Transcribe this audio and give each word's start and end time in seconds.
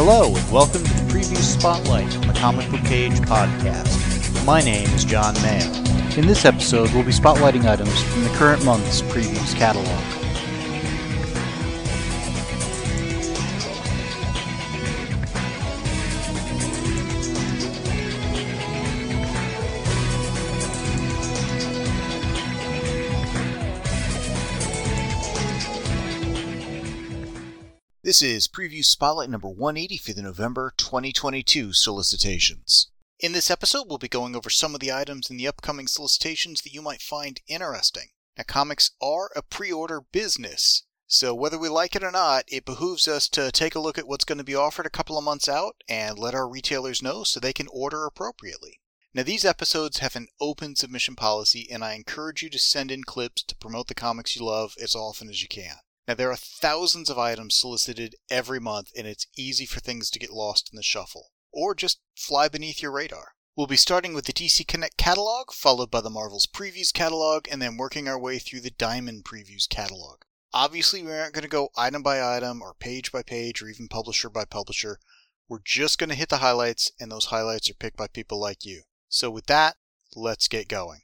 Hello, 0.00 0.32
and 0.32 0.52
welcome 0.52 0.84
to 0.84 0.94
the 0.94 1.12
Preview 1.12 1.36
Spotlight 1.38 2.16
on 2.18 2.28
the 2.28 2.32
Comic 2.32 2.70
Book 2.70 2.82
Page 2.82 3.14
podcast. 3.14 4.46
My 4.46 4.60
name 4.60 4.88
is 4.90 5.04
John 5.04 5.34
Mayo. 5.42 5.66
In 6.16 6.24
this 6.24 6.44
episode, 6.44 6.92
we'll 6.92 7.02
be 7.02 7.10
spotlighting 7.10 7.68
items 7.68 8.00
from 8.04 8.22
the 8.22 8.30
current 8.30 8.64
month's 8.64 9.02
Previews 9.02 9.56
catalog. 9.56 10.17
This 28.18 28.34
is 28.34 28.48
Preview 28.48 28.84
Spotlight 28.84 29.30
number 29.30 29.46
180 29.46 29.96
for 29.98 30.12
the 30.12 30.22
November 30.22 30.74
2022 30.76 31.72
solicitations. 31.72 32.90
In 33.20 33.30
this 33.30 33.48
episode, 33.48 33.84
we'll 33.86 33.98
be 33.98 34.08
going 34.08 34.34
over 34.34 34.50
some 34.50 34.74
of 34.74 34.80
the 34.80 34.90
items 34.90 35.30
in 35.30 35.36
the 35.36 35.46
upcoming 35.46 35.86
solicitations 35.86 36.62
that 36.62 36.72
you 36.72 36.82
might 36.82 37.00
find 37.00 37.40
interesting. 37.46 38.08
Now, 38.36 38.42
comics 38.44 38.90
are 39.00 39.30
a 39.36 39.42
pre 39.42 39.70
order 39.70 40.00
business, 40.00 40.82
so 41.06 41.32
whether 41.32 41.56
we 41.56 41.68
like 41.68 41.94
it 41.94 42.02
or 42.02 42.10
not, 42.10 42.42
it 42.48 42.64
behooves 42.64 43.06
us 43.06 43.28
to 43.28 43.52
take 43.52 43.76
a 43.76 43.80
look 43.80 43.98
at 43.98 44.08
what's 44.08 44.24
going 44.24 44.38
to 44.38 44.42
be 44.42 44.56
offered 44.56 44.86
a 44.86 44.90
couple 44.90 45.16
of 45.16 45.22
months 45.22 45.48
out 45.48 45.76
and 45.88 46.18
let 46.18 46.34
our 46.34 46.48
retailers 46.48 47.00
know 47.00 47.22
so 47.22 47.38
they 47.38 47.52
can 47.52 47.68
order 47.72 48.04
appropriately. 48.04 48.80
Now, 49.14 49.22
these 49.22 49.44
episodes 49.44 49.98
have 49.98 50.16
an 50.16 50.26
open 50.40 50.74
submission 50.74 51.14
policy, 51.14 51.68
and 51.70 51.84
I 51.84 51.92
encourage 51.92 52.42
you 52.42 52.50
to 52.50 52.58
send 52.58 52.90
in 52.90 53.04
clips 53.04 53.44
to 53.44 53.54
promote 53.54 53.86
the 53.86 53.94
comics 53.94 54.34
you 54.34 54.44
love 54.44 54.74
as 54.82 54.96
often 54.96 55.28
as 55.28 55.40
you 55.40 55.46
can. 55.46 55.76
Now, 56.08 56.14
there 56.14 56.30
are 56.30 56.36
thousands 56.36 57.10
of 57.10 57.18
items 57.18 57.54
solicited 57.54 58.16
every 58.30 58.58
month, 58.58 58.92
and 58.96 59.06
it's 59.06 59.26
easy 59.36 59.66
for 59.66 59.78
things 59.78 60.08
to 60.08 60.18
get 60.18 60.30
lost 60.30 60.70
in 60.72 60.76
the 60.76 60.82
shuffle, 60.82 61.32
or 61.52 61.74
just 61.74 62.00
fly 62.16 62.48
beneath 62.48 62.80
your 62.80 62.92
radar. 62.92 63.34
We'll 63.54 63.66
be 63.66 63.76
starting 63.76 64.14
with 64.14 64.24
the 64.24 64.32
DC 64.32 64.66
Connect 64.66 64.96
catalog, 64.96 65.52
followed 65.52 65.90
by 65.90 66.00
the 66.00 66.08
Marvel's 66.08 66.46
Previews 66.46 66.94
catalog, 66.94 67.46
and 67.50 67.60
then 67.60 67.76
working 67.76 68.08
our 68.08 68.18
way 68.18 68.38
through 68.38 68.60
the 68.60 68.70
Diamond 68.70 69.24
Previews 69.24 69.68
catalog. 69.68 70.22
Obviously, 70.54 71.02
we 71.02 71.12
aren't 71.12 71.34
going 71.34 71.42
to 71.42 71.48
go 71.48 71.68
item 71.76 72.02
by 72.02 72.22
item, 72.22 72.62
or 72.62 72.72
page 72.72 73.12
by 73.12 73.22
page, 73.22 73.60
or 73.60 73.68
even 73.68 73.86
publisher 73.86 74.30
by 74.30 74.46
publisher. 74.46 75.00
We're 75.46 75.58
just 75.62 75.98
going 75.98 76.08
to 76.08 76.16
hit 76.16 76.30
the 76.30 76.38
highlights, 76.38 76.90
and 76.98 77.12
those 77.12 77.26
highlights 77.26 77.68
are 77.68 77.74
picked 77.74 77.98
by 77.98 78.08
people 78.08 78.40
like 78.40 78.64
you. 78.64 78.84
So, 79.10 79.30
with 79.30 79.44
that, 79.48 79.76
let's 80.16 80.48
get 80.48 80.68
going. 80.68 81.00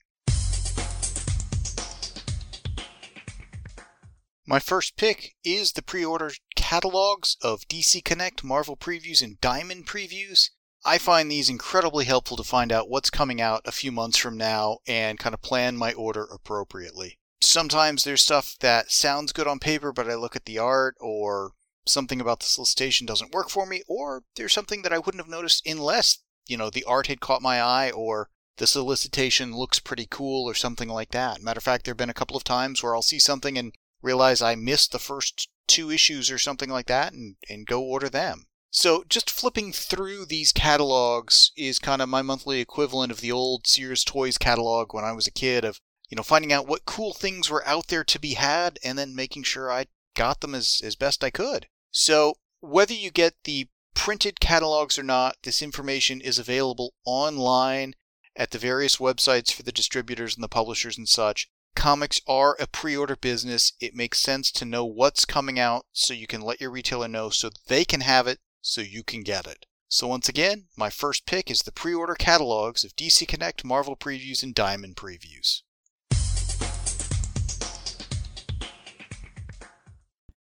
My 4.46 4.58
first 4.58 4.98
pick 4.98 5.36
is 5.42 5.72
the 5.72 5.80
pre 5.80 6.04
order 6.04 6.30
catalogs 6.54 7.38
of 7.40 7.66
DC 7.66 8.04
Connect, 8.04 8.44
Marvel 8.44 8.76
Previews, 8.76 9.22
and 9.22 9.40
Diamond 9.40 9.86
Previews. 9.86 10.50
I 10.84 10.98
find 10.98 11.30
these 11.30 11.48
incredibly 11.48 12.04
helpful 12.04 12.36
to 12.36 12.44
find 12.44 12.70
out 12.70 12.90
what's 12.90 13.08
coming 13.08 13.40
out 13.40 13.62
a 13.64 13.72
few 13.72 13.90
months 13.90 14.18
from 14.18 14.36
now 14.36 14.80
and 14.86 15.18
kind 15.18 15.32
of 15.32 15.40
plan 15.40 15.78
my 15.78 15.94
order 15.94 16.24
appropriately. 16.24 17.18
Sometimes 17.40 18.04
there's 18.04 18.20
stuff 18.20 18.56
that 18.60 18.90
sounds 18.90 19.32
good 19.32 19.46
on 19.46 19.60
paper, 19.60 19.92
but 19.94 20.10
I 20.10 20.14
look 20.14 20.36
at 20.36 20.44
the 20.44 20.58
art 20.58 20.96
or 21.00 21.52
something 21.86 22.20
about 22.20 22.40
the 22.40 22.46
solicitation 22.46 23.06
doesn't 23.06 23.32
work 23.32 23.48
for 23.48 23.64
me, 23.64 23.82
or 23.88 24.24
there's 24.36 24.52
something 24.52 24.82
that 24.82 24.92
I 24.92 24.98
wouldn't 24.98 25.24
have 25.24 25.30
noticed 25.30 25.66
unless, 25.66 26.18
you 26.46 26.58
know, 26.58 26.68
the 26.68 26.84
art 26.84 27.06
had 27.06 27.20
caught 27.20 27.40
my 27.40 27.62
eye 27.62 27.90
or 27.90 28.28
the 28.58 28.66
solicitation 28.66 29.56
looks 29.56 29.80
pretty 29.80 30.06
cool 30.10 30.46
or 30.46 30.54
something 30.54 30.90
like 30.90 31.12
that. 31.12 31.40
Matter 31.40 31.58
of 31.58 31.64
fact, 31.64 31.86
there 31.86 31.92
have 31.92 31.98
been 31.98 32.10
a 32.10 32.14
couple 32.14 32.36
of 32.36 32.44
times 32.44 32.82
where 32.82 32.94
I'll 32.94 33.00
see 33.00 33.18
something 33.18 33.56
and 33.56 33.72
realize 34.04 34.42
I 34.42 34.54
missed 34.54 34.92
the 34.92 34.98
first 34.98 35.48
two 35.66 35.90
issues 35.90 36.30
or 36.30 36.38
something 36.38 36.70
like 36.70 36.86
that 36.86 37.12
and, 37.12 37.36
and 37.48 37.66
go 37.66 37.82
order 37.82 38.08
them. 38.08 38.44
So 38.70 39.04
just 39.08 39.30
flipping 39.30 39.72
through 39.72 40.26
these 40.26 40.52
catalogs 40.52 41.52
is 41.56 41.78
kind 41.78 42.02
of 42.02 42.08
my 42.08 42.22
monthly 42.22 42.60
equivalent 42.60 43.12
of 43.12 43.20
the 43.20 43.32
old 43.32 43.66
Sears 43.66 44.04
Toys 44.04 44.36
catalog 44.36 44.92
when 44.92 45.04
I 45.04 45.12
was 45.12 45.26
a 45.26 45.32
kid 45.32 45.64
of, 45.64 45.80
you 46.08 46.16
know, 46.16 46.22
finding 46.22 46.52
out 46.52 46.66
what 46.66 46.84
cool 46.84 47.14
things 47.14 47.48
were 47.48 47.66
out 47.66 47.86
there 47.86 48.04
to 48.04 48.18
be 48.18 48.34
had 48.34 48.78
and 48.84 48.98
then 48.98 49.14
making 49.14 49.44
sure 49.44 49.70
I 49.70 49.86
got 50.14 50.40
them 50.40 50.54
as, 50.54 50.80
as 50.84 50.96
best 50.96 51.22
I 51.22 51.30
could. 51.30 51.68
So 51.90 52.34
whether 52.60 52.94
you 52.94 53.10
get 53.10 53.34
the 53.44 53.68
printed 53.94 54.40
catalogs 54.40 54.98
or 54.98 55.04
not, 55.04 55.36
this 55.44 55.62
information 55.62 56.20
is 56.20 56.38
available 56.38 56.94
online 57.04 57.94
at 58.36 58.50
the 58.50 58.58
various 58.58 58.96
websites 58.96 59.52
for 59.52 59.62
the 59.62 59.72
distributors 59.72 60.34
and 60.34 60.42
the 60.42 60.48
publishers 60.48 60.98
and 60.98 61.08
such 61.08 61.48
comics 61.74 62.20
are 62.26 62.56
a 62.58 62.66
pre-order 62.66 63.16
business. 63.16 63.72
It 63.80 63.94
makes 63.94 64.18
sense 64.18 64.50
to 64.52 64.64
know 64.64 64.84
what's 64.84 65.24
coming 65.24 65.58
out 65.58 65.86
so 65.92 66.14
you 66.14 66.26
can 66.26 66.40
let 66.40 66.60
your 66.60 66.70
retailer 66.70 67.08
know 67.08 67.30
so 67.30 67.50
they 67.68 67.84
can 67.84 68.00
have 68.00 68.26
it 68.26 68.40
so 68.60 68.80
you 68.80 69.02
can 69.02 69.22
get 69.22 69.46
it. 69.46 69.66
So 69.88 70.08
once 70.08 70.28
again, 70.28 70.66
my 70.76 70.90
first 70.90 71.26
pick 71.26 71.50
is 71.50 71.60
the 71.60 71.72
pre-order 71.72 72.14
catalogs 72.14 72.84
of 72.84 72.96
DC 72.96 73.28
Connect, 73.28 73.64
Marvel 73.64 73.96
Previews, 73.96 74.42
and 74.42 74.54
Diamond 74.54 74.96
Previews. 74.96 75.62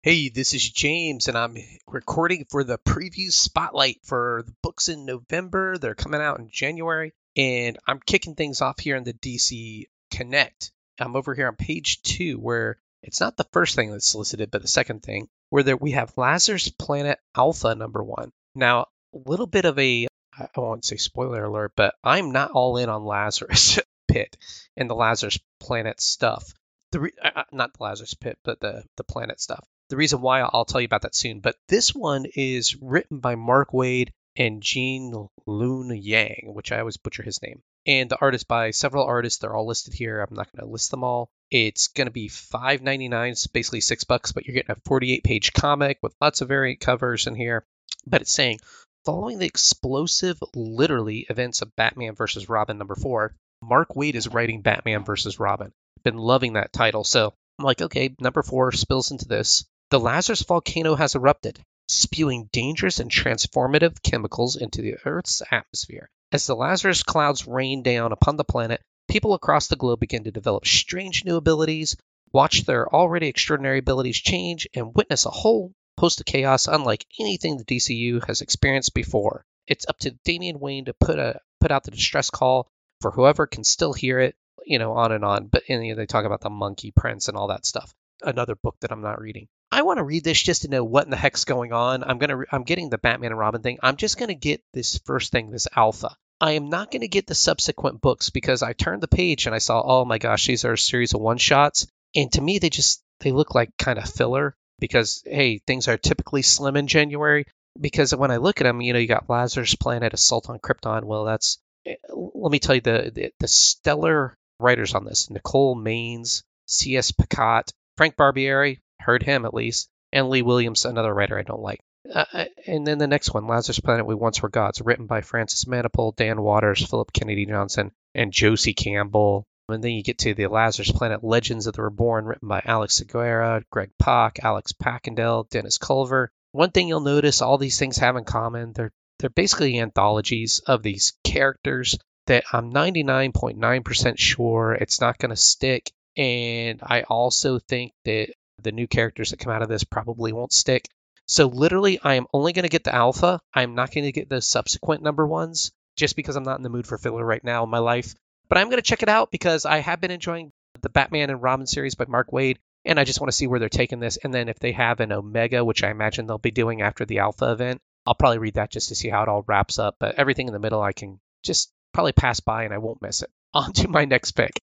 Hey, 0.03 0.29
this 0.29 0.55
is 0.55 0.67
James, 0.67 1.27
and 1.27 1.37
I'm 1.37 1.55
recording 1.87 2.45
for 2.49 2.63
the 2.63 2.79
preview 2.79 3.31
spotlight 3.31 3.99
for 4.03 4.43
the 4.45 4.53
books 4.63 4.89
in 4.89 5.05
November. 5.05 5.77
They're 5.77 5.93
coming 5.93 6.21
out 6.21 6.39
in 6.39 6.49
January, 6.51 7.13
and 7.37 7.77
I'm 7.87 7.99
kicking 7.99 8.33
things 8.33 8.61
off 8.61 8.79
here 8.79 8.95
in 8.95 9.03
the 9.03 9.13
DC 9.13 9.85
Connect. 10.09 10.71
I'm 11.01 11.15
over 11.15 11.33
here 11.33 11.47
on 11.47 11.55
page 11.55 12.01
two 12.01 12.37
where 12.37 12.77
it's 13.03 13.19
not 13.19 13.35
the 13.35 13.47
first 13.51 13.75
thing 13.75 13.91
that's 13.91 14.09
solicited, 14.09 14.51
but 14.51 14.61
the 14.61 14.67
second 14.67 15.01
thing 15.01 15.27
where 15.49 15.63
there, 15.63 15.77
we 15.77 15.91
have 15.91 16.17
Lazarus 16.17 16.69
Planet 16.69 17.19
Alpha 17.35 17.73
number 17.75 18.03
one. 18.03 18.31
Now, 18.55 18.87
a 19.13 19.17
little 19.29 19.47
bit 19.47 19.65
of 19.65 19.77
a, 19.79 20.07
I 20.37 20.47
won't 20.55 20.85
say 20.85 20.97
spoiler 20.97 21.43
alert, 21.43 21.73
but 21.75 21.95
I'm 22.03 22.31
not 22.31 22.51
all 22.51 22.77
in 22.77 22.89
on 22.89 23.03
Lazarus 23.03 23.79
Pit 24.07 24.37
and 24.77 24.89
the 24.89 24.95
Lazarus 24.95 25.39
Planet 25.59 25.99
stuff. 25.99 26.53
The 26.91 26.99
re, 26.99 27.11
uh, 27.23 27.31
uh, 27.35 27.43
not 27.51 27.73
the 27.73 27.83
Lazarus 27.83 28.13
Pit, 28.13 28.37
but 28.43 28.59
the 28.59 28.83
the 28.97 29.03
planet 29.03 29.39
stuff. 29.39 29.65
The 29.89 29.97
reason 29.97 30.21
why 30.21 30.41
I'll 30.41 30.65
tell 30.65 30.81
you 30.81 30.85
about 30.85 31.03
that 31.03 31.15
soon. 31.15 31.39
But 31.39 31.55
this 31.67 31.95
one 31.95 32.25
is 32.35 32.75
written 32.81 33.19
by 33.19 33.35
Mark 33.35 33.71
Waid 33.71 34.09
and 34.35 34.61
Gene 34.61 35.29
Luen 35.47 35.97
Yang, 36.01 36.51
which 36.53 36.71
I 36.71 36.79
always 36.79 36.97
butcher 36.97 37.23
his 37.23 37.41
name 37.41 37.63
and 37.85 38.09
the 38.09 38.17
art 38.19 38.35
is 38.35 38.43
by 38.43 38.71
several 38.71 39.05
artists. 39.05 39.39
They're 39.39 39.55
all 39.55 39.67
listed 39.67 39.93
here. 39.93 40.21
I'm 40.21 40.35
not 40.35 40.51
going 40.55 40.65
to 40.65 40.71
list 40.71 40.91
them 40.91 41.03
all. 41.03 41.29
It's 41.49 41.87
going 41.87 42.07
to 42.07 42.11
be 42.11 42.29
$5.99. 42.29 43.31
It's 43.31 43.47
basically 43.47 43.81
six 43.81 44.03
bucks, 44.03 44.31
but 44.31 44.45
you're 44.45 44.53
getting 44.53 44.75
a 44.75 44.81
48 44.85 45.23
page 45.23 45.53
comic 45.53 45.97
with 46.01 46.15
lots 46.21 46.41
of 46.41 46.47
variant 46.47 46.79
covers 46.79 47.27
in 47.27 47.35
here. 47.35 47.65
But 48.05 48.21
it's 48.21 48.33
saying, 48.33 48.59
following 49.05 49.39
the 49.39 49.47
explosive, 49.47 50.41
literally, 50.55 51.25
events 51.29 51.61
of 51.61 51.75
Batman 51.75 52.15
versus 52.15 52.49
Robin 52.49 52.77
number 52.77 52.95
four, 52.95 53.35
Mark 53.61 53.89
Waid 53.89 54.15
is 54.15 54.27
writing 54.27 54.61
Batman 54.61 55.03
versus 55.03 55.39
Robin. 55.39 55.71
Been 56.03 56.17
loving 56.17 56.53
that 56.53 56.73
title. 56.73 57.03
So 57.03 57.33
I'm 57.59 57.65
like, 57.65 57.81
okay, 57.81 58.15
number 58.19 58.43
four 58.43 58.71
spills 58.71 59.11
into 59.11 59.27
this. 59.27 59.65
The 59.89 59.99
Lazarus 59.99 60.43
volcano 60.43 60.95
has 60.95 61.15
erupted, 61.15 61.59
spewing 61.89 62.49
dangerous 62.53 62.99
and 62.99 63.11
transformative 63.11 64.01
chemicals 64.01 64.55
into 64.55 64.81
the 64.81 64.95
Earth's 65.05 65.41
atmosphere. 65.51 66.09
As 66.33 66.45
the 66.45 66.55
Lazarus 66.55 67.03
clouds 67.03 67.45
rain 67.45 67.83
down 67.83 68.13
upon 68.13 68.37
the 68.37 68.45
planet, 68.45 68.81
people 69.09 69.33
across 69.33 69.67
the 69.67 69.75
globe 69.75 69.99
begin 69.99 70.23
to 70.23 70.31
develop 70.31 70.65
strange 70.65 71.25
new 71.25 71.35
abilities, 71.35 71.97
watch 72.31 72.63
their 72.63 72.87
already 72.87 73.27
extraordinary 73.27 73.79
abilities 73.79 74.17
change, 74.17 74.65
and 74.73 74.95
witness 74.95 75.25
a 75.25 75.29
whole 75.29 75.73
host 75.99 76.21
of 76.21 76.25
chaos 76.25 76.67
unlike 76.67 77.05
anything 77.19 77.57
the 77.57 77.65
DCU 77.65 78.25
has 78.27 78.41
experienced 78.41 78.93
before. 78.93 79.45
It's 79.67 79.85
up 79.87 79.99
to 79.99 80.11
Damian 80.23 80.59
Wayne 80.59 80.85
to 80.85 80.93
put 80.93 81.19
a 81.19 81.41
put 81.59 81.71
out 81.71 81.83
the 81.83 81.91
distress 81.91 82.29
call 82.29 82.67
for 83.01 83.11
whoever 83.11 83.45
can 83.45 83.63
still 83.65 83.93
hear 83.93 84.19
it, 84.19 84.35
you 84.65 84.79
know, 84.79 84.93
on 84.93 85.11
and 85.11 85.25
on. 85.25 85.47
But 85.47 85.63
and, 85.67 85.85
you 85.85 85.93
know, 85.93 85.97
they 85.97 86.05
talk 86.05 86.25
about 86.25 86.41
the 86.41 86.49
monkey 86.49 86.91
prince 86.91 87.27
and 87.27 87.37
all 87.37 87.47
that 87.47 87.65
stuff. 87.65 87.93
Another 88.21 88.55
book 88.55 88.77
that 88.81 88.91
I'm 88.91 89.01
not 89.01 89.19
reading. 89.19 89.47
I 89.71 89.83
want 89.83 89.97
to 89.97 90.03
read 90.03 90.23
this 90.23 90.41
just 90.41 90.63
to 90.63 90.67
know 90.67 90.83
what 90.83 91.05
in 91.05 91.11
the 91.11 91.17
heck's 91.17 91.45
going 91.45 91.71
on. 91.71 92.03
I'm 92.03 92.17
gonna 92.17 92.43
I'm 92.51 92.63
getting 92.63 92.89
the 92.89 92.97
Batman 92.97 93.31
and 93.31 93.39
Robin 93.39 93.61
thing. 93.61 93.79
I'm 93.81 93.95
just 93.95 94.17
gonna 94.17 94.33
get 94.33 94.61
this 94.73 94.99
first 95.05 95.31
thing, 95.31 95.49
this 95.49 95.67
alpha. 95.75 96.15
I 96.41 96.53
am 96.53 96.69
not 96.69 96.89
going 96.89 97.01
to 97.01 97.07
get 97.07 97.27
the 97.27 97.35
subsequent 97.35 98.01
books 98.01 98.31
because 98.31 98.63
I 98.63 98.73
turned 98.73 99.03
the 99.03 99.07
page 99.07 99.45
and 99.45 99.53
I 99.53 99.59
saw, 99.59 99.79
oh 99.85 100.05
my 100.05 100.17
gosh, 100.17 100.47
these 100.47 100.65
are 100.65 100.73
a 100.73 100.77
series 100.77 101.13
of 101.13 101.21
one 101.21 101.37
shots. 101.37 101.85
And 102.15 102.31
to 102.31 102.41
me, 102.41 102.57
they 102.57 102.71
just 102.71 103.03
they 103.19 103.31
look 103.31 103.53
like 103.53 103.77
kind 103.77 103.99
of 103.99 104.09
filler 104.09 104.55
because 104.79 105.21
hey, 105.23 105.59
things 105.59 105.87
are 105.87 105.97
typically 105.97 106.41
slim 106.41 106.75
in 106.75 106.87
January. 106.87 107.45
Because 107.79 108.13
when 108.13 108.31
I 108.31 108.37
look 108.37 108.59
at 108.59 108.63
them, 108.63 108.81
you 108.81 108.91
know, 108.91 108.99
you 108.99 109.07
got 109.07 109.29
Lazarus 109.29 109.75
Planet, 109.75 110.15
Assault 110.15 110.49
on 110.49 110.57
Krypton. 110.57 111.03
Well, 111.03 111.25
that's 111.25 111.59
eh, 111.85 111.95
let 112.09 112.51
me 112.51 112.59
tell 112.59 112.75
you 112.75 112.81
the 112.81 113.11
the, 113.13 113.33
the 113.39 113.47
stellar 113.47 114.35
writers 114.59 114.95
on 114.95 115.05
this: 115.05 115.29
Nicole 115.29 115.75
Maines, 115.77 116.43
C.S. 116.65 117.11
Pacat, 117.11 117.71
Frank 117.97 118.17
Barbiere, 118.17 118.79
heard 119.01 119.23
him 119.23 119.45
at 119.45 119.53
least, 119.53 119.89
and 120.11 120.29
Lee 120.29 120.41
Williams, 120.41 120.85
another 120.85 121.13
writer 121.13 121.37
I 121.37 121.43
don't 121.43 121.61
like. 121.61 121.81
Uh, 122.13 122.25
uh, 122.33 122.45
and 122.65 122.85
then 122.85 122.97
the 122.97 123.07
next 123.07 123.33
one, 123.33 123.47
Lazarus 123.47 123.79
Planet, 123.79 124.05
We 124.05 124.15
Once 124.15 124.41
Were 124.41 124.49
Gods, 124.49 124.81
written 124.81 125.05
by 125.05 125.21
Francis 125.21 125.65
Manapul, 125.65 126.15
Dan 126.15 126.41
Watters, 126.41 126.85
Philip 126.85 127.13
Kennedy 127.13 127.45
Johnson, 127.45 127.91
and 128.15 128.31
Josie 128.31 128.73
Campbell. 128.73 129.45
And 129.69 129.83
then 129.83 129.91
you 129.91 130.03
get 130.03 130.19
to 130.19 130.33
the 130.33 130.47
Lazarus 130.47 130.91
Planet 130.91 131.23
Legends 131.23 131.67
of 131.67 131.75
the 131.75 131.83
Reborn, 131.83 132.25
written 132.25 132.47
by 132.47 132.61
Alex 132.65 132.95
Segura, 132.95 133.63
Greg 133.71 133.91
Pak, 133.99 134.39
Alex 134.43 134.73
Paknadel, 134.73 135.49
Dennis 135.49 135.77
Culver, 135.77 136.31
one 136.51 136.71
thing 136.71 136.87
you'll 136.87 136.99
notice 136.99 137.41
all 137.41 137.57
these 137.57 137.79
things 137.79 137.97
have 137.97 138.17
in 138.17 138.25
common 138.25 138.73
they're 138.73 138.91
they're 139.19 139.29
basically 139.29 139.79
anthologies 139.79 140.59
of 140.59 140.81
these 140.81 141.13
characters 141.23 141.97
that 142.25 142.43
I'm 142.51 142.73
99.9% 142.73 144.17
sure 144.17 144.73
it's 144.73 144.99
not 144.99 145.19
going 145.19 145.29
to 145.29 145.35
stick. 145.35 145.91
And 146.17 146.79
I 146.81 147.03
also 147.03 147.59
think 147.59 147.93
that 148.05 148.33
the 148.63 148.71
new 148.71 148.87
characters 148.87 149.31
that 149.31 149.39
come 149.39 149.53
out 149.53 149.61
of 149.61 149.69
this 149.69 149.83
probably 149.83 150.33
won't 150.33 150.53
stick. 150.53 150.87
So 151.25 151.47
literally, 151.47 151.99
I 152.03 152.15
am 152.15 152.27
only 152.33 152.53
going 152.53 152.63
to 152.63 152.69
get 152.69 152.83
the 152.83 152.93
alpha. 152.93 153.39
I'm 153.53 153.75
not 153.75 153.93
going 153.93 154.03
to 154.03 154.11
get 154.11 154.29
the 154.29 154.41
subsequent 154.41 155.03
number 155.03 155.25
ones 155.25 155.71
just 155.95 156.15
because 156.15 156.35
I'm 156.35 156.43
not 156.43 156.57
in 156.57 156.63
the 156.63 156.69
mood 156.69 156.87
for 156.87 156.97
filler 156.97 157.25
right 157.25 157.43
now 157.43 157.63
in 157.63 157.69
my 157.69 157.79
life. 157.79 158.15
But 158.49 158.57
I'm 158.57 158.67
going 158.67 158.81
to 158.81 158.89
check 158.89 159.03
it 159.03 159.09
out 159.09 159.31
because 159.31 159.65
I 159.65 159.77
have 159.77 160.01
been 160.01 160.11
enjoying 160.11 160.51
the 160.81 160.89
Batman 160.89 161.29
and 161.29 161.41
Robin 161.41 161.67
series 161.67 161.95
by 161.95 162.05
Mark 162.07 162.31
Waid, 162.31 162.57
and 162.85 162.99
I 162.99 163.03
just 163.03 163.21
want 163.21 163.29
to 163.29 163.37
see 163.37 163.47
where 163.47 163.59
they're 163.59 163.69
taking 163.69 163.99
this. 163.99 164.17
And 164.17 164.33
then 164.33 164.49
if 164.49 164.59
they 164.59 164.71
have 164.73 164.99
an 164.99 165.11
Omega, 165.11 165.63
which 165.63 165.83
I 165.83 165.91
imagine 165.91 166.27
they'll 166.27 166.37
be 166.37 166.51
doing 166.51 166.81
after 166.81 167.05
the 167.05 167.19
alpha 167.19 167.51
event, 167.51 167.81
I'll 168.05 168.15
probably 168.15 168.39
read 168.39 168.55
that 168.55 168.71
just 168.71 168.89
to 168.89 168.95
see 168.95 169.09
how 169.09 169.23
it 169.23 169.29
all 169.29 169.43
wraps 169.47 169.79
up. 169.79 169.97
But 169.99 170.15
everything 170.15 170.47
in 170.47 170.53
the 170.53 170.59
middle, 170.59 170.81
I 170.81 170.91
can 170.91 171.19
just 171.43 171.71
probably 171.93 172.13
pass 172.13 172.39
by 172.39 172.63
and 172.63 172.73
I 172.73 172.79
won't 172.79 173.01
miss 173.01 173.21
it. 173.21 173.29
On 173.53 173.71
to 173.73 173.87
my 173.87 174.05
next 174.05 174.31
pick. 174.31 174.61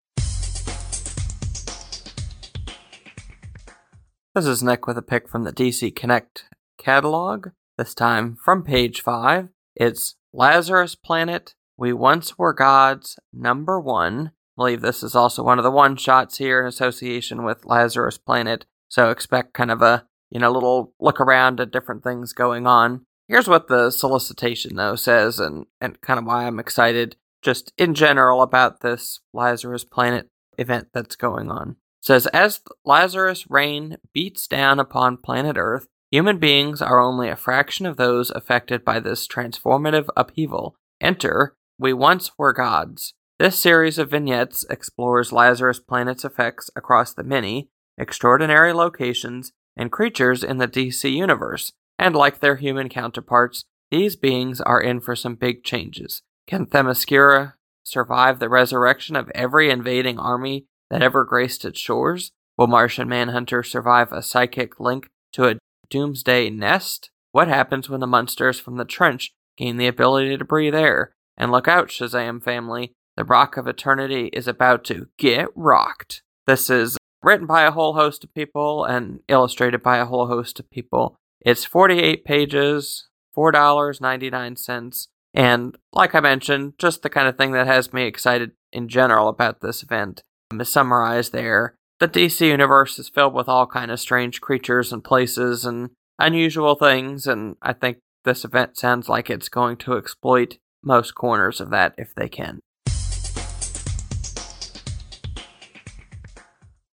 This 4.39 4.47
is 4.47 4.63
Nick 4.63 4.87
with 4.87 4.97
a 4.97 5.03
pick 5.03 5.29
from 5.29 5.43
the 5.43 5.53
DC 5.53 5.97
Connect 5.97 6.45
catalog. 6.79 7.49
This 7.77 7.93
time 7.93 8.37
from 8.37 8.63
page 8.63 9.01
5. 9.01 9.49
It's 9.75 10.15
Lazarus 10.33 10.95
Planet, 10.95 11.57
We 11.77 11.93
Once 11.93 12.39
Were 12.39 12.53
Gods, 12.53 13.19
number 13.33 13.81
1. 13.81 14.29
I 14.29 14.31
believe 14.57 14.81
this 14.81 15.03
is 15.03 15.17
also 15.17 15.43
one 15.43 15.59
of 15.59 15.65
the 15.65 15.73
one 15.73 15.97
shots 15.97 16.39
here 16.39 16.61
in 16.61 16.69
association 16.69 17.43
with 17.43 17.65
Lazarus 17.65 18.17
Planet, 18.17 18.65
so 18.89 19.11
expect 19.11 19.55
kind 19.55 19.73
of 19.73 19.83
a 19.83 20.07
you 20.31 20.39
know 20.39 20.53
little 20.53 20.95
look 21.01 21.21
around 21.21 21.59
at 21.59 21.73
different 21.73 22.05
things 22.05 22.33
going 22.33 22.65
on. 22.65 23.07
Here's 23.27 23.49
what 23.49 23.67
the 23.67 23.91
solicitation, 23.91 24.77
though, 24.77 24.95
says, 24.95 25.41
and, 25.41 25.67
and 25.81 26.01
kind 26.01 26.21
of 26.21 26.27
why 26.27 26.47
I'm 26.47 26.61
excited 26.61 27.17
just 27.43 27.73
in 27.77 27.93
general 27.93 28.43
about 28.43 28.83
this 28.83 29.19
Lazarus 29.35 29.83
Planet 29.83 30.29
event 30.57 30.91
that's 30.95 31.17
going 31.17 31.51
on. 31.51 31.75
Says, 32.01 32.27
As 32.29 32.61
Lazarus 32.85 33.51
rain 33.51 33.97
beats 34.13 34.47
down 34.47 34.79
upon 34.79 35.17
planet 35.17 35.57
Earth, 35.59 35.87
human 36.11 36.39
beings 36.39 36.81
are 36.81 37.01
only 37.01 37.29
a 37.29 37.37
fraction 37.37 37.87
of 37.87 37.97
those 37.97 38.31
affected 38.31 38.85
by 38.85 39.01
this 39.01 39.27
transformative 39.27 40.09
upheaval. 40.17 40.77
Enter, 41.01 41.55
We 41.79 41.93
Once 41.93 42.31
Were 42.39 42.53
Gods. 42.53 43.15
This 43.39 43.59
series 43.59 43.99
of 43.99 44.11
vignettes 44.11 44.65
explores 44.69 45.33
Lazarus 45.33 45.79
Planet's 45.79 46.25
effects 46.25 46.71
across 46.75 47.13
the 47.13 47.23
many, 47.23 47.69
extraordinary 47.97 48.73
locations 48.73 49.53
and 49.77 49.93
creatures 49.93 50.43
in 50.43 50.59
the 50.59 50.67
DC 50.67 51.11
universe, 51.13 51.73
and 51.99 52.17
like 52.17 52.41
their 52.41 52.57
human 52.57 52.89
counterparts, 52.89 53.65
these 53.91 54.17
beings 54.17 54.61
are 54.61 54.81
in 54.81 55.01
for 55.01 55.15
some 55.15 55.35
big 55.35 55.63
changes. 55.65 56.23
Can 56.47 56.67
Themyscira 56.67 57.55
survive 57.85 58.39
the 58.39 58.49
resurrection 58.49 59.17
of 59.17 59.31
every 59.35 59.71
invading 59.71 60.19
army 60.19 60.67
that 60.91 61.03
ever 61.03 61.25
graced 61.25 61.65
its 61.65 61.79
shores? 61.79 62.33
Will 62.57 62.67
Martian 62.67 63.09
Manhunter 63.09 63.63
survive 63.63 64.13
a 64.13 64.23
psychic 64.23 64.81
link 64.81 65.09
to 65.33 65.47
a 65.47 65.59
doomsday 65.91 66.51
nest? 66.51 67.11
What 67.33 67.49
happens 67.49 67.89
when 67.89 68.01
the 68.01 68.07
monsters 68.07 68.59
from 68.59 68.77
the 68.77 68.85
trench 68.85 69.33
gain 69.57 69.77
the 69.77 69.87
ability 69.87 70.37
to 70.37 70.45
breathe 70.45 70.75
air? 70.75 71.13
And 71.37 71.53
look 71.53 71.69
out, 71.69 71.89
Shazam 71.89 72.43
family, 72.43 72.93
the 73.17 73.25
Rock 73.25 73.57
of 73.57 73.67
Eternity 73.67 74.27
is 74.33 74.49
about 74.49 74.85
to 74.85 75.09
get 75.19 75.49
rocked. 75.55 76.23
This 76.47 76.69
is 76.69 76.97
written 77.23 77.47
by 77.47 77.63
a 77.63 77.71
whole 77.71 77.95
host 77.95 78.25
of 78.25 78.35
people 78.35 78.85
and 78.85 79.21
illustrated 79.29 79.83
by 79.83 79.99
a 79.99 80.07
whole 80.07 80.27
host 80.27 80.59
of 80.59 80.71
people. 80.71 81.17
It's 81.41 81.65
48 81.65 82.25
pages, 82.25 83.09
$4.99. 83.37 85.09
And 85.35 85.79
like 85.93 86.15
I 86.15 86.21
mentioned, 86.21 86.75
just 86.79 87.03
the 87.03 87.11
kind 87.11 87.29
of 87.29 87.37
thing 87.37 87.53
that 87.53 87.67
has 87.67 87.93
me 87.93 88.05
excited 88.05 88.53
in 88.73 88.89
general 88.89 89.29
about 89.29 89.61
this 89.61 89.83
event 89.83 90.23
is 90.53 90.69
summarized 90.69 91.33
there. 91.33 91.75
The 92.01 92.09
DC 92.09 92.47
universe 92.47 92.99
is 92.99 93.09
filled 93.09 93.35
with 93.35 93.49
all 93.49 93.67
kind 93.67 93.91
of 93.91 94.01
strange 94.01 94.41
creatures 94.41 94.93
and 94.93 95.05
places 95.05 95.65
and 95.65 95.91
unusual 96.19 96.75
things, 96.75 97.27
and 97.27 97.57
I 97.61 97.73
think 97.73 97.99
this 98.25 98.45
event 98.45 98.77
sounds 98.77 99.09
like 99.09 99.31
it's 99.31 99.49
going 99.49 99.77
to 99.79 99.97
exploit 99.97 100.59
most 100.83 101.15
corners 101.15 101.61
of 101.61 101.71
that 101.71 101.95
if 101.99 102.15
they 102.15 102.29
can. 102.29 102.61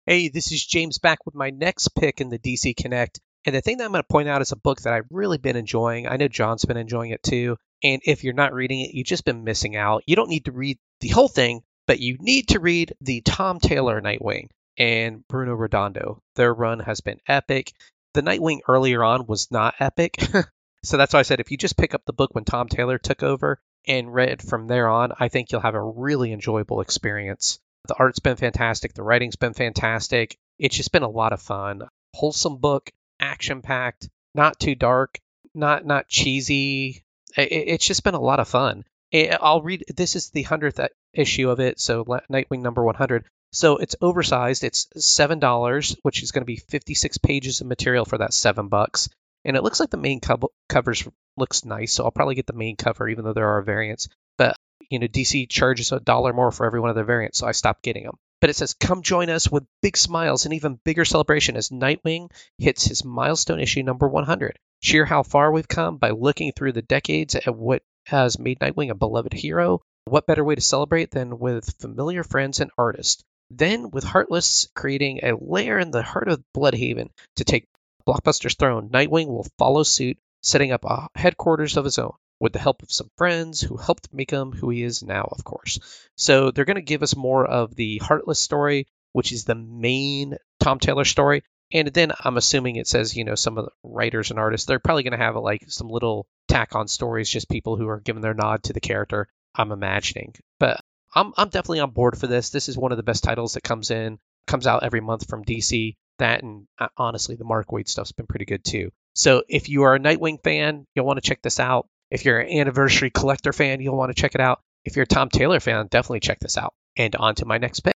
Hey, 0.05 0.29
this 0.29 0.51
is 0.51 0.65
James 0.65 0.97
back 0.97 1.25
with 1.25 1.35
my 1.35 1.49
next 1.49 1.89
pick 1.89 2.21
in 2.21 2.29
the 2.29 2.39
DC 2.39 2.75
Connect. 2.75 3.19
And 3.45 3.55
the 3.55 3.61
thing 3.61 3.77
that 3.77 3.85
I'm 3.85 3.91
going 3.91 4.03
to 4.03 4.07
point 4.07 4.29
out 4.29 4.41
is 4.41 4.51
a 4.51 4.57
book 4.57 4.81
that 4.81 4.93
I've 4.93 5.07
really 5.11 5.37
been 5.37 5.55
enjoying. 5.55 6.07
I 6.07 6.17
know 6.17 6.27
John's 6.27 6.65
been 6.65 6.77
enjoying 6.77 7.11
it 7.11 7.23
too. 7.23 7.57
And 7.83 8.01
if 8.05 8.23
you're 8.23 8.33
not 8.33 8.53
reading 8.53 8.81
it, 8.81 8.93
you've 8.93 9.07
just 9.07 9.25
been 9.25 9.43
missing 9.43 9.75
out. 9.75 10.03
You 10.05 10.15
don't 10.15 10.29
need 10.29 10.45
to 10.45 10.51
read 10.51 10.77
the 11.01 11.09
whole 11.09 11.27
thing, 11.27 11.61
but 11.91 11.99
you 11.99 12.15
need 12.21 12.47
to 12.47 12.61
read 12.61 12.93
the 13.01 13.19
Tom 13.19 13.59
Taylor 13.59 13.99
Nightwing 13.99 14.47
and 14.77 15.27
Bruno 15.27 15.55
Redondo. 15.55 16.21
Their 16.37 16.53
run 16.53 16.79
has 16.79 17.01
been 17.01 17.19
epic. 17.27 17.73
The 18.13 18.21
Nightwing 18.21 18.61
earlier 18.65 19.03
on 19.03 19.27
was 19.27 19.51
not 19.51 19.75
epic. 19.77 20.15
so 20.85 20.95
that's 20.95 21.13
why 21.13 21.19
I 21.19 21.23
said 21.23 21.41
if 21.41 21.51
you 21.51 21.57
just 21.57 21.75
pick 21.75 21.93
up 21.93 22.03
the 22.05 22.13
book 22.13 22.33
when 22.33 22.45
Tom 22.45 22.69
Taylor 22.69 22.97
took 22.97 23.23
over 23.23 23.59
and 23.85 24.13
read 24.13 24.41
from 24.41 24.67
there 24.67 24.87
on, 24.87 25.11
I 25.19 25.27
think 25.27 25.51
you'll 25.51 25.59
have 25.59 25.75
a 25.75 25.83
really 25.83 26.31
enjoyable 26.31 26.79
experience. 26.79 27.59
The 27.89 27.95
art's 27.95 28.19
been 28.19 28.37
fantastic, 28.37 28.93
the 28.93 29.03
writing's 29.03 29.35
been 29.35 29.53
fantastic. 29.53 30.37
It's 30.59 30.77
just 30.77 30.93
been 30.93 31.03
a 31.03 31.09
lot 31.09 31.33
of 31.33 31.41
fun. 31.41 31.89
Wholesome 32.13 32.59
book, 32.59 32.89
action 33.19 33.61
packed, 33.61 34.07
not 34.33 34.61
too 34.61 34.75
dark, 34.75 35.19
not 35.53 35.85
not 35.85 36.07
cheesy. 36.07 37.03
It, 37.35 37.51
it's 37.51 37.85
just 37.85 38.05
been 38.05 38.15
a 38.15 38.21
lot 38.21 38.39
of 38.39 38.47
fun. 38.47 38.85
I'll 39.13 39.61
read. 39.61 39.83
This 39.93 40.15
is 40.15 40.29
the 40.29 40.43
hundredth 40.43 40.79
issue 41.13 41.49
of 41.49 41.59
it, 41.59 41.79
so 41.79 42.03
Nightwing 42.05 42.61
number 42.61 42.83
100. 42.83 43.25
So 43.53 43.77
it's 43.77 43.95
oversized. 44.01 44.63
It's 44.63 44.87
seven 44.95 45.39
dollars, 45.39 45.95
which 46.03 46.23
is 46.23 46.31
going 46.31 46.43
to 46.43 46.45
be 46.45 46.55
56 46.55 47.17
pages 47.17 47.61
of 47.61 47.67
material 47.67 48.05
for 48.05 48.19
that 48.19 48.33
seven 48.33 48.69
bucks. 48.69 49.09
And 49.43 49.57
it 49.57 49.63
looks 49.63 49.79
like 49.79 49.89
the 49.89 49.97
main 49.97 50.21
co- 50.21 50.51
covers 50.69 51.07
looks 51.35 51.65
nice, 51.65 51.93
so 51.93 52.05
I'll 52.05 52.11
probably 52.11 52.35
get 52.35 52.47
the 52.47 52.53
main 52.53 52.75
cover, 52.75 53.09
even 53.09 53.25
though 53.25 53.33
there 53.33 53.49
are 53.49 53.61
variants. 53.61 54.07
But 54.37 54.55
you 54.89 54.99
know, 54.99 55.07
DC 55.07 55.49
charges 55.49 55.91
a 55.91 55.99
dollar 55.99 56.33
more 56.33 56.51
for 56.51 56.65
every 56.65 56.79
one 56.79 56.89
of 56.89 56.95
their 56.95 57.05
variants, 57.05 57.39
so 57.39 57.47
I 57.47 57.51
stopped 57.51 57.83
getting 57.83 58.03
them. 58.03 58.17
But 58.41 58.49
it 58.49 58.55
says, 58.55 58.73
come 58.73 59.03
join 59.03 59.29
us 59.29 59.49
with 59.49 59.67
big 59.81 59.95
smiles 59.95 60.45
and 60.45 60.53
even 60.55 60.79
bigger 60.83 61.05
celebration 61.05 61.55
as 61.55 61.69
Nightwing 61.69 62.31
hits 62.57 62.85
his 62.85 63.05
milestone 63.05 63.59
issue 63.59 63.83
number 63.83 64.07
100. 64.07 64.57
Cheer 64.81 65.05
how 65.05 65.23
far 65.23 65.51
we've 65.51 65.67
come 65.67 65.97
by 65.97 66.09
looking 66.09 66.51
through 66.51 66.71
the 66.71 66.81
decades 66.81 67.35
at 67.35 67.55
what 67.55 67.83
has 68.07 68.39
made 68.39 68.59
Nightwing 68.59 68.89
a 68.89 68.95
beloved 68.95 69.33
hero. 69.33 69.81
What 70.05 70.25
better 70.25 70.43
way 70.43 70.55
to 70.55 70.61
celebrate 70.61 71.11
than 71.11 71.37
with 71.37 71.75
familiar 71.79 72.23
friends 72.23 72.59
and 72.59 72.71
artists? 72.75 73.23
Then, 73.51 73.91
with 73.91 74.03
Heartless 74.03 74.67
creating 74.73 75.19
a 75.23 75.35
lair 75.35 75.77
in 75.77 75.91
the 75.91 76.01
heart 76.01 76.27
of 76.27 76.43
Blüdhaven 76.55 77.09
to 77.35 77.43
take 77.43 77.67
Blockbuster's 78.07 78.55
throne, 78.55 78.89
Nightwing 78.89 79.27
will 79.27 79.47
follow 79.59 79.83
suit, 79.83 80.17
setting 80.41 80.71
up 80.71 80.85
a 80.85 81.07
headquarters 81.13 81.77
of 81.77 81.85
his 81.85 81.99
own 81.99 82.13
with 82.39 82.53
the 82.53 82.59
help 82.59 82.81
of 82.81 82.91
some 82.91 83.11
friends 83.15 83.61
who 83.61 83.77
helped 83.77 84.11
make 84.11 84.31
him 84.31 84.51
who 84.51 84.71
he 84.71 84.81
is 84.81 85.03
now, 85.03 85.29
of 85.31 85.43
course. 85.43 85.77
So 86.17 86.49
they're 86.49 86.65
going 86.65 86.75
to 86.75 86.81
give 86.81 87.03
us 87.03 87.15
more 87.15 87.45
of 87.45 87.75
the 87.75 87.99
Heartless 87.99 88.39
story, 88.39 88.87
which 89.13 89.31
is 89.31 89.45
the 89.45 89.53
main 89.53 90.37
Tom 90.59 90.79
Taylor 90.79 91.05
story. 91.05 91.43
And 91.71 91.87
then 91.89 92.11
I'm 92.19 92.37
assuming 92.37 92.77
it 92.77 92.87
says, 92.87 93.15
you 93.15 93.23
know, 93.23 93.35
some 93.35 93.59
of 93.59 93.65
the 93.65 93.71
writers 93.83 94.31
and 94.31 94.39
artists, 94.39 94.65
they're 94.65 94.79
probably 94.79 95.03
going 95.03 95.17
to 95.17 95.23
have 95.23 95.35
like 95.35 95.65
some 95.67 95.89
little 95.89 96.25
tack 96.47 96.73
on 96.73 96.87
stories, 96.87 97.29
just 97.29 97.47
people 97.47 97.77
who 97.77 97.87
are 97.87 97.99
giving 97.99 98.23
their 98.23 98.33
nod 98.33 98.63
to 98.63 98.73
the 98.73 98.81
character, 98.81 99.27
I'm 99.55 99.71
imagining. 99.71 100.35
But 100.59 100.81
I'm, 101.13 101.33
I'm 101.37 101.49
definitely 101.49 101.81
on 101.81 101.91
board 101.91 102.17
for 102.17 102.27
this. 102.27 102.49
This 102.49 102.69
is 102.69 102.77
one 102.77 102.91
of 102.91 102.97
the 102.97 103.03
best 103.03 103.23
titles 103.23 103.53
that 103.53 103.63
comes 103.63 103.91
in, 103.91 104.19
comes 104.47 104.67
out 104.67 104.83
every 104.83 105.01
month 105.01 105.27
from 105.27 105.43
DC. 105.43 105.95
That 106.19 106.43
and 106.43 106.67
uh, 106.77 106.89
honestly, 106.97 107.35
the 107.35 107.43
Mark 107.43 107.67
Waid 107.69 107.87
stuff's 107.87 108.11
been 108.11 108.27
pretty 108.27 108.45
good 108.45 108.63
too. 108.63 108.91
So 109.15 109.43
if 109.49 109.69
you 109.69 109.83
are 109.83 109.95
a 109.95 109.99
Nightwing 109.99 110.41
fan, 110.43 110.85
you'll 110.95 111.05
want 111.05 111.17
to 111.17 111.27
check 111.27 111.41
this 111.41 111.59
out. 111.59 111.87
If 112.11 112.25
you're 112.25 112.39
an 112.39 112.59
anniversary 112.59 113.09
collector 113.09 113.53
fan, 113.53 113.81
you'll 113.81 113.97
want 113.97 114.15
to 114.15 114.21
check 114.21 114.35
it 114.35 114.41
out. 114.41 114.61
If 114.85 114.95
you're 114.95 115.03
a 115.03 115.07
Tom 115.07 115.29
Taylor 115.29 115.59
fan, 115.59 115.87
definitely 115.89 116.19
check 116.19 116.39
this 116.39 116.57
out. 116.57 116.73
And 116.97 117.15
on 117.15 117.35
to 117.35 117.45
my 117.45 117.57
next 117.57 117.81
pick. 117.81 117.93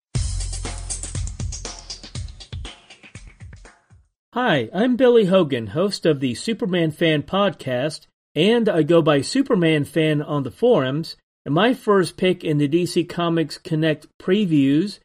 Hi, 4.33 4.69
I'm 4.73 4.95
Billy 4.95 5.25
Hogan, 5.25 5.67
host 5.67 6.07
of 6.07 6.19
the 6.19 6.33
Superman 6.33 6.89
Fan 6.89 7.21
Podcast, 7.21 8.07
and 8.33 8.67
I 8.67 8.81
go 8.81 9.01
by 9.01 9.21
Superman 9.21 9.85
Fan 9.85 10.23
on 10.23 10.41
the 10.41 10.49
forums. 10.49 11.17
And 11.45 11.53
my 11.53 11.73
first 11.73 12.17
pick 12.17 12.43
in 12.43 12.57
the 12.57 12.69
DC 12.69 13.07
Comics 13.09 13.57
Connect 13.57 14.07
previews 14.17 14.99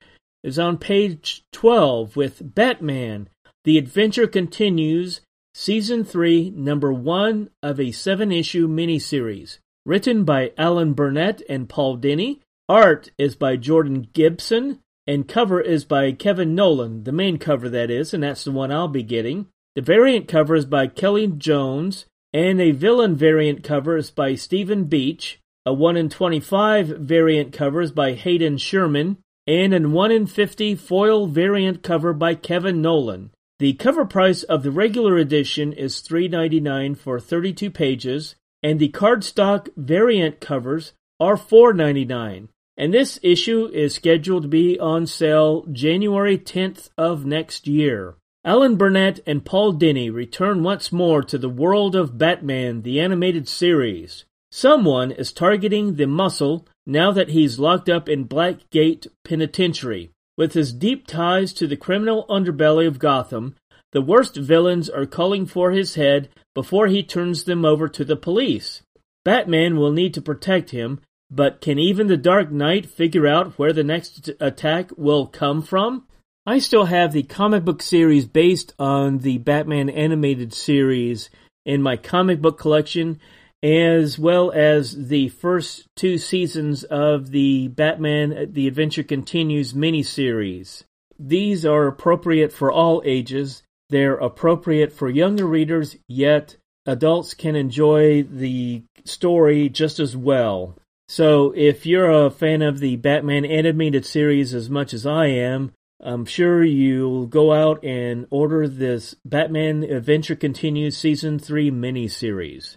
is 0.45 0.59
on 0.59 0.79
page 0.79 1.43
12 1.53 2.17
with 2.17 2.55
Batman. 2.55 3.29
The 3.65 3.79
adventure 3.79 4.27
continues 4.27 5.21
Season 5.55 6.05
3, 6.05 6.51
Number 6.51 6.93
1 6.93 7.51
of 7.63 7.81
a 7.81 7.91
seven 7.91 8.31
issue 8.31 8.69
miniseries. 8.69 9.59
Written 9.85 10.25
by 10.25 10.53
Alan 10.57 10.93
Burnett 10.93 11.43
and 11.49 11.69
Paul 11.69 11.99
Dini. 11.99 12.41
Art 12.69 13.11
is 13.19 13.35
by 13.35 13.57
Jordan 13.57 14.09
Gibson. 14.13 14.81
And 15.09 15.27
cover 15.27 15.59
is 15.59 15.87
by 15.87 16.13
Kevin 16.13 16.55
Nolan, 16.55 17.05
the 17.05 17.13
main 17.13 17.39
cover 17.39 17.71
that 17.71 17.91
is, 17.91 18.13
and 18.13 18.23
that's 18.23 18.45
the 18.45 18.53
one 18.53 18.71
I'll 18.71 18.89
be 18.89 19.03
getting. 19.03 19.47
The 19.75 19.81
variant 19.81 20.29
cover 20.29 20.55
is 20.55 20.67
by 20.67 20.87
Kelly 20.87 21.27
Jones, 21.27 22.05
and 22.35 22.61
a 22.61 22.73
villain 22.73 23.17
variant 23.17 23.65
cover 23.65 23.97
is 23.97 24.11
by 24.11 24.35
Stephen 24.35 24.85
Beach. 24.85 25.41
A 25.67 25.73
1 25.73 25.97
in 25.97 26.09
25 26.09 26.89
variant 26.89 27.53
cover 27.53 27.81
is 27.81 27.93
by 27.93 28.15
Hayden 28.15 28.59
Sherman, 28.59 29.19
and 29.47 29.75
a 29.75 29.89
1 29.89 30.11
in 30.11 30.27
50 30.27 30.75
foil 30.75 31.27
variant 31.27 31.83
cover 31.83 32.13
by 32.13 32.35
Kevin 32.35 32.83
Nolan. 32.83 33.31
The 33.59 33.73
cover 33.73 34.05
price 34.05 34.45
of 34.45 34.63
the 34.63 34.71
regular 34.71 35.17
edition 35.17 35.73
is 35.73 36.03
$3.99 36.03 36.97
for 36.97 37.19
32 37.19 37.71
pages, 37.71 38.37
and 38.63 38.79
the 38.79 38.91
cardstock 38.91 39.69
variant 39.77 40.41
covers 40.41 40.93
are 41.19 41.37
$4.99. 41.37 42.49
And 42.77 42.95
this 42.95 43.19
issue 43.23 43.69
is 43.73 43.95
scheduled 43.95 44.45
to 44.45 44.49
be 44.49 44.79
on 44.79 45.07
sale 45.07 45.67
January 45.73 46.39
10th 46.39 46.91
of 46.97 47.27
next 47.27 47.67
year. 47.67 48.15
Alan 48.45 48.77
Burnett 48.77 49.19
and 49.27 49.45
Paul 49.45 49.75
Dini 49.75 50.13
return 50.13 50.63
once 50.63 50.93
more 50.93 51.23
to 51.25 51.37
the 51.37 51.49
world 51.49 51.97
of 51.97 52.17
Batman, 52.17 52.83
the 52.83 53.01
animated 53.01 53.49
series. 53.49 54.25
Someone 54.51 55.11
is 55.11 55.33
targeting 55.33 55.95
the 55.95 56.07
muscle 56.07 56.67
now 56.87 57.13
that 57.13 57.31
he's 57.31 57.59
locked 57.59 57.89
up 57.89 58.09
in 58.09 58.27
Blackgate 58.27 59.07
Penitentiary. 59.25 60.11
With 60.39 60.55
his 60.55 60.73
deep 60.73 61.07
ties 61.07 61.53
to 61.55 61.67
the 61.67 61.77
criminal 61.77 62.25
underbelly 62.31 62.87
of 62.87 62.99
Gotham, 62.99 63.57
the 63.93 64.01
worst 64.01 64.37
villains 64.37 64.89
are 64.89 65.07
calling 65.07 65.47
for 65.47 65.73
his 65.73 65.97
head 65.97 66.29
before 66.55 66.87
he 66.87 67.03
turns 67.03 67.45
them 67.45 67.65
over 67.65 67.89
to 67.89 68.05
the 68.05 68.17
police. 68.17 68.83
Batman 69.25 69.77
will 69.77 69.93
need 69.93 70.15
to 70.15 70.23
protect 70.23 70.71
him, 70.71 71.01
but 71.31 71.61
can 71.61 71.79
even 71.79 72.07
the 72.07 72.17
Dark 72.17 72.51
Knight 72.51 72.87
figure 72.87 73.27
out 73.27 73.59
where 73.59 73.73
the 73.73 73.85
next 73.85 74.31
attack 74.41 74.91
will 74.97 75.27
come 75.27 75.61
from? 75.61 76.07
I 76.47 76.59
still 76.59 76.87
have 76.87 77.13
the 77.13 77.25
comic 77.25 77.65
book 77.65 77.83
series 77.83 78.25
based 78.25 78.73
on 78.79 79.19
the 79.19 79.37
Batman 79.37 79.91
animated 79.91 80.55
series 80.55 81.29
in 81.67 81.83
my 81.83 81.99
comic 81.99 82.41
book 82.41 82.59
collection, 82.59 83.21
as 83.63 84.19
well 84.19 84.53
as 84.53 85.09
the 85.09 85.29
first 85.29 85.87
two 85.97 86.19
seasons 86.19 86.85
of 86.85 87.31
the 87.31 87.69
Batman 87.69 88.53
The 88.53 88.69
Adventure 88.69 89.03
Continues 89.03 89.73
miniseries. 89.73 90.85
These 91.19 91.67
are 91.67 91.87
appropriate 91.87 92.53
for 92.53 92.71
all 92.71 93.03
ages. 93.05 93.63
They're 93.89 94.17
appropriate 94.17 94.93
for 94.93 95.09
younger 95.09 95.47
readers, 95.47 95.97
yet 96.07 96.57
adults 96.87 97.35
can 97.35 97.57
enjoy 97.57 98.23
the 98.23 98.83
story 99.05 99.69
just 99.69 99.99
as 99.99 100.17
well. 100.17 100.77
So, 101.09 101.53
if 101.57 101.87
you're 101.87 102.11
a 102.11 102.31
fan 102.31 102.61
of 102.61 102.81
the 102.81 102.97
Batman 102.97 103.45
animated 103.45 104.05
series 104.05 104.55
as 104.55 104.69
much 104.69 104.93
as 104.93 105.07
I 105.07 105.27
am, 105.27 105.73
I'm 106.01 106.27
sure 106.27 106.63
you'll 106.63 107.27
go 107.27 107.53
out 107.53 107.83
and 107.83 108.27
order 108.31 108.69
this 108.69 109.17
Batman 109.25 109.83
Adventure 109.83 110.37
Continues 110.37 110.97
Season 110.97 111.39
3 111.39 111.71
miniseries. 111.71 112.77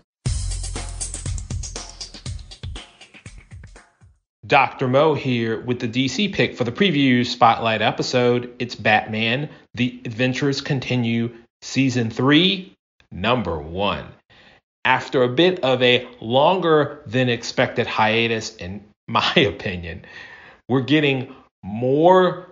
Dr. 4.51 4.89
Mo 4.89 5.13
here 5.13 5.61
with 5.61 5.79
the 5.79 5.87
DC 5.87 6.33
pick 6.33 6.57
for 6.57 6.65
the 6.65 6.73
preview 6.73 7.25
spotlight 7.25 7.81
episode. 7.81 8.53
It's 8.59 8.75
Batman 8.75 9.47
The 9.75 10.01
Adventures 10.03 10.59
Continue 10.59 11.33
Season 11.61 12.09
3, 12.09 12.73
Number 13.13 13.57
1. 13.57 14.05
After 14.83 15.23
a 15.23 15.29
bit 15.29 15.61
of 15.61 15.81
a 15.81 16.05
longer 16.19 17.01
than 17.05 17.29
expected 17.29 17.87
hiatus, 17.87 18.53
in 18.57 18.83
my 19.07 19.33
opinion, 19.37 20.03
we're 20.67 20.81
getting 20.81 21.33
more 21.63 22.49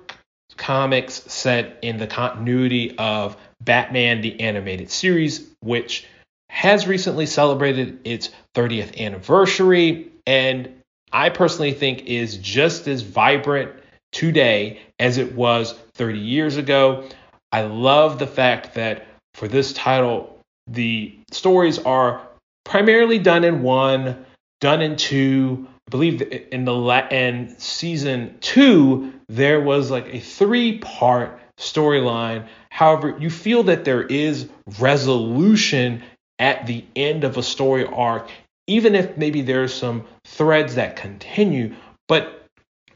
comics 0.56 1.16
set 1.16 1.80
in 1.82 1.98
the 1.98 2.08
continuity 2.08 2.98
of 2.98 3.36
Batman 3.60 4.22
the 4.22 4.40
Animated 4.40 4.90
Series, 4.90 5.50
which 5.60 6.08
has 6.48 6.88
recently 6.88 7.26
celebrated 7.26 8.00
its 8.06 8.30
30th 8.56 8.98
anniversary 8.98 10.14
and 10.26 10.79
I 11.12 11.30
personally 11.30 11.74
think 11.74 12.06
is 12.06 12.38
just 12.38 12.88
as 12.88 13.02
vibrant 13.02 13.72
today 14.12 14.82
as 15.00 15.18
it 15.18 15.36
was 15.36 15.74
30 15.96 16.20
years 16.20 16.58
ago. 16.58 17.08
I 17.52 17.62
love 17.62 18.20
the 18.20 18.28
fact 18.28 18.76
that 18.76 19.08
for 19.34 19.48
this 19.48 19.74
title, 19.74 20.40
the 20.68 21.18
stories 21.32 21.80
are 21.80 22.28
primarily 22.64 23.20
done 23.20 23.44
in 23.44 23.64
one, 23.64 24.26
done 24.62 24.82
in 24.82 24.96
two. 24.96 25.68
I 25.88 25.90
believe 25.90 26.22
in 26.52 26.66
the 26.66 27.08
in 27.12 27.56
season 27.58 28.38
two 28.42 29.14
there 29.28 29.62
was 29.62 29.90
like 29.90 30.14
a 30.14 30.20
three 30.20 30.80
part 30.80 31.40
storyline. 31.58 32.48
However, 32.70 33.16
you 33.20 33.30
feel 33.30 33.64
that 33.64 33.86
there 33.86 34.04
is 34.04 34.50
resolution 34.80 36.04
at 36.38 36.68
the 36.68 36.86
end 36.96 37.24
of 37.24 37.38
a 37.38 37.44
story 37.44 37.86
arc, 37.86 38.30
even 38.70 38.94
if 38.96 39.18
maybe 39.18 39.42
there's 39.42 39.74
some 39.74 40.06
threads 40.26 40.76
that 40.76 40.96
continue, 40.96 41.76
but 42.08 42.46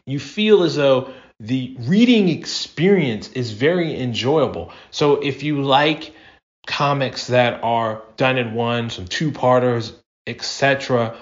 you 0.05 0.19
feel 0.19 0.63
as 0.63 0.75
though 0.75 1.11
the 1.39 1.75
reading 1.79 2.29
experience 2.29 3.29
is 3.31 3.51
very 3.51 3.99
enjoyable. 3.99 4.71
So 4.91 5.15
if 5.15 5.43
you 5.43 5.63
like 5.63 6.13
comics 6.67 7.27
that 7.27 7.63
are 7.63 8.03
done 8.17 8.37
in 8.37 8.53
one, 8.53 8.91
some 8.91 9.07
two-parters, 9.07 9.93
etc., 10.27 11.17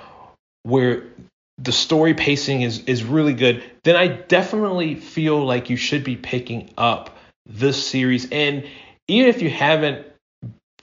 where 0.63 1.05
the 1.57 1.71
story 1.71 2.13
pacing 2.13 2.61
is 2.61 2.83
is 2.85 3.03
really 3.03 3.33
good, 3.33 3.63
then 3.83 3.95
I 3.95 4.07
definitely 4.07 4.95
feel 4.95 5.43
like 5.43 5.69
you 5.69 5.77
should 5.77 6.03
be 6.03 6.15
picking 6.15 6.69
up 6.77 7.17
this 7.45 7.87
series. 7.87 8.29
And 8.31 8.67
even 9.07 9.29
if 9.29 9.41
you 9.41 9.49
haven't 9.49 10.05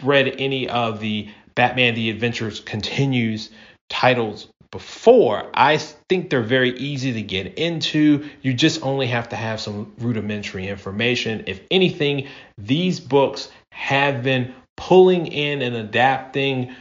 read 0.02 0.36
any 0.38 0.68
of 0.68 1.00
the 1.00 1.28
Batman 1.58 1.96
The 1.96 2.08
Adventures 2.10 2.60
Continues 2.60 3.50
titles 3.90 4.46
before, 4.70 5.50
I 5.52 5.78
think 5.78 6.30
they're 6.30 6.40
very 6.40 6.70
easy 6.78 7.14
to 7.14 7.22
get 7.22 7.58
into. 7.58 8.30
You 8.42 8.54
just 8.54 8.84
only 8.84 9.08
have 9.08 9.30
to 9.30 9.36
have 9.36 9.60
some 9.60 9.92
rudimentary 9.98 10.68
information. 10.68 11.42
If 11.48 11.60
anything, 11.68 12.28
these 12.58 13.00
books 13.00 13.50
have 13.72 14.22
been 14.22 14.54
pulling 14.76 15.26
in 15.26 15.62
and 15.62 15.74
adapting 15.74 16.76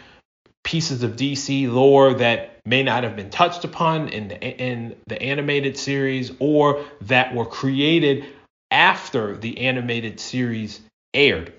pieces 0.63 1.01
of 1.01 1.15
DC 1.15 1.74
lore 1.74 2.13
that 2.13 2.60
may 2.63 2.84
not 2.84 3.03
have 3.03 3.15
been 3.15 3.31
touched 3.31 3.63
upon 3.63 4.10
in 4.10 4.27
the, 4.27 4.39
in 4.39 4.96
the 5.07 5.19
animated 5.19 5.75
series 5.75 6.31
or 6.38 6.86
that 7.01 7.34
were 7.34 7.48
created 7.48 8.25
after 8.69 9.36
the 9.38 9.57
animated 9.57 10.19
series 10.19 10.81
aired. 11.15 11.51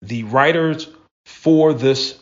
The 0.00 0.22
writers 0.22 0.88
for 1.26 1.74
this 1.74 2.18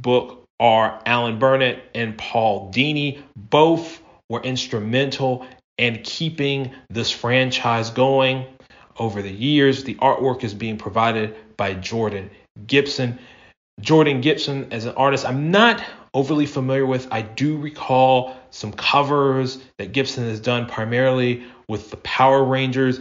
book 0.00 0.44
are 0.58 1.00
Alan 1.06 1.38
Burnett 1.38 1.82
and 1.94 2.16
Paul 2.16 2.72
Dini. 2.72 3.22
Both 3.36 4.00
were 4.28 4.42
instrumental 4.42 5.46
in 5.78 6.00
keeping 6.02 6.72
this 6.88 7.10
franchise 7.10 7.90
going 7.90 8.46
over 8.98 9.22
the 9.22 9.30
years. 9.30 9.84
The 9.84 9.94
artwork 9.96 10.44
is 10.44 10.54
being 10.54 10.78
provided 10.78 11.36
by 11.56 11.74
Jordan 11.74 12.30
Gibson. 12.66 13.18
Jordan 13.80 14.22
Gibson, 14.22 14.72
as 14.72 14.86
an 14.86 14.94
artist, 14.94 15.26
I'm 15.26 15.50
not 15.50 15.84
overly 16.14 16.46
familiar 16.46 16.86
with. 16.86 17.08
I 17.10 17.20
do 17.20 17.58
recall 17.58 18.36
some 18.50 18.72
covers 18.72 19.58
that 19.76 19.92
Gibson 19.92 20.24
has 20.24 20.40
done 20.40 20.66
primarily 20.66 21.44
with 21.68 21.90
the 21.90 21.98
Power 21.98 22.42
Rangers. 22.42 23.00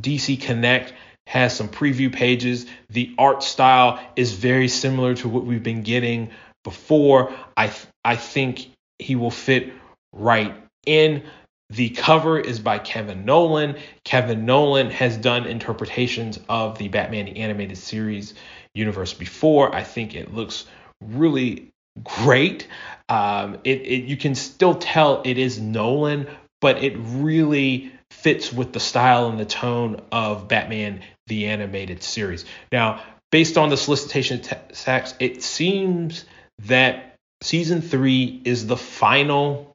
DC 0.00 0.40
Connect 0.40 0.94
has 1.28 1.54
some 1.54 1.68
preview 1.68 2.10
pages. 2.10 2.64
The 2.88 3.14
art 3.18 3.42
style 3.42 4.00
is 4.16 4.32
very 4.32 4.66
similar 4.66 5.14
to 5.16 5.28
what 5.28 5.44
we've 5.44 5.62
been 5.62 5.82
getting 5.82 6.30
before. 6.64 7.34
I 7.54 7.66
th- 7.66 7.86
I 8.02 8.16
think 8.16 8.70
he 8.98 9.14
will 9.14 9.30
fit 9.30 9.74
right 10.14 10.56
in. 10.86 11.22
The 11.68 11.90
cover 11.90 12.40
is 12.40 12.60
by 12.60 12.78
Kevin 12.78 13.26
Nolan. 13.26 13.76
Kevin 14.04 14.46
Nolan 14.46 14.90
has 14.90 15.18
done 15.18 15.44
interpretations 15.44 16.40
of 16.48 16.78
the 16.78 16.88
Batman 16.88 17.26
the 17.26 17.36
Animated 17.36 17.76
Series 17.76 18.32
universe 18.74 19.12
before. 19.12 19.74
I 19.74 19.82
think 19.82 20.14
it 20.14 20.32
looks 20.32 20.64
really 21.02 21.68
great. 22.02 22.66
Um, 23.10 23.58
it, 23.64 23.82
it 23.82 24.04
you 24.04 24.16
can 24.16 24.34
still 24.34 24.76
tell 24.76 25.20
it 25.26 25.36
is 25.36 25.60
Nolan, 25.60 26.26
but 26.62 26.82
it 26.82 26.96
really 26.96 27.92
fits 28.10 28.50
with 28.50 28.72
the 28.72 28.80
style 28.80 29.28
and 29.28 29.38
the 29.38 29.44
tone 29.44 30.00
of 30.10 30.48
Batman 30.48 31.02
the 31.28 31.46
Animated 31.46 32.02
Series. 32.02 32.44
Now, 32.72 33.02
based 33.30 33.56
on 33.58 33.68
the 33.68 33.76
solicitation 33.76 34.40
text, 34.40 35.16
it 35.20 35.42
seems 35.42 36.24
that 36.64 37.16
season 37.42 37.82
three 37.82 38.40
is 38.44 38.66
the 38.66 38.76
final 38.76 39.72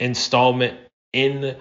installment 0.00 0.78
in 1.12 1.56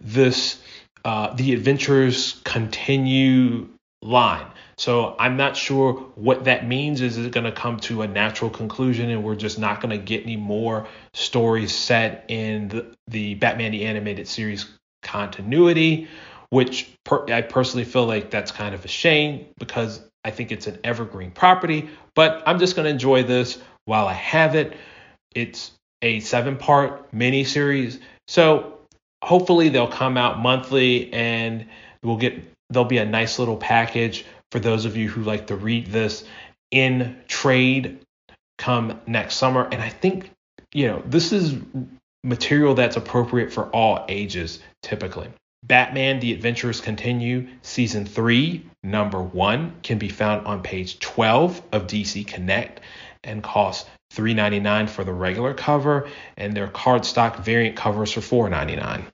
this 0.00 0.58
uh, 1.04 1.34
the 1.34 1.54
adventures 1.54 2.40
continue 2.44 3.68
line. 4.02 4.46
So 4.76 5.14
I'm 5.18 5.36
not 5.36 5.56
sure 5.56 5.92
what 6.14 6.44
that 6.44 6.66
means. 6.66 7.00
Is 7.00 7.18
it 7.18 7.32
going 7.32 7.44
to 7.44 7.52
come 7.52 7.78
to 7.80 8.02
a 8.02 8.08
natural 8.08 8.50
conclusion 8.50 9.10
and 9.10 9.22
we're 9.22 9.34
just 9.34 9.58
not 9.58 9.80
going 9.80 9.90
to 9.90 10.02
get 10.02 10.22
any 10.22 10.36
more 10.36 10.86
stories 11.12 11.74
set 11.74 12.24
in 12.28 12.68
the, 12.68 12.94
the 13.08 13.34
Batman 13.34 13.72
the 13.72 13.84
Animated 13.84 14.26
Series 14.26 14.66
continuity? 15.02 16.08
Which 16.50 16.90
per- 17.04 17.26
I 17.32 17.42
personally 17.42 17.84
feel 17.84 18.06
like 18.06 18.30
that's 18.30 18.52
kind 18.52 18.74
of 18.74 18.84
a 18.84 18.88
shame 18.88 19.46
because 19.58 20.00
I 20.24 20.30
think 20.30 20.52
it's 20.52 20.66
an 20.66 20.78
evergreen 20.84 21.30
property. 21.30 21.88
But 22.14 22.42
I'm 22.46 22.58
just 22.58 22.76
going 22.76 22.84
to 22.84 22.90
enjoy 22.90 23.22
this 23.22 23.58
while 23.84 24.06
I 24.06 24.12
have 24.12 24.54
it. 24.54 24.76
It's 25.34 25.72
a 26.02 26.20
seven 26.20 26.56
part 26.56 27.12
mini 27.12 27.44
series. 27.44 28.00
So 28.28 28.78
hopefully 29.22 29.68
they'll 29.68 29.88
come 29.88 30.16
out 30.16 30.38
monthly 30.38 31.12
and 31.12 31.66
we'll 32.02 32.16
get 32.16 32.42
there'll 32.70 32.88
be 32.88 32.98
a 32.98 33.06
nice 33.06 33.38
little 33.38 33.56
package 33.56 34.24
for 34.52 34.60
those 34.60 34.84
of 34.84 34.96
you 34.96 35.08
who 35.08 35.22
like 35.22 35.48
to 35.48 35.56
read 35.56 35.86
this 35.86 36.24
in 36.70 37.16
trade 37.26 38.00
come 38.58 39.00
next 39.06 39.36
summer. 39.36 39.68
And 39.70 39.82
I 39.82 39.88
think, 39.88 40.30
you 40.72 40.86
know, 40.86 41.02
this 41.06 41.32
is 41.32 41.56
material 42.22 42.74
that's 42.74 42.96
appropriate 42.96 43.52
for 43.52 43.66
all 43.66 44.04
ages 44.08 44.60
typically. 44.82 45.28
Batman 45.62 46.20
The 46.20 46.32
Adventures 46.32 46.80
Continue 46.80 47.48
Season 47.62 48.06
3, 48.06 48.66
Number 48.82 49.20
1 49.22 49.80
can 49.82 49.98
be 49.98 50.08
found 50.08 50.46
on 50.46 50.62
page 50.62 50.98
12 51.00 51.62
of 51.72 51.86
DC 51.86 52.26
Connect 52.26 52.80
and 53.22 53.42
costs 53.42 53.88
$3.99 54.14 54.88
for 54.88 55.04
the 55.04 55.12
regular 55.12 55.52
cover, 55.52 56.08
and 56.36 56.56
their 56.56 56.66
cardstock 56.66 57.44
variant 57.44 57.76
covers 57.76 58.12
for 58.12 58.20
$4.99. 58.20 59.04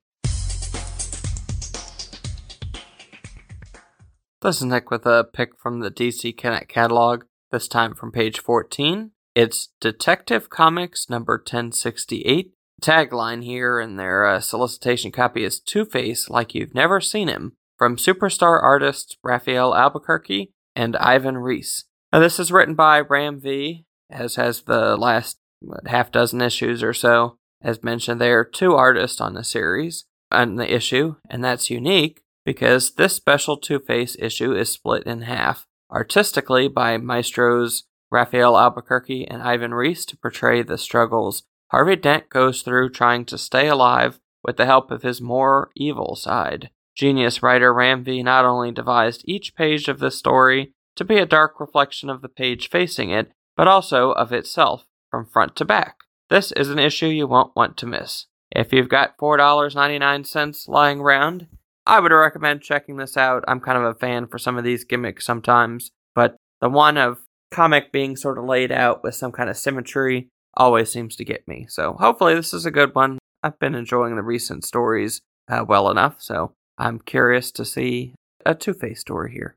This 4.40 4.58
is 4.58 4.62
Nick 4.62 4.90
with 4.90 5.04
a 5.04 5.24
pick 5.32 5.58
from 5.58 5.80
the 5.80 5.90
DC 5.90 6.38
Connect 6.38 6.68
catalog, 6.68 7.24
this 7.50 7.66
time 7.66 7.94
from 7.94 8.12
page 8.12 8.38
14. 8.38 9.10
It's 9.34 9.70
Detective 9.80 10.48
Comics 10.48 11.10
number 11.10 11.34
1068. 11.34 12.55
Tagline 12.82 13.42
here 13.42 13.80
in 13.80 13.96
their 13.96 14.26
uh, 14.26 14.40
solicitation 14.40 15.10
copy 15.10 15.44
is 15.44 15.60
Two 15.60 15.84
Face 15.84 16.28
like 16.28 16.54
you've 16.54 16.74
never 16.74 17.00
seen 17.00 17.28
him, 17.28 17.52
from 17.78 17.96
superstar 17.96 18.62
artists 18.62 19.16
Rafael 19.22 19.74
Albuquerque 19.74 20.52
and 20.74 20.96
Ivan 20.96 21.38
Reis. 21.38 21.84
Now, 22.12 22.20
this 22.20 22.38
is 22.38 22.52
written 22.52 22.74
by 22.74 23.00
Ram 23.00 23.40
V, 23.40 23.84
as 24.10 24.36
has 24.36 24.62
the 24.62 24.96
last 24.96 25.38
what, 25.60 25.86
half 25.86 26.12
dozen 26.12 26.40
issues 26.40 26.82
or 26.82 26.92
so. 26.92 27.38
As 27.62 27.82
mentioned, 27.82 28.20
there 28.20 28.38
are 28.38 28.44
two 28.44 28.74
artists 28.74 29.20
on 29.20 29.34
the 29.34 29.44
series 29.44 30.04
on 30.30 30.56
the 30.56 30.72
issue, 30.72 31.16
and 31.30 31.42
that's 31.42 31.70
unique 31.70 32.20
because 32.44 32.92
this 32.94 33.14
special 33.14 33.56
Two 33.56 33.78
Face 33.78 34.16
issue 34.18 34.54
is 34.54 34.70
split 34.70 35.04
in 35.04 35.22
half 35.22 35.66
artistically 35.90 36.68
by 36.68 36.98
maestros 36.98 37.84
Rafael 38.10 38.58
Albuquerque 38.58 39.26
and 39.26 39.42
Ivan 39.42 39.74
Reis 39.74 40.04
to 40.06 40.16
portray 40.16 40.62
the 40.62 40.78
struggles 40.78 41.42
Harvey 41.70 41.96
Dent 41.96 42.28
goes 42.28 42.62
through 42.62 42.90
trying 42.90 43.24
to 43.26 43.38
stay 43.38 43.68
alive 43.68 44.20
with 44.42 44.56
the 44.56 44.66
help 44.66 44.90
of 44.90 45.02
his 45.02 45.20
more 45.20 45.70
evil 45.74 46.14
side. 46.14 46.70
Genius 46.96 47.42
writer 47.42 47.74
Ram 47.74 48.04
V 48.04 48.22
not 48.22 48.44
only 48.44 48.70
devised 48.70 49.22
each 49.26 49.54
page 49.54 49.88
of 49.88 49.98
this 49.98 50.18
story 50.18 50.72
to 50.94 51.04
be 51.04 51.18
a 51.18 51.26
dark 51.26 51.60
reflection 51.60 52.08
of 52.08 52.22
the 52.22 52.28
page 52.28 52.70
facing 52.70 53.10
it, 53.10 53.30
but 53.56 53.68
also 53.68 54.12
of 54.12 54.32
itself 54.32 54.86
from 55.10 55.26
front 55.26 55.56
to 55.56 55.64
back. 55.64 55.96
This 56.30 56.52
is 56.52 56.70
an 56.70 56.78
issue 56.78 57.06
you 57.06 57.26
won't 57.26 57.54
want 57.54 57.76
to 57.78 57.86
miss. 57.86 58.26
If 58.50 58.72
you've 58.72 58.88
got 58.88 59.18
$4.99 59.18 60.68
lying 60.68 61.00
around, 61.00 61.48
I 61.86 62.00
would 62.00 62.12
recommend 62.12 62.62
checking 62.62 62.96
this 62.96 63.16
out. 63.16 63.44
I'm 63.46 63.60
kind 63.60 63.78
of 63.78 63.84
a 63.84 63.98
fan 63.98 64.26
for 64.26 64.38
some 64.38 64.56
of 64.56 64.64
these 64.64 64.84
gimmicks 64.84 65.26
sometimes, 65.26 65.90
but 66.14 66.36
the 66.60 66.68
one 66.68 66.96
of 66.96 67.18
comic 67.50 67.92
being 67.92 68.16
sort 68.16 68.38
of 68.38 68.44
laid 68.44 68.72
out 68.72 69.02
with 69.04 69.14
some 69.14 69.32
kind 69.32 69.50
of 69.50 69.56
symmetry 69.56 70.28
always 70.56 70.90
seems 70.90 71.16
to 71.16 71.24
get 71.24 71.46
me. 71.46 71.66
So 71.68 71.94
hopefully 71.94 72.34
this 72.34 72.54
is 72.54 72.66
a 72.66 72.70
good 72.70 72.94
one. 72.94 73.18
I've 73.42 73.58
been 73.58 73.74
enjoying 73.74 74.16
the 74.16 74.22
recent 74.22 74.64
stories 74.64 75.20
uh, 75.48 75.64
well 75.66 75.90
enough, 75.90 76.16
so 76.18 76.52
I'm 76.78 76.98
curious 76.98 77.50
to 77.52 77.64
see 77.64 78.14
a 78.44 78.54
Two 78.54 78.74
Face 78.74 79.00
story 79.00 79.32
here. 79.32 79.56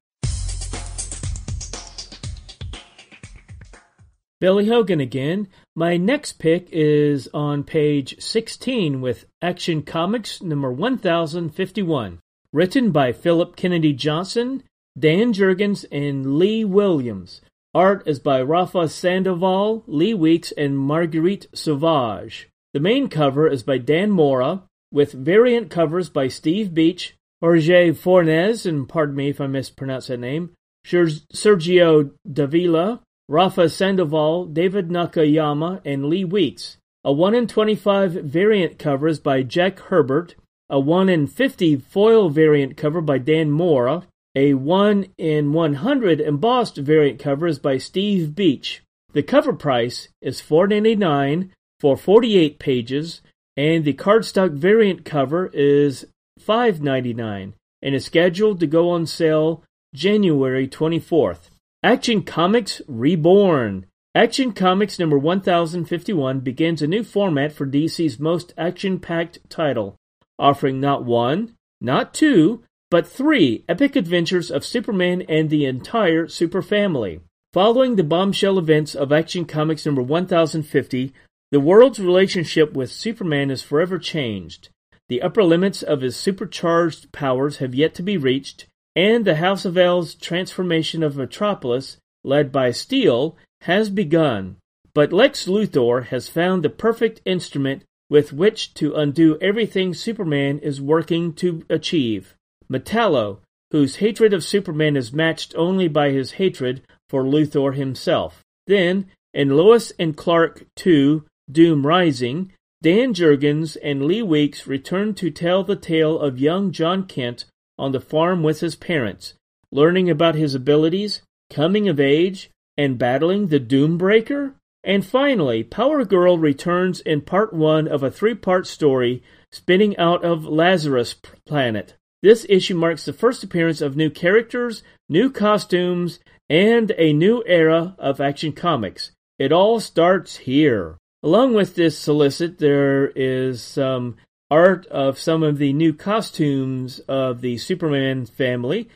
Billy 4.39 4.67
Hogan 4.67 5.01
again. 5.01 5.49
My 5.75 5.97
next 5.97 6.33
pick 6.39 6.69
is 6.71 7.27
on 7.33 7.63
page 7.63 8.21
16 8.21 9.01
with 9.01 9.25
Action 9.41 9.81
Comics 9.81 10.41
number 10.41 10.71
1051, 10.71 12.19
written 12.53 12.91
by 12.91 13.11
Philip 13.11 13.57
Kennedy 13.57 13.91
Johnson, 13.91 14.63
Dan 14.97 15.33
Jurgens, 15.33 15.85
and 15.91 16.37
Lee 16.37 16.63
Williams. 16.63 17.41
Art 17.75 18.07
is 18.07 18.17
by 18.17 18.41
Rafa 18.41 18.89
Sandoval, 18.89 19.83
Lee 19.85 20.15
Weeks, 20.15 20.51
and 20.53 20.77
Marguerite 20.77 21.45
Sauvage. 21.53 22.49
The 22.73 22.79
main 22.79 23.09
cover 23.09 23.47
is 23.47 23.61
by 23.61 23.77
Dan 23.77 24.09
Mora, 24.09 24.63
with 24.91 25.11
variant 25.11 25.69
covers 25.69 26.09
by 26.09 26.29
Steve 26.29 26.73
Beach, 26.73 27.15
Jorge 27.41 27.91
Fornes, 27.91 28.65
and 28.65 28.89
pardon 28.89 29.15
me 29.15 29.29
if 29.29 29.39
I 29.39 29.45
mispronounce 29.45 30.07
that 30.07 30.19
name, 30.19 30.51
Sergio 30.83 32.11
Davila, 32.31 33.01
Rafa 33.27 33.69
Sandoval, 33.69 34.45
David 34.47 34.89
Nakayama, 34.89 35.81
and 35.85 36.05
Lee 36.05 36.25
Weeks. 36.25 36.77
A 37.03 37.13
1 37.13 37.35
in 37.35 37.45
25 37.45 38.13
variant 38.13 38.79
cover 38.79 39.07
is 39.07 39.19
by 39.19 39.43
Jack 39.43 39.79
Herbert. 39.79 40.33
A 40.71 40.79
1 40.79 41.07
in 41.07 41.27
50 41.27 41.77
foil 41.77 42.29
variant 42.29 42.77
cover 42.77 43.01
by 43.01 43.19
Dan 43.19 43.51
Mora. 43.51 44.07
A 44.35 44.53
1 44.53 45.07
in 45.17 45.53
100 45.53 46.21
embossed 46.21 46.77
variant 46.77 47.19
cover 47.19 47.47
is 47.47 47.57
by 47.57 47.77
Steve 47.77 48.35
Beach. 48.35 48.83
The 49.13 49.23
cover 49.23 49.53
price 49.53 50.09
is 50.21 50.41
$4.99 50.41 51.49
for 51.79 51.97
48 51.97 52.59
pages, 52.59 53.21
and 53.57 53.83
the 53.83 53.93
cardstock 53.93 54.51
variant 54.51 55.03
cover 55.03 55.47
is 55.47 56.05
$5.99 56.39 57.53
and 57.81 57.95
is 57.95 58.05
scheduled 58.05 58.59
to 58.59 58.67
go 58.67 58.91
on 58.91 59.07
sale 59.07 59.63
January 59.95 60.67
24th. 60.67 61.49
Action 61.81 62.21
Comics 62.21 62.81
Reborn. 62.87 63.87
Action 64.13 64.51
Comics 64.51 64.99
number 64.99 65.17
1051 65.17 66.41
begins 66.41 66.81
a 66.81 66.87
new 66.87 67.03
format 67.03 67.51
for 67.51 67.65
DC's 67.65 68.19
most 68.19 68.53
action 68.57 68.99
packed 68.99 69.39
title, 69.49 69.95
offering 70.37 70.79
not 70.79 71.03
one, 71.03 71.55
not 71.81 72.13
two, 72.13 72.63
but 72.91 73.07
three 73.07 73.63
epic 73.69 73.95
adventures 73.95 74.49
of 74.49 74.65
Superman 74.65 75.21
and 75.29 75.49
the 75.49 75.65
entire 75.65 76.27
Super 76.27 76.61
Family. 76.61 77.19
Following 77.53 77.95
the 77.95 78.03
bombshell 78.03 78.57
events 78.57 78.95
of 78.95 79.11
Action 79.11 79.45
Comics 79.45 79.85
number 79.85 80.01
1050, 80.01 81.13
the 81.51 81.59
world's 81.59 81.99
relationship 81.99 82.73
with 82.73 82.91
Superman 82.91 83.51
is 83.51 83.61
forever 83.61 83.99
changed. 83.99 84.69
The 85.07 85.21
upper 85.21 85.43
limits 85.43 85.81
of 85.81 86.01
his 86.01 86.15
supercharged 86.15 87.11
powers 87.11 87.57
have 87.57 87.73
yet 87.73 87.93
to 87.95 88.03
be 88.03 88.17
reached, 88.17 88.65
and 88.95 89.25
the 89.25 89.35
House 89.35 89.65
of 89.65 89.77
El's 89.77 90.15
transformation 90.15 91.03
of 91.03 91.15
Metropolis, 91.15 91.97
led 92.23 92.51
by 92.51 92.71
Steel, 92.71 93.37
has 93.61 93.89
begun. 93.89 94.57
But 94.93 95.13
Lex 95.13 95.47
Luthor 95.47 96.05
has 96.05 96.27
found 96.27 96.63
the 96.63 96.69
perfect 96.69 97.21
instrument 97.25 97.83
with 98.09 98.33
which 98.33 98.73
to 98.75 98.95
undo 98.95 99.37
everything 99.39 99.93
Superman 99.93 100.59
is 100.59 100.81
working 100.81 101.33
to 101.33 101.63
achieve. 101.69 102.35
Metallo, 102.71 103.39
whose 103.71 103.97
hatred 103.97 104.33
of 104.33 104.43
Superman 104.43 104.95
is 104.95 105.13
matched 105.13 105.53
only 105.55 105.87
by 105.87 106.11
his 106.11 106.33
hatred 106.33 106.81
for 107.07 107.23
Luthor 107.23 107.75
himself. 107.75 108.43
Then, 108.67 109.07
in 109.33 109.49
Lois 109.49 109.91
and 109.99 110.15
Clark 110.15 110.65
2 110.75 111.25
Doom 111.51 111.85
Rising, 111.85 112.51
Dan 112.81 113.13
Jurgens 113.13 113.75
and 113.83 114.05
Lee 114.05 114.21
Weeks 114.21 114.67
return 114.67 115.13
to 115.15 115.29
tell 115.29 115.63
the 115.63 115.75
tale 115.75 116.19
of 116.19 116.39
young 116.39 116.71
Jon 116.71 117.05
Kent 117.05 117.45
on 117.77 117.91
the 117.91 117.99
farm 117.99 118.43
with 118.43 118.59
his 118.61 118.75
parents, 118.75 119.33
learning 119.71 120.09
about 120.09 120.35
his 120.35 120.55
abilities, 120.55 121.21
coming 121.49 121.89
of 121.89 121.99
age, 121.99 122.49
and 122.77 122.97
battling 122.97 123.47
the 123.47 123.59
Doombreaker? 123.59 124.53
And 124.83 125.05
finally, 125.05 125.63
Power 125.63 126.05
Girl 126.05 126.37
returns 126.37 127.01
in 127.01 127.21
part 127.21 127.53
one 127.53 127.87
of 127.87 128.01
a 128.01 128.11
three 128.11 128.35
part 128.35 128.65
story 128.65 129.21
spinning 129.51 129.97
out 129.97 130.23
of 130.23 130.45
Lazarus 130.45 131.13
Planet. 131.45 131.95
This 132.21 132.45
issue 132.49 132.75
marks 132.75 133.05
the 133.05 133.13
first 133.13 133.43
appearance 133.43 133.81
of 133.81 133.95
new 133.95 134.09
characters, 134.09 134.83
new 135.07 135.29
costumes, 135.29 136.19
and 136.49 136.91
a 136.97 137.13
new 137.13 137.43
era 137.45 137.95
of 137.97 138.19
action 138.19 138.51
comics. 138.51 139.11
It 139.37 139.53
all 139.53 139.79
starts 139.79 140.37
here. 140.37 140.97
Along 141.23 141.53
with 141.53 141.75
this 141.75 141.97
solicit, 141.97 142.57
there 142.57 143.07
is 143.09 143.61
some 143.61 144.17
art 144.51 144.85
of 144.87 145.19
some 145.19 145.43
of 145.43 145.57
the 145.57 145.73
new 145.73 145.93
costumes 145.93 146.99
of 147.07 147.41
the 147.41 147.57
Superman 147.57 148.25
family. 148.25 148.89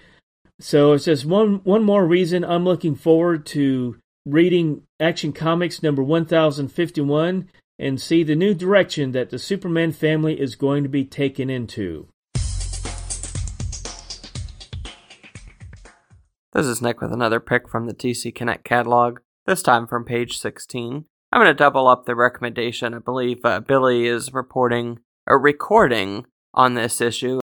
So 0.59 0.93
it's 0.93 1.05
just 1.05 1.25
one 1.25 1.61
one 1.63 1.83
more 1.83 2.05
reason 2.05 2.43
I'm 2.43 2.65
looking 2.65 2.95
forward 2.95 3.45
to 3.47 3.97
reading 4.25 4.83
Action 4.99 5.33
Comics 5.33 5.83
number 5.83 6.01
1051 6.01 7.49
and 7.79 8.01
see 8.01 8.23
the 8.23 8.35
new 8.35 8.53
direction 8.53 9.11
that 9.11 9.29
the 9.29 9.39
Superman 9.39 9.91
family 9.91 10.39
is 10.39 10.55
going 10.55 10.83
to 10.83 10.89
be 10.89 11.03
taken 11.03 11.49
into. 11.49 12.07
This 16.55 16.67
is 16.67 16.83
Nick 16.83 17.01
with 17.01 17.11
another 17.11 17.39
pick 17.39 17.67
from 17.67 17.87
the 17.87 17.95
DC 17.95 18.35
Connect 18.35 18.63
catalog, 18.63 19.21
this 19.47 19.63
time 19.63 19.87
from 19.87 20.05
page 20.05 20.37
16. 20.37 21.05
I'm 21.31 21.41
going 21.41 21.47
to 21.47 21.53
double 21.55 21.87
up 21.87 22.05
the 22.05 22.15
recommendation. 22.15 22.93
I 22.93 22.99
believe 22.99 23.43
uh, 23.43 23.59
Billy 23.59 24.05
is 24.05 24.31
reporting 24.31 24.99
a 25.25 25.35
recording 25.35 26.27
on 26.53 26.75
this 26.75 27.01
issue. 27.01 27.39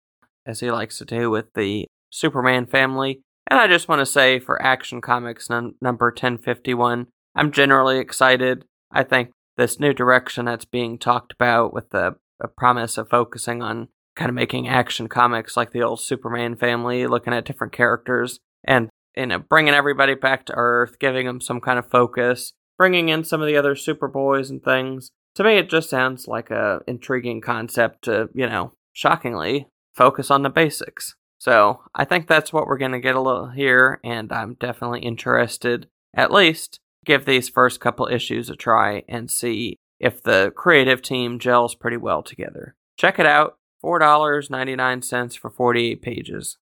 as 0.47 0.61
he 0.61 0.71
likes 0.71 0.97
to 0.99 1.05
do 1.05 1.29
with 1.29 1.53
the 1.55 1.89
Superman 2.11 2.67
family. 2.67 3.21
And 3.49 3.59
I 3.59 3.67
just 3.67 3.89
want 3.89 3.99
to 3.99 4.07
say 4.07 4.39
for 4.39 4.63
Action 4.63 5.01
Comics 5.01 5.51
num- 5.51 5.75
number 5.81 6.11
1051, 6.11 7.09
I'm 7.35 7.51
generally 7.51 7.99
excited. 7.99 8.65
I 8.93 9.03
think 9.03 9.33
this 9.57 9.81
new 9.81 9.93
direction 9.93 10.45
that's 10.45 10.65
being 10.65 10.99
talked 10.99 11.33
about 11.33 11.75
with 11.75 11.91
the, 11.91 12.15
the 12.39 12.47
promise 12.47 12.97
of 12.97 13.11
focusing 13.11 13.61
on 13.61 13.89
kind 14.15 14.29
of 14.29 14.37
making 14.37 14.69
action 14.69 15.09
comics 15.09 15.57
like 15.57 15.73
the 15.73 15.83
old 15.83 16.01
Superman 16.01 16.55
family, 16.55 17.09
looking 17.09 17.33
at 17.33 17.45
different 17.45 17.73
characters 17.73 18.39
and 18.65 18.90
you 19.17 19.27
know 19.27 19.39
bringing 19.39 19.75
everybody 19.75 20.15
back 20.15 20.47
to 20.47 20.55
Earth, 20.55 20.99
giving 20.99 21.27
them 21.27 21.41
some 21.41 21.61
kind 21.61 21.79
of 21.79 21.91
focus, 21.91 22.53
bringing 22.79 23.09
in 23.09 23.25
some 23.25 23.41
of 23.41 23.47
the 23.47 23.57
other 23.57 23.75
Superboys 23.75 24.51
and 24.51 24.63
things. 24.63 25.11
To 25.37 25.45
me, 25.45 25.57
it 25.57 25.71
just 25.71 25.91
sounds 25.91 26.27
like 26.27 26.51
a 26.51 26.81
intriguing 26.87 27.41
concept 27.41 28.05
to 28.05 28.29
you 28.35 28.49
know 28.49 28.73
shockingly 28.93 29.69
focus 29.95 30.31
on 30.31 30.43
the 30.43 30.51
basics. 30.51 31.15
So 31.39 31.81
I 31.95 32.05
think 32.05 32.27
that's 32.27 32.53
what 32.53 32.67
we're 32.67 32.77
going 32.77 32.93
to 32.93 33.01
get 33.01 33.17
a 33.17 33.21
little 33.21 33.49
here, 33.49 33.99
and 34.05 34.31
I'm 34.31 34.55
definitely 34.61 35.01
interested, 35.01 35.87
at 36.15 36.31
least, 36.31 36.81
give 37.07 37.25
these 37.25 37.49
first 37.49 37.81
couple 37.81 38.07
issues 38.09 38.51
a 38.51 38.57
try 38.57 39.05
and 39.09 39.31
see 39.31 39.77
if 39.99 40.23
the 40.23 40.53
creative 40.55 41.01
team 41.01 41.39
gels 41.39 41.75
pretty 41.75 41.97
well 41.97 42.23
together. 42.23 42.75
Check 42.99 43.19
it 43.19 43.27
out. 43.27 43.57
$4.99 43.83 45.39
for 45.39 45.51
48 45.51 46.03
pages. 46.03 46.59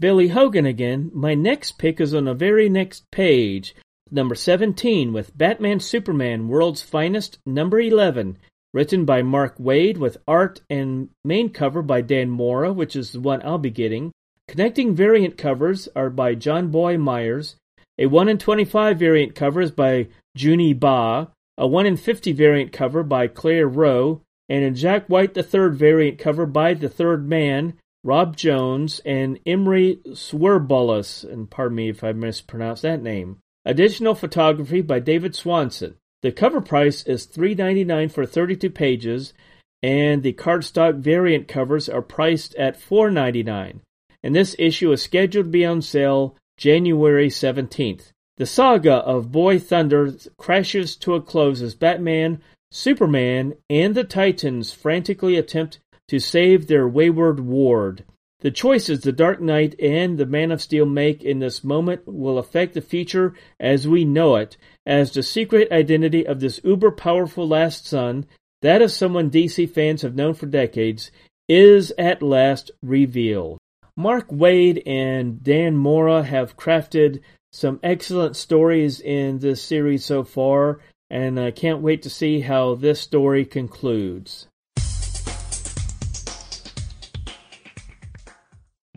Billy 0.00 0.28
Hogan 0.28 0.64
again. 0.64 1.10
My 1.12 1.34
next 1.34 1.72
pick 1.72 2.00
is 2.00 2.14
on 2.14 2.26
the 2.26 2.34
very 2.34 2.68
next 2.68 3.10
page, 3.10 3.74
number 4.10 4.36
17, 4.36 5.12
with 5.12 5.36
Batman 5.36 5.80
Superman 5.80 6.46
World's 6.46 6.82
Finest, 6.82 7.38
number 7.44 7.80
11, 7.80 8.38
written 8.72 9.04
by 9.04 9.22
Mark 9.22 9.58
Waid 9.58 9.96
with 9.96 10.18
art 10.28 10.60
and 10.70 11.08
main 11.24 11.50
cover 11.50 11.82
by 11.82 12.00
Dan 12.00 12.30
Mora, 12.30 12.72
which 12.72 12.94
is 12.94 13.12
the 13.12 13.20
one 13.20 13.42
I'll 13.44 13.58
be 13.58 13.70
getting. 13.70 14.12
Connecting 14.46 14.94
variant 14.94 15.36
covers 15.36 15.88
are 15.96 16.10
by 16.10 16.34
Jonboy 16.36 17.00
Meyers. 17.00 17.56
A 17.98 18.06
1 18.06 18.28
in 18.28 18.38
25 18.38 18.98
variant 18.98 19.34
cover 19.34 19.60
is 19.60 19.72
by 19.72 20.08
Junie 20.34 20.74
Ba. 20.74 21.32
A 21.58 21.66
1 21.66 21.86
in 21.86 21.96
50 21.96 22.32
variant 22.32 22.72
cover 22.72 23.02
by 23.02 23.26
Claire 23.26 23.66
Roe. 23.66 24.22
And 24.48 24.64
a 24.64 24.70
Jack 24.70 25.08
White 25.08 25.36
III 25.36 25.70
variant 25.70 26.18
cover 26.18 26.46
by 26.46 26.72
The 26.72 26.88
Third 26.88 27.28
Man, 27.28 27.74
Rob 28.04 28.36
Jones, 28.36 29.00
and 29.04 29.38
Imre 29.44 29.96
Swerbolas. 30.08 31.24
And 31.30 31.50
pardon 31.50 31.76
me 31.76 31.88
if 31.88 32.04
I 32.04 32.12
mispronounced 32.12 32.82
that 32.82 33.02
name. 33.02 33.38
Additional 33.64 34.14
photography 34.14 34.80
by 34.80 35.00
David 35.00 35.34
Swanson. 35.34 35.96
The 36.22 36.32
cover 36.32 36.60
price 36.60 37.02
is 37.04 37.26
$3.99 37.26 38.10
for 38.10 38.26
32 38.26 38.70
pages, 38.70 39.34
and 39.82 40.22
the 40.22 40.32
cardstock 40.32 40.96
variant 40.96 41.46
covers 41.46 41.88
are 41.88 42.02
priced 42.02 42.54
at 42.56 42.80
$4.99. 42.80 43.80
And 44.22 44.34
this 44.34 44.56
issue 44.58 44.90
is 44.92 45.02
scheduled 45.02 45.46
to 45.46 45.50
be 45.50 45.64
on 45.64 45.82
sale 45.82 46.36
January 46.56 47.28
17th. 47.28 48.12
The 48.36 48.46
saga 48.46 48.94
of 48.94 49.32
Boy 49.32 49.58
Thunder 49.58 50.14
crashes 50.36 50.96
to 50.96 51.14
a 51.14 51.20
close 51.20 51.62
as 51.62 51.74
Batman, 51.74 52.40
Superman, 52.70 53.54
and 53.70 53.94
the 53.94 54.04
Titans 54.04 54.72
frantically 54.72 55.36
attempt 55.36 55.78
to 56.08 56.18
save 56.18 56.66
their 56.66 56.88
wayward 56.88 57.40
ward. 57.40 58.04
The 58.40 58.50
choices 58.50 59.00
the 59.00 59.12
Dark 59.12 59.40
Knight 59.40 59.74
and 59.80 60.16
the 60.16 60.26
Man 60.26 60.52
of 60.52 60.62
Steel 60.62 60.86
make 60.86 61.24
in 61.24 61.40
this 61.40 61.64
moment 61.64 62.02
will 62.06 62.38
affect 62.38 62.74
the 62.74 62.80
future 62.80 63.34
as 63.58 63.88
we 63.88 64.04
know 64.04 64.36
it, 64.36 64.56
as 64.86 65.12
the 65.12 65.22
secret 65.22 65.72
identity 65.72 66.26
of 66.26 66.40
this 66.40 66.60
uber 66.62 66.90
powerful 66.90 67.48
last 67.48 67.86
son, 67.86 68.26
that 68.62 68.82
of 68.82 68.92
someone 68.92 69.30
DC 69.30 69.70
fans 69.70 70.02
have 70.02 70.14
known 70.14 70.34
for 70.34 70.46
decades, 70.46 71.10
is 71.48 71.92
at 71.98 72.22
last 72.22 72.70
revealed. 72.82 73.58
Mark 73.96 74.28
Waid 74.28 74.82
and 74.86 75.42
Dan 75.42 75.76
Mora 75.76 76.22
have 76.22 76.56
crafted 76.56 77.20
some 77.52 77.80
excellent 77.82 78.36
stories 78.36 79.00
in 79.00 79.38
this 79.38 79.62
series 79.62 80.04
so 80.04 80.22
far, 80.22 80.80
and 81.10 81.40
I 81.40 81.50
can't 81.50 81.82
wait 81.82 82.02
to 82.02 82.10
see 82.10 82.40
how 82.40 82.74
this 82.74 83.00
story 83.00 83.44
concludes. 83.44 84.47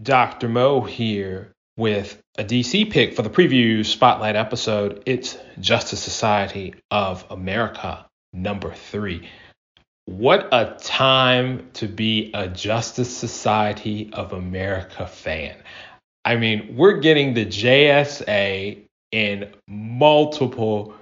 Dr. 0.02 0.50
Mo 0.50 0.82
here 0.82 1.52
with 1.78 2.20
a 2.38 2.44
DC 2.44 2.90
pick 2.92 3.16
for 3.16 3.22
the 3.22 3.30
preview 3.30 3.86
spotlight 3.86 4.36
episode. 4.36 5.04
It's 5.06 5.38
Justice 5.60 6.02
Society 6.02 6.74
of 6.90 7.26
America 7.30 8.06
number 8.34 8.74
three. 8.74 9.30
What 10.06 10.50
a 10.52 10.76
time 10.82 11.70
to 11.74 11.88
be 11.88 12.32
a 12.34 12.48
Justice 12.48 13.16
Society 13.16 14.10
of 14.14 14.34
America 14.34 15.06
fan. 15.06 15.56
I 16.26 16.36
mean, 16.36 16.76
we're 16.76 17.00
getting 17.00 17.34
the 17.34 17.46
JSA 17.46 18.84
in 19.12 19.54
multiple 19.68 20.96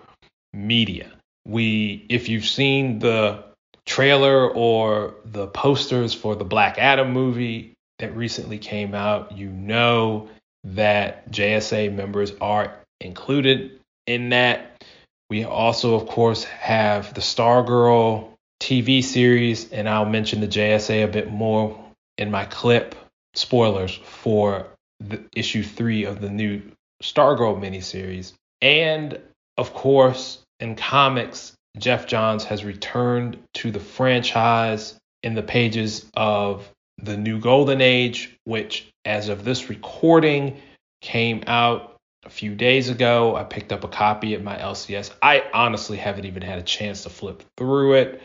media. 0.52 1.12
We, 1.46 2.06
if 2.10 2.28
you've 2.28 2.46
seen 2.46 3.00
the 3.00 3.46
trailer 3.86 4.50
or 4.50 5.16
the 5.26 5.48
posters 5.48 6.14
for 6.14 6.36
the 6.36 6.46
Black 6.46 6.78
Adam 6.78 7.12
movie, 7.12 7.74
that 8.00 8.16
recently 8.16 8.58
came 8.58 8.96
out, 8.96 9.38
you 9.38 9.50
know 9.50 10.30
that 10.64 11.30
JSA 11.32 11.94
members 11.94 12.32
are 12.42 12.74
included 13.00 13.80
in 14.08 14.30
that. 14.30 14.84
We 15.30 15.44
also, 15.44 15.96
of 15.96 16.08
course, 16.08 16.44
have 16.44 17.14
the 17.14 17.22
Stargirl 17.22 18.32
TV 18.62 19.04
series, 19.04 19.72
and 19.72 19.88
I'll 19.88 20.06
mention 20.06 20.42
the 20.42 20.48
JSA 20.48 21.04
a 21.04 21.08
bit 21.08 21.32
more 21.32 21.80
in 22.18 22.32
my 22.32 22.46
clip. 22.46 22.96
Spoilers 23.36 23.96
for 23.96 24.66
the 25.00 25.24
issue 25.36 25.64
three 25.64 26.04
of 26.06 26.20
the 26.20 26.30
new 26.30 26.62
Stargirl 27.02 27.60
miniseries. 27.60 28.34
And 28.62 29.20
of 29.58 29.74
course, 29.74 30.40
in 30.60 30.76
comics, 30.76 31.54
Geoff 31.78 32.08
Johns 32.08 32.44
has 32.46 32.66
returned 32.66 33.38
to 33.56 33.72
the 33.72 33.80
franchise 33.80 34.96
in 35.24 35.36
the 35.36 35.44
pages 35.44 36.06
of 36.16 36.70
the 37.02 37.18
New 37.18 37.40
Golden 37.40 37.82
Age, 37.82 38.36
which, 38.44 38.90
as 39.06 39.30
of 39.30 39.44
this 39.44 39.70
recording, 39.70 40.58
came 41.02 41.44
out 41.48 41.96
a 42.26 42.30
few 42.30 42.56
days 42.56 42.90
ago. 42.90 43.36
I 43.36 43.44
picked 43.44 43.72
up 43.72 43.84
a 43.84 43.88
copy 43.88 44.36
at 44.36 44.44
my 44.44 44.58
LCS. 44.58 45.12
I 45.22 45.44
honestly 45.54 45.98
haven't 45.98 46.26
even 46.26 46.42
had 46.42 46.60
a 46.60 46.64
chance 46.64 47.04
to 47.04 47.10
flip 47.10 47.44
through 47.58 47.94
it. 47.94 48.22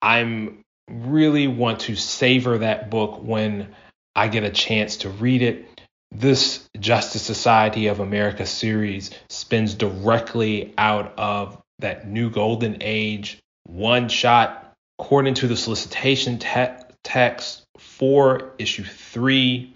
I'm 0.00 0.62
really 0.88 1.48
want 1.48 1.80
to 1.80 1.96
savor 1.96 2.58
that 2.58 2.90
book 2.90 3.22
when 3.22 3.74
I 4.14 4.28
get 4.28 4.44
a 4.44 4.50
chance 4.50 4.98
to 4.98 5.10
read 5.10 5.42
it. 5.42 5.68
This 6.12 6.66
Justice 6.78 7.22
Society 7.22 7.88
of 7.88 8.00
America 8.00 8.46
series 8.46 9.10
spins 9.28 9.74
directly 9.74 10.72
out 10.78 11.18
of 11.18 11.60
that 11.80 12.08
new 12.08 12.30
golden 12.30 12.78
age 12.80 13.38
one 13.64 14.08
shot. 14.08 14.62
According 14.98 15.34
to 15.34 15.48
the 15.48 15.56
solicitation 15.56 16.38
te- 16.38 16.68
text, 17.04 17.65
for 17.98 18.52
issue 18.58 18.84
three 18.84 19.72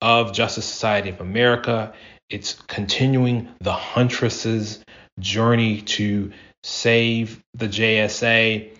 of 0.00 0.32
Justice 0.32 0.64
Society 0.64 1.10
of 1.10 1.20
America. 1.20 1.92
It's 2.30 2.54
continuing 2.54 3.48
the 3.60 3.72
Huntress's 3.72 4.82
journey 5.18 5.80
to 5.82 6.32
save 6.62 7.42
the 7.54 7.66
JSA. 7.66 8.70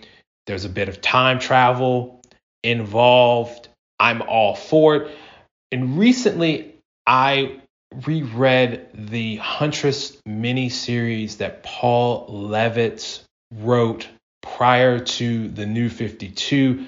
There's 0.47 0.65
a 0.65 0.69
bit 0.69 0.89
of 0.89 1.01
time 1.01 1.39
travel 1.39 2.21
involved. 2.63 3.67
I'm 3.99 4.21
all 4.21 4.55
for 4.55 4.95
it. 4.95 5.17
And 5.71 5.97
recently, 5.97 6.75
I 7.05 7.61
reread 8.05 8.87
the 8.93 9.37
Huntress 9.37 10.17
miniseries 10.27 11.37
that 11.37 11.63
Paul 11.63 12.27
Levitz 12.29 13.23
wrote 13.53 14.07
prior 14.41 14.99
to 14.99 15.47
the 15.49 15.65
New 15.65 15.89
52. 15.89 16.85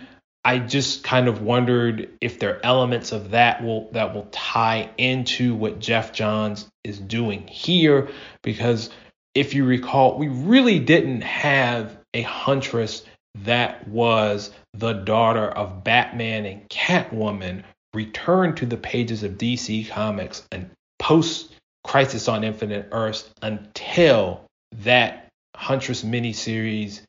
I 0.48 0.60
just 0.60 1.04
kind 1.04 1.28
of 1.28 1.42
wondered 1.42 2.08
if 2.22 2.40
there 2.40 2.56
are 2.56 2.60
elements 2.64 3.12
of 3.12 3.32
that 3.32 3.62
will 3.62 3.92
that 3.92 4.16
will 4.16 4.30
tie 4.32 4.90
into 4.98 5.54
what 5.54 5.80
Geoff 5.80 6.14
Johns 6.14 6.70
is 6.86 6.98
doing 6.98 7.46
here 7.48 8.08
because 8.44 8.90
if 9.36 9.56
you 9.56 9.66
recall, 9.66 10.18
we 10.18 10.30
really 10.30 10.80
didn't 10.80 11.20
have 11.20 11.98
a 12.14 12.22
huntress 12.22 13.04
that 13.44 13.90
was 13.90 14.52
the 14.74 14.94
daughter 14.94 15.46
of 15.46 15.84
Batman 15.84 16.46
and 16.46 16.70
Catwoman 16.70 17.64
return 17.94 18.56
to 18.56 18.66
the 18.66 18.78
pages 18.78 19.24
of 19.24 19.34
DC 19.34 19.90
Comics 19.90 20.48
and 20.54 20.70
post 20.98 21.54
Crisis 21.84 22.30
on 22.30 22.46
Infinite 22.46 22.88
Earths 22.94 23.30
until 23.42 24.46
that 24.78 25.28
Huntress 25.58 26.06
miniseries 26.06 27.02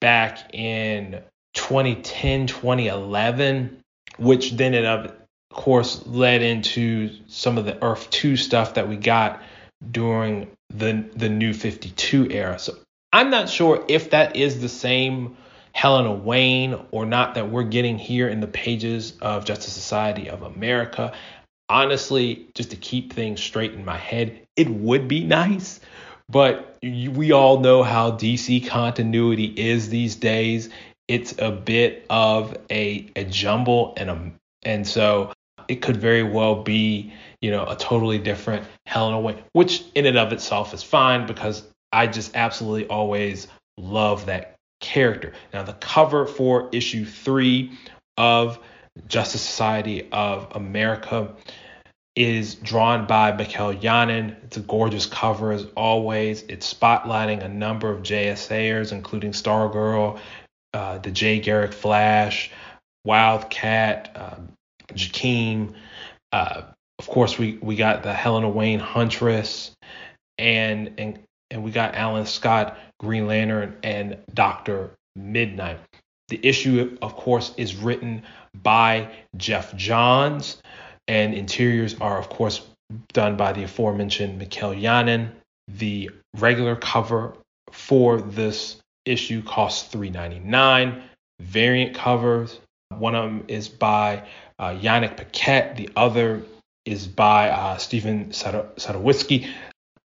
back 0.00 0.54
in 0.54 1.20
2010, 1.70 2.48
2011, 2.48 3.78
which 4.18 4.50
then 4.50 4.74
it 4.74 4.84
of 4.84 5.12
course 5.52 6.04
led 6.04 6.42
into 6.42 7.10
some 7.28 7.58
of 7.58 7.64
the 7.64 7.80
Earth 7.84 8.10
2 8.10 8.36
stuff 8.36 8.74
that 8.74 8.88
we 8.88 8.96
got 8.96 9.40
during 9.88 10.50
the 10.70 11.08
the 11.14 11.28
new 11.28 11.54
52 11.54 12.28
era. 12.28 12.58
So 12.58 12.76
I'm 13.12 13.30
not 13.30 13.48
sure 13.48 13.84
if 13.86 14.10
that 14.10 14.34
is 14.34 14.60
the 14.60 14.68
same 14.68 15.36
Helena 15.70 16.12
Wayne 16.12 16.76
or 16.90 17.06
not 17.06 17.36
that 17.36 17.50
we're 17.50 17.62
getting 17.62 17.98
here 17.98 18.28
in 18.28 18.40
the 18.40 18.48
pages 18.48 19.16
of 19.22 19.44
Justice 19.44 19.72
Society 19.72 20.28
of 20.28 20.42
America. 20.42 21.12
Honestly, 21.68 22.48
just 22.56 22.70
to 22.70 22.76
keep 22.76 23.12
things 23.12 23.40
straight 23.40 23.74
in 23.74 23.84
my 23.84 23.96
head, 23.96 24.40
it 24.56 24.68
would 24.68 25.06
be 25.06 25.22
nice, 25.22 25.78
but 26.28 26.76
we 26.82 27.30
all 27.30 27.60
know 27.60 27.84
how 27.84 28.10
DC 28.10 28.66
continuity 28.66 29.44
is 29.44 29.88
these 29.88 30.16
days. 30.16 30.68
It's 31.10 31.34
a 31.40 31.50
bit 31.50 32.06
of 32.08 32.56
a, 32.70 33.10
a 33.16 33.24
jumble 33.24 33.94
and 33.96 34.10
a 34.10 34.32
and 34.62 34.86
so 34.86 35.32
it 35.66 35.82
could 35.82 35.96
very 35.96 36.22
well 36.22 36.62
be, 36.62 37.12
you 37.40 37.50
know, 37.50 37.66
a 37.66 37.74
totally 37.74 38.18
different 38.18 38.64
Helena 38.86 39.18
Wayne, 39.18 39.42
which 39.52 39.82
in 39.96 40.06
and 40.06 40.16
of 40.16 40.32
itself 40.32 40.72
is 40.72 40.84
fine 40.84 41.26
because 41.26 41.64
I 41.92 42.06
just 42.06 42.36
absolutely 42.36 42.86
always 42.86 43.48
love 43.76 44.26
that 44.26 44.54
character. 44.80 45.32
Now, 45.52 45.64
the 45.64 45.72
cover 45.72 46.26
for 46.26 46.68
issue 46.70 47.04
three 47.04 47.72
of 48.16 48.60
Justice 49.08 49.42
Society 49.42 50.08
of 50.12 50.46
America 50.54 51.34
is 52.16 52.54
drawn 52.54 53.06
by 53.06 53.32
Mikel 53.32 53.72
Janin. 53.74 54.36
It's 54.44 54.56
a 54.56 54.60
gorgeous 54.60 55.06
cover 55.06 55.52
as 55.52 55.66
always. 55.76 56.42
It's 56.42 56.72
spotlighting 56.72 57.42
a 57.42 57.48
number 57.48 57.90
of 57.90 58.02
JSAers, 58.02 58.92
including 58.92 59.32
Stargirl, 59.32 60.20
uh, 60.74 60.98
the 60.98 61.10
Jay 61.10 61.40
Garrick 61.40 61.72
Flash, 61.72 62.50
Wildcat, 63.04 64.12
uh, 64.14 64.36
Jakeem. 64.94 65.74
Uh, 66.32 66.62
of 66.98 67.06
course, 67.06 67.38
we, 67.38 67.58
we 67.62 67.76
got 67.76 68.02
the 68.02 68.12
Helena 68.12 68.48
Wayne 68.48 68.80
Huntress, 68.80 69.72
and 70.38 70.94
and 70.98 71.18
and 71.50 71.64
we 71.64 71.70
got 71.70 71.94
Alan 71.94 72.26
Scott, 72.26 72.78
Green 73.00 73.26
Lantern, 73.26 73.76
and 73.82 74.18
Doctor 74.32 74.90
Midnight. 75.16 75.78
The 76.28 76.40
issue, 76.46 76.96
of 77.02 77.16
course, 77.16 77.52
is 77.56 77.74
written 77.74 78.22
by 78.62 79.10
Geoff 79.36 79.74
Johns, 79.74 80.62
and 81.08 81.34
interiors 81.34 81.96
are, 82.00 82.18
of 82.18 82.28
course, 82.28 82.60
done 83.12 83.36
by 83.36 83.52
the 83.52 83.64
aforementioned 83.64 84.38
Mikel 84.38 84.74
Janin. 84.74 85.32
The 85.66 86.10
regular 86.36 86.76
cover 86.76 87.36
for 87.72 88.20
this 88.20 88.79
issue 89.04 89.42
costs 89.42 89.94
$3.99. 89.94 91.02
Variant 91.40 91.94
covers, 91.94 92.60
one 92.96 93.14
of 93.14 93.24
them 93.24 93.44
is 93.48 93.68
by 93.68 94.26
uh, 94.58 94.70
Yannick 94.70 95.16
Paquette. 95.16 95.76
The 95.76 95.90
other 95.96 96.42
is 96.84 97.06
by 97.06 97.50
uh, 97.50 97.76
Stephen 97.78 98.30
Sadowski. 98.30 99.48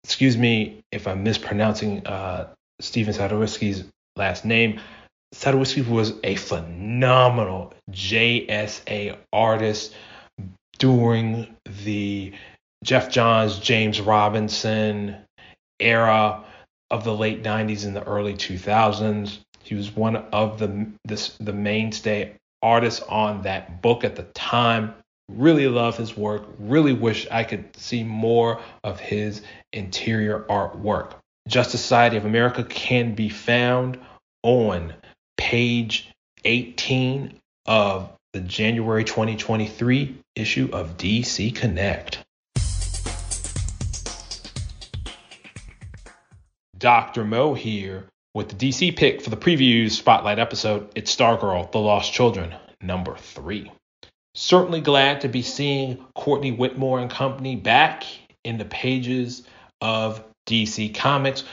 Excuse 0.04 0.36
me 0.36 0.80
if 0.90 1.06
I'm 1.06 1.22
mispronouncing 1.22 2.06
uh, 2.06 2.52
Stephen 2.80 3.14
Sadowski's 3.14 3.84
last 4.16 4.44
name. 4.44 4.80
Sadowski 5.34 5.86
was 5.88 6.14
a 6.24 6.34
phenomenal 6.34 7.72
JSA 7.90 9.16
artist 9.32 9.94
during 10.78 11.56
the 11.84 12.32
Geoff 12.84 13.08
Johns, 13.08 13.58
James 13.58 14.00
Robinson 14.00 15.16
era 15.78 16.44
of 16.92 17.04
the 17.04 17.14
late 17.14 17.42
90s 17.42 17.86
and 17.86 17.96
the 17.96 18.04
early 18.04 18.34
2000s. 18.34 19.38
He 19.64 19.74
was 19.74 19.90
one 19.96 20.16
of 20.16 20.58
the 20.58 20.86
this, 21.04 21.36
the 21.38 21.52
mainstay 21.52 22.34
artists 22.62 23.00
on 23.08 23.42
that 23.42 23.80
book 23.80 24.04
at 24.04 24.14
the 24.14 24.24
time. 24.34 24.94
Really 25.28 25.66
love 25.66 25.96
his 25.96 26.16
work. 26.16 26.44
Really 26.58 26.92
wish 26.92 27.26
I 27.30 27.44
could 27.44 27.74
see 27.76 28.04
more 28.04 28.60
of 28.84 29.00
his 29.00 29.42
interior 29.72 30.40
artwork. 30.50 31.14
Justice 31.48 31.80
Society 31.80 32.18
of 32.18 32.26
America 32.26 32.62
can 32.62 33.14
be 33.14 33.30
found 33.30 33.98
on 34.42 34.92
page 35.38 36.10
18 36.44 37.34
of 37.66 38.12
the 38.32 38.40
January 38.40 39.04
2023 39.04 40.18
issue 40.36 40.68
of 40.72 40.96
DC 40.98 41.54
Connect. 41.54 42.21
Dr. 46.82 47.24
Mo 47.24 47.54
here 47.54 48.06
with 48.34 48.48
the 48.48 48.56
DC 48.56 48.96
pick 48.96 49.22
for 49.22 49.30
the 49.30 49.36
previews 49.36 49.92
spotlight 49.92 50.40
episode, 50.40 50.90
it's 50.96 51.14
Stargirl, 51.14 51.70
The 51.70 51.78
Lost 51.78 52.12
Children, 52.12 52.56
number 52.80 53.14
three. 53.16 53.70
Certainly 54.34 54.80
glad 54.80 55.20
to 55.20 55.28
be 55.28 55.42
seeing 55.42 56.04
Courtney 56.16 56.50
Whitmore 56.50 56.98
and 56.98 57.08
company 57.08 57.54
back 57.54 58.02
in 58.42 58.58
the 58.58 58.64
pages 58.64 59.44
of 59.80 60.24
DC 60.48 60.92
Comics. 60.92 61.44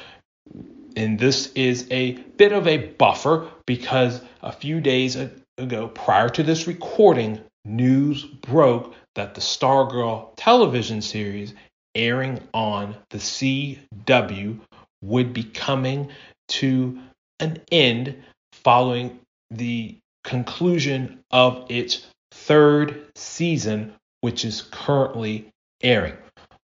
And 0.95 1.19
this 1.19 1.51
is 1.53 1.85
a 1.91 2.13
bit 2.13 2.51
of 2.51 2.67
a 2.67 2.77
buffer 2.77 3.51
because 3.67 4.21
a 4.41 4.51
few 4.51 4.81
days 4.81 5.15
ago, 5.59 5.89
prior 5.89 6.29
to 6.29 6.41
this 6.41 6.65
recording, 6.65 7.39
news 7.65 8.23
broke 8.23 8.95
that 9.13 9.35
the 9.35 9.41
Stargirl 9.41 10.33
television 10.37 11.03
series 11.03 11.53
airing 11.93 12.39
on 12.53 12.95
the 13.11 13.19
CW 13.19 14.59
would 15.01 15.33
be 15.33 15.43
coming 15.43 16.09
to 16.49 16.99
an 17.39 17.61
end 17.71 18.23
following 18.53 19.19
the 19.51 19.97
conclusion 20.23 21.19
of 21.31 21.65
its 21.69 22.05
third 22.31 23.05
season, 23.15 23.93
which 24.21 24.45
is 24.45 24.61
currently 24.61 25.49
airing. 25.81 26.17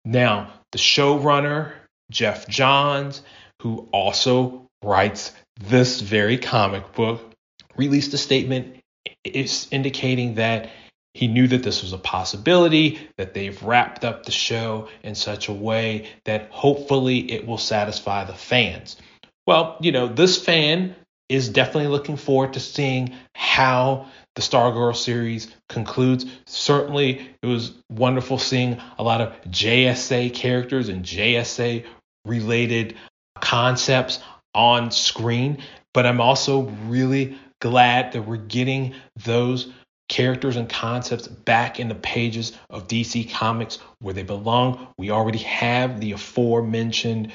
Now, 0.04 0.52
the 0.72 0.78
showrunner, 0.78 1.72
Geoff 2.10 2.48
Johns, 2.48 3.22
who 3.60 3.88
also 3.92 4.66
writes 4.82 5.32
this 5.60 6.00
very 6.00 6.38
comic 6.38 6.92
book, 6.94 7.32
released 7.76 8.14
a 8.14 8.18
statement 8.18 8.78
indicating 9.24 10.34
that 10.34 10.70
he 11.14 11.28
knew 11.28 11.46
that 11.48 11.62
this 11.62 11.82
was 11.82 11.92
a 11.92 11.98
possibility, 11.98 12.98
that 13.18 13.34
they've 13.34 13.62
wrapped 13.62 14.04
up 14.04 14.24
the 14.24 14.32
show 14.32 14.88
in 15.02 15.14
such 15.14 15.48
a 15.48 15.52
way 15.52 16.08
that 16.24 16.50
hopefully 16.50 17.30
it 17.30 17.46
will 17.46 17.58
satisfy 17.58 18.24
the 18.24 18.34
fans. 18.34 18.96
Well, 19.46 19.76
you 19.80 19.92
know, 19.92 20.08
this 20.08 20.42
fan 20.42 20.94
is 21.28 21.48
definitely 21.48 21.88
looking 21.88 22.16
forward 22.16 22.54
to 22.54 22.60
seeing 22.60 23.14
how 23.34 24.06
the 24.34 24.42
Stargirl 24.42 24.96
series 24.96 25.54
concludes. 25.68 26.26
Certainly, 26.46 27.28
it 27.42 27.46
was 27.46 27.72
wonderful 27.90 28.38
seeing 28.38 28.80
a 28.98 29.02
lot 29.02 29.20
of 29.20 29.32
JSA 29.50 30.32
characters 30.34 30.88
and 30.88 31.04
JSA 31.04 31.84
related 32.24 32.96
concepts 33.40 34.20
on 34.54 34.90
screen, 34.90 35.62
but 35.92 36.06
I'm 36.06 36.20
also 36.20 36.62
really 36.86 37.38
glad 37.60 38.12
that 38.12 38.22
we're 38.22 38.36
getting 38.36 38.94
those 39.24 39.72
characters 40.12 40.56
and 40.56 40.68
concepts 40.68 41.26
back 41.26 41.80
in 41.80 41.88
the 41.88 41.94
pages 41.94 42.52
of 42.68 42.86
DC 42.86 43.32
Comics 43.32 43.78
where 44.00 44.12
they 44.12 44.22
belong. 44.22 44.88
We 44.98 45.10
already 45.10 45.38
have 45.38 46.00
the 46.00 46.12
aforementioned 46.12 47.32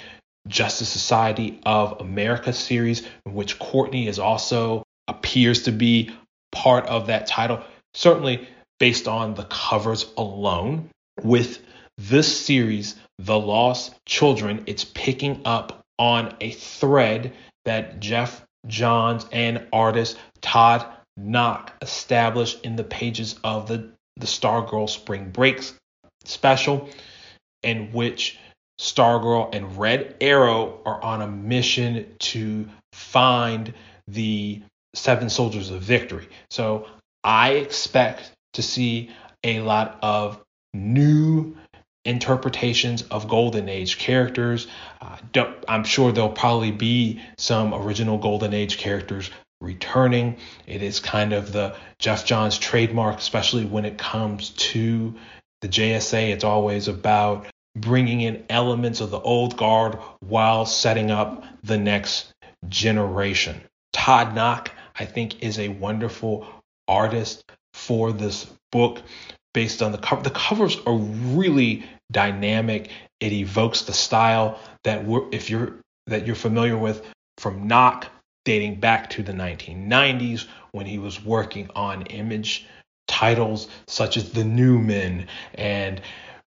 Justice 0.48 0.88
Society 0.88 1.60
of 1.66 2.00
America 2.00 2.54
series, 2.54 3.02
in 3.26 3.34
which 3.34 3.58
Courtney 3.58 4.08
is 4.08 4.20
also 4.20 4.84
appears 5.08 5.64
to 5.64 5.72
be 5.72 6.12
part 6.52 6.86
of 6.86 7.08
that 7.08 7.26
title. 7.26 7.64
Certainly 7.96 8.48
based 8.80 9.08
on 9.08 9.34
the 9.34 9.46
covers 9.46 10.06
alone. 10.16 10.92
With 11.24 11.66
this 11.98 12.46
series, 12.46 12.94
The 13.18 13.40
Lost 13.40 13.96
Children, 14.06 14.66
it's 14.68 14.86
picking 14.86 15.42
up 15.46 15.82
on 15.98 16.36
a 16.42 16.52
thread 16.52 17.34
that 17.66 18.00
Geoff 18.00 18.46
Johns 18.68 19.26
and 19.32 19.66
artist 19.74 20.20
Todd 20.42 20.86
Nauck 21.20 21.72
established 21.82 22.64
in 22.64 22.76
the 22.76 22.84
pages 22.84 23.40
of 23.44 23.68
the, 23.68 23.90
the 24.18 24.28
Stargirl 24.28 24.90
Spring 24.90 25.32
Breaks 25.32 25.74
special, 26.26 26.90
in 27.64 27.92
which 27.92 28.38
Stargirl 28.80 29.54
and 29.56 29.78
Red 29.78 30.16
Arrow 30.22 30.80
are 30.86 31.02
on 31.02 31.22
a 31.22 31.28
mission 31.28 32.06
to 32.20 32.68
find 32.94 33.74
the 34.08 34.62
Seven 34.94 35.30
Soldiers 35.30 35.70
of 35.70 35.82
Victory. 35.82 36.28
So 36.50 36.88
I 37.24 37.52
expect 37.52 38.32
to 38.54 38.62
see 38.62 39.12
a 39.44 39.60
lot 39.62 40.00
of 40.02 40.42
new 40.74 41.56
interpretations 42.06 43.02
of 43.04 43.28
Golden 43.28 43.68
Age 43.68 43.98
characters. 43.98 44.68
Uh, 45.02 45.18
I'm 45.68 45.84
sure 45.84 46.12
there'll 46.12 46.30
probably 46.30 46.72
be 46.72 47.22
some 47.38 47.74
original 47.74 48.18
Golden 48.18 48.54
Age 48.54 48.78
characters 48.78 49.30
returning. 49.62 50.38
It 50.66 50.82
is 50.84 51.00
kind 51.00 51.34
of 51.34 51.52
the 51.52 51.76
Geoff 52.00 52.26
Johns 52.26 52.58
trademark, 52.58 53.18
especially 53.18 53.66
when 53.66 53.86
it 53.86 53.98
comes 53.98 54.50
to 54.52 55.14
the 55.62 55.68
JSA. 55.68 56.30
It's 56.32 56.44
always 56.44 56.88
about 56.88 57.48
bringing 57.76 58.22
in 58.22 58.44
elements 58.50 59.02
of 59.02 59.12
the 59.12 59.20
old 59.20 59.58
guard 59.58 60.00
while 60.20 60.66
setting 60.66 61.12
up 61.12 61.44
the 61.64 61.78
next 61.78 62.34
generation. 62.70 63.62
Todd 63.94 64.36
Nauck, 64.36 64.70
I 64.98 65.06
think, 65.06 65.44
is 65.44 65.60
a 65.60 65.70
wonderful 65.70 66.48
artist 66.88 67.44
for 67.74 68.12
this 68.12 68.46
book 68.72 69.02
based 69.54 69.82
on 69.82 69.92
the 69.92 69.98
cover. 69.98 70.24
The 70.24 70.30
covers 70.30 70.78
are 70.86 70.96
really 70.96 71.86
dynamic. 72.12 72.90
It 73.20 73.34
evokes 73.34 73.84
the 73.84 73.94
style 73.94 74.60
that 74.84 75.06
if 75.32 75.50
you're 75.50 75.78
that 76.08 76.26
you're 76.26 76.36
familiar 76.36 76.78
with 76.78 77.06
from 77.38 77.68
Nauck, 77.68 78.06
dating 78.48 78.76
back 78.76 79.10
to 79.10 79.22
the 79.22 79.34
1990s 79.34 80.46
when 80.72 80.86
he 80.86 80.98
was 80.98 81.22
working 81.22 81.70
on 81.76 82.04
image 82.04 82.66
titles 83.06 83.68
such 83.88 84.16
as 84.16 84.32
The 84.32 84.46
New 84.46 84.80
Men. 84.80 85.28
and 85.54 86.02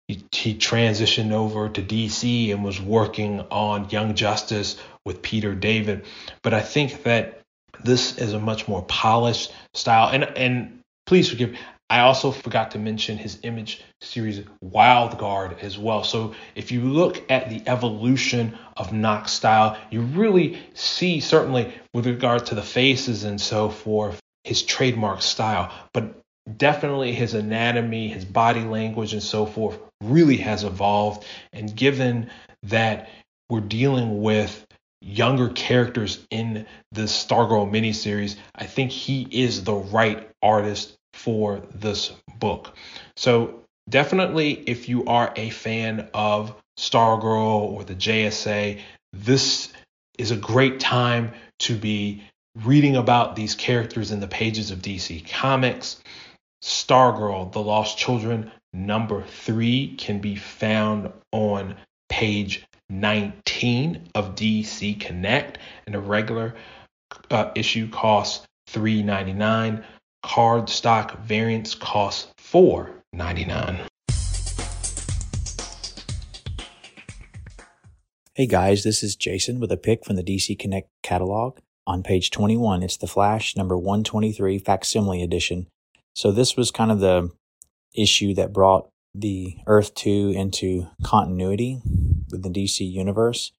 he, 0.07 0.25
he 0.31 0.55
transitioned 0.55 1.33
over 1.33 1.69
to 1.69 1.83
DC 1.83 2.53
and 2.53 2.65
was 2.65 2.81
working 2.81 3.41
on 3.51 3.91
Young 3.91 4.15
Justice 4.15 4.77
with 5.05 5.21
Peter 5.21 5.53
David. 5.53 6.05
But 6.43 6.55
I 6.55 6.61
think 6.61 7.03
that 7.03 7.41
this 7.83 8.19
is 8.19 8.35
a 8.35 8.41
much 8.41 8.69
more 8.69 8.83
polished 8.83 9.53
style. 9.75 10.11
And 10.13 10.25
and 10.37 10.81
please 11.07 11.29
forgive, 11.29 11.57
I 11.91 12.01
also 12.01 12.31
forgot 12.31 12.71
to 12.71 12.79
mention 12.79 13.19
his 13.19 13.41
image 13.43 13.83
series 14.01 14.43
Wild 14.61 15.19
Guard 15.19 15.57
as 15.61 15.77
well. 15.77 16.05
So 16.05 16.35
if 16.55 16.71
you 16.71 16.83
look 16.83 17.29
at 17.29 17.51
the 17.51 17.63
evolution 17.67 18.57
of 18.77 18.93
Nauck's 18.93 19.33
style, 19.33 19.77
you 19.91 20.03
really 20.03 20.63
see 20.73 21.19
certainly 21.19 21.75
with 21.93 22.07
regard 22.07 22.47
to 22.47 22.55
the 22.55 22.63
faces 22.63 23.25
and 23.25 23.41
so 23.41 23.71
forth, 23.71 24.21
his 24.45 24.63
trademark 24.63 25.21
style. 25.21 25.73
But 25.93 26.15
definitely 26.57 27.13
his 27.13 27.35
anatomy, 27.35 28.07
his 28.09 28.25
body 28.25 28.63
language, 28.63 29.13
and 29.13 29.23
so 29.23 29.45
forth 29.45 29.77
really 30.01 30.37
has 30.37 30.63
evolved. 30.63 31.27
And 31.53 31.75
given 31.75 32.31
that 32.63 33.09
we're 33.49 33.61
dealing 33.61 34.23
with 34.23 34.65
younger 35.01 35.49
characters 35.49 36.25
in 36.31 36.67
the 36.93 37.03
Stargirl 37.03 37.69
miniseries, 37.69 38.37
I 38.55 38.67
think 38.67 38.93
he 38.93 39.27
is 39.29 39.65
the 39.65 39.75
right 39.75 40.31
artist 40.41 40.97
for 41.15 41.63
this 41.75 42.13
book. 42.39 42.75
So, 43.17 43.65
definitely, 43.89 44.53
if 44.53 44.89
you 44.89 45.05
are 45.07 45.33
a 45.37 45.51
fan 45.51 46.09
of 46.15 46.55
Stargirl 46.79 47.73
or 47.73 47.85
the 47.85 47.95
JSA, 47.95 48.81
this 49.13 49.73
is 50.19 50.31
a 50.31 50.37
great 50.37 50.81
time 50.81 51.33
to 51.61 51.77
be 51.77 52.23
reading 52.57 52.97
about 52.97 53.37
these 53.37 53.55
characters 53.55 54.11
in 54.11 54.21
the 54.21 54.29
pages 54.29 54.71
of 54.71 54.81
DC 54.81 55.29
Comics. 55.29 56.01
Stargirl, 56.63 57.53
The 57.53 57.63
Lost 57.63 57.97
Children, 57.97 58.51
number 58.73 59.23
three 59.25 59.95
can 59.97 60.21
be 60.21 60.37
found 60.37 61.13
on 61.33 61.77
page 62.09 62.65
19 62.91 64.09
of 64.15 64.35
DC 64.35 65.01
Connect, 65.01 65.59
and 65.87 65.95
a 65.95 66.01
regular 66.01 66.55
uh, 67.31 67.51
issue 67.55 67.89
costs 67.89 68.47
$3.99. 68.71 69.85
Card 70.23 70.69
stock 70.69 71.19
variants 71.21 71.75
cost 71.75 72.31
$4.99. 72.37 73.87
Hey 78.35 78.47
guys, 78.47 78.85
this 78.85 79.03
is 79.03 79.17
Jason 79.17 79.61
with 79.61 79.73
a 79.73 79.79
pick 79.79 80.05
from 80.05 80.17
the 80.17 80.23
DC 80.23 80.59
Connect 80.59 80.89
catalog. 81.03 81.59
On 81.87 82.03
page 82.03 82.31
21, 82.31 82.83
it's 82.83 82.99
the 82.99 83.07
Flash 83.07 83.57
number 83.57 83.77
123 83.79 84.59
facsimile 84.59 85.23
edition. 85.23 85.67
So 86.15 86.31
this 86.31 86.55
was 86.55 86.71
kind 86.71 86.93
of 86.93 87.01
the 87.01 87.31
issue 87.95 88.35
that 88.35 88.53
brought 88.53 88.91
the 89.15 89.57
Earth 89.67 89.95
2 89.95 90.35
into 90.37 90.89
continuity 91.03 91.81
with 92.31 92.43
the 92.43 92.51
DC 92.51 92.81
universe. 92.81 93.53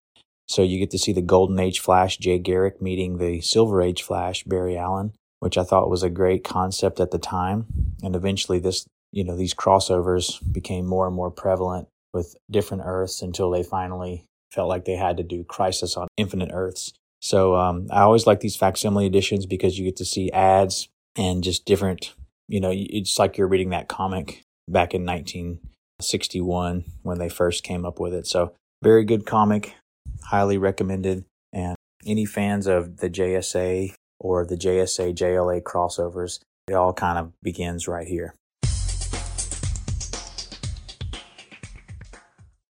So 0.47 0.62
you 0.62 0.78
get 0.80 0.91
to 0.91 1.00
see 1.00 1.12
the 1.12 1.21
Golden 1.21 1.60
Age 1.60 1.80
Flash, 1.80 2.17
Jay 2.17 2.38
Garrick, 2.38 2.82
meeting 2.82 3.17
the 3.17 3.41
Silver 3.41 3.82
Age 3.82 4.04
Flash, 4.04 4.43
Barry 4.43 4.78
Allen, 4.78 5.13
which 5.42 5.58
I 5.58 5.64
thought 5.64 5.90
was 5.90 6.02
a 6.02 6.10
great 6.10 6.44
concept 6.44 7.00
at 7.00 7.12
the 7.12 7.20
time. 7.20 7.66
And 8.02 8.16
eventually 8.16 8.58
this, 8.58 8.86
you 9.12 9.24
know, 9.24 9.36
these 9.36 9.54
crossovers 9.54 10.40
became 10.52 10.86
more 10.86 11.06
and 11.06 11.16
more 11.16 11.30
prevalent 11.30 11.88
with 12.14 12.36
different 12.50 12.84
Earths 12.86 13.22
until 13.22 13.52
they 13.52 13.64
finally 13.64 14.26
felt 14.52 14.70
like 14.70 14.86
they 14.86 14.96
had 14.96 15.18
to 15.18 15.24
do 15.24 15.44
Crisis 15.44 15.98
on 15.98 16.08
Infinite 16.18 16.52
Earths. 16.54 16.94
So 17.22 17.56
um, 17.56 17.88
I 17.92 18.02
always 18.02 18.26
like 18.26 18.40
these 18.40 18.56
facsimile 18.56 19.06
editions 19.06 19.46
because 19.46 19.78
you 19.78 19.86
get 19.86 19.98
to 19.98 20.06
see 20.06 20.32
ads 20.32 20.88
and 21.16 21.44
just 21.44 21.66
different 21.66 22.14
you 22.52 22.60
know, 22.60 22.72
it's 22.74 23.18
like 23.18 23.38
you're 23.38 23.48
reading 23.48 23.70
that 23.70 23.88
comic 23.88 24.44
back 24.68 24.94
in 24.94 25.06
1961 25.06 26.84
when 27.02 27.18
they 27.18 27.30
first 27.30 27.64
came 27.64 27.86
up 27.86 27.98
with 27.98 28.14
it. 28.14 28.28
So, 28.28 28.54
very 28.84 29.06
good 29.06 29.26
comic, 29.26 29.76
highly 30.26 30.58
recommended. 30.58 31.24
And 31.54 31.76
any 32.06 32.26
fans 32.26 32.68
of 32.68 32.98
the 32.98 33.10
JSA 33.10 33.94
or 34.22 34.46
the 34.46 34.56
JSA 34.56 35.16
JLA 35.16 35.62
crossovers, 35.64 36.40
it 36.68 36.74
all 36.74 36.94
kind 36.94 37.18
of 37.18 37.34
begins 37.42 37.88
right 37.88 38.08
here. 38.08 38.36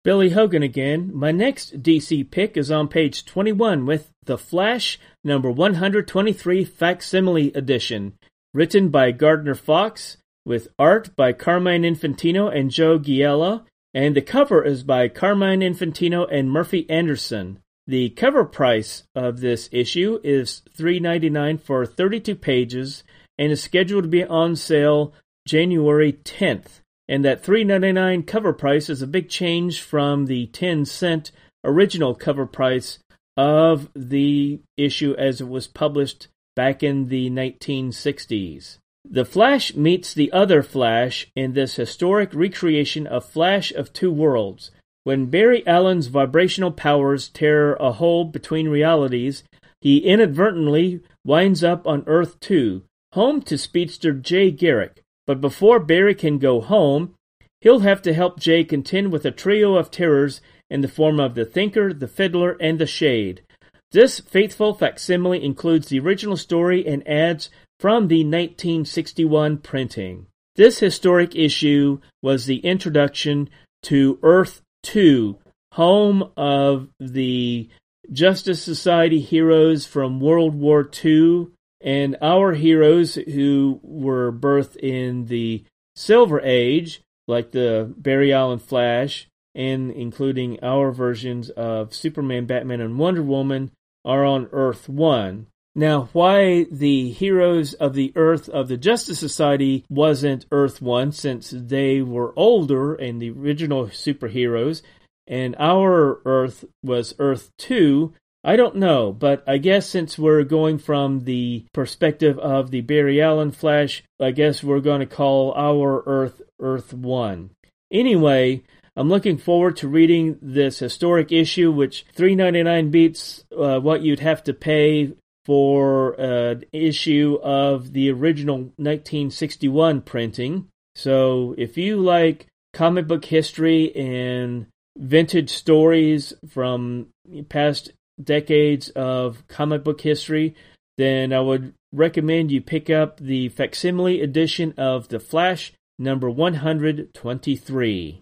Billy 0.03 0.29
Hogan 0.29 0.61
again. 0.61 1.09
My 1.15 1.31
next 1.31 1.81
DC 1.81 2.29
pick 2.29 2.57
is 2.57 2.69
on 2.69 2.87
page 2.87 3.25
21 3.25 3.85
with 3.85 4.11
The 4.25 4.37
Flash 4.37 4.99
number 5.23 5.49
123 5.49 6.63
facsimile 6.65 7.51
edition 7.53 8.13
written 8.53 8.87
by 8.87 9.11
Gardner 9.11 9.55
Fox, 9.55 10.17
with 10.45 10.69
art 10.79 11.13
by 11.15 11.33
Carmine 11.33 11.81
Infantino 11.81 12.55
and 12.55 12.71
Joe 12.71 12.97
Giella, 12.97 13.65
and 13.93 14.15
the 14.15 14.21
cover 14.21 14.63
is 14.63 14.83
by 14.83 15.09
Carmine 15.09 15.59
Infantino 15.59 16.25
and 16.31 16.49
Murphy 16.49 16.89
Anderson. 16.89 17.59
The 17.87 18.09
cover 18.09 18.45
price 18.45 19.03
of 19.13 19.41
this 19.41 19.69
issue 19.71 20.19
is 20.23 20.63
$3.99 20.75 21.61
for 21.61 21.85
32 21.85 22.35
pages 22.35 23.03
and 23.37 23.51
is 23.51 23.61
scheduled 23.61 24.05
to 24.05 24.09
be 24.09 24.23
on 24.23 24.55
sale 24.55 25.13
January 25.47 26.13
10th. 26.13 26.81
And 27.07 27.23
that 27.23 27.43
$3.99 27.43 28.25
cover 28.25 28.53
price 28.53 28.89
is 28.89 29.03
a 29.03 29.07
big 29.07 29.29
change 29.29 29.81
from 29.81 30.25
the 30.25 30.47
10 30.47 30.85
cent 30.85 31.31
original 31.63 32.15
cover 32.15 32.47
price 32.47 32.97
of 33.37 33.89
the 33.95 34.61
issue 34.77 35.13
as 35.17 35.41
it 35.41 35.47
was 35.47 35.67
published 35.67 36.27
back 36.55 36.81
in 36.81 37.09
the 37.09 37.29
1960s. 37.29 38.77
The 39.07 39.25
Flash 39.25 39.75
meets 39.75 40.13
the 40.13 40.31
other 40.31 40.63
Flash 40.63 41.27
in 41.35 41.53
this 41.53 41.75
historic 41.75 42.33
recreation 42.33 43.05
of 43.05 43.25
Flash 43.25 43.71
of 43.71 43.93
Two 43.93 44.11
Worlds. 44.11 44.71
When 45.05 45.27
Barry 45.27 45.65
Allen's 45.67 46.07
vibrational 46.07 46.71
powers 46.71 47.29
tear 47.29 47.75
a 47.75 47.91
hole 47.91 48.25
between 48.25 48.69
realities, 48.69 49.43
he 49.79 49.99
inadvertently 49.99 51.01
winds 51.23 51.63
up 51.63 51.85
on 51.85 52.03
Earth 52.07 52.39
2, 52.39 52.81
home 53.13 53.43
to 53.43 53.55
speedster 53.55 54.13
Jay 54.13 54.49
Garrick. 54.49 55.03
But 55.27 55.41
before 55.41 55.79
Barry 55.79 56.15
can 56.15 56.39
go 56.39 56.59
home, 56.59 57.13
he'll 57.61 57.81
have 57.81 58.01
to 58.01 58.15
help 58.15 58.39
Jay 58.39 58.63
contend 58.63 59.11
with 59.11 59.25
a 59.25 59.31
trio 59.31 59.75
of 59.75 59.91
terrors 59.91 60.41
in 60.71 60.81
the 60.81 60.87
form 60.87 61.19
of 61.19 61.35
the 61.35 61.45
Thinker, 61.45 61.93
the 61.93 62.07
Fiddler, 62.07 62.57
and 62.59 62.79
the 62.79 62.87
Shade. 62.87 63.43
This 63.91 64.19
faithful 64.19 64.73
facsimile 64.73 65.45
includes 65.45 65.89
the 65.89 65.99
original 65.99 66.35
story 66.35 66.83
and 66.83 67.07
ads 67.07 67.51
from 67.79 68.07
the 68.07 68.23
1961 68.23 69.59
printing. 69.59 70.25
This 70.55 70.79
historic 70.79 71.35
issue 71.35 71.99
was 72.23 72.47
the 72.47 72.57
introduction 72.57 73.51
to 73.83 74.17
Earth 74.23 74.63
2, 74.85 75.37
home 75.73 76.31
of 76.37 76.89
the 76.99 77.67
Justice 78.11 78.61
Society 78.61 79.19
heroes 79.19 79.85
from 79.85 80.19
World 80.19 80.53
War 80.55 80.89
II 81.03 81.47
and 81.81 82.15
our 82.21 82.53
heroes 82.53 83.15
who 83.15 83.79
were 83.83 84.31
birthed 84.31 84.77
in 84.77 85.25
the 85.25 85.63
Silver 85.95 86.39
Age, 86.41 87.01
like 87.27 87.51
the 87.51 87.93
Barry 87.97 88.31
Allen 88.31 88.59
Flash, 88.59 89.27
and 89.53 89.91
including 89.91 90.63
our 90.63 90.91
versions 90.91 91.49
of 91.51 91.93
Superman, 91.93 92.45
Batman, 92.45 92.81
and 92.81 92.99
Wonder 92.99 93.23
Woman, 93.23 93.71
are 94.03 94.23
on 94.23 94.49
Earth 94.51 94.87
1. 94.87 95.47
Now, 95.77 96.07
why 96.13 96.63
the 96.71 97.11
heroes 97.11 97.73
of 97.73 97.93
the 97.93 98.13
Earth 98.15 98.47
of 98.47 98.69
the 98.69 98.77
Justice 98.77 99.19
Society 99.19 99.83
wasn't 99.89 100.45
Earth 100.49 100.81
1, 100.81 101.11
since 101.11 101.53
they 101.53 102.01
were 102.01 102.33
older 102.37 102.95
and 102.95 103.21
the 103.21 103.31
original 103.31 103.87
superheroes, 103.87 104.81
and 105.27 105.53
our 105.59 106.21
Earth 106.23 106.63
was 106.81 107.13
Earth 107.19 107.51
2, 107.57 108.13
I 108.47 108.55
don't 108.55 108.75
know, 108.75 109.11
but 109.11 109.43
I 109.47 109.57
guess 109.57 109.87
since 109.89 110.19
we're 110.19 110.43
going 110.43 110.77
from 110.77 111.25
the 111.25 111.65
perspective 111.73 112.37
of 112.37 112.69
the 112.69 112.81
Barry 112.81 113.19
Allen 113.19 113.51
Flash, 113.51 114.03
I 114.21 114.31
guess 114.31 114.63
we're 114.63 114.81
going 114.81 114.99
to 114.99 115.07
call 115.07 115.51
our 115.55 116.03
Earth 116.05 116.43
Earth 116.59 116.93
1. 116.93 117.49
Anyway, 117.91 118.61
I'm 118.95 119.09
looking 119.09 119.37
forward 119.37 119.77
to 119.77 119.87
reading 119.87 120.37
this 120.43 120.77
historic 120.77 121.31
issue, 121.31 121.71
which 121.71 122.05
3.99 122.15 122.91
beats 122.91 123.43
uh, 123.57 123.79
what 123.79 124.03
you'd 124.03 124.19
have 124.19 124.43
to 124.43 124.53
pay 124.53 125.13
for 125.45 126.13
an 126.19 126.63
issue 126.73 127.39
of 127.43 127.93
the 127.93 128.09
original 128.11 128.57
1961 128.77 130.01
printing. 130.01 130.67
So 130.95 131.53
if 131.57 131.77
you 131.77 131.97
like 131.97 132.47
comic 132.73 133.07
book 133.07 133.25
history 133.25 133.95
and 133.95 134.65
vintage 134.97 135.51
stories 135.51 136.33
from 136.49 137.07
past 137.49 137.91
decades 138.21 138.89
of 138.89 139.47
comic 139.47 139.83
book 139.83 140.01
history, 140.01 140.55
then 140.97 141.31
I 141.33 141.41
would 141.41 141.73
recommend 141.91 142.51
you 142.51 142.61
pick 142.61 142.89
up 142.89 143.19
the 143.19 143.49
facsimile 143.49 144.21
edition 144.21 144.73
of 144.77 145.09
The 145.09 145.19
Flash 145.19 145.73
number 145.99 146.29
123. 146.29 148.21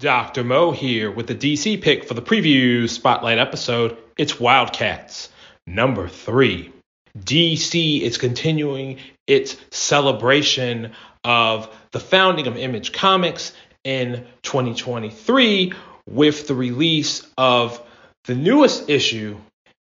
Dr. 0.00 0.44
Mo 0.44 0.70
here 0.70 1.10
with 1.10 1.26
the 1.26 1.34
DC 1.34 1.82
pick 1.82 2.06
for 2.06 2.14
the 2.14 2.22
preview 2.22 2.88
spotlight 2.88 3.38
episode. 3.38 3.96
It's 4.16 4.38
Wildcats, 4.38 5.28
number 5.66 6.06
three. 6.06 6.72
DC 7.18 8.00
is 8.02 8.16
continuing 8.16 8.98
its 9.26 9.56
celebration 9.72 10.92
of 11.24 11.76
the 11.90 11.98
founding 11.98 12.46
of 12.46 12.56
Image 12.56 12.92
Comics 12.92 13.52
in 13.82 14.24
2023 14.42 15.72
with 16.08 16.46
the 16.46 16.54
release 16.54 17.26
of 17.36 17.82
the 18.26 18.36
newest 18.36 18.88
issue 18.88 19.36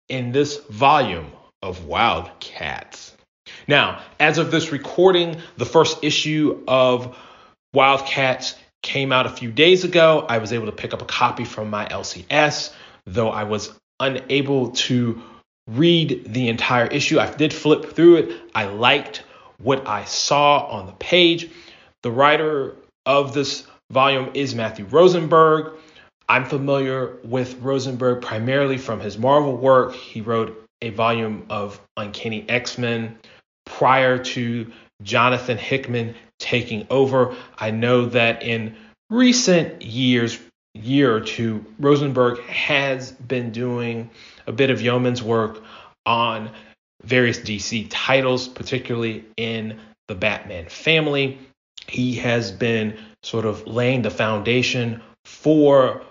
in 0.07 0.31
this 0.31 0.57
volume 0.71 1.31
of 1.61 1.85
Wildcats. 1.85 3.15
Now, 3.67 4.01
as 4.19 4.39
of 4.39 4.49
this 4.49 4.71
recording, 4.71 5.37
the 5.57 5.67
first 5.67 6.03
issue 6.03 6.63
of 6.67 7.15
Wildcats 7.75 8.55
came 8.81 9.11
out 9.11 9.25
a 9.25 9.29
few 9.29 9.51
days 9.51 9.83
ago. 9.83 10.25
I 10.27 10.37
was 10.37 10.53
able 10.53 10.67
to 10.67 10.71
pick 10.71 10.93
up 10.93 11.01
a 11.01 11.05
copy 11.05 11.45
from 11.45 11.69
my 11.69 11.85
LCS, 11.85 12.73
though 13.05 13.29
I 13.29 13.43
was 13.43 13.77
unable 13.99 14.71
to 14.71 15.21
read 15.67 16.33
the 16.33 16.49
entire 16.49 16.87
issue. 16.87 17.19
I 17.19 17.31
did 17.31 17.53
flip 17.53 17.93
through 17.93 18.17
it. 18.17 18.41
I 18.55 18.65
liked 18.65 19.23
what 19.57 19.87
I 19.87 20.05
saw 20.05 20.65
on 20.65 20.85
the 20.87 20.93
page. 20.93 21.49
The 22.03 22.11
writer 22.11 22.75
of 23.05 23.33
this 23.33 23.67
volume 23.91 24.31
is 24.33 24.55
Matthew 24.55 24.85
Rosenberg. 24.85 25.73
I'm 26.27 26.45
familiar 26.45 27.17
with 27.23 27.59
Rosenberg 27.59 28.21
primarily 28.21 28.77
from 28.77 28.99
his 28.99 29.17
Marvel 29.17 29.57
work. 29.57 29.93
He 29.93 30.21
wrote 30.21 30.63
a 30.81 30.91
volume 30.91 31.45
of 31.49 31.81
Uncanny 31.97 32.47
X 32.47 32.77
Men 32.77 33.17
prior 33.65 34.17
to 34.17 34.71
Jonathan 35.01 35.57
Hickman 35.57 36.15
taking 36.39 36.87
over. 36.89 37.35
I 37.57 37.71
know 37.71 38.05
that 38.07 38.43
in 38.43 38.75
recent 39.09 39.81
years, 39.81 40.39
year 40.73 41.13
or 41.13 41.21
two, 41.21 41.65
Rosenberg 41.79 42.39
has 42.45 43.11
been 43.11 43.51
doing 43.51 44.09
a 44.47 44.51
bit 44.51 44.69
of 44.69 44.81
yeoman's 44.81 45.21
work 45.21 45.61
on 46.05 46.49
various 47.03 47.39
DC 47.39 47.87
titles, 47.89 48.47
particularly 48.47 49.25
in 49.37 49.79
the 50.07 50.15
Batman 50.15 50.67
family. 50.67 51.37
He 51.87 52.15
has 52.15 52.51
been 52.51 52.97
sort 53.23 53.45
of 53.45 53.67
laying 53.67 54.01
the 54.01 54.11
foundation 54.11 55.01
for 55.25 56.03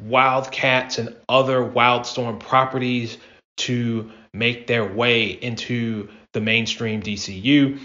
Wildcats 0.00 0.98
and 0.98 1.14
other 1.28 1.60
Wildstorm 1.60 2.40
properties 2.40 3.18
to 3.58 4.10
make 4.32 4.66
their 4.66 4.84
way 4.84 5.26
into 5.26 6.08
the 6.32 6.40
mainstream 6.40 7.02
DCU. 7.02 7.78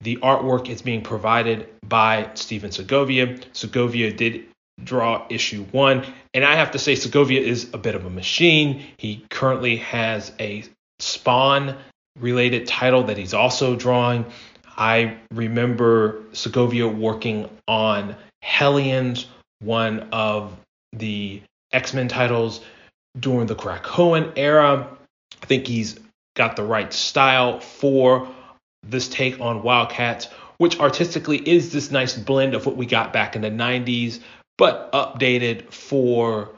The 0.00 0.16
artwork 0.16 0.68
is 0.68 0.82
being 0.82 1.02
provided 1.02 1.68
by 1.86 2.30
Stephen 2.34 2.72
Segovia. 2.72 3.38
Segovia 3.52 4.12
did 4.12 4.46
draw 4.82 5.26
issue 5.30 5.64
one, 5.70 6.04
and 6.34 6.44
I 6.44 6.56
have 6.56 6.72
to 6.72 6.78
say, 6.78 6.94
Segovia 6.94 7.40
is 7.40 7.70
a 7.72 7.78
bit 7.78 7.94
of 7.94 8.04
a 8.04 8.10
machine. 8.10 8.84
He 8.96 9.24
currently 9.30 9.76
has 9.76 10.32
a 10.40 10.64
Spawn 10.98 11.76
related 12.18 12.66
title 12.66 13.04
that 13.04 13.16
he's 13.16 13.34
also 13.34 13.76
drawing. 13.76 14.24
I 14.76 15.16
remember 15.30 16.22
Segovia 16.32 16.88
working 16.88 17.48
on 17.68 18.16
Hellions, 18.42 19.26
one 19.60 20.08
of 20.12 20.56
the 20.92 21.42
X 21.72 21.94
Men 21.94 22.08
titles 22.08 22.60
during 23.18 23.46
the 23.46 23.54
Krakoan 23.54 24.32
era. 24.36 24.88
I 25.42 25.46
think 25.46 25.66
he's 25.66 25.98
got 26.36 26.56
the 26.56 26.64
right 26.64 26.92
style 26.92 27.60
for 27.60 28.28
this 28.88 29.08
take 29.08 29.40
on 29.40 29.62
Wildcats, 29.62 30.28
which 30.58 30.78
artistically 30.78 31.38
is 31.38 31.72
this 31.72 31.90
nice 31.90 32.16
blend 32.16 32.54
of 32.54 32.66
what 32.66 32.76
we 32.76 32.86
got 32.86 33.12
back 33.12 33.36
in 33.36 33.42
the 33.42 33.50
90s, 33.50 34.20
but 34.56 34.92
updated 34.92 35.72
for 35.72 36.50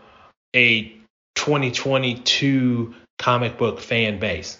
a 0.55 0.93
2022 1.37 2.95
comic 3.18 3.57
book 3.57 3.81
fan 3.81 4.18
base. 4.18 4.59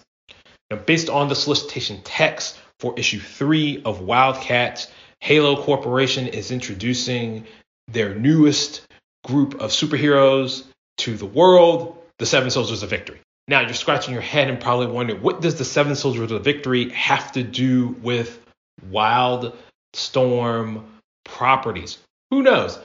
Now, 0.71 0.77
based 0.77 1.09
on 1.09 1.29
the 1.29 1.35
solicitation 1.35 2.01
text 2.03 2.59
for 2.79 2.97
issue 2.97 3.19
three 3.19 3.81
of 3.83 4.01
Wildcats, 4.01 4.87
Halo 5.19 5.61
Corporation 5.63 6.27
is 6.27 6.51
introducing 6.51 7.45
their 7.87 8.13
newest 8.13 8.85
group 9.25 9.55
of 9.55 9.71
superheroes 9.71 10.65
to 10.97 11.15
the 11.15 11.25
world, 11.25 11.97
the 12.19 12.25
Seven 12.25 12.49
Soldiers 12.49 12.83
of 12.83 12.89
Victory. 12.89 13.19
Now 13.47 13.61
you're 13.61 13.73
scratching 13.73 14.13
your 14.13 14.21
head 14.21 14.49
and 14.49 14.59
probably 14.59 14.87
wondering 14.87 15.21
what 15.21 15.41
does 15.41 15.55
the 15.55 15.65
Seven 15.65 15.95
Soldiers 15.95 16.31
of 16.31 16.43
Victory 16.43 16.89
have 16.89 17.31
to 17.33 17.43
do 17.43 17.89
with 18.01 18.45
Wild 18.89 19.55
Storm 19.93 20.85
properties? 21.23 21.97
Who 22.31 22.43
knows? 22.43 22.77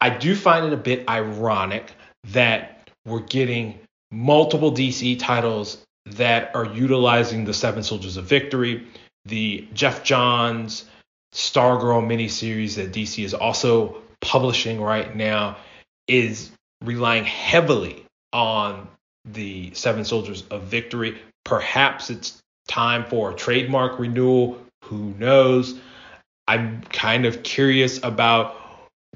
I 0.00 0.10
do 0.10 0.34
find 0.34 0.66
it 0.66 0.72
a 0.72 0.78
bit 0.78 1.08
ironic 1.08 1.92
that 2.28 2.90
we're 3.04 3.20
getting 3.20 3.78
multiple 4.10 4.72
DC 4.72 5.18
titles 5.18 5.84
that 6.06 6.54
are 6.54 6.64
utilizing 6.64 7.44
the 7.44 7.54
Seven 7.54 7.82
Soldiers 7.82 8.16
of 8.16 8.24
Victory, 8.24 8.86
the 9.26 9.68
Geoff 9.74 10.02
Johns 10.02 10.86
Stargirl 11.32 12.04
miniseries 12.06 12.76
that 12.76 12.92
DC 12.92 13.22
is 13.24 13.34
also 13.34 14.02
publishing 14.20 14.80
right 14.80 15.14
now 15.14 15.56
is 16.08 16.50
relying 16.82 17.24
heavily 17.24 18.04
on 18.32 18.88
the 19.24 19.72
Seven 19.74 20.04
Soldiers 20.04 20.44
of 20.50 20.64
Victory. 20.64 21.18
Perhaps 21.44 22.10
it's 22.10 22.40
time 22.68 23.04
for 23.04 23.30
a 23.30 23.34
trademark 23.34 23.98
renewal. 23.98 24.58
Who 24.84 25.14
knows? 25.18 25.78
I'm 26.46 26.82
kind 26.82 27.26
of 27.26 27.42
curious 27.42 28.02
about 28.02 28.56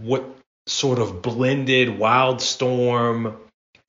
what 0.01 0.25
sort 0.67 0.99
of 0.99 1.23
blended 1.23 1.89
Wildstorm 1.89 3.37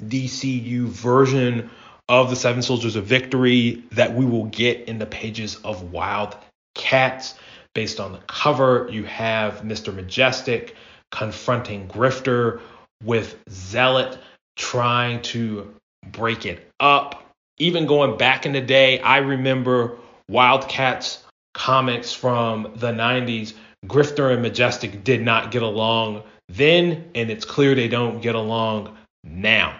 DCU 0.03 0.85
version 0.85 1.69
of 2.07 2.29
the 2.29 2.35
Seven 2.35 2.61
Soldiers 2.61 2.95
of 2.95 3.05
Victory 3.05 3.83
that 3.91 4.13
we 4.13 4.25
will 4.25 4.45
get 4.45 4.87
in 4.87 4.99
the 4.99 5.05
pages 5.05 5.55
of 5.57 5.91
Wild 5.91 6.35
Cats. 6.75 7.35
Based 7.73 7.99
on 7.99 8.13
the 8.13 8.19
cover, 8.19 8.87
you 8.89 9.03
have 9.03 9.61
Mr. 9.61 9.93
Majestic 9.93 10.75
confronting 11.11 11.87
Grifter 11.87 12.61
with 13.03 13.37
Zealot 13.49 14.17
trying 14.55 15.21
to 15.21 15.74
break 16.11 16.45
it 16.45 16.71
up. 16.79 17.23
Even 17.57 17.85
going 17.85 18.17
back 18.17 18.45
in 18.45 18.53
the 18.53 18.61
day, 18.61 18.99
I 18.99 19.17
remember 19.17 19.97
Wildcats 20.29 21.23
comics 21.53 22.11
from 22.13 22.73
the 22.75 22.91
90s. 22.91 23.53
Grifter 23.85 24.33
and 24.33 24.41
Majestic 24.41 25.03
did 25.03 25.21
not 25.21 25.51
get 25.51 25.61
along 25.61 26.23
then, 26.49 27.09
and 27.15 27.31
it's 27.31 27.45
clear 27.45 27.75
they 27.75 27.87
don't 27.87 28.21
get 28.21 28.35
along 28.35 28.97
now. 29.23 29.79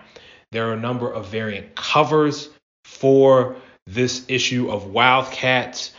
There 0.51 0.69
are 0.69 0.73
a 0.73 0.79
number 0.79 1.11
of 1.11 1.27
variant 1.27 1.75
covers 1.75 2.49
for 2.85 3.57
this 3.85 4.25
issue 4.27 4.71
of 4.71 4.87
Wildcats. 4.87 5.93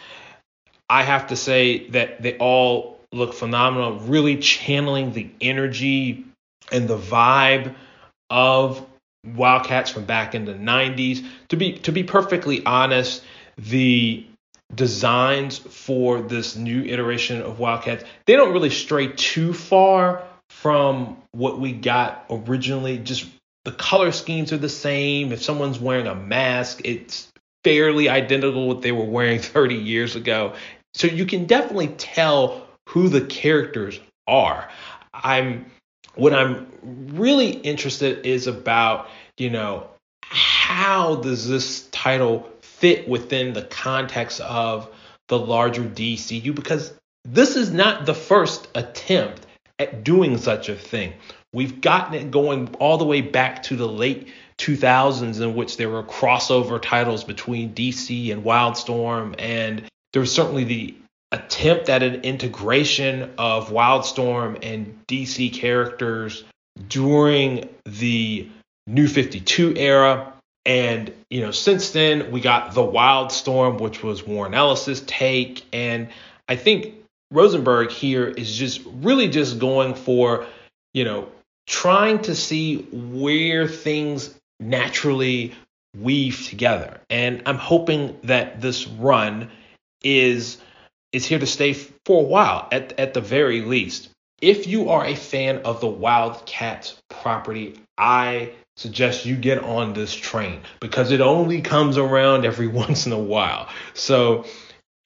I 0.88 1.02
have 1.02 1.28
to 1.28 1.36
say 1.36 1.88
that 1.90 2.22
they 2.22 2.36
all 2.38 3.00
look 3.12 3.34
phenomenal, 3.34 3.98
really 4.00 4.36
channeling 4.38 5.12
the 5.12 5.30
energy 5.40 6.24
and 6.72 6.88
the 6.88 6.98
vibe 6.98 7.74
of 8.30 8.84
Wildcats 9.34 9.90
from 9.90 10.04
back 10.04 10.34
in 10.34 10.44
the 10.44 10.54
90s. 10.54 11.26
To 11.48 11.56
be 11.56 11.72
to 11.80 11.92
be 11.92 12.02
perfectly 12.02 12.64
honest, 12.64 13.22
the 13.58 14.26
designs 14.74 15.58
for 15.58 16.20
this 16.20 16.56
new 16.56 16.82
iteration 16.82 17.42
of 17.42 17.58
Wildcats, 17.58 18.04
they 18.26 18.36
don't 18.36 18.52
really 18.52 18.70
stray 18.70 19.08
too 19.08 19.52
far 19.52 20.24
from 20.50 21.16
what 21.32 21.60
we 21.60 21.72
got 21.72 22.26
originally. 22.30 22.98
Just 22.98 23.26
the 23.64 23.72
color 23.72 24.12
schemes 24.12 24.52
are 24.52 24.58
the 24.58 24.68
same. 24.68 25.32
If 25.32 25.42
someone's 25.42 25.78
wearing 25.78 26.06
a 26.06 26.14
mask, 26.14 26.82
it's 26.84 27.28
fairly 27.64 28.08
identical 28.08 28.68
what 28.68 28.82
they 28.82 28.92
were 28.92 29.04
wearing 29.04 29.38
30 29.40 29.74
years 29.74 30.16
ago. 30.16 30.54
So 30.94 31.06
you 31.06 31.26
can 31.26 31.46
definitely 31.46 31.88
tell 31.88 32.66
who 32.88 33.08
the 33.08 33.20
characters 33.20 34.00
are. 34.26 34.68
I'm 35.12 35.66
what 36.16 36.34
I'm 36.34 36.66
really 37.14 37.50
interested 37.50 38.26
is 38.26 38.46
about, 38.46 39.08
you 39.38 39.50
know, 39.50 39.88
how 40.22 41.16
does 41.16 41.48
this 41.48 41.86
title 41.88 42.50
fit 42.60 43.08
within 43.08 43.52
the 43.52 43.62
context 43.62 44.40
of 44.40 44.90
the 45.28 45.38
larger 45.38 45.84
DCU? 45.84 46.54
Because 46.54 46.92
this 47.24 47.56
is 47.56 47.70
not 47.70 48.06
the 48.06 48.14
first 48.14 48.68
attempt 48.74 49.46
at 49.78 50.04
doing 50.04 50.38
such 50.38 50.68
a 50.68 50.74
thing. 50.74 51.12
We've 51.52 51.80
gotten 51.80 52.14
it 52.14 52.30
going 52.30 52.74
all 52.76 52.98
the 52.98 53.04
way 53.04 53.20
back 53.20 53.62
to 53.64 53.76
the 53.76 53.88
late 53.88 54.28
2000s, 54.58 55.40
in 55.40 55.54
which 55.54 55.76
there 55.76 55.90
were 55.90 56.02
crossover 56.02 56.80
titles 56.80 57.24
between 57.24 57.74
DC 57.74 58.32
and 58.32 58.44
Wildstorm, 58.44 59.34
and 59.38 59.84
there 60.12 60.20
was 60.20 60.34
certainly 60.34 60.64
the 60.64 60.94
attempt 61.36 61.88
at 61.88 62.02
an 62.02 62.22
integration 62.22 63.32
of 63.38 63.68
Wildstorm 63.68 64.58
and 64.62 64.98
DC 65.06 65.52
characters 65.52 66.44
during 66.88 67.68
the 67.84 68.48
New 68.86 69.08
52 69.08 69.74
era. 69.76 70.32
And, 70.64 71.12
you 71.30 71.42
know, 71.42 71.52
since 71.52 71.90
then, 71.90 72.32
we 72.32 72.40
got 72.40 72.74
The 72.74 72.82
Wildstorm, 72.82 73.80
which 73.80 74.02
was 74.02 74.26
Warren 74.26 74.54
Ellis's 74.54 75.00
take. 75.02 75.64
And 75.72 76.08
I 76.48 76.56
think 76.56 76.94
Rosenberg 77.30 77.90
here 77.90 78.26
is 78.26 78.56
just 78.56 78.80
really 78.84 79.28
just 79.28 79.58
going 79.58 79.94
for, 79.94 80.46
you 80.92 81.04
know, 81.04 81.28
trying 81.66 82.20
to 82.22 82.34
see 82.34 82.78
where 82.92 83.68
things 83.68 84.34
naturally 84.60 85.54
weave 85.96 86.46
together. 86.46 87.00
And 87.10 87.42
I'm 87.46 87.58
hoping 87.58 88.18
that 88.24 88.60
this 88.60 88.86
run 88.86 89.50
is 90.02 90.58
is 91.16 91.24
here 91.24 91.38
to 91.38 91.46
stay 91.46 91.72
for 91.72 92.20
a 92.20 92.26
while 92.26 92.68
at 92.70 93.00
at 93.00 93.14
the 93.14 93.22
very 93.22 93.62
least. 93.62 94.10
If 94.42 94.66
you 94.66 94.90
are 94.90 95.06
a 95.06 95.16
fan 95.16 95.60
of 95.64 95.80
the 95.80 95.86
Wildcats 95.86 96.94
property, 97.08 97.80
I 97.96 98.52
suggest 98.76 99.24
you 99.24 99.34
get 99.34 99.64
on 99.64 99.94
this 99.94 100.14
train 100.14 100.60
because 100.78 101.10
it 101.10 101.22
only 101.22 101.62
comes 101.62 101.96
around 101.96 102.44
every 102.44 102.66
once 102.84 103.06
in 103.06 103.12
a 103.12 103.18
while. 103.18 103.70
So 103.94 104.44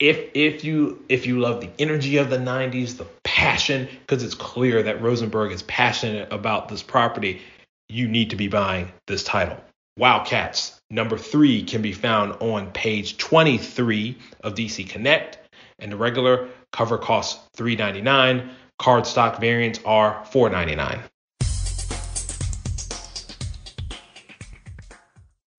if 0.00 0.30
if 0.34 0.64
you 0.64 1.04
if 1.08 1.28
you 1.28 1.38
love 1.38 1.61
the 1.61 1.70
energy 1.78 2.16
of 2.16 2.28
the 2.28 2.38
90s, 2.38 2.96
the 2.96 3.06
passion 3.22 3.88
because 4.00 4.24
it's 4.24 4.34
clear 4.34 4.82
that 4.82 5.00
Rosenberg 5.00 5.52
is 5.52 5.62
passionate 5.62 6.32
about 6.32 6.68
this 6.68 6.82
property, 6.82 7.40
you 7.88 8.08
need 8.08 8.30
to 8.30 8.36
be 8.36 8.48
buying 8.48 8.90
this 9.06 9.22
title. 9.22 9.58
Wildcats 9.96 10.76
number 10.90 11.16
3 11.16 11.62
can 11.64 11.82
be 11.82 11.92
found 11.92 12.32
on 12.40 12.72
page 12.72 13.16
23 13.18 14.18
of 14.42 14.54
DC 14.54 14.88
Connect 14.88 15.38
and 15.81 15.91
the 15.91 15.97
regular 15.97 16.49
cover 16.72 16.97
costs 16.99 17.49
$3.99. 17.57 18.49
Cardstock 18.81 19.41
variants 19.41 19.81
are 19.85 20.24
$4.99. 20.33 21.03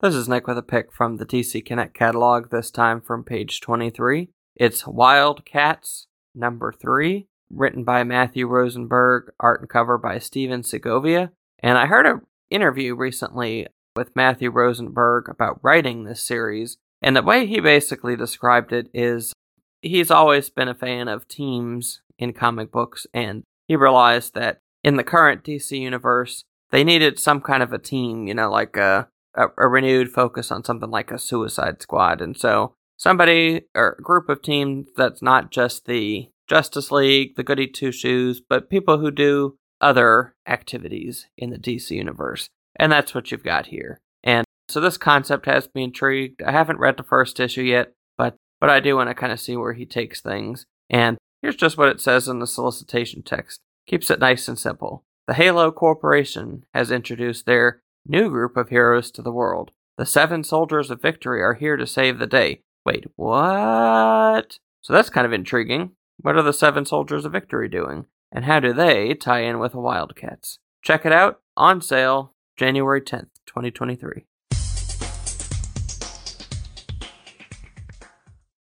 This 0.00 0.14
is 0.16 0.28
Nick 0.28 0.48
with 0.48 0.58
a 0.58 0.62
pick 0.62 0.92
from 0.92 1.18
the 1.18 1.24
DC 1.26 1.64
Connect 1.64 1.94
catalog, 1.94 2.50
this 2.50 2.72
time 2.72 3.00
from 3.00 3.22
page 3.22 3.60
23. 3.60 4.30
It's 4.56 4.84
Wildcats, 4.84 6.08
number 6.34 6.72
3, 6.72 7.28
written 7.50 7.84
by 7.84 8.02
Matthew 8.02 8.48
Rosenberg, 8.48 9.30
art 9.38 9.60
and 9.60 9.68
cover 9.68 9.98
by 9.98 10.18
Stephen 10.18 10.64
Segovia. 10.64 11.30
And 11.60 11.78
I 11.78 11.86
heard 11.86 12.06
an 12.06 12.22
interview 12.50 12.96
recently 12.96 13.68
with 13.94 14.16
Matthew 14.16 14.50
Rosenberg 14.50 15.28
about 15.28 15.60
writing 15.62 16.02
this 16.02 16.26
series, 16.26 16.78
and 17.00 17.14
the 17.14 17.22
way 17.22 17.46
he 17.46 17.60
basically 17.60 18.16
described 18.16 18.72
it 18.72 18.88
is 18.92 19.32
he's 19.82 20.10
always 20.10 20.48
been 20.48 20.68
a 20.68 20.74
fan 20.74 21.08
of 21.08 21.28
teams 21.28 22.00
in 22.18 22.32
comic 22.32 22.70
books, 22.72 23.06
and 23.12 23.42
he 23.66 23.76
realized 23.76 24.34
that 24.34 24.60
in 24.82 24.96
the 24.96 25.04
current 25.04 25.44
DC 25.44 25.78
universe, 25.78 26.44
they 26.70 26.84
needed 26.84 27.18
some 27.18 27.40
kind 27.40 27.62
of 27.62 27.72
a 27.72 27.78
team, 27.78 28.26
you 28.26 28.34
know, 28.34 28.50
like 28.50 28.76
a 28.76 29.08
a, 29.34 29.46
a 29.56 29.66
renewed 29.66 30.10
focus 30.10 30.50
on 30.50 30.62
something 30.64 30.90
like 30.90 31.10
a 31.10 31.18
Suicide 31.18 31.82
Squad, 31.82 32.20
and 32.20 32.38
so 32.38 32.74
somebody 32.96 33.62
or 33.74 33.96
a 33.98 34.02
group 34.02 34.28
of 34.28 34.42
teams 34.42 34.88
that's 34.96 35.22
not 35.22 35.50
just 35.50 35.86
the 35.86 36.30
Justice 36.48 36.90
League, 36.90 37.36
the 37.36 37.42
Goody 37.42 37.66
Two 37.66 37.92
Shoes, 37.92 38.40
but 38.40 38.70
people 38.70 38.98
who 38.98 39.10
do 39.10 39.56
other 39.80 40.34
activities 40.46 41.26
in 41.36 41.50
the 41.50 41.58
DC 41.58 41.90
universe, 41.90 42.48
and 42.76 42.92
that's 42.92 43.14
what 43.14 43.30
you've 43.30 43.44
got 43.44 43.66
here. 43.66 44.00
And 44.22 44.44
so 44.68 44.80
this 44.80 44.96
concept 44.96 45.46
has 45.46 45.68
me 45.74 45.84
intrigued. 45.84 46.42
I 46.42 46.52
haven't 46.52 46.78
read 46.78 46.96
the 46.96 47.02
first 47.02 47.40
issue 47.40 47.62
yet, 47.62 47.92
but 48.62 48.70
I 48.70 48.78
do 48.78 48.94
want 48.94 49.10
to 49.10 49.14
kind 49.14 49.32
of 49.32 49.40
see 49.40 49.56
where 49.56 49.72
he 49.72 49.84
takes 49.84 50.20
things. 50.20 50.66
And 50.88 51.18
here's 51.42 51.56
just 51.56 51.76
what 51.76 51.88
it 51.88 52.00
says 52.00 52.28
in 52.28 52.38
the 52.38 52.46
solicitation 52.46 53.24
text. 53.24 53.58
Keeps 53.88 54.08
it 54.08 54.20
nice 54.20 54.46
and 54.46 54.56
simple. 54.56 55.02
The 55.26 55.34
Halo 55.34 55.72
Corporation 55.72 56.64
has 56.72 56.92
introduced 56.92 57.44
their 57.44 57.82
new 58.06 58.30
group 58.30 58.56
of 58.56 58.68
heroes 58.68 59.10
to 59.12 59.22
the 59.22 59.32
world. 59.32 59.72
The 59.98 60.06
seven 60.06 60.44
soldiers 60.44 60.92
of 60.92 61.02
victory 61.02 61.42
are 61.42 61.54
here 61.54 61.76
to 61.76 61.88
save 61.88 62.20
the 62.20 62.26
day. 62.28 62.60
Wait, 62.86 63.06
what? 63.16 64.60
So 64.80 64.92
that's 64.92 65.10
kind 65.10 65.26
of 65.26 65.32
intriguing. 65.32 65.96
What 66.20 66.36
are 66.36 66.42
the 66.42 66.52
seven 66.52 66.86
soldiers 66.86 67.24
of 67.24 67.32
victory 67.32 67.68
doing? 67.68 68.06
And 68.30 68.44
how 68.44 68.60
do 68.60 68.72
they 68.72 69.14
tie 69.14 69.40
in 69.42 69.58
with 69.58 69.72
the 69.72 69.80
Wildcats? 69.80 70.60
Check 70.82 71.04
it 71.04 71.12
out 71.12 71.40
on 71.56 71.80
sale 71.80 72.34
January 72.56 73.00
10th, 73.00 73.30
2023. 73.44 74.26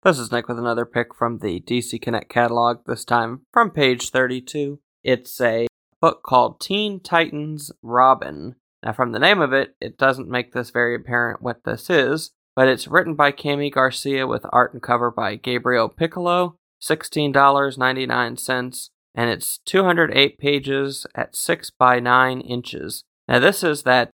This 0.06 0.20
is 0.20 0.30
Nick 0.30 0.46
with 0.46 0.60
another 0.60 0.86
pick 0.86 1.12
from 1.12 1.38
the 1.38 1.58
DC 1.58 2.00
Connect 2.00 2.28
catalog, 2.28 2.86
this 2.86 3.04
time 3.04 3.40
from 3.52 3.72
page 3.72 4.10
32. 4.10 4.78
It's 5.02 5.40
a 5.40 5.66
book 6.00 6.22
called 6.22 6.60
Teen 6.60 7.00
Titans 7.00 7.72
Robin 7.82 8.54
now, 8.84 8.92
from 8.92 9.10
the 9.10 9.18
name 9.18 9.40
of 9.40 9.52
it, 9.52 9.74
it 9.80 9.98
doesn't 9.98 10.28
make 10.28 10.52
this 10.52 10.70
very 10.70 10.94
apparent 10.94 11.42
what 11.42 11.64
this 11.64 11.90
is, 11.90 12.30
but 12.54 12.68
it's 12.68 12.86
written 12.86 13.16
by 13.16 13.32
Kami 13.32 13.68
Garcia 13.68 14.28
with 14.28 14.46
art 14.52 14.74
and 14.74 14.80
cover 14.80 15.10
by 15.10 15.34
Gabriel 15.34 15.88
Piccolo, 15.88 16.54
$16.99, 16.80 18.90
and 19.16 19.30
it's 19.30 19.58
208 19.58 20.38
pages 20.38 21.04
at 21.16 21.34
6 21.34 21.70
by 21.70 21.98
9 21.98 22.40
inches. 22.42 23.02
Now, 23.26 23.40
this 23.40 23.64
is 23.64 23.82
that 23.82 24.10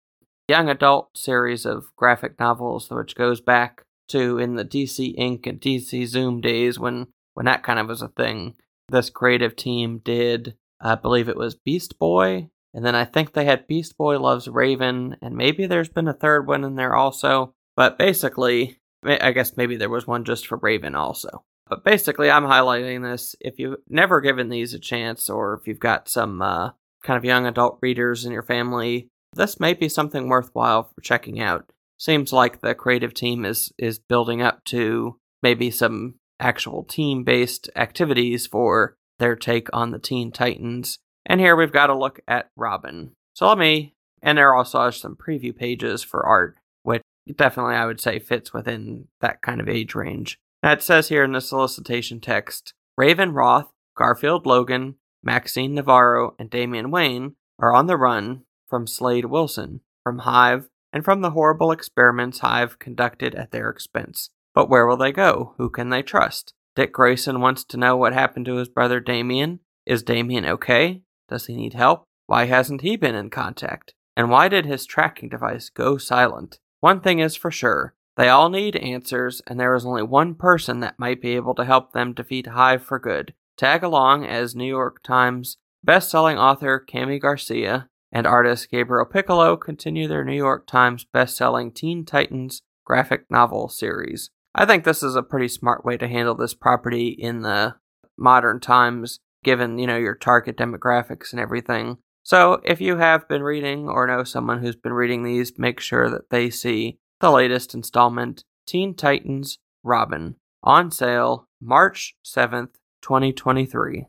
young 0.49 0.71
adult 0.71 1.19
series 1.19 1.67
of 1.67 1.95
graphic 1.97 2.41
novels 2.41 2.89
which 2.89 3.15
goes 3.15 3.43
back 3.43 3.85
to 4.09 4.39
in 4.39 4.57
the 4.57 4.65
DC 4.65 5.15
Ink 5.17 5.47
and 5.47 5.61
DC 5.61 6.07
Zoom 6.07 6.41
days 6.41 6.79
when, 6.79 7.09
when 7.35 7.47
that 7.47 7.63
kind 7.63 7.79
of 7.79 7.89
was 7.89 8.03
a 8.03 8.09
thing. 8.09 8.55
This 8.89 9.11
creative 9.11 9.57
team 9.57 10.01
did, 10.05 10.55
I 10.81 10.95
believe 10.97 11.29
it 11.29 11.37
was 11.37 11.55
Beast 11.55 11.99
Boy 11.99 12.51
and 12.75 12.85
then 12.85 12.95
I 12.95 13.05
think 13.05 13.33
they 13.33 13.45
had 13.45 13.67
Beast 13.67 13.97
Boy 13.99 14.19
Loves 14.19 14.49
Raven, 14.49 15.17
and 15.21 15.37
maybe 15.37 15.67
there's 15.67 15.91
been 15.91 16.09
a 16.09 16.15
third 16.15 16.47
one 16.47 16.65
in 16.65 16.77
there 16.77 16.95
also. 16.95 17.55
But 17.77 17.99
basically, 17.99 18.79
I 19.05 19.33
guess 19.33 19.57
maybe 19.57 19.77
there 19.77 19.91
was 19.91 20.07
one 20.07 20.25
just 20.25 20.47
for 20.47 20.57
Raven 20.57 20.95
also. 20.95 21.45
But 21.69 21.85
basically, 21.85 22.31
I'm 22.31 22.45
highlighting 22.45 23.03
this. 23.03 23.35
If 23.41 23.59
you've 23.59 23.77
never 23.89 24.21
given 24.21 24.49
these 24.49 24.75
a 24.75 24.79
chance, 24.79 25.29
or 25.29 25.55
if 25.55 25.67
you've 25.67 25.81
got 25.81 26.09
some 26.09 26.41
uh, 26.41 26.71
kind 27.03 27.19
of 27.19 27.25
young 27.25 27.47
adult 27.47 27.79
readers 27.83 28.25
in 28.25 28.33
your 28.33 28.43
family, 28.43 29.09
this 29.35 29.61
may 29.61 29.75
be 29.75 29.89
something 29.89 30.29
worthwhile 30.29 30.85
for 30.85 31.01
checking 31.03 31.41
out. 31.41 31.71
Seems 32.03 32.33
like 32.33 32.61
the 32.63 32.75
creative 32.75 33.15
team 33.15 33.45
is 33.45 33.73
is 33.79 34.01
building 34.01 34.43
up 34.43 34.65
to 34.65 35.21
maybe 35.41 35.71
some 35.71 36.17
actual 36.41 36.83
team 36.83 37.23
based 37.23 37.71
activities 37.77 38.49
for 38.49 38.97
their 39.21 39.37
take 39.37 39.69
on 39.73 39.93
the 39.93 40.01
Teen 40.01 40.33
Titans 40.33 40.99
and 41.25 41.41
here 41.41 41.55
we've 41.55 41.71
got 41.71 41.91
a 41.91 41.97
look 41.97 42.19
at 42.27 42.51
Robin. 42.57 43.13
So 43.35 43.47
let 43.47 43.57
me, 43.57 43.95
and 44.21 44.37
there 44.37 44.53
also 44.53 44.79
are 44.79 44.91
some 44.91 45.17
preview 45.17 45.57
pages 45.57 46.03
for 46.03 46.27
art, 46.27 46.57
which 46.83 47.03
definitely 47.37 47.77
I 47.77 47.87
would 47.87 48.01
say 48.01 48.19
fits 48.19 48.53
within 48.53 49.07
that 49.21 49.41
kind 49.41 49.61
of 49.61 49.69
age 49.69 49.95
range. 49.95 50.39
Now 50.61 50.73
it 50.73 50.83
says 50.83 51.09
here 51.09 51.23
in 51.23 51.31
the 51.31 51.41
solicitation 51.41 52.21
text 52.21 52.75
Raven 52.97 53.33
Roth, 53.33 53.71
Garfield 53.97 54.45
Logan, 54.45 54.97
Maxine 55.23 55.75
Navarro, 55.75 56.35
and 56.41 56.51
Damian 56.51 56.91
Wayne 56.91 57.37
are 57.61 57.73
on 57.73 57.87
the 57.87 57.97
run 57.97 58.43
from 58.67 58.89
Slade 58.89 59.27
Wilson, 59.27 59.83
from 60.03 60.21
Hive, 60.21 60.69
and 60.93 61.05
from 61.05 61.21
the 61.21 61.31
horrible 61.31 61.73
experiments 61.73 62.41
Hive 62.41 62.79
conducted 62.79 63.35
at 63.35 63.51
their 63.51 63.71
expense. 63.71 64.31
But 64.55 64.69
where 64.69 64.87
will 64.87 64.97
they 64.97 65.13
go? 65.13 65.55
Who 65.57 65.71
can 65.71 65.89
they 65.89 66.03
trust? 66.03 66.55
Dick 66.75 66.93
Grayson 66.93 67.41
wants 67.41 67.65
to 67.65 67.77
know 67.77 67.97
what 67.97 68.13
happened 68.13 68.47
to 68.47 68.57
his 68.57 68.69
brother 68.69 69.01
Damian. 69.01 69.61
Is 69.87 70.03
Damian 70.03 70.47
okay? 70.47 71.03
Does 71.29 71.47
he 71.47 71.57
need 71.57 71.75
help? 71.75 72.05
Why 72.27 72.45
hasn't 72.45 72.83
he 72.83 72.97
been 72.97 73.15
in 73.15 73.31
contact? 73.31 73.95
And 74.17 74.31
why 74.31 74.49
did 74.49 74.67
his 74.67 74.87
tracking 74.87 75.29
device 75.29 75.71
go 75.71 75.97
silent? 75.97 76.59
One 76.81 77.01
thing 77.01 77.19
is 77.19 77.37
for 77.37 77.51
sure 77.51 77.95
they 78.17 78.29
all 78.29 78.51
need 78.51 78.77
answers, 78.77 79.41
and 79.47 79.59
there 79.59 79.75
is 79.75 79.87
only 79.87 80.03
one 80.03 80.35
person 80.35 80.81
that 80.81 80.99
might 80.99 81.23
be 81.23 81.35
able 81.35 81.55
to 81.55 81.65
help 81.65 81.93
them 81.93 82.13
defeat 82.13 82.49
Hive 82.49 82.83
for 82.83 82.99
good. 82.99 83.33
Tag 83.57 83.83
along 83.83 84.27
as 84.27 84.55
New 84.55 84.67
York 84.67 85.03
Times 85.03 85.57
best-selling 85.83 86.39
author 86.39 86.79
Kami 86.79 87.19
Garcia 87.19 87.89
and 88.13 88.27
artist 88.27 88.71
Gabriel 88.71 89.07
Piccolo 89.07 89.57
continue 89.57 90.07
their 90.07 90.25
New 90.25 90.37
York 90.37 90.67
Times 90.67 91.05
best-selling 91.13 91.73
Teen 91.73 92.05
Titans 92.05 92.63
graphic 92.85 93.25
novel 93.31 93.69
series. 93.69 94.31
I 94.55 94.67
think 94.67 94.85
this 94.85 95.03
is 95.03 95.17
a 95.17 95.23
pretty 95.23 95.49
smart 95.49 95.85
way 95.85 95.97
to 95.97 96.09
handle 96.09 96.35
this 96.35 96.55
property 96.55 97.09
in 97.09 97.43
the 97.43 97.77
modern 98.19 98.61
times 98.61 99.19
given, 99.43 99.79
you 99.79 99.87
know, 99.87 99.97
your 99.97 100.15
target 100.15 100.57
demographics 100.57 101.33
and 101.33 101.41
everything. 101.41 101.99
So 102.23 102.61
if 102.65 102.81
you 102.81 102.99
have 102.99 103.27
been 103.29 103.43
reading 103.43 103.89
or 103.89 104.07
know 104.07 104.25
someone 104.25 104.61
who's 104.61 104.77
been 104.77 104.93
reading 104.93 105.25
these, 105.25 105.59
make 105.59 105.81
sure 105.81 106.09
that 106.11 106.31
they 106.31 106.51
see 106.51 106.99
the 107.21 107.31
latest 107.31 107.75
installment, 107.75 108.45
Teen 108.67 108.95
Titans 108.95 109.59
Robin, 109.83 110.37
on 110.63 110.91
sale 110.91 111.49
March 111.61 112.15
7th, 112.25 112.75
2023. 113.01 114.07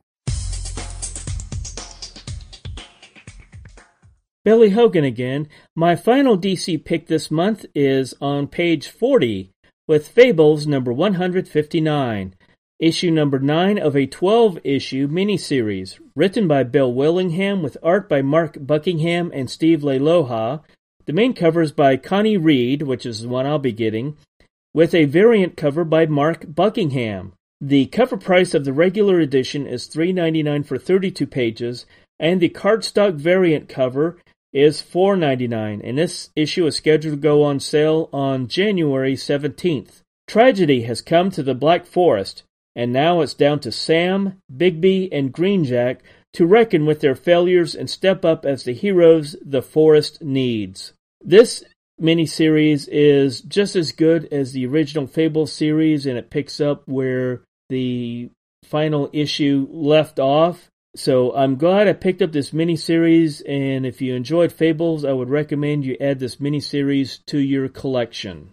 Billy 4.44 4.72
Hogan 4.72 5.06
again. 5.06 5.48
My 5.76 5.96
final 5.96 6.38
DC 6.38 6.84
pick 6.84 7.08
this 7.08 7.32
month 7.32 7.66
is 7.74 8.14
on 8.20 8.48
page 8.48 8.89
40 8.89 9.52
with 9.88 10.08
Fables 10.08 10.68
number 10.68 10.91
159 10.91 12.36
issue 12.84 13.10
number 13.10 13.39
9 13.39 13.80
of 13.80 13.96
a 13.96 14.06
12 14.06 14.60
issue 14.66 15.08
miniseries, 15.08 16.00
written 16.18 16.50
by 16.50 16.64
Bill 16.64 16.94
Willingham 16.94 17.62
with 17.62 17.78
art 17.82 18.10
by 18.10 18.22
Mark 18.22 18.58
Buckingham 18.60 19.32
and 19.34 19.50
Steve 19.50 19.80
Leialoha. 19.80 20.62
The 21.06 21.14
main 21.14 21.34
cover 21.34 21.62
is 21.62 21.72
by 21.72 21.96
Connie 21.96 22.36
Reed, 22.36 22.82
which 22.82 23.06
is 23.06 23.22
the 23.22 23.30
one 23.30 23.46
I'll 23.46 23.58
be 23.58 23.72
getting, 23.72 24.18
with 24.74 24.94
a 24.94 25.06
variant 25.06 25.56
cover 25.56 25.86
by 25.86 26.08
Mark 26.08 26.54
Buckingham. 26.54 27.32
The 27.62 27.86
cover 27.86 28.18
price 28.18 28.54
of 28.54 28.66
the 28.66 28.74
regular 28.74 29.22
edition 29.22 29.66
is 29.66 29.88
$3.99 29.88 30.66
for 30.66 30.78
32 30.78 31.26
pages, 31.26 31.86
and 32.20 32.41
the 32.41 32.50
cardstock 32.50 33.16
variant 33.16 33.70
cover 33.70 34.18
is 34.54 34.82
$4.99, 34.82 35.82
and 35.84 35.97
this 35.97 36.30
issue 36.36 36.66
is 36.68 36.76
scheduled 36.76 37.16
to 37.16 37.22
go 37.22 37.43
on 37.43 37.60
sale 37.60 38.10
on 38.14 38.47
January 38.47 39.16
17th. 39.16 40.01
Tragedy 40.28 40.84
has 40.84 41.01
come 41.01 41.32
to 41.32 41.43
the 41.43 41.56
Black 41.56 41.86
Forest, 41.86 42.43
and 42.76 42.93
now 42.93 43.22
it's 43.22 43.34
down 43.34 43.60
to 43.62 43.72
Sam, 43.72 44.38
Bigby, 44.56 45.10
and 45.12 45.34
Greenjack 45.34 45.99
to 46.34 46.45
reckon 46.45 46.86
with 46.86 47.01
their 47.01 47.16
failures 47.16 47.76
and 47.76 47.89
step 47.89 48.26
up 48.26 48.45
as 48.45 48.64
the 48.64 48.74
heroes 48.74 49.36
the 49.45 49.62
forest 49.62 50.22
needs. 50.24 50.93
This 51.22 51.64
miniseries 52.01 52.88
is 52.91 53.41
just 53.41 53.76
as 53.76 53.91
good 53.91 54.28
as 54.32 54.51
the 54.51 54.66
original 54.66 55.08
Fable 55.08 55.47
series, 55.47 56.06
and 56.06 56.18
it 56.18 56.30
picks 56.30 56.60
up 56.60 56.84
where 56.88 57.41
the 57.70 58.30
final 58.64 59.10
issue 59.14 59.68
left 59.72 60.20
off. 60.20 60.70
So 60.96 61.32
um, 61.32 61.38
I'm 61.38 61.56
glad 61.56 61.88
I 61.88 61.94
picked 61.94 62.22
up 62.22 62.32
this 62.32 62.52
miniseries, 62.52 63.41
and 63.48 63.84
if 63.84 64.00
you 64.00 64.14
enjoyed 64.14 64.52
Fables, 64.52 65.04
I 65.04 65.12
would 65.12 65.30
recommend 65.30 65.86
you 65.86 65.98
add 66.00 66.20
this 66.20 66.36
miniseries 66.36 67.26
to 67.26 67.39
your 67.39 67.68
collection. 67.68 68.52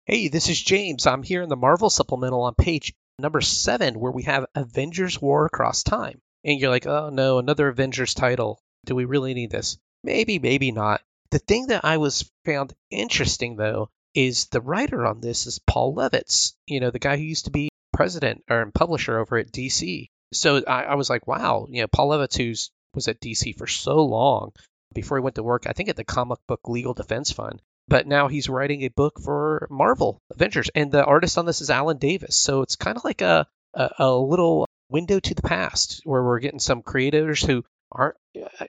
Hey, 0.07 0.29
this 0.29 0.51
is 0.51 0.63
James. 0.63 1.07
I'm 1.07 1.23
here 1.23 1.41
in 1.43 1.49
the 1.49 1.57
Marvel 1.57 1.89
supplemental 1.89 2.43
on 2.43 2.55
page 2.55 2.93
number 3.19 3.41
7 3.41 3.99
where 3.99 4.13
we 4.13 4.25
have 4.25 4.45
Avengers 4.55 5.19
War 5.21 5.47
Across 5.47 5.85
Time. 5.85 6.21
and 6.45 6.61
you're 6.61 6.71
like, 6.71 6.87
oh 6.87 7.09
no, 7.11 7.39
another 7.39 7.69
Avengers 7.69 8.13
title. 8.13 8.61
Do 8.85 8.95
we 8.95 9.07
really 9.07 9.33
need 9.33 9.51
this? 9.51 9.79
Maybe, 10.03 10.39
maybe 10.39 10.73
not. 10.73 11.01
The 11.31 11.39
thing 11.39 11.69
that 11.69 11.87
I 11.87 11.97
was 11.97 12.31
found 12.45 12.75
interesting 12.91 13.57
though 13.57 13.89
is 14.15 14.47
the 14.47 14.61
writer 14.61 15.07
on 15.07 15.21
this 15.21 15.47
is 15.47 15.59
Paul 15.67 15.95
Levitz, 15.95 16.53
you 16.67 16.81
know, 16.81 16.91
the 16.91 16.99
guy 16.99 17.17
who 17.17 17.23
used 17.23 17.47
to 17.47 17.51
be 17.51 17.71
president 17.93 18.45
or 18.51 18.71
publisher 18.73 19.19
over 19.19 19.39
at 19.39 19.53
DC. 19.53 20.11
So 20.35 20.63
I, 20.67 20.85
I 20.85 20.95
was 20.95 21.11
like, 21.11 21.27
wow, 21.27 21.67
you 21.71 21.83
know, 21.83 21.89
Paul 21.89 22.11
Levitz, 22.11 22.37
who's 22.37 22.71
was 22.95 23.09
at 23.09 23.21
DC 23.21 23.57
for 23.57 23.67
so 23.67 24.05
long 24.05 24.53
before 24.95 25.19
he 25.19 25.23
went 25.23 25.37
to 25.37 25.43
work, 25.43 25.65
I 25.67 25.73
think 25.73 25.89
at 25.89 25.97
the 25.97 26.05
Comic 26.05 26.39
Book 26.47 26.61
Legal 26.69 26.95
Defense 26.95 27.33
Fund. 27.33 27.61
But 27.89 28.07
now 28.07 28.29
he's 28.29 28.49
writing 28.49 28.83
a 28.83 28.89
book 28.89 29.21
for 29.21 29.67
Marvel 29.71 30.19
Avengers, 30.31 30.71
and 30.75 30.91
the 30.91 31.05
artist 31.05 31.37
on 31.37 31.45
this 31.45 31.61
is 31.61 31.71
Alan 31.71 31.99
Davis. 31.99 32.37
So 32.37 32.63
it's 32.63 32.77
kind 32.77 32.97
of 32.97 33.05
like 33.05 33.21
a, 33.21 33.47
a, 33.75 33.91
a 33.99 34.17
little 34.17 34.67
window 34.89 35.21
to 35.21 35.35
the 35.35 35.43
past 35.43 36.01
where 36.05 36.23
we're 36.23 36.39
getting 36.39 36.61
some 36.61 36.83
creators 36.83 37.43
who 37.43 37.63
aren't. 37.93 38.17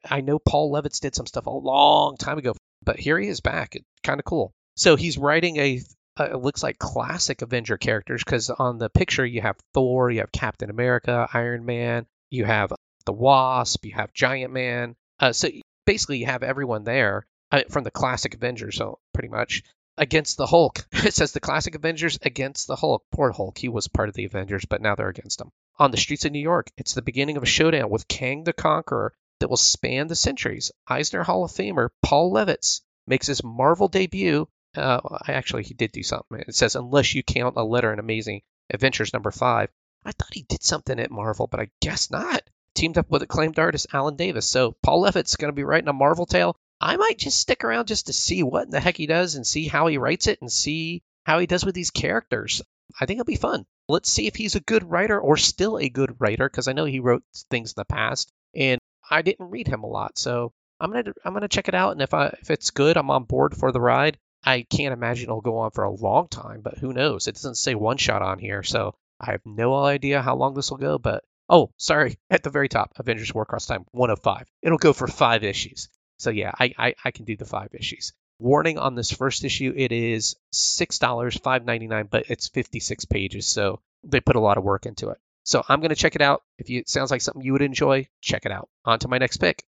I 0.04 0.22
know 0.22 0.40
Paul 0.40 0.72
Levitz 0.72 1.00
did 1.00 1.16
some 1.16 1.28
stuff 1.28 1.46
a 1.46 1.52
long 1.52 2.18
time 2.18 2.38
ago, 2.38 2.56
but 2.84 3.00
here 3.00 3.18
he 3.18 3.30
is 3.30 3.40
back. 3.40 3.76
It's 3.76 3.86
kind 4.04 4.20
of 4.20 4.26
cool. 4.26 4.52
So 4.76 4.98
he's 4.98 5.18
writing 5.18 5.58
a 5.58 5.82
uh, 6.20 6.26
it 6.32 6.42
looks 6.42 6.64
like 6.64 6.80
classic 6.80 7.42
Avenger 7.42 7.78
characters 7.78 8.24
because 8.24 8.50
on 8.50 8.78
the 8.78 8.90
picture 8.90 9.26
you 9.26 9.42
have 9.42 9.58
Thor, 9.74 10.10
you 10.10 10.20
have 10.20 10.32
Captain 10.32 10.70
America, 10.70 11.28
Iron 11.34 11.66
Man, 11.66 12.06
you 12.30 12.46
have 12.46 12.72
the 13.06 13.14
Wasp, 13.14 13.86
you 13.86 13.94
have 13.94 14.14
Giant 14.14 14.54
Man. 14.54 14.96
Uh, 15.20 15.34
so 15.34 15.50
basically, 15.86 16.20
you 16.20 16.26
have 16.26 16.44
everyone 16.44 16.84
there 16.84 17.26
uh, 17.52 17.62
from 17.70 17.84
the 17.84 17.92
classic 17.92 18.34
Avengers, 18.34 18.78
so 18.78 19.00
pretty 19.14 19.30
much 19.30 19.64
against 19.98 20.38
the 20.38 20.46
Hulk. 20.46 20.86
It 21.06 21.14
says 21.14 21.32
the 21.32 21.40
classic 21.40 21.76
Avengers 21.76 22.18
against 22.22 22.68
the 22.68 22.76
Hulk. 22.76 23.04
Poor 23.12 23.32
Hulk, 23.32 23.58
he 23.58 23.70
was 23.70 23.88
part 23.88 24.10
of 24.10 24.16
the 24.16 24.26
Avengers, 24.26 24.66
but 24.66 24.82
now 24.82 24.96
they're 24.96 25.10
against 25.10 25.40
him. 25.40 25.52
On 25.78 25.92
the 25.92 25.98
streets 25.98 26.26
of 26.26 26.32
New 26.32 26.40
York, 26.40 26.72
it's 26.78 26.94
the 26.94 27.02
beginning 27.02 27.38
of 27.38 27.44
a 27.44 27.48
showdown 27.48 27.90
with 27.90 28.08
Kang 28.08 28.44
the 28.44 28.54
Conqueror 28.54 29.14
that 29.40 29.50
will 29.50 29.58
span 29.58 30.08
the 30.08 30.16
centuries. 30.16 30.72
Eisner 30.88 31.24
Hall 31.24 31.44
of 31.44 31.52
Famer 31.52 31.90
Paul 32.02 32.32
Levitz 32.32 32.82
makes 33.06 33.28
his 33.28 33.44
Marvel 33.44 33.88
debut. 33.88 34.48
Uh, 34.76 35.00
actually, 35.28 35.64
he 35.64 35.74
did 35.74 35.92
do 35.92 36.04
something. 36.04 36.44
It 36.48 36.56
says, 36.56 36.76
unless 36.76 37.14
you 37.14 37.24
count 37.24 37.56
a 37.58 37.64
letter 37.64 37.92
in 37.94 38.00
Amazing 38.00 38.42
Adventures 38.74 39.14
number 39.14 39.32
five. 39.32 39.70
I 40.04 40.12
thought 40.12 40.34
he 40.34 40.44
did 40.44 40.64
something 40.64 41.00
at 41.00 41.12
Marvel, 41.12 41.48
but 41.48 41.60
I 41.60 41.70
guess 41.82 42.12
not. 42.12 42.44
Teamed 42.74 42.98
up 42.98 43.10
with 43.10 43.22
acclaimed 43.22 43.58
artist 43.58 43.88
Alan 43.94 44.16
Davis. 44.16 44.48
So 44.48 44.76
Paul 44.84 45.04
Levitz 45.04 45.38
going 45.38 45.52
to 45.52 45.56
be 45.56 45.64
writing 45.64 45.88
a 45.88 45.94
Marvel 45.94 46.26
tale. 46.26 46.58
I 46.82 46.98
might 46.98 47.18
just 47.18 47.40
stick 47.40 47.64
around 47.64 47.88
just 47.88 48.08
to 48.08 48.14
see 48.14 48.44
what 48.44 48.66
in 48.66 48.72
the 48.72 48.80
heck 48.80 48.98
he 48.98 49.08
does 49.08 49.36
and 49.36 49.48
see 49.48 49.68
how 49.68 49.88
he 49.88 49.98
writes 49.98 50.28
it 50.28 50.42
and 50.42 50.52
see 50.52 51.04
how 51.24 51.40
he 51.40 51.48
does 51.48 51.66
with 51.66 51.74
these 51.74 51.92
characters. 51.92 52.62
I 53.00 53.06
think 53.06 53.20
it'll 53.20 53.26
be 53.26 53.36
fun. 53.36 53.66
Let's 53.88 54.12
see 54.12 54.28
if 54.28 54.36
he's 54.36 54.56
a 54.56 54.60
good 54.60 54.84
writer 54.84 55.20
or 55.20 55.38
still 55.38 55.78
a 55.78 55.90
good 55.90 56.20
writer 56.20 56.50
because 56.50 56.68
I 56.68 56.74
know 56.74 56.86
he 56.86 57.00
wrote 57.00 57.24
things 57.50 57.72
in 57.72 57.76
the 57.78 57.86
past 57.86 58.32
and 58.54 58.80
I 59.10 59.22
didn't 59.22 59.50
read 59.50 59.68
him 59.68 59.84
a 59.84 59.88
lot. 59.88 60.18
So 60.18 60.54
I'm 60.80 60.92
gonna 60.92 61.14
I'm 61.24 61.34
gonna 61.34 61.48
check 61.48 61.68
it 61.68 61.76
out 61.76 61.94
and 61.94 62.02
if 62.02 62.14
I 62.14 62.28
if 62.42 62.52
it's 62.52 62.72
good, 62.72 62.98
I'm 62.98 63.12
on 63.12 63.24
board 63.24 63.56
for 63.56 63.72
the 63.72 63.82
ride. 63.82 64.18
I 64.46 64.62
can't 64.62 64.94
imagine 64.94 65.26
it'll 65.26 65.42
go 65.42 65.58
on 65.58 65.72
for 65.72 65.84
a 65.84 65.92
long 65.92 66.28
time, 66.28 66.62
but 66.62 66.78
who 66.78 66.94
knows? 66.94 67.28
It 67.28 67.36
doesn't 67.36 67.56
say 67.56 67.74
one 67.74 67.98
shot 67.98 68.22
on 68.22 68.40
here, 68.40 68.62
so 68.64 68.96
I 69.20 69.32
have 69.32 69.42
no 69.46 69.74
idea 69.76 70.22
how 70.22 70.36
long 70.36 70.54
this 70.54 70.70
will 70.70 70.78
go. 70.78 70.98
But 70.98 71.24
oh, 71.50 71.72
sorry, 71.78 72.18
at 72.30 72.44
the 72.44 72.52
very 72.52 72.70
top, 72.70 72.94
Avengers 72.98 73.34
War 73.34 73.44
Across 73.44 73.66
Time 73.66 73.86
105. 73.92 74.48
It'll 74.62 74.78
go 74.78 74.94
for 74.94 75.08
five 75.08 75.44
issues. 75.44 75.90
So 76.18 76.30
yeah, 76.30 76.52
I, 76.60 76.74
I, 76.78 76.96
I 77.04 77.12
can 77.12 77.26
do 77.26 77.36
the 77.36 77.46
five 77.46 77.70
issues. 77.74 78.14
Warning 78.40 78.78
on 78.78 78.96
this 78.96 79.12
first 79.12 79.44
issue, 79.44 79.74
it 79.76 79.92
is 79.92 80.36
six 80.52 81.00
dollars, 81.00 81.38
five 81.38 81.66
ninety 81.66 81.88
nine, 81.88 82.08
but 82.10 82.26
it's 82.30 82.50
fifty 82.50 82.82
six 82.82 83.06
pages, 83.06 83.48
so 83.48 83.82
they 84.04 84.20
put 84.20 84.36
a 84.36 84.42
lot 84.42 84.58
of 84.58 84.64
work 84.64 84.86
into 84.86 85.10
it. 85.10 85.18
So 85.44 85.64
I'm 85.68 85.80
gonna 85.80 85.96
check 85.96 86.16
it 86.16 86.22
out. 86.22 86.44
If 86.58 86.70
you, 86.70 86.80
it 86.80 86.90
sounds 86.90 87.12
like 87.12 87.22
something 87.22 87.44
you 87.44 87.54
would 87.54 87.62
enjoy, 87.62 88.08
check 88.22 88.46
it 88.46 88.52
out. 88.52 88.70
On 88.84 89.00
to 89.00 89.08
my 89.08 89.20
next 89.20 89.38
pick. 89.38 89.64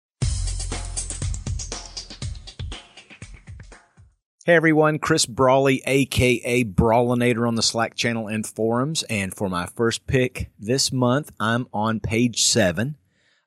Hey 4.47 4.55
everyone, 4.55 4.99
Chris 4.99 5.25
Brawley, 5.25 5.83
aka 5.85 6.63
Brawlinator 6.63 7.45
on 7.45 7.55
the 7.55 7.61
Slack 7.61 7.95
channel 7.95 8.29
and 8.29 8.47
forums. 8.47 9.03
And 9.09 9.35
for 9.35 9.49
my 9.49 9.65
first 9.65 10.07
pick 10.07 10.51
this 10.57 10.89
month, 10.89 11.33
I'm 11.37 11.67
on 11.73 11.99
page 11.99 12.43
seven 12.43 12.95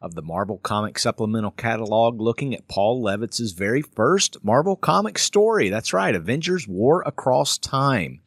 of 0.03 0.15
the 0.15 0.21
Marvel 0.21 0.59
Comic 0.59 0.99
Supplemental 0.99 1.53
Catalog 1.53 2.21
looking 2.21 2.55
at 2.55 2.69
Paul 2.69 3.03
Levitz's 3.03 3.53
very 3.53 3.81
first 3.81 4.45
Marvel 4.45 4.77
comic 4.77 5.17
story. 5.17 5.71
That's 5.71 5.95
right, 5.95 6.15
Avengers 6.15 6.69
War 6.69 7.03
Across 7.07 7.61
Time. 7.61 8.21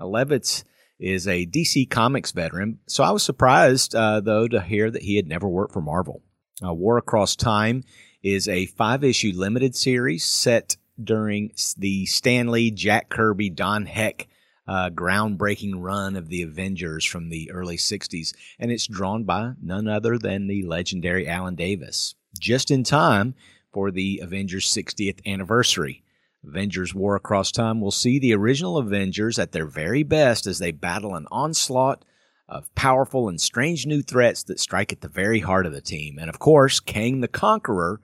Now, 0.00 0.06
Levitz 0.06 0.64
is 0.98 1.28
a 1.28 1.46
DC 1.46 1.88
Comics 1.90 2.32
veteran, 2.32 2.80
so 2.88 3.04
I 3.04 3.12
was 3.12 3.22
surprised, 3.22 3.94
uh, 3.94 4.18
though, 4.18 4.48
to 4.48 4.60
hear 4.62 4.90
that 4.90 5.02
he 5.02 5.14
had 5.14 5.28
never 5.28 5.46
worked 5.46 5.74
for 5.74 5.80
Marvel. 5.80 6.22
Uh, 6.60 6.74
War 6.74 6.98
Across 6.98 7.36
Time 7.36 7.84
is 8.20 8.48
a 8.48 8.66
five 8.66 9.04
issue 9.04 9.30
limited 9.32 9.76
series 9.76 10.24
set 10.24 10.76
during 11.02 11.52
the 11.76 12.06
Stan 12.06 12.48
Lee, 12.48 12.70
Jack 12.70 13.08
Kirby, 13.08 13.50
Don 13.50 13.86
Heck 13.86 14.28
uh, 14.68 14.90
groundbreaking 14.90 15.74
run 15.76 16.16
of 16.16 16.28
the 16.28 16.42
Avengers 16.42 17.04
from 17.04 17.28
the 17.28 17.50
early 17.50 17.76
60s, 17.76 18.34
and 18.58 18.70
it's 18.70 18.86
drawn 18.86 19.24
by 19.24 19.52
none 19.62 19.88
other 19.88 20.18
than 20.18 20.46
the 20.46 20.62
legendary 20.62 21.28
Alan 21.28 21.54
Davis, 21.54 22.14
just 22.38 22.70
in 22.70 22.82
time 22.82 23.34
for 23.72 23.90
the 23.90 24.20
Avengers 24.22 24.66
60th 24.66 25.24
anniversary. 25.26 26.02
Avengers 26.46 26.94
War 26.94 27.16
Across 27.16 27.52
Time 27.52 27.80
will 27.80 27.90
see 27.90 28.18
the 28.18 28.34
original 28.34 28.78
Avengers 28.78 29.38
at 29.38 29.52
their 29.52 29.66
very 29.66 30.02
best 30.02 30.46
as 30.46 30.58
they 30.58 30.70
battle 30.70 31.14
an 31.14 31.26
onslaught 31.30 32.04
of 32.48 32.72
powerful 32.76 33.28
and 33.28 33.40
strange 33.40 33.86
new 33.86 34.02
threats 34.02 34.44
that 34.44 34.60
strike 34.60 34.92
at 34.92 35.00
the 35.00 35.08
very 35.08 35.40
heart 35.40 35.66
of 35.66 35.72
the 35.72 35.80
team. 35.80 36.18
And 36.18 36.28
of 36.28 36.38
course, 36.38 36.78
Kang 36.78 37.20
the 37.20 37.28
Conqueror 37.28 38.00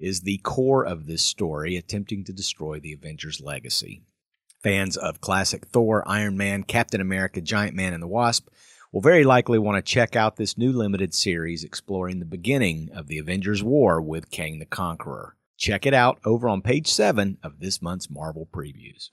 is 0.00 0.22
the 0.22 0.38
core 0.38 0.84
of 0.84 1.06
this 1.06 1.22
story, 1.22 1.76
attempting 1.76 2.24
to 2.24 2.32
destroy 2.32 2.80
the 2.80 2.92
Avengers' 2.92 3.40
legacy. 3.40 4.02
Fans 4.62 4.96
of 4.96 5.20
classic 5.20 5.66
Thor, 5.66 6.02
Iron 6.06 6.36
Man, 6.36 6.64
Captain 6.64 7.00
America, 7.00 7.40
Giant 7.40 7.76
Man, 7.76 7.92
and 7.92 8.02
the 8.02 8.08
Wasp 8.08 8.48
will 8.92 9.00
very 9.00 9.24
likely 9.24 9.58
want 9.58 9.76
to 9.76 9.92
check 9.92 10.16
out 10.16 10.36
this 10.36 10.58
new 10.58 10.72
limited 10.72 11.14
series 11.14 11.62
exploring 11.62 12.18
the 12.18 12.24
beginning 12.24 12.90
of 12.92 13.06
the 13.06 13.18
Avengers 13.18 13.62
War 13.62 14.00
with 14.00 14.30
Kang 14.30 14.58
the 14.58 14.66
Conqueror. 14.66 15.36
Check 15.56 15.86
it 15.86 15.94
out 15.94 16.18
over 16.24 16.48
on 16.48 16.62
page 16.62 16.88
7 16.88 17.38
of 17.42 17.60
this 17.60 17.80
month's 17.80 18.10
Marvel 18.10 18.48
Previews. 18.50 19.10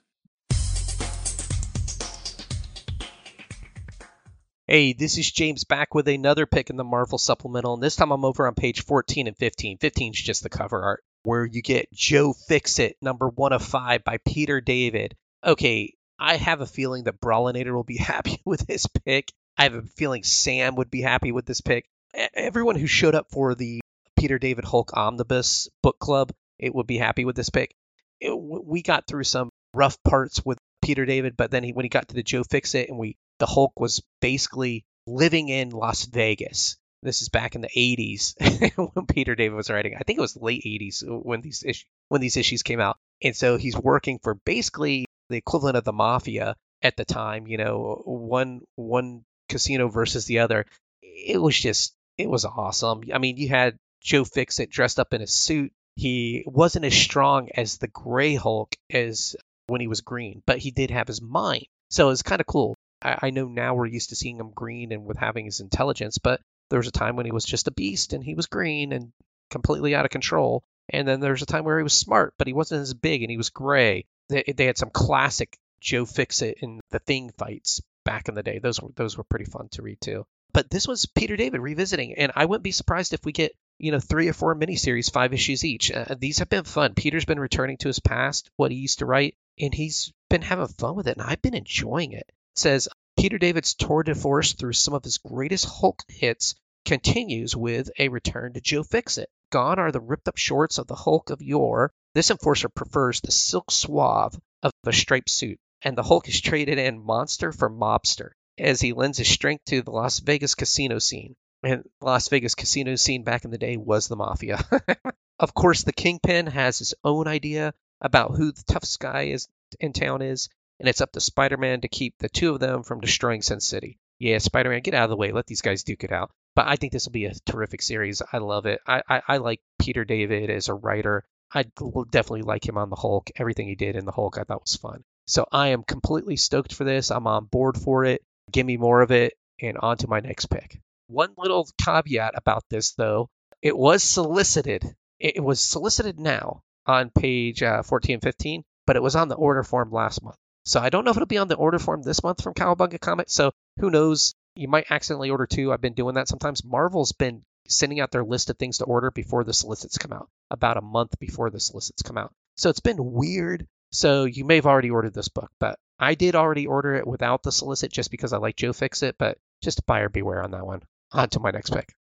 Hey, 4.69 4.91
this 4.91 5.17
is 5.17 5.31
James 5.31 5.63
back 5.63 5.95
with 5.95 6.09
another 6.09 6.45
pick 6.45 6.69
in 6.69 6.75
the 6.75 6.83
Marvel 6.83 7.17
Supplemental, 7.17 7.75
and 7.75 7.81
this 7.81 7.95
time 7.95 8.11
I'm 8.11 8.25
over 8.25 8.45
on 8.45 8.53
page 8.53 8.83
14 8.83 9.27
and 9.27 9.37
15. 9.37 9.77
15 9.77 10.11
is 10.11 10.21
just 10.21 10.43
the 10.43 10.49
cover 10.49 10.83
art, 10.83 11.05
where 11.23 11.45
you 11.45 11.61
get 11.61 11.89
Joe 11.93 12.33
Fixit, 12.33 12.97
number 13.01 13.29
one 13.29 13.53
of 13.53 13.63
five 13.63 14.03
by 14.03 14.17
Peter 14.17 14.59
David. 14.59 15.15
Okay, 15.41 15.93
I 16.19 16.35
have 16.35 16.59
a 16.59 16.65
feeling 16.65 17.05
that 17.05 17.21
Brawlinator 17.21 17.73
will 17.73 17.85
be 17.85 17.95
happy 17.97 18.41
with 18.43 18.67
this 18.67 18.87
pick. 19.05 19.31
I 19.57 19.63
have 19.63 19.75
a 19.75 19.83
feeling 19.83 20.23
Sam 20.23 20.75
would 20.75 20.91
be 20.91 21.01
happy 21.01 21.31
with 21.31 21.45
this 21.45 21.61
pick. 21.61 21.87
Everyone 22.33 22.75
who 22.75 22.87
showed 22.87 23.15
up 23.15 23.27
for 23.31 23.55
the 23.55 23.79
Peter 24.19 24.37
David 24.37 24.65
Hulk 24.65 24.91
Omnibus 24.97 25.69
book 25.81 25.97
club, 25.97 26.33
it 26.59 26.75
would 26.75 26.87
be 26.87 26.97
happy 26.97 27.23
with 27.23 27.37
this 27.37 27.49
pick. 27.49 27.73
It, 28.19 28.37
we 28.37 28.81
got 28.81 29.07
through 29.07 29.23
some 29.23 29.49
rough 29.73 29.97
parts 30.03 30.43
with 30.43 30.57
Peter 30.81 31.05
David, 31.05 31.37
but 31.37 31.51
then 31.51 31.63
he, 31.63 31.71
when 31.71 31.85
he 31.85 31.89
got 31.89 32.09
to 32.09 32.15
the 32.15 32.23
Joe 32.23 32.43
Fixit 32.43 32.89
and 32.89 32.97
we 32.97 33.15
the 33.39 33.45
Hulk 33.45 33.79
was 33.79 34.01
basically 34.21 34.85
living 35.05 35.49
in 35.49 35.69
Las 35.69 36.05
Vegas. 36.05 36.77
This 37.03 37.21
is 37.21 37.29
back 37.29 37.55
in 37.55 37.61
the 37.61 37.69
80s 37.69 38.35
when 38.93 39.05
Peter 39.05 39.35
David 39.35 39.55
was 39.55 39.69
writing. 39.69 39.95
I 39.95 40.03
think 40.03 40.17
it 40.17 40.21
was 40.21 40.35
late 40.35 40.63
80s 40.63 41.03
when 41.05 41.41
these 41.41 41.63
issues 41.63 41.85
when 42.09 42.21
these 42.21 42.37
issues 42.37 42.63
came 42.63 42.79
out. 42.79 42.97
And 43.21 43.35
so 43.35 43.57
he's 43.57 43.77
working 43.77 44.19
for 44.19 44.35
basically 44.35 45.05
the 45.29 45.37
equivalent 45.37 45.77
of 45.77 45.83
the 45.83 45.93
mafia 45.93 46.55
at 46.81 46.97
the 46.97 47.05
time, 47.05 47.47
you 47.47 47.57
know, 47.57 48.01
one 48.05 48.61
one 48.75 49.23
casino 49.49 49.87
versus 49.89 50.25
the 50.25 50.39
other. 50.39 50.65
It 51.01 51.41
was 51.41 51.57
just 51.57 51.93
it 52.17 52.29
was 52.29 52.45
awesome. 52.45 53.03
I 53.13 53.19
mean, 53.19 53.37
you 53.37 53.49
had 53.49 53.77
Joe 54.01 54.23
Fixit 54.25 54.71
dressed 54.71 54.99
up 54.99 55.13
in 55.13 55.21
a 55.21 55.27
suit. 55.27 55.71
He 55.95 56.43
wasn't 56.45 56.85
as 56.85 56.93
strong 56.93 57.49
as 57.55 57.77
the 57.77 57.87
Gray 57.87 58.35
Hulk 58.35 58.75
as 58.91 59.35
when 59.67 59.81
he 59.81 59.87
was 59.87 60.01
green, 60.01 60.41
but 60.45 60.59
he 60.59 60.71
did 60.71 60.91
have 60.91 61.07
his 61.07 61.21
mind. 61.21 61.65
So 61.89 62.09
it's 62.09 62.21
kind 62.21 62.41
of 62.41 62.47
cool. 62.47 62.75
I, 63.01 63.17
I 63.23 63.29
know 63.29 63.47
now 63.47 63.75
we're 63.75 63.85
used 63.85 64.09
to 64.09 64.15
seeing 64.15 64.37
him 64.37 64.51
green 64.51 64.91
and 64.91 65.05
with 65.05 65.17
having 65.17 65.45
his 65.45 65.59
intelligence, 65.59 66.17
but 66.17 66.41
there 66.69 66.79
was 66.79 66.87
a 66.87 66.91
time 66.91 67.15
when 67.15 67.25
he 67.25 67.31
was 67.31 67.45
just 67.45 67.67
a 67.67 67.71
beast 67.71 68.13
and 68.13 68.23
he 68.23 68.35
was 68.35 68.47
green 68.47 68.91
and 68.91 69.11
completely 69.49 69.95
out 69.95 70.05
of 70.05 70.11
control. 70.11 70.63
And 70.89 71.07
then 71.07 71.19
there's 71.19 71.41
a 71.41 71.45
time 71.45 71.63
where 71.63 71.77
he 71.77 71.83
was 71.83 71.93
smart, 71.93 72.33
but 72.37 72.47
he 72.47 72.53
wasn't 72.53 72.81
as 72.81 72.93
big 72.93 73.21
and 73.21 73.31
he 73.31 73.37
was 73.37 73.49
gray. 73.49 74.05
They, 74.29 74.43
they 74.55 74.65
had 74.65 74.77
some 74.77 74.89
classic 74.89 75.57
Joe 75.79 76.05
Fixit 76.05 76.57
in 76.61 76.79
the 76.89 76.99
Thing 76.99 77.31
fights 77.37 77.81
back 78.03 78.29
in 78.29 78.35
the 78.35 78.43
day. 78.43 78.59
Those 78.59 78.81
were 78.81 78.89
those 78.95 79.17
were 79.17 79.23
pretty 79.23 79.45
fun 79.45 79.69
to 79.71 79.81
read 79.81 80.01
too. 80.01 80.25
But 80.53 80.69
this 80.69 80.87
was 80.87 81.05
Peter 81.05 81.35
David 81.35 81.61
revisiting, 81.61 82.15
and 82.15 82.31
I 82.35 82.45
wouldn't 82.45 82.63
be 82.63 82.71
surprised 82.71 83.13
if 83.13 83.23
we 83.25 83.31
get 83.31 83.53
you 83.77 83.91
know 83.91 83.99
three 83.99 84.27
or 84.27 84.33
four 84.33 84.55
miniseries, 84.55 85.11
five 85.11 85.33
issues 85.33 85.63
each. 85.63 85.91
Uh, 85.91 86.15
these 86.17 86.39
have 86.39 86.49
been 86.49 86.63
fun. 86.63 86.95
Peter's 86.95 87.25
been 87.25 87.39
returning 87.39 87.77
to 87.77 87.89
his 87.89 87.99
past, 87.99 88.49
what 88.55 88.71
he 88.71 88.77
used 88.77 88.99
to 88.99 89.05
write, 89.05 89.35
and 89.59 89.73
he's 89.73 90.11
been 90.29 90.41
having 90.41 90.67
fun 90.67 90.95
with 90.95 91.07
it, 91.07 91.17
and 91.17 91.27
I've 91.27 91.41
been 91.41 91.53
enjoying 91.53 92.13
it 92.13 92.31
says 92.57 92.89
Peter 93.17 93.37
David's 93.37 93.73
tour 93.73 94.03
de 94.03 94.15
force 94.15 94.53
through 94.53 94.73
some 94.73 94.93
of 94.93 95.03
his 95.03 95.17
greatest 95.19 95.65
Hulk 95.65 96.01
hits 96.07 96.55
continues 96.85 97.55
with 97.55 97.89
a 97.99 98.09
return 98.09 98.53
to 98.53 98.61
Joe 98.61 98.83
Fixit. 98.83 99.29
Gone 99.51 99.79
are 99.79 99.91
the 99.91 99.99
ripped 99.99 100.27
up 100.27 100.37
shorts 100.37 100.77
of 100.77 100.87
the 100.87 100.95
Hulk 100.95 101.29
of 101.29 101.41
yore. 101.41 101.91
This 102.13 102.31
enforcer 102.31 102.69
prefers 102.69 103.21
the 103.21 103.31
silk 103.31 103.71
suave 103.71 104.39
of 104.63 104.71
a 104.85 104.93
striped 104.93 105.29
suit, 105.29 105.59
and 105.81 105.97
the 105.97 106.03
Hulk 106.03 106.27
is 106.27 106.41
traded 106.41 106.77
in 106.77 107.03
monster 107.03 107.51
for 107.51 107.69
mobster 107.69 108.31
as 108.57 108.81
he 108.81 108.93
lends 108.93 109.17
his 109.17 109.29
strength 109.29 109.65
to 109.65 109.81
the 109.81 109.91
Las 109.91 110.19
Vegas 110.19 110.55
casino 110.55 110.99
scene. 110.99 111.35
And 111.63 111.83
Las 112.01 112.29
Vegas 112.29 112.55
casino 112.55 112.95
scene 112.95 113.23
back 113.23 113.45
in 113.45 113.51
the 113.51 113.57
day 113.57 113.77
was 113.77 114.07
the 114.07 114.15
mafia. 114.15 114.63
of 115.39 115.53
course, 115.53 115.83
the 115.83 115.93
Kingpin 115.93 116.47
has 116.47 116.79
his 116.79 116.93
own 117.03 117.27
idea 117.27 117.73
about 118.01 118.35
who 118.35 118.51
the 118.51 118.63
toughest 118.63 118.99
guy 118.99 119.23
is 119.23 119.47
in 119.79 119.93
town 119.93 120.21
is, 120.21 120.49
and 120.79 120.87
it's 120.87 121.01
up 121.01 121.11
to 121.13 121.19
Spider-Man 121.19 121.81
to 121.81 121.87
keep 121.87 122.15
the 122.17 122.29
two 122.29 122.53
of 122.53 122.59
them 122.59 122.83
from 122.83 123.01
destroying 123.01 123.41
Sin 123.41 123.59
City. 123.59 123.99
Yeah, 124.19 124.37
Spider-Man, 124.39 124.81
get 124.81 124.93
out 124.93 125.05
of 125.05 125.09
the 125.09 125.15
way. 125.15 125.31
Let 125.31 125.45
these 125.45 125.61
guys 125.61 125.83
duke 125.83 126.03
it 126.03 126.11
out. 126.11 126.31
But 126.55 126.67
I 126.67 126.75
think 126.75 126.91
this 126.91 127.05
will 127.05 127.11
be 127.11 127.25
a 127.25 127.33
terrific 127.45 127.81
series. 127.81 128.21
I 128.33 128.39
love 128.39 128.65
it. 128.65 128.79
I, 128.87 129.01
I, 129.07 129.21
I 129.27 129.37
like 129.37 129.61
Peter 129.79 130.05
David 130.05 130.49
as 130.49 130.69
a 130.69 130.73
writer. 130.73 131.23
I 131.53 131.65
definitely 132.09 132.41
like 132.41 132.67
him 132.67 132.77
on 132.77 132.89
the 132.89 132.95
Hulk. 132.95 133.29
Everything 133.35 133.67
he 133.67 133.75
did 133.75 133.95
in 133.95 134.05
the 134.05 134.11
Hulk 134.11 134.37
I 134.37 134.43
thought 134.43 134.63
was 134.63 134.75
fun. 134.75 135.03
So 135.27 135.45
I 135.51 135.67
am 135.67 135.83
completely 135.83 136.35
stoked 136.35 136.73
for 136.73 136.83
this. 136.83 137.11
I'm 137.11 137.27
on 137.27 137.45
board 137.45 137.77
for 137.77 138.05
it. 138.05 138.23
Give 138.51 138.65
me 138.65 138.77
more 138.77 139.01
of 139.01 139.11
it, 139.11 139.33
and 139.61 139.77
on 139.77 139.97
to 139.97 140.07
my 140.07 140.19
next 140.19 140.47
pick. 140.47 140.79
One 141.07 141.33
little 141.37 141.67
caveat 141.83 142.33
about 142.35 142.63
this, 142.69 142.93
though, 142.93 143.29
it 143.61 143.77
was 143.77 144.03
solicited. 144.03 144.95
It 145.19 145.43
was 145.43 145.59
solicited 145.59 146.19
now 146.19 146.63
on 146.85 147.09
page 147.09 147.61
uh, 147.63 147.83
14 147.83 148.15
and 148.15 148.23
15, 148.23 148.63
but 148.85 148.95
it 148.95 149.03
was 149.03 149.15
on 149.15 149.27
the 149.27 149.35
order 149.35 149.63
form 149.63 149.91
last 149.91 150.23
month. 150.23 150.37
So 150.67 150.81
I 150.81 150.89
don't 150.89 151.05
know 151.05 151.11
if 151.11 151.17
it'll 151.17 151.27
be 151.27 151.37
on 151.37 151.47
the 151.47 151.55
order 151.55 151.79
form 151.79 152.03
this 152.03 152.21
month 152.23 152.43
from 152.43 152.53
Cowabunga 152.53 152.99
Comics. 152.99 153.33
So 153.33 153.53
who 153.79 153.89
knows? 153.89 154.35
You 154.53 154.67
might 154.67 154.87
accidentally 154.89 155.29
order 155.29 155.45
two. 155.45 155.71
I've 155.71 155.79
been 155.79 155.93
doing 155.93 156.15
that 156.15 156.27
sometimes. 156.27 156.65
Marvel's 156.65 157.13
been 157.13 157.43
sending 157.69 158.01
out 158.01 158.11
their 158.11 158.25
list 158.25 158.49
of 158.49 158.57
things 158.57 158.79
to 158.79 158.85
order 158.85 159.09
before 159.09 159.45
the 159.45 159.53
solicits 159.53 159.97
come 159.97 160.11
out, 160.11 160.29
about 160.51 160.75
a 160.75 160.81
month 160.81 161.17
before 161.19 161.49
the 161.49 161.59
solicits 161.61 162.01
come 162.01 162.17
out. 162.17 162.33
So 162.55 162.69
it's 162.69 162.81
been 162.81 163.13
weird. 163.13 163.65
So 163.91 164.25
you 164.25 164.43
may 164.43 164.55
have 164.55 164.65
already 164.65 164.89
ordered 164.89 165.13
this 165.13 165.29
book, 165.29 165.51
but 165.57 165.79
I 165.99 166.15
did 166.15 166.35
already 166.35 166.67
order 166.67 166.95
it 166.95 167.07
without 167.07 167.43
the 167.43 167.51
solicit 167.53 167.91
just 167.91 168.11
because 168.11 168.33
I 168.33 168.37
like 168.37 168.57
Joe 168.57 168.73
Fixit, 168.73 169.17
but 169.17 169.37
just 169.63 169.85
buyer 169.85 170.09
beware 170.09 170.43
on 170.43 170.51
that 170.51 170.65
one. 170.65 170.81
On 171.13 171.29
to 171.29 171.39
my 171.39 171.51
next 171.51 171.69
pick. 171.69 171.95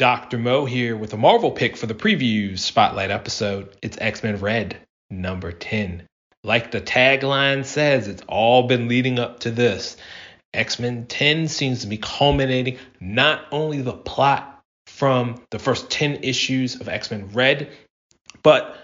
Dr. 0.00 0.38
Mo 0.38 0.64
here 0.64 0.96
with 0.96 1.12
a 1.12 1.18
Marvel 1.18 1.50
pick 1.50 1.76
for 1.76 1.86
the 1.86 1.94
preview 1.94 2.58
spotlight 2.58 3.10
episode. 3.10 3.76
It's 3.82 3.98
X 4.00 4.22
Men 4.22 4.40
Red, 4.40 4.80
number 5.10 5.52
10. 5.52 6.04
Like 6.42 6.70
the 6.70 6.80
tagline 6.80 7.66
says, 7.66 8.08
it's 8.08 8.22
all 8.26 8.66
been 8.66 8.88
leading 8.88 9.18
up 9.18 9.40
to 9.40 9.50
this. 9.50 9.98
X 10.54 10.78
Men 10.78 11.04
10 11.04 11.48
seems 11.48 11.82
to 11.82 11.86
be 11.86 11.98
culminating 11.98 12.78
not 12.98 13.44
only 13.52 13.82
the 13.82 13.92
plot 13.92 14.62
from 14.86 15.42
the 15.50 15.58
first 15.58 15.90
10 15.90 16.20
issues 16.22 16.80
of 16.80 16.88
X 16.88 17.10
Men 17.10 17.28
Red, 17.34 17.68
but 18.42 18.78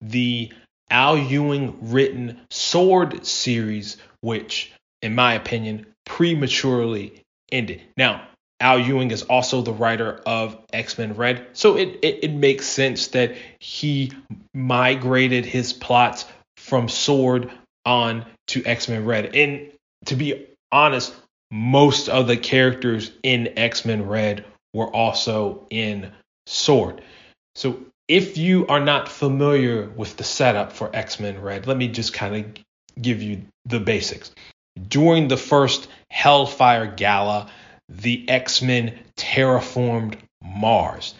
the 0.00 0.50
Al 0.88 1.18
Ewing 1.18 1.76
written 1.90 2.40
Sword 2.48 3.26
series, 3.26 3.98
which, 4.22 4.72
in 5.02 5.14
my 5.14 5.34
opinion, 5.34 5.84
prematurely 6.06 7.20
ended. 7.52 7.82
Now, 7.98 8.28
Al 8.60 8.80
Ewing 8.80 9.10
is 9.10 9.22
also 9.22 9.62
the 9.62 9.72
writer 9.72 10.20
of 10.26 10.58
X 10.72 10.98
Men 10.98 11.14
Red, 11.14 11.46
so 11.52 11.76
it, 11.76 12.00
it, 12.02 12.24
it 12.24 12.32
makes 12.32 12.66
sense 12.66 13.08
that 13.08 13.36
he 13.60 14.12
migrated 14.52 15.46
his 15.46 15.72
plots 15.72 16.24
from 16.56 16.88
Sword 16.88 17.50
on 17.86 18.26
to 18.48 18.64
X 18.64 18.88
Men 18.88 19.04
Red. 19.04 19.34
And 19.36 19.70
to 20.06 20.16
be 20.16 20.46
honest, 20.72 21.14
most 21.50 22.08
of 22.08 22.26
the 22.26 22.36
characters 22.36 23.12
in 23.22 23.58
X 23.58 23.84
Men 23.84 24.06
Red 24.06 24.44
were 24.74 24.88
also 24.88 25.66
in 25.70 26.10
Sword. 26.46 27.00
So 27.54 27.80
if 28.08 28.38
you 28.38 28.66
are 28.66 28.80
not 28.80 29.08
familiar 29.08 29.88
with 29.88 30.16
the 30.16 30.24
setup 30.24 30.72
for 30.72 30.90
X 30.94 31.20
Men 31.20 31.40
Red, 31.40 31.66
let 31.66 31.76
me 31.76 31.88
just 31.88 32.12
kind 32.12 32.36
of 32.36 32.64
give 33.00 33.22
you 33.22 33.42
the 33.66 33.80
basics. 33.80 34.32
During 34.88 35.28
the 35.28 35.36
first 35.36 35.88
Hellfire 36.10 36.86
Gala, 36.86 37.50
the 37.88 38.28
X 38.28 38.62
Men 38.62 38.98
terraformed 39.16 40.18
Mars 40.42 41.14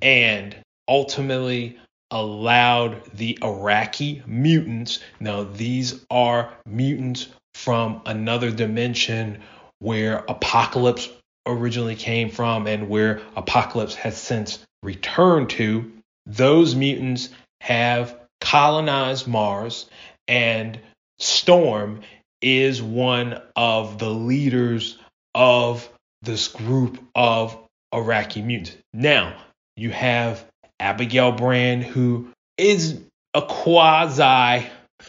and 0.00 0.56
ultimately 0.88 1.78
allowed 2.10 3.02
the 3.14 3.38
Arakkii 3.40 4.26
mutants. 4.26 5.00
Now, 5.20 5.44
these 5.44 6.04
are 6.10 6.52
mutants 6.66 7.28
from 7.54 8.02
another 8.06 8.50
dimension 8.50 9.40
where 9.78 10.18
Apocalypse 10.28 11.08
originally 11.46 11.96
came 11.96 12.30
from 12.30 12.66
and 12.66 12.88
where 12.88 13.20
Apocalypse 13.36 13.94
has 13.94 14.16
since 14.16 14.58
returned 14.82 15.50
to 15.50 15.90
those 16.26 16.74
mutants 16.74 17.30
have 17.60 18.18
colonized 18.40 19.26
Mars, 19.26 19.88
and 20.28 20.78
Storm 21.18 22.02
is 22.40 22.82
one 22.82 23.40
of 23.54 23.98
the 23.98 24.10
leaders 24.10 24.98
of 25.34 25.88
this 26.22 26.48
group 26.48 27.02
of 27.14 27.56
Arakkii 27.92 28.44
mutants. 28.44 28.76
Now, 28.92 29.36
you 29.76 29.90
have 29.90 30.44
Abigail 30.80 31.32
Brand, 31.32 31.82
who 31.82 32.28
is 32.56 33.00
a 33.34 33.42
quasi, 33.42 34.66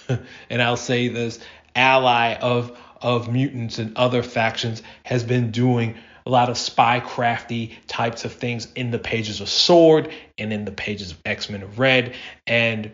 and 0.50 0.62
I'll 0.62 0.78
say 0.78 1.08
this, 1.08 1.40
ally 1.76 2.36
of, 2.36 2.78
of 3.02 3.32
mutants 3.32 3.80
and 3.80 3.98
other 3.98 4.24
factions, 4.24 4.82
has 5.04 5.24
been 5.24 5.52
doing 5.52 5.96
a 6.26 6.30
lot 6.30 6.50
of 6.50 6.58
spy 6.58 7.00
crafty 7.00 7.78
types 7.88 8.26
of 8.26 8.34
things 8.34 8.72
in 8.76 8.92
the 8.92 9.00
pages 9.00 9.42
of 9.42 9.50
Sword 9.50 10.12
and 10.38 10.54
in 10.54 10.66
the 10.66 10.72
pages 10.72 11.12
of 11.12 11.20
X 11.26 11.50
Men 11.50 11.76
Red. 11.76 12.16
And 12.48 12.92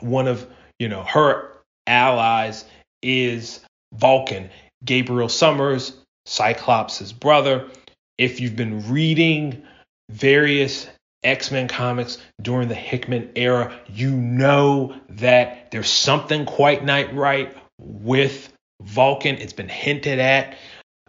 one 0.00 0.26
of 0.26 0.46
you 0.78 0.88
know 0.88 1.02
her 1.02 1.52
allies 1.86 2.64
is 3.02 3.60
Vulcan, 3.94 4.50
Gabriel 4.84 5.28
Summers, 5.28 5.96
Cyclops' 6.26 7.12
brother. 7.12 7.68
If 8.18 8.40
you've 8.40 8.56
been 8.56 8.90
reading 8.90 9.62
various 10.10 10.88
X 11.24 11.50
Men 11.50 11.68
comics 11.68 12.18
during 12.40 12.68
the 12.68 12.74
Hickman 12.74 13.30
era, 13.34 13.78
you 13.88 14.10
know 14.10 14.94
that 15.08 15.70
there's 15.70 15.90
something 15.90 16.44
quite 16.44 16.84
not 16.84 17.14
right 17.14 17.56
with 17.78 18.52
Vulcan. 18.82 19.36
It's 19.36 19.52
been 19.54 19.68
hinted 19.68 20.18
at 20.18 20.56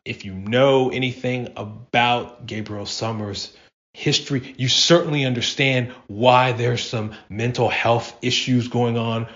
if 0.07 0.25
you 0.25 0.33
know 0.33 0.89
anything 0.89 1.49
about 1.57 2.45
Gabriel 2.45 2.85
Summers' 2.85 3.55
history, 3.93 4.55
you 4.57 4.67
certainly 4.67 5.25
understand 5.25 5.91
why 6.07 6.53
there's 6.53 6.87
some 6.87 7.13
mental 7.29 7.69
health 7.69 8.17
issues 8.21 8.67
going 8.69 8.97
on. 8.97 9.27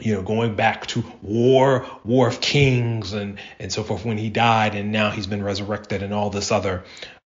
You 0.00 0.14
know, 0.14 0.22
going 0.22 0.56
back 0.56 0.86
to 0.88 1.04
War, 1.22 1.86
War 2.04 2.28
of 2.28 2.40
Kings, 2.40 3.12
and 3.12 3.38
and 3.58 3.72
so 3.72 3.84
forth 3.84 4.04
when 4.04 4.18
he 4.18 4.30
died, 4.30 4.74
and 4.74 4.92
now 4.92 5.10
he's 5.10 5.26
been 5.26 5.42
resurrected, 5.42 6.02
and 6.02 6.12
all 6.12 6.30
this 6.30 6.50
other 6.50 6.84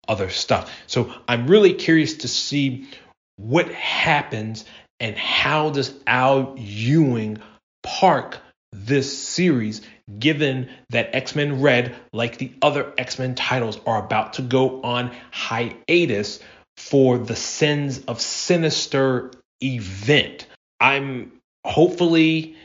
other 0.08 0.30
stuff. 0.30 0.72
So 0.88 1.14
I'm 1.28 1.48
really 1.48 1.74
curious 1.74 2.18
to 2.18 2.28
see 2.28 2.88
what 3.38 3.70
happens 3.72 4.66
and 5.00 5.16
how 5.18 5.70
does 5.72 5.94
Al 6.08 6.56
Ewing 6.58 7.40
park 7.84 8.40
this 8.72 9.18
series, 9.18 9.82
given 10.20 10.70
that 10.90 11.16
X 11.16 11.36
Men 11.36 11.62
Red, 11.62 11.96
like 12.14 12.38
the 12.38 12.52
other 12.62 12.94
X 12.98 13.20
Men 13.20 13.36
titles, 13.36 13.80
are 13.86 14.04
about 14.04 14.34
to 14.34 14.42
go 14.42 14.82
on 14.82 15.12
hiatus 15.32 16.40
for 16.78 17.18
the 17.18 17.36
Sins 17.36 18.00
of 18.00 18.20
Sinister 18.20 19.32
event. 19.64 20.48
I'm 20.80 21.32
hopefully 21.66 22.56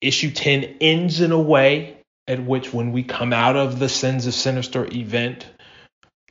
issue 0.00 0.30
10 0.30 0.76
ends 0.80 1.20
in 1.20 1.32
a 1.32 1.40
way 1.40 1.96
at 2.26 2.44
which, 2.44 2.72
when 2.72 2.92
we 2.92 3.04
come 3.04 3.32
out 3.32 3.56
of 3.56 3.78
the 3.78 3.88
Sins 3.88 4.26
of 4.26 4.34
Sinister 4.34 4.84
event, 4.92 5.46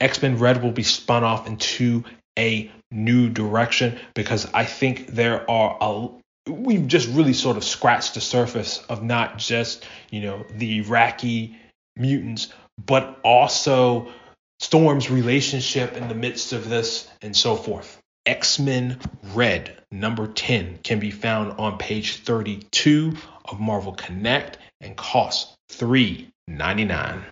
X 0.02 0.22
Men 0.22 0.38
Red 0.38 0.62
will 0.62 0.72
be 0.72 0.84
spun 0.84 1.24
off 1.24 1.48
into 1.48 2.04
a 2.38 2.70
new 2.92 3.30
direction 3.30 3.98
because 4.14 4.48
I 4.54 4.66
think 4.66 5.08
there 5.08 5.50
are 5.50 5.78
a 5.80 6.10
we've 6.50 6.88
just 6.88 7.08
really 7.10 7.34
sort 7.34 7.58
of 7.58 7.64
scratched 7.64 8.14
the 8.14 8.22
surface 8.22 8.80
of 8.90 9.02
not 9.04 9.38
just 9.38 9.86
you 10.12 10.22
know 10.22 10.46
the 10.52 10.84
Arakkii 10.84 11.56
mutants, 11.96 12.52
but 12.84 13.20
also 13.24 14.12
Storm's 14.60 15.10
relationship 15.10 15.96
in 15.96 16.08
the 16.10 16.16
midst 16.16 16.52
of 16.52 16.70
this 16.70 17.10
and 17.22 17.36
so 17.36 17.56
forth. 17.56 18.02
X 18.26 18.58
Men 18.58 19.00
Red 19.36 19.78
number 19.92 20.26
10 20.26 20.80
can 20.84 21.00
be 21.00 21.12
found 21.12 21.52
on 21.60 21.78
page 21.78 22.24
32 22.24 23.14
of 23.46 23.60
Marvel 23.60 23.94
Connect 23.94 24.58
and 24.82 24.98
costs 24.98 25.56
$3.99. 25.72 27.26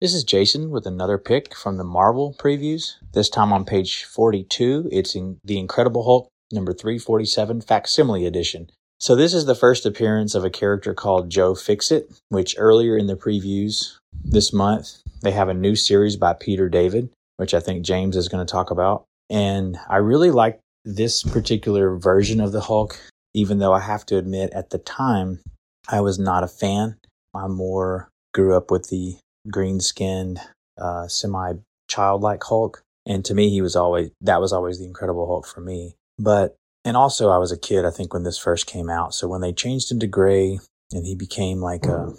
This 0.00 0.12
is 0.12 0.24
Jason 0.24 0.70
with 0.70 0.86
another 0.86 1.18
pick 1.18 1.54
from 1.54 1.76
the 1.76 1.84
Marvel 1.84 2.34
previews. 2.36 2.94
This 3.12 3.28
time 3.28 3.52
on 3.52 3.64
page 3.64 4.02
42, 4.04 4.88
it's 4.90 5.14
in 5.14 5.38
The 5.44 5.58
Incredible 5.58 6.02
Hulk 6.02 6.28
number 6.50 6.72
347 6.72 7.60
facsimile 7.60 8.26
edition. 8.26 8.70
So 8.98 9.14
this 9.14 9.32
is 9.32 9.44
the 9.44 9.54
first 9.54 9.86
appearance 9.86 10.34
of 10.34 10.44
a 10.44 10.50
character 10.50 10.94
called 10.94 11.30
Joe 11.30 11.54
Fixit, 11.54 12.10
which 12.28 12.56
earlier 12.58 12.96
in 12.96 13.06
the 13.06 13.16
previews 13.16 13.99
this 14.24 14.52
month, 14.52 15.02
they 15.22 15.32
have 15.32 15.48
a 15.48 15.54
new 15.54 15.76
series 15.76 16.16
by 16.16 16.34
Peter 16.34 16.68
David, 16.68 17.10
which 17.36 17.54
I 17.54 17.60
think 17.60 17.84
James 17.84 18.16
is 18.16 18.28
going 18.28 18.44
to 18.44 18.50
talk 18.50 18.70
about. 18.70 19.04
And 19.28 19.78
I 19.88 19.96
really 19.96 20.30
like 20.30 20.58
this 20.84 21.22
particular 21.22 21.96
version 21.96 22.40
of 22.40 22.52
the 22.52 22.60
Hulk, 22.60 22.98
even 23.34 23.58
though 23.58 23.72
I 23.72 23.80
have 23.80 24.04
to 24.06 24.16
admit 24.16 24.50
at 24.52 24.70
the 24.70 24.78
time 24.78 25.40
I 25.88 26.00
was 26.00 26.18
not 26.18 26.44
a 26.44 26.48
fan. 26.48 26.96
I 27.34 27.46
more 27.46 28.08
grew 28.34 28.56
up 28.56 28.70
with 28.70 28.88
the 28.88 29.16
green 29.50 29.80
skinned, 29.80 30.40
uh, 30.80 31.08
semi 31.08 31.54
childlike 31.88 32.42
Hulk. 32.42 32.82
And 33.06 33.24
to 33.24 33.34
me, 33.34 33.50
he 33.50 33.62
was 33.62 33.76
always, 33.76 34.10
that 34.20 34.40
was 34.40 34.52
always 34.52 34.78
the 34.78 34.84
Incredible 34.84 35.26
Hulk 35.26 35.46
for 35.46 35.60
me. 35.60 35.94
But 36.18 36.56
and 36.84 36.96
also, 36.96 37.30
I 37.30 37.38
was 37.38 37.52
a 37.52 37.58
kid, 37.58 37.84
I 37.84 37.90
think, 37.90 38.14
when 38.14 38.22
this 38.22 38.38
first 38.38 38.66
came 38.66 38.88
out. 38.88 39.14
So 39.14 39.28
when 39.28 39.42
they 39.42 39.52
changed 39.52 39.90
him 39.90 40.00
to 40.00 40.06
gray 40.06 40.60
and 40.92 41.04
he 41.04 41.14
became 41.14 41.60
like 41.60 41.84
a, 41.84 42.14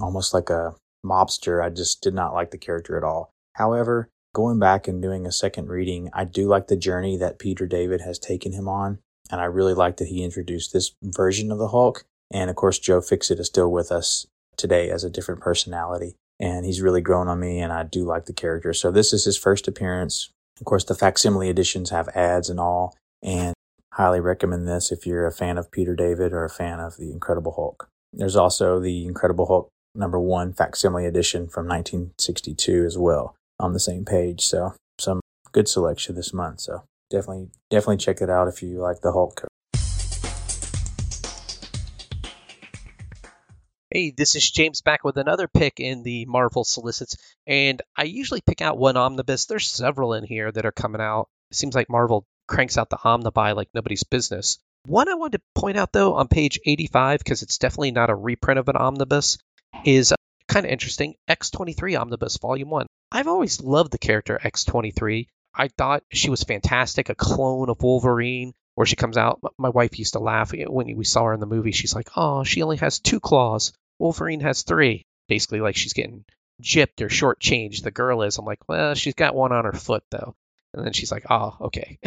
almost 0.00 0.32
like 0.32 0.48
a 0.48 0.74
mobster, 1.04 1.64
I 1.64 1.70
just 1.70 2.02
did 2.02 2.14
not 2.14 2.34
like 2.34 2.50
the 2.50 2.58
character 2.58 2.96
at 2.96 3.04
all. 3.04 3.30
However, 3.54 4.08
going 4.34 4.58
back 4.58 4.88
and 4.88 5.02
doing 5.02 5.26
a 5.26 5.32
second 5.32 5.68
reading, 5.68 6.10
I 6.12 6.24
do 6.24 6.46
like 6.46 6.68
the 6.68 6.76
journey 6.76 7.16
that 7.16 7.38
Peter 7.38 7.66
David 7.66 8.00
has 8.02 8.18
taken 8.18 8.52
him 8.52 8.68
on. 8.68 8.98
And 9.30 9.40
I 9.40 9.44
really 9.44 9.74
like 9.74 9.96
that 9.98 10.08
he 10.08 10.24
introduced 10.24 10.72
this 10.72 10.92
version 11.02 11.52
of 11.52 11.58
the 11.58 11.68
Hulk. 11.68 12.04
And 12.32 12.50
of 12.50 12.56
course, 12.56 12.78
Joe 12.78 13.00
Fixit 13.00 13.38
is 13.38 13.46
still 13.46 13.70
with 13.70 13.92
us 13.92 14.26
today 14.56 14.90
as 14.90 15.04
a 15.04 15.10
different 15.10 15.40
personality. 15.40 16.14
And 16.38 16.64
he's 16.64 16.80
really 16.80 17.02
grown 17.02 17.28
on 17.28 17.38
me, 17.38 17.60
and 17.60 17.72
I 17.72 17.82
do 17.82 18.04
like 18.04 18.26
the 18.26 18.32
character. 18.32 18.72
So 18.72 18.90
this 18.90 19.12
is 19.12 19.24
his 19.24 19.36
first 19.36 19.68
appearance. 19.68 20.30
Of 20.58 20.64
course, 20.64 20.84
the 20.84 20.94
facsimile 20.94 21.50
editions 21.50 21.90
have 21.90 22.08
ads 22.08 22.48
and 22.48 22.58
all. 22.58 22.96
And 23.22 23.54
Highly 23.94 24.20
recommend 24.20 24.68
this 24.68 24.92
if 24.92 25.04
you're 25.04 25.26
a 25.26 25.32
fan 25.32 25.58
of 25.58 25.70
Peter 25.70 25.96
David 25.96 26.32
or 26.32 26.44
a 26.44 26.50
fan 26.50 26.78
of 26.78 26.96
The 26.96 27.10
Incredible 27.10 27.52
Hulk. 27.52 27.88
There's 28.12 28.36
also 28.36 28.78
The 28.78 29.04
Incredible 29.04 29.46
Hulk 29.46 29.68
number 29.94 30.18
one 30.18 30.52
facsimile 30.52 31.06
edition 31.06 31.48
from 31.48 31.66
1962 31.66 32.84
as 32.84 32.96
well 32.96 33.36
on 33.58 33.72
the 33.72 33.80
same 33.80 34.04
page. 34.04 34.42
So 34.42 34.74
some 34.98 35.20
good 35.52 35.68
selection 35.68 36.14
this 36.14 36.32
month. 36.32 36.60
So 36.60 36.84
definitely, 37.10 37.48
definitely 37.70 37.98
check 37.98 38.20
it 38.20 38.30
out 38.30 38.48
if 38.48 38.62
you 38.62 38.80
like 38.80 39.00
the 39.00 39.12
Hulk. 39.12 39.44
Hey, 43.92 44.12
this 44.16 44.36
is 44.36 44.48
James 44.48 44.82
back 44.82 45.02
with 45.02 45.16
another 45.16 45.48
pick 45.48 45.80
in 45.80 46.04
the 46.04 46.24
Marvel 46.26 46.62
solicits, 46.62 47.16
and 47.44 47.82
I 47.96 48.04
usually 48.04 48.40
pick 48.40 48.62
out 48.62 48.78
one 48.78 48.96
omnibus. 48.96 49.46
There's 49.46 49.68
several 49.68 50.14
in 50.14 50.22
here 50.22 50.52
that 50.52 50.64
are 50.64 50.70
coming 50.70 51.00
out. 51.00 51.28
It 51.50 51.56
seems 51.56 51.74
like 51.74 51.90
Marvel 51.90 52.24
cranks 52.46 52.78
out 52.78 52.88
the 52.88 52.98
omnibuy 52.98 53.56
like 53.56 53.68
nobody's 53.74 54.04
business. 54.04 54.58
One 54.86 55.08
I 55.08 55.14
wanted 55.14 55.38
to 55.38 55.60
point 55.60 55.76
out 55.76 55.92
though 55.92 56.14
on 56.14 56.28
page 56.28 56.60
85, 56.64 57.18
because 57.18 57.42
it's 57.42 57.58
definitely 57.58 57.90
not 57.90 58.10
a 58.10 58.14
reprint 58.14 58.60
of 58.60 58.68
an 58.68 58.76
omnibus, 58.76 59.38
is 59.84 60.12
uh, 60.12 60.16
kind 60.48 60.66
of 60.66 60.72
interesting. 60.72 61.14
X23 61.28 62.00
Omnibus 62.00 62.38
Volume 62.38 62.70
1. 62.70 62.86
I've 63.12 63.28
always 63.28 63.60
loved 63.60 63.92
the 63.92 63.98
character 63.98 64.38
X23. 64.42 65.26
I 65.54 65.68
thought 65.68 66.04
she 66.12 66.30
was 66.30 66.44
fantastic, 66.44 67.08
a 67.08 67.14
clone 67.14 67.70
of 67.70 67.82
Wolverine, 67.82 68.52
where 68.74 68.86
she 68.86 68.96
comes 68.96 69.16
out. 69.16 69.40
My 69.58 69.68
wife 69.68 69.98
used 69.98 70.12
to 70.12 70.20
laugh 70.20 70.52
when 70.52 70.96
we 70.96 71.04
saw 71.04 71.24
her 71.24 71.34
in 71.34 71.40
the 71.40 71.46
movie. 71.46 71.72
She's 71.72 71.94
like, 71.94 72.08
oh, 72.16 72.44
she 72.44 72.62
only 72.62 72.76
has 72.78 73.00
two 73.00 73.20
claws. 73.20 73.72
Wolverine 73.98 74.40
has 74.40 74.62
three. 74.62 75.04
Basically, 75.28 75.60
like 75.60 75.76
she's 75.76 75.92
getting 75.92 76.24
gypped 76.62 77.00
or 77.00 77.08
shortchanged. 77.08 77.82
The 77.82 77.90
girl 77.90 78.22
is. 78.22 78.38
I'm 78.38 78.44
like, 78.44 78.60
well, 78.68 78.94
she's 78.94 79.14
got 79.14 79.34
one 79.34 79.52
on 79.52 79.64
her 79.64 79.72
foot, 79.72 80.04
though. 80.10 80.34
And 80.72 80.84
then 80.84 80.92
she's 80.92 81.10
like, 81.10 81.24
oh, 81.30 81.56
okay. 81.62 81.98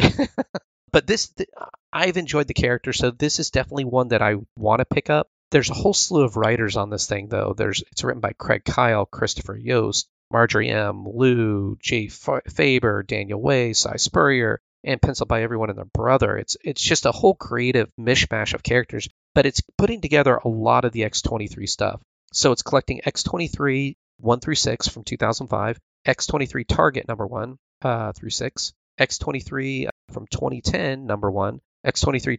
but 0.92 1.06
this, 1.06 1.28
th- 1.28 1.48
I've 1.92 2.16
enjoyed 2.16 2.46
the 2.46 2.54
character, 2.54 2.92
so 2.92 3.10
this 3.10 3.38
is 3.38 3.50
definitely 3.50 3.84
one 3.84 4.08
that 4.08 4.22
I 4.22 4.36
want 4.56 4.80
to 4.80 4.86
pick 4.86 5.10
up. 5.10 5.28
There's 5.50 5.70
a 5.70 5.74
whole 5.74 5.94
slew 5.94 6.24
of 6.24 6.36
writers 6.36 6.76
on 6.76 6.90
this 6.90 7.06
thing, 7.06 7.28
though. 7.28 7.54
There's 7.56 7.82
it's 7.92 8.02
written 8.02 8.20
by 8.20 8.32
Craig 8.32 8.64
Kyle, 8.64 9.06
Christopher 9.06 9.56
Yost, 9.56 10.08
Marjorie 10.32 10.70
M. 10.70 11.04
Liu, 11.06 11.76
Jay 11.80 12.08
Faerber, 12.08 13.06
Daniel 13.06 13.40
Way, 13.40 13.72
Si 13.72 13.98
Spurrier, 13.98 14.60
and 14.82 15.00
penciled 15.00 15.28
by 15.28 15.42
everyone 15.42 15.70
and 15.70 15.78
their 15.78 15.84
brother. 15.84 16.36
It's 16.36 16.56
it's 16.64 16.82
just 16.82 17.06
a 17.06 17.12
whole 17.12 17.34
creative 17.34 17.88
mishmash 17.98 18.54
of 18.54 18.62
characters, 18.62 19.08
but 19.34 19.46
it's 19.46 19.62
putting 19.78 20.00
together 20.00 20.36
a 20.36 20.48
lot 20.48 20.84
of 20.84 20.92
the 20.92 21.02
X23 21.02 21.68
stuff. 21.68 22.02
So 22.32 22.52
it's 22.52 22.62
collecting 22.62 23.00
X23 23.06 23.96
1 24.18 24.40
through 24.40 24.54
6 24.54 24.88
from 24.88 25.04
2005, 25.04 25.78
X23 26.06 26.66
Target 26.66 27.08
number 27.08 27.26
1, 27.26 27.58
uh, 27.82 28.12
through 28.12 28.30
6, 28.30 28.72
X23 29.00 29.88
from 30.12 30.26
2010, 30.26 31.06
number 31.06 31.30
1, 31.30 31.60
X23 31.86 32.38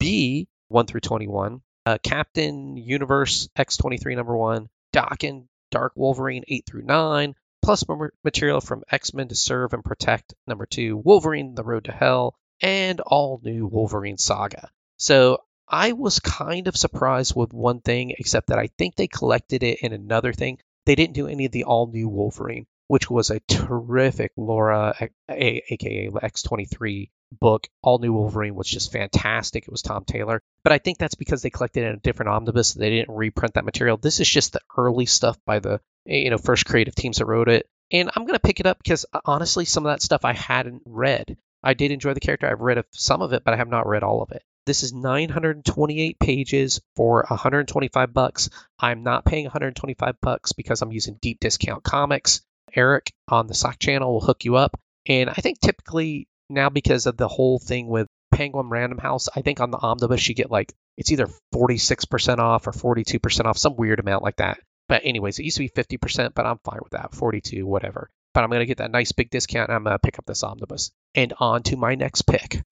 2010B, 0.00 0.46
1 0.68 0.86
through 0.86 1.00
21, 1.00 1.62
uh, 1.86 1.98
Captain 2.02 2.76
Universe 2.76 3.48
X23, 3.58 4.16
number 4.16 4.36
1, 4.36 4.68
Daken 4.92 5.46
Dark 5.70 5.92
Wolverine 5.96 6.44
8 6.46 6.66
through 6.66 6.82
9, 6.82 7.34
plus 7.62 7.84
material 8.24 8.60
from 8.60 8.84
X 8.90 9.14
Men 9.14 9.28
to 9.28 9.34
Serve 9.34 9.72
and 9.72 9.84
Protect, 9.84 10.34
number 10.46 10.66
2, 10.66 10.96
Wolverine 10.96 11.54
The 11.54 11.64
Road 11.64 11.84
to 11.84 11.92
Hell, 11.92 12.34
and 12.60 13.00
all 13.00 13.40
new 13.42 13.66
Wolverine 13.66 14.18
Saga. 14.18 14.70
So 14.96 15.38
I 15.68 15.92
was 15.92 16.20
kind 16.20 16.68
of 16.68 16.76
surprised 16.76 17.34
with 17.34 17.52
one 17.52 17.80
thing, 17.80 18.14
except 18.18 18.48
that 18.48 18.58
I 18.58 18.68
think 18.78 18.94
they 18.94 19.08
collected 19.08 19.62
it 19.62 19.80
in 19.80 19.92
another 19.92 20.32
thing. 20.32 20.58
They 20.84 20.94
didn't 20.94 21.14
do 21.14 21.28
any 21.28 21.46
of 21.46 21.52
the 21.52 21.64
all 21.64 21.86
new 21.86 22.08
Wolverine 22.08 22.66
which 22.88 23.10
was 23.10 23.30
a 23.30 23.40
terrific 23.40 24.32
Laura, 24.36 24.94
aka 25.28 26.10
X23 26.10 27.10
book. 27.32 27.68
All 27.82 27.98
New 27.98 28.12
Wolverine 28.12 28.54
was 28.54 28.68
just 28.68 28.92
fantastic. 28.92 29.64
It 29.64 29.70
was 29.70 29.82
Tom 29.82 30.04
Taylor. 30.04 30.42
But 30.64 30.72
I 30.72 30.78
think 30.78 30.98
that's 30.98 31.14
because 31.14 31.42
they 31.42 31.50
collected 31.50 31.84
in 31.84 31.94
a 31.94 31.98
different 31.98 32.30
omnibus. 32.30 32.74
They 32.74 32.90
didn't 32.90 33.14
reprint 33.14 33.54
that 33.54 33.64
material. 33.64 33.96
This 33.96 34.20
is 34.20 34.28
just 34.28 34.52
the 34.52 34.60
early 34.76 35.06
stuff 35.06 35.38
by 35.46 35.58
the 35.58 35.80
you 36.04 36.30
know 36.30 36.38
first 36.38 36.66
creative 36.66 36.94
teams 36.94 37.18
that 37.18 37.26
wrote 37.26 37.48
it. 37.48 37.66
And 37.90 38.10
I'm 38.14 38.24
going 38.24 38.38
to 38.38 38.40
pick 38.40 38.60
it 38.60 38.66
up 38.66 38.78
because 38.78 39.06
uh, 39.12 39.20
honestly, 39.24 39.64
some 39.64 39.86
of 39.86 39.92
that 39.92 40.02
stuff 40.02 40.24
I 40.24 40.32
hadn't 40.32 40.82
read. 40.86 41.36
I 41.62 41.74
did 41.74 41.92
enjoy 41.92 42.14
the 42.14 42.20
character. 42.20 42.48
I've 42.48 42.60
read 42.60 42.82
some 42.92 43.22
of 43.22 43.32
it, 43.32 43.44
but 43.44 43.54
I 43.54 43.58
have 43.58 43.68
not 43.68 43.86
read 43.86 44.02
all 44.02 44.22
of 44.22 44.32
it. 44.32 44.42
This 44.64 44.82
is 44.84 44.92
928 44.92 46.18
pages 46.20 46.80
for 46.94 47.24
125 47.28 48.14
bucks. 48.14 48.48
I'm 48.78 49.02
not 49.02 49.24
paying 49.24 49.44
125 49.44 50.20
bucks 50.20 50.52
because 50.52 50.82
I'm 50.82 50.92
using 50.92 51.18
deep 51.20 51.40
discount 51.40 51.82
comics. 51.82 52.42
Eric 52.74 53.12
on 53.28 53.46
the 53.46 53.54
Slack 53.54 53.78
channel 53.78 54.12
will 54.12 54.20
hook 54.20 54.44
you 54.44 54.56
up. 54.56 54.78
And 55.06 55.28
I 55.28 55.34
think 55.34 55.60
typically 55.60 56.28
now 56.48 56.68
because 56.68 57.06
of 57.06 57.16
the 57.16 57.28
whole 57.28 57.58
thing 57.58 57.88
with 57.88 58.06
Penguin 58.32 58.68
Random 58.68 58.98
House, 58.98 59.28
I 59.34 59.42
think 59.42 59.60
on 59.60 59.70
the 59.70 59.78
omnibus 59.78 60.28
you 60.28 60.34
get 60.34 60.50
like 60.50 60.72
it's 60.96 61.10
either 61.12 61.28
46% 61.54 62.38
off 62.38 62.66
or 62.66 62.72
42% 62.72 63.44
off, 63.44 63.58
some 63.58 63.76
weird 63.76 64.00
amount 64.00 64.22
like 64.22 64.36
that. 64.36 64.58
But 64.88 65.02
anyways, 65.04 65.38
it 65.38 65.44
used 65.44 65.56
to 65.56 65.62
be 65.62 65.68
50%, 65.70 66.34
but 66.34 66.46
I'm 66.46 66.58
fine 66.64 66.80
with 66.82 66.92
that, 66.92 67.14
42, 67.14 67.66
whatever. 67.66 68.10
But 68.34 68.44
I'm 68.44 68.50
to 68.50 68.66
get 68.66 68.78
that 68.78 68.90
nice 68.90 69.12
big 69.12 69.30
discount 69.30 69.68
and 69.68 69.76
I'm 69.76 69.84
to 69.84 69.98
pick 69.98 70.18
up 70.18 70.26
this 70.26 70.42
omnibus. 70.42 70.90
And 71.14 71.32
on 71.38 71.62
to 71.64 71.76
my 71.76 71.94
next 71.94 72.22
pick. 72.22 72.62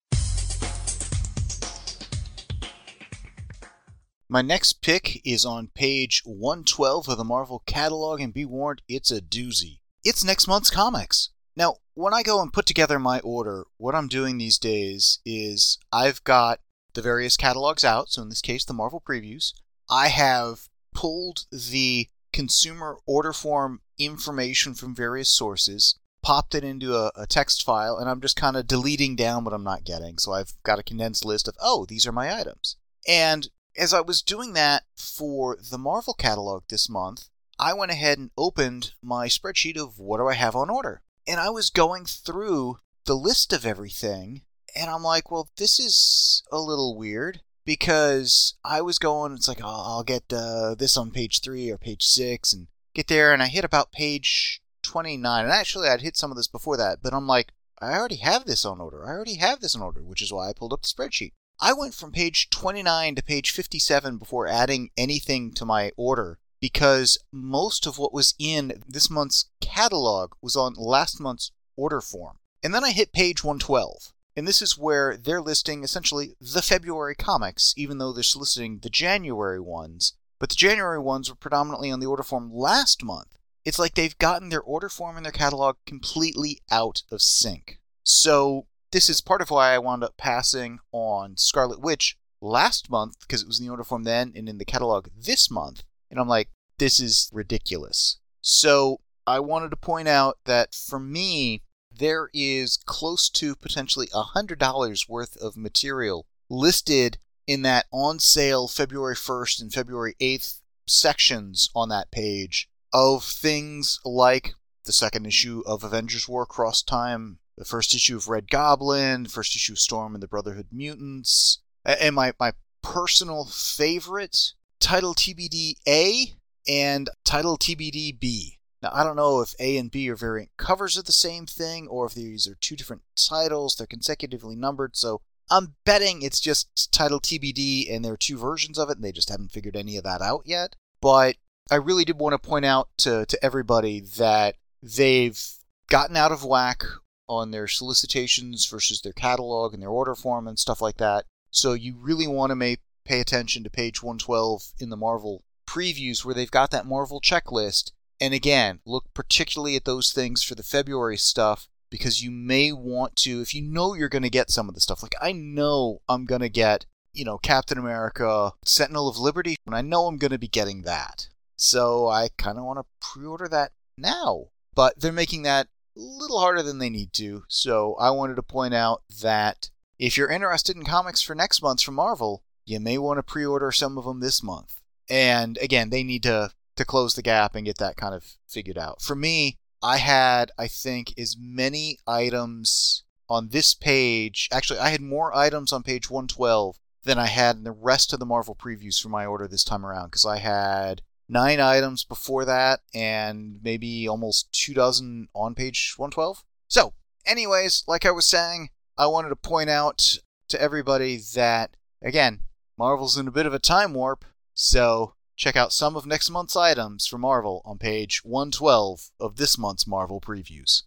My 4.28 4.42
next 4.42 4.74
pick 4.74 5.20
is 5.24 5.44
on 5.44 5.70
page 5.74 6.22
112 6.24 7.08
of 7.08 7.18
the 7.18 7.24
Marvel 7.24 7.64
catalog, 7.66 8.20
and 8.20 8.32
be 8.32 8.44
warned, 8.44 8.80
it's 8.88 9.10
a 9.10 9.20
doozy 9.20 9.79
it's 10.04 10.24
next 10.24 10.46
month's 10.46 10.70
comics. 10.70 11.30
Now, 11.56 11.76
when 11.94 12.14
I 12.14 12.22
go 12.22 12.40
and 12.40 12.52
put 12.52 12.66
together 12.66 12.98
my 12.98 13.20
order, 13.20 13.66
what 13.76 13.94
I'm 13.94 14.08
doing 14.08 14.38
these 14.38 14.58
days 14.58 15.18
is 15.24 15.78
I've 15.92 16.22
got 16.24 16.60
the 16.94 17.02
various 17.02 17.36
catalogs 17.36 17.84
out, 17.84 18.10
so 18.10 18.22
in 18.22 18.28
this 18.28 18.40
case, 18.40 18.64
the 18.64 18.72
Marvel 18.72 19.02
previews. 19.06 19.52
I 19.88 20.08
have 20.08 20.68
pulled 20.94 21.46
the 21.50 22.08
consumer 22.32 22.98
order 23.06 23.32
form 23.32 23.80
information 23.98 24.74
from 24.74 24.94
various 24.94 25.28
sources, 25.28 25.98
popped 26.22 26.54
it 26.54 26.64
into 26.64 26.94
a, 26.94 27.10
a 27.16 27.26
text 27.26 27.62
file, 27.62 27.96
and 27.96 28.08
I'm 28.08 28.20
just 28.20 28.36
kind 28.36 28.56
of 28.56 28.66
deleting 28.66 29.16
down 29.16 29.44
what 29.44 29.54
I'm 29.54 29.64
not 29.64 29.84
getting. 29.84 30.18
So 30.18 30.32
I've 30.32 30.52
got 30.62 30.78
a 30.78 30.84
condensed 30.84 31.24
list 31.24 31.48
of, 31.48 31.56
oh, 31.60 31.86
these 31.86 32.06
are 32.06 32.12
my 32.12 32.34
items. 32.38 32.76
And 33.06 33.48
as 33.76 33.94
I 33.94 34.00
was 34.00 34.22
doing 34.22 34.52
that 34.54 34.84
for 34.96 35.56
the 35.70 35.78
Marvel 35.78 36.14
catalog 36.14 36.64
this 36.68 36.88
month, 36.88 37.28
I 37.60 37.74
went 37.74 37.92
ahead 37.92 38.16
and 38.16 38.30
opened 38.38 38.94
my 39.02 39.26
spreadsheet 39.26 39.76
of 39.76 39.98
what 39.98 40.16
do 40.16 40.26
I 40.26 40.32
have 40.32 40.56
on 40.56 40.70
order. 40.70 41.02
And 41.28 41.38
I 41.38 41.50
was 41.50 41.68
going 41.68 42.06
through 42.06 42.78
the 43.04 43.14
list 43.14 43.52
of 43.52 43.66
everything, 43.66 44.44
and 44.74 44.88
I'm 44.88 45.02
like, 45.02 45.30
well, 45.30 45.50
this 45.58 45.78
is 45.78 46.42
a 46.50 46.58
little 46.58 46.96
weird 46.96 47.42
because 47.66 48.54
I 48.64 48.80
was 48.80 48.98
going, 48.98 49.34
it's 49.34 49.46
like, 49.46 49.60
oh, 49.62 49.84
I'll 49.86 50.02
get 50.02 50.32
uh, 50.32 50.74
this 50.74 50.96
on 50.96 51.10
page 51.10 51.42
three 51.42 51.68
or 51.68 51.76
page 51.76 52.02
six, 52.02 52.54
and 52.54 52.68
get 52.94 53.08
there, 53.08 53.30
and 53.30 53.42
I 53.42 53.48
hit 53.48 53.64
about 53.64 53.92
page 53.92 54.62
29. 54.80 55.44
And 55.44 55.52
actually, 55.52 55.88
I'd 55.88 56.00
hit 56.00 56.16
some 56.16 56.30
of 56.30 56.38
this 56.38 56.48
before 56.48 56.78
that, 56.78 57.02
but 57.02 57.12
I'm 57.12 57.26
like, 57.26 57.52
I 57.78 57.92
already 57.92 58.16
have 58.16 58.46
this 58.46 58.64
on 58.64 58.80
order. 58.80 59.04
I 59.04 59.10
already 59.10 59.34
have 59.34 59.60
this 59.60 59.76
on 59.76 59.82
order, 59.82 60.02
which 60.02 60.22
is 60.22 60.32
why 60.32 60.48
I 60.48 60.54
pulled 60.54 60.72
up 60.72 60.80
the 60.80 60.88
spreadsheet. 60.88 61.32
I 61.60 61.74
went 61.74 61.92
from 61.92 62.10
page 62.10 62.48
29 62.48 63.16
to 63.16 63.22
page 63.22 63.50
57 63.50 64.16
before 64.16 64.48
adding 64.48 64.88
anything 64.96 65.52
to 65.52 65.66
my 65.66 65.92
order 65.98 66.38
because 66.60 67.18
most 67.32 67.86
of 67.86 67.98
what 67.98 68.12
was 68.12 68.34
in 68.38 68.82
this 68.86 69.10
month's 69.10 69.46
catalog 69.60 70.32
was 70.42 70.56
on 70.56 70.74
last 70.74 71.20
month's 71.20 71.52
order 71.76 72.00
form. 72.00 72.38
And 72.62 72.74
then 72.74 72.84
I 72.84 72.90
hit 72.90 73.12
page 73.12 73.42
112. 73.42 74.12
And 74.36 74.46
this 74.46 74.62
is 74.62 74.78
where 74.78 75.16
they're 75.16 75.40
listing 75.40 75.82
essentially 75.82 76.34
the 76.40 76.62
February 76.62 77.14
comics, 77.14 77.74
even 77.76 77.98
though 77.98 78.12
they're 78.12 78.22
soliciting 78.22 78.78
the 78.78 78.90
January 78.90 79.60
ones. 79.60 80.14
But 80.38 80.50
the 80.50 80.56
January 80.56 80.98
ones 80.98 81.28
were 81.28 81.36
predominantly 81.36 81.90
on 81.90 82.00
the 82.00 82.06
order 82.06 82.22
form 82.22 82.52
last 82.52 83.02
month. 83.02 83.38
It's 83.64 83.78
like 83.78 83.94
they've 83.94 84.16
gotten 84.18 84.48
their 84.48 84.62
order 84.62 84.88
form 84.88 85.16
and 85.16 85.24
their 85.24 85.32
catalog 85.32 85.76
completely 85.86 86.60
out 86.70 87.02
of 87.10 87.20
sync. 87.20 87.78
So, 88.02 88.66
this 88.92 89.10
is 89.10 89.20
part 89.20 89.42
of 89.42 89.50
why 89.50 89.74
I 89.74 89.78
wound 89.78 90.02
up 90.02 90.16
passing 90.16 90.78
on 90.92 91.36
Scarlet 91.36 91.80
Witch 91.80 92.16
last 92.40 92.90
month, 92.90 93.20
because 93.20 93.42
it 93.42 93.46
was 93.46 93.60
in 93.60 93.66
the 93.66 93.70
order 93.70 93.84
form 93.84 94.04
then 94.04 94.32
and 94.34 94.48
in 94.48 94.58
the 94.58 94.64
catalog 94.64 95.08
this 95.14 95.50
month. 95.50 95.84
And 96.10 96.18
I'm 96.18 96.28
like, 96.28 96.48
this 96.78 97.00
is 97.00 97.30
ridiculous. 97.32 98.18
So, 98.40 99.00
I 99.26 99.38
wanted 99.38 99.70
to 99.70 99.76
point 99.76 100.08
out 100.08 100.38
that 100.46 100.74
for 100.74 100.98
me, 100.98 101.62
there 101.96 102.30
is 102.32 102.78
close 102.86 103.28
to 103.30 103.54
potentially 103.54 104.08
$100 104.08 105.08
worth 105.08 105.36
of 105.36 105.56
material 105.56 106.26
listed 106.48 107.18
in 107.46 107.62
that 107.62 107.86
on 107.92 108.18
sale 108.18 108.66
February 108.66 109.14
1st 109.14 109.60
and 109.60 109.72
February 109.72 110.16
8th 110.20 110.60
sections 110.86 111.68
on 111.74 111.88
that 111.90 112.10
page 112.10 112.68
of 112.92 113.24
things 113.24 114.00
like 114.04 114.54
the 114.84 114.92
second 114.92 115.26
issue 115.26 115.62
of 115.66 115.84
Avengers 115.84 116.28
War 116.28 116.42
Across 116.42 116.82
Time, 116.82 117.38
the 117.56 117.64
first 117.64 117.94
issue 117.94 118.16
of 118.16 118.28
Red 118.28 118.50
Goblin, 118.50 119.26
first 119.26 119.54
issue 119.54 119.74
of 119.74 119.78
Storm 119.78 120.14
and 120.14 120.22
the 120.22 120.28
Brotherhood 120.28 120.68
Mutants, 120.72 121.60
and 121.84 122.14
my, 122.14 122.32
my 122.40 122.52
personal 122.82 123.44
favorite, 123.44 124.54
Title 124.80 125.14
TBD 125.14 125.74
A 125.86 126.34
and 126.66 127.08
Title 127.24 127.56
TBD 127.56 128.18
B. 128.18 128.58
Now, 128.82 128.90
I 128.92 129.04
don't 129.04 129.16
know 129.16 129.40
if 129.40 129.54
A 129.60 129.76
and 129.76 129.90
B 129.90 130.08
are 130.10 130.16
variant 130.16 130.50
covers 130.56 130.96
of 130.96 131.04
the 131.04 131.12
same 131.12 131.46
thing 131.46 131.86
or 131.86 132.06
if 132.06 132.14
these 132.14 132.46
are 132.46 132.56
two 132.60 132.76
different 132.76 133.02
titles. 133.14 133.74
They're 133.76 133.86
consecutively 133.86 134.56
numbered, 134.56 134.96
so 134.96 135.20
I'm 135.50 135.74
betting 135.84 136.22
it's 136.22 136.40
just 136.40 136.92
title 136.92 137.20
TBD 137.20 137.92
and 137.94 138.04
there 138.04 138.12
are 138.12 138.16
two 138.16 138.38
versions 138.38 138.78
of 138.78 138.88
it 138.88 138.96
and 138.96 139.04
they 139.04 139.12
just 139.12 139.28
haven't 139.28 139.52
figured 139.52 139.76
any 139.76 139.96
of 139.96 140.04
that 140.04 140.22
out 140.22 140.42
yet. 140.46 140.76
But 141.00 141.36
I 141.70 141.76
really 141.76 142.04
did 142.04 142.18
want 142.18 142.40
to 142.40 142.48
point 142.48 142.64
out 142.64 142.88
to, 142.98 143.26
to 143.26 143.44
everybody 143.44 144.00
that 144.00 144.56
they've 144.82 145.40
gotten 145.88 146.16
out 146.16 146.32
of 146.32 146.44
whack 146.44 146.84
on 147.28 147.50
their 147.50 147.68
solicitations 147.68 148.66
versus 148.66 149.00
their 149.02 149.12
catalog 149.12 149.74
and 149.74 149.82
their 149.82 149.90
order 149.90 150.14
form 150.14 150.48
and 150.48 150.58
stuff 150.58 150.80
like 150.80 150.96
that. 150.96 151.26
So 151.50 151.74
you 151.74 151.94
really 151.98 152.26
want 152.26 152.50
to 152.50 152.56
make, 152.56 152.80
pay 153.10 153.20
attention 153.20 153.64
to 153.64 153.70
page 153.70 154.02
112 154.02 154.72
in 154.78 154.88
the 154.90 154.96
Marvel 154.96 155.42
previews 155.66 156.24
where 156.24 156.34
they've 156.34 156.50
got 156.50 156.70
that 156.70 156.86
Marvel 156.86 157.20
checklist 157.20 157.90
and 158.20 158.34
again, 158.34 158.80
look 158.84 159.06
particularly 159.14 159.76
at 159.76 159.84
those 159.84 160.12
things 160.12 160.42
for 160.42 160.54
the 160.54 160.62
February 160.62 161.16
stuff 161.16 161.68
because 161.88 162.22
you 162.22 162.30
may 162.30 162.70
want 162.70 163.16
to, 163.16 163.40
if 163.40 163.54
you 163.54 163.62
know 163.62 163.94
you're 163.94 164.10
going 164.10 164.22
to 164.22 164.30
get 164.30 164.50
some 164.50 164.68
of 164.68 164.74
the 164.74 164.80
stuff, 164.80 165.02
like 165.02 165.14
I 165.20 165.32
know 165.32 166.02
I'm 166.08 166.26
going 166.26 166.42
to 166.42 166.50
get, 166.50 166.84
you 167.12 167.24
know, 167.24 167.38
Captain 167.38 167.78
America, 167.78 168.52
Sentinel 168.64 169.08
of 169.08 169.18
Liberty, 169.18 169.56
and 169.66 169.74
I 169.74 169.80
know 169.80 170.06
I'm 170.06 170.18
going 170.18 170.30
to 170.32 170.38
be 170.38 170.48
getting 170.48 170.82
that. 170.82 171.28
So 171.56 172.08
I 172.08 172.28
kind 172.36 172.58
of 172.58 172.64
want 172.64 172.78
to 172.78 172.84
pre 173.00 173.26
order 173.26 173.48
that 173.48 173.72
now. 173.96 174.48
But 174.74 175.00
they're 175.00 175.12
making 175.12 175.42
that 175.42 175.68
a 175.96 176.00
little 176.00 176.40
harder 176.40 176.62
than 176.62 176.78
they 176.78 176.90
need 176.90 177.12
to. 177.14 177.44
So 177.48 177.96
I 177.98 178.10
wanted 178.10 178.36
to 178.36 178.42
point 178.42 178.74
out 178.74 179.02
that 179.22 179.70
if 179.98 180.16
you're 180.16 180.30
interested 180.30 180.76
in 180.76 180.84
comics 180.84 181.22
for 181.22 181.34
next 181.34 181.62
month 181.62 181.82
from 181.82 181.94
Marvel, 181.94 182.44
you 182.70 182.80
may 182.80 182.98
want 182.98 183.18
to 183.18 183.22
pre 183.22 183.44
order 183.44 183.72
some 183.72 183.98
of 183.98 184.04
them 184.04 184.20
this 184.20 184.42
month. 184.42 184.80
And 185.08 185.58
again, 185.58 185.90
they 185.90 186.02
need 186.02 186.22
to 186.22 186.50
to 186.76 186.84
close 186.84 187.14
the 187.14 187.22
gap 187.22 187.54
and 187.54 187.66
get 187.66 187.78
that 187.78 187.96
kind 187.96 188.14
of 188.14 188.24
figured 188.46 188.78
out. 188.78 189.02
For 189.02 189.14
me, 189.14 189.58
I 189.82 189.98
had, 189.98 190.50
I 190.58 190.66
think, 190.66 191.12
as 191.18 191.36
many 191.38 191.98
items 192.06 193.04
on 193.28 193.48
this 193.48 193.74
page. 193.74 194.48
Actually, 194.52 194.78
I 194.78 194.90
had 194.90 195.00
more 195.00 195.34
items 195.36 195.72
on 195.72 195.82
page 195.82 196.08
112 196.08 196.78
than 197.04 197.18
I 197.18 197.26
had 197.26 197.56
in 197.56 197.64
the 197.64 197.72
rest 197.72 198.12
of 198.12 198.18
the 198.18 198.26
Marvel 198.26 198.54
previews 198.54 199.00
for 199.00 199.08
my 199.08 199.26
order 199.26 199.46
this 199.46 199.64
time 199.64 199.84
around 199.84 200.06
because 200.06 200.24
I 200.24 200.38
had 200.38 201.02
nine 201.28 201.60
items 201.60 202.04
before 202.04 202.44
that 202.44 202.80
and 202.94 203.60
maybe 203.62 204.08
almost 204.08 204.52
two 204.52 204.74
dozen 204.74 205.28
on 205.34 205.54
page 205.54 205.94
112. 205.96 206.44
So, 206.68 206.94
anyways, 207.26 207.84
like 207.86 208.04
I 208.04 208.10
was 208.10 208.26
saying, 208.26 208.70
I 208.98 209.06
wanted 209.06 209.30
to 209.30 209.36
point 209.36 209.70
out 209.70 210.18
to 210.48 210.60
everybody 210.60 211.18
that, 211.34 211.76
again, 212.02 212.40
Marvel's 212.80 213.18
in 213.18 213.28
a 213.28 213.30
bit 213.30 213.44
of 213.44 213.52
a 213.52 213.58
time 213.58 213.92
warp, 213.92 214.24
so 214.54 215.12
Check 215.36 215.56
out 215.56 215.72
some 215.72 215.96
of 215.96 216.04
next 216.04 216.28
month's 216.28 216.54
items 216.54 217.06
for 217.06 217.16
Marvel 217.16 217.62
on 217.64 217.78
page 217.78 218.20
112 218.24 219.08
of 219.18 219.36
this 219.36 219.56
month's 219.56 219.86
Marvel 219.86 220.20
previews. 220.20 220.82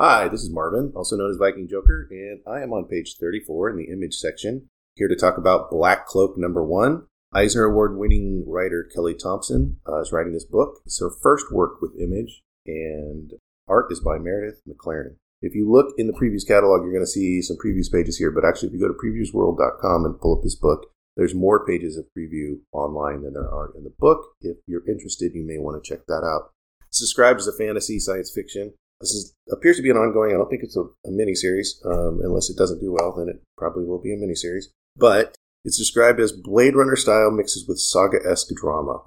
Hi, 0.00 0.26
this 0.26 0.42
is 0.42 0.50
Marvin, 0.50 0.92
also 0.96 1.16
known 1.16 1.30
as 1.30 1.36
Viking 1.36 1.68
Joker, 1.68 2.08
and 2.10 2.40
I 2.52 2.62
am 2.62 2.72
on 2.72 2.86
page 2.86 3.14
34 3.20 3.70
in 3.70 3.76
the 3.76 3.92
image 3.92 4.14
section, 4.14 4.68
here 4.96 5.06
to 5.06 5.14
talk 5.14 5.38
about 5.38 5.70
Black 5.70 6.04
Cloak 6.04 6.36
number 6.36 6.64
one. 6.64 7.06
Eisner 7.32 7.62
Award 7.62 7.96
winning 7.96 8.42
writer 8.44 8.82
Kelly 8.92 9.14
Thompson 9.14 9.78
uh, 9.88 10.00
is 10.00 10.10
writing 10.10 10.32
this 10.32 10.44
book. 10.44 10.80
It's 10.84 10.98
her 10.98 11.10
first 11.10 11.52
work 11.52 11.80
with 11.80 11.92
Image, 11.96 12.42
and 12.66 13.34
art 13.68 13.92
is 13.92 14.00
by 14.00 14.18
Meredith 14.18 14.62
McClaren. 14.68 15.18
If 15.42 15.54
you 15.54 15.70
look 15.70 15.94
in 15.98 16.06
the 16.06 16.12
previews 16.12 16.46
catalog, 16.46 16.82
you're 16.82 16.92
going 16.92 17.04
to 17.04 17.10
see 17.10 17.42
some 17.42 17.56
previews 17.56 17.90
pages 17.92 18.16
here, 18.16 18.30
but 18.30 18.44
actually, 18.44 18.68
if 18.68 18.74
you 18.74 18.80
go 18.80 18.88
to 18.88 18.94
previewsworld.com 18.94 20.04
and 20.04 20.20
pull 20.20 20.36
up 20.36 20.42
this 20.42 20.54
book, 20.54 20.86
there's 21.16 21.34
more 21.34 21.66
pages 21.66 21.96
of 21.96 22.06
preview 22.16 22.60
online 22.72 23.22
than 23.22 23.34
there 23.34 23.52
are 23.52 23.72
in 23.76 23.84
the 23.84 23.92
book. 23.98 24.34
If 24.40 24.56
you're 24.66 24.88
interested, 24.88 25.34
you 25.34 25.44
may 25.44 25.58
want 25.58 25.82
to 25.82 25.86
check 25.86 26.06
that 26.06 26.24
out. 26.24 26.52
It's 26.88 27.00
described 27.00 27.40
as 27.40 27.48
a 27.48 27.52
fantasy 27.52 27.98
science 27.98 28.32
fiction. 28.32 28.72
This 29.00 29.10
is, 29.10 29.34
appears 29.50 29.76
to 29.76 29.82
be 29.82 29.90
an 29.90 29.96
ongoing. 29.96 30.30
I 30.30 30.34
don't 30.34 30.48
think 30.48 30.62
it's 30.62 30.76
a, 30.76 30.82
a 30.82 31.10
mini 31.10 31.34
series. 31.34 31.82
Um, 31.84 32.20
unless 32.22 32.48
it 32.48 32.56
doesn't 32.56 32.80
do 32.80 32.92
well, 32.92 33.12
then 33.12 33.28
it 33.28 33.42
probably 33.58 33.84
will 33.84 34.00
be 34.00 34.14
a 34.14 34.16
mini 34.16 34.36
series. 34.36 34.70
But 34.96 35.34
it's 35.64 35.78
described 35.78 36.20
as 36.20 36.32
Blade 36.32 36.76
Runner 36.76 36.96
style 36.96 37.30
mixes 37.30 37.66
with 37.66 37.78
saga 37.78 38.18
esque 38.24 38.54
drama. 38.54 39.02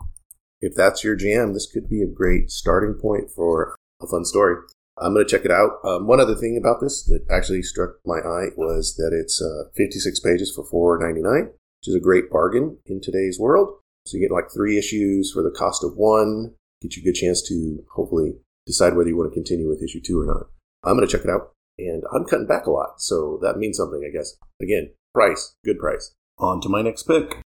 If 0.62 0.76
that's 0.76 1.04
your 1.04 1.16
jam, 1.16 1.54
this 1.54 1.72
could 1.72 1.90
be 1.90 2.02
a 2.02 2.08
great 2.08 2.52
starting 2.52 2.96
point 2.96 3.30
for 3.32 3.76
a 4.02 4.08
fun 4.08 4.26
story. 4.26 4.58
I'm 4.98 5.14
going 5.14 5.26
to 5.26 5.30
check 5.30 5.46
it 5.46 5.52
out. 5.52 5.80
Um, 5.84 6.08
one 6.08 6.20
other 6.20 6.36
thing 6.36 6.58
about 6.58 6.80
this 6.82 7.04
that 7.04 7.26
actually 7.30 7.62
struck 7.64 7.96
my 8.06 8.20
eye 8.20 8.48
was 8.56 8.96
that 8.96 9.12
it's 9.14 9.42
uh, 9.42 9.70
56 9.76 10.20
pages 10.22 10.54
for 10.54 11.00
$4.99, 11.00 11.48
which 11.48 11.88
is 11.88 11.96
a 11.96 12.00
great 12.00 12.30
bargain 12.30 12.78
in 12.86 13.02
today's 13.02 13.38
world. 13.40 13.76
So 14.06 14.18
you 14.18 14.24
get 14.24 14.34
like 14.34 14.52
three 14.54 14.78
issues 14.78 15.32
for 15.34 15.44
the 15.44 15.52
cost 15.52 15.84
of 15.84 15.98
one. 15.98 16.54
Get 16.82 16.96
you 16.96 17.02
a 17.02 17.06
good 17.06 17.20
chance 17.20 17.42
to 17.50 17.84
hopefully 17.94 18.36
decide 18.66 18.96
whether 18.96 19.10
you 19.10 19.18
want 19.18 19.32
to 19.32 19.36
continue 19.36 19.68
with 19.68 19.84
issue 19.84 20.02
two 20.02 20.20
or 20.20 20.26
not. 20.26 20.48
I'm 20.84 20.96
going 20.96 21.08
to 21.08 21.12
check 21.12 21.26
it 21.26 21.32
out, 21.32 21.52
and 21.80 22.04
I'm 22.14 22.26
cutting 22.26 22.48
back 22.48 22.68
a 22.68 22.72
lot, 22.72 23.02
so 23.02 23.40
that 23.42 23.58
means 23.58 23.78
something, 23.78 24.04
I 24.08 24.16
guess. 24.16 24.36
Again, 24.62 24.92
price, 25.14 25.56
good 25.66 25.80
price. 25.80 26.14
On 26.38 26.62
to 26.62 26.70
my 26.70 26.82
next 26.82 27.04
pick. 27.04 27.42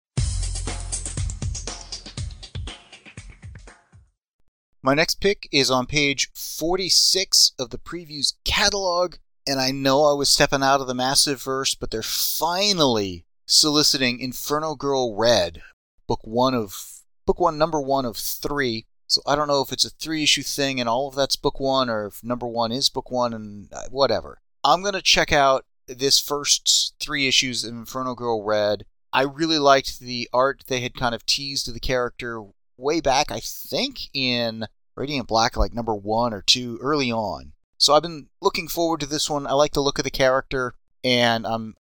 My 4.84 4.92
next 4.92 5.14
pick 5.14 5.48
is 5.50 5.70
on 5.70 5.86
page 5.86 6.30
46 6.34 7.52
of 7.58 7.70
the 7.70 7.78
previews 7.78 8.34
catalog, 8.44 9.14
and 9.46 9.58
I 9.58 9.70
know 9.70 10.04
I 10.04 10.12
was 10.12 10.28
stepping 10.28 10.62
out 10.62 10.82
of 10.82 10.86
the 10.86 10.94
massive 10.94 11.40
verse, 11.40 11.74
but 11.74 11.90
they're 11.90 12.02
finally 12.02 13.24
soliciting 13.46 14.20
Inferno 14.20 14.74
Girl 14.74 15.16
Red, 15.16 15.62
book 16.06 16.20
one 16.24 16.52
of 16.52 17.00
book 17.24 17.40
one, 17.40 17.56
number 17.56 17.80
one 17.80 18.04
of 18.04 18.18
three. 18.18 18.84
So 19.06 19.22
I 19.26 19.36
don't 19.36 19.48
know 19.48 19.62
if 19.62 19.72
it's 19.72 19.86
a 19.86 19.90
three 19.90 20.22
issue 20.22 20.42
thing 20.42 20.78
and 20.80 20.86
all 20.86 21.08
of 21.08 21.14
that's 21.14 21.36
book 21.36 21.58
one, 21.58 21.88
or 21.88 22.08
if 22.08 22.22
number 22.22 22.46
one 22.46 22.70
is 22.70 22.90
book 22.90 23.10
one 23.10 23.32
and 23.32 23.72
uh, 23.72 23.84
whatever. 23.90 24.42
I'm 24.62 24.82
gonna 24.82 25.00
check 25.00 25.32
out 25.32 25.64
this 25.86 26.20
first 26.20 26.92
three 27.00 27.26
issues 27.26 27.64
of 27.64 27.72
Inferno 27.72 28.14
Girl 28.14 28.44
Red. 28.44 28.84
I 29.14 29.22
really 29.22 29.58
liked 29.58 30.00
the 30.00 30.28
art 30.30 30.64
they 30.66 30.80
had 30.80 30.92
kind 30.94 31.14
of 31.14 31.24
teased 31.24 31.72
the 31.72 31.80
character 31.80 32.42
way 32.76 33.00
back, 33.00 33.30
I 33.30 33.40
think, 33.40 34.08
in 34.12 34.66
Radiant 34.96 35.28
Black, 35.28 35.56
like 35.56 35.74
number 35.74 35.94
one 35.94 36.32
or 36.32 36.42
two 36.42 36.78
early 36.80 37.10
on. 37.10 37.52
So 37.78 37.94
I've 37.94 38.02
been 38.02 38.28
looking 38.40 38.68
forward 38.68 39.00
to 39.00 39.06
this 39.06 39.28
one. 39.28 39.46
I 39.46 39.52
like 39.52 39.72
the 39.72 39.80
look 39.80 39.98
of 39.98 40.04
the 40.04 40.10
character, 40.10 40.74
and 41.02 41.46
I'm 41.46 41.74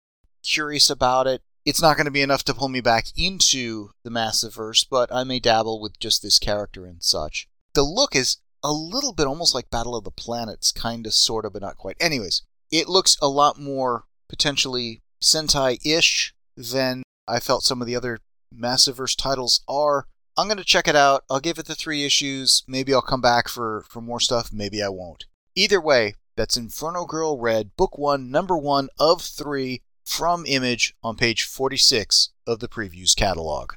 curious 0.42 0.90
about 0.90 1.26
it. 1.26 1.42
It's 1.64 1.82
not 1.82 1.96
going 1.96 2.06
to 2.06 2.10
be 2.10 2.22
enough 2.22 2.42
to 2.44 2.54
pull 2.54 2.68
me 2.68 2.80
back 2.80 3.06
into 3.16 3.90
the 4.02 4.10
Massiverse, 4.10 4.84
but 4.88 5.12
I 5.14 5.22
may 5.22 5.38
dabble 5.38 5.80
with 5.80 6.00
just 6.00 6.22
this 6.22 6.38
character 6.38 6.86
and 6.86 7.02
such. 7.02 7.48
The 7.74 7.82
look 7.82 8.16
is 8.16 8.38
a 8.64 8.72
little 8.72 9.12
bit 9.12 9.26
almost 9.26 9.54
like 9.54 9.70
Battle 9.70 9.94
of 9.94 10.04
the 10.04 10.10
Planets, 10.10 10.72
kind 10.72 11.06
of, 11.06 11.14
sort 11.14 11.44
of, 11.44 11.52
but 11.52 11.62
not 11.62 11.76
quite. 11.76 11.96
Anyways, 12.00 12.42
it 12.72 12.88
looks 12.88 13.16
a 13.22 13.28
lot 13.28 13.60
more 13.60 14.04
potentially 14.28 15.02
Sentai 15.22 15.78
ish 15.84 16.34
than 16.56 17.02
I 17.28 17.38
felt 17.38 17.62
some 17.62 17.80
of 17.80 17.86
the 17.86 17.96
other 17.96 18.18
Massiverse 18.52 19.16
titles 19.16 19.62
are. 19.68 20.06
I'm 20.34 20.46
going 20.46 20.56
to 20.56 20.64
check 20.64 20.88
it 20.88 20.96
out. 20.96 21.24
I'll 21.28 21.40
give 21.40 21.58
it 21.58 21.66
the 21.66 21.74
three 21.74 22.04
issues. 22.04 22.62
Maybe 22.66 22.94
I'll 22.94 23.02
come 23.02 23.20
back 23.20 23.48
for, 23.48 23.84
for 23.90 24.00
more 24.00 24.18
stuff. 24.18 24.50
Maybe 24.50 24.82
I 24.82 24.88
won't. 24.88 25.26
Either 25.54 25.78
way, 25.78 26.14
that's 26.36 26.56
Inferno 26.56 27.04
Girl 27.04 27.38
Red, 27.38 27.76
book 27.76 27.98
one, 27.98 28.30
number 28.30 28.56
one 28.56 28.88
of 28.98 29.20
three 29.20 29.82
from 30.06 30.46
Image 30.46 30.94
on 31.02 31.16
page 31.16 31.44
46 31.44 32.30
of 32.46 32.60
the 32.60 32.68
previews 32.68 33.14
catalog. 33.14 33.74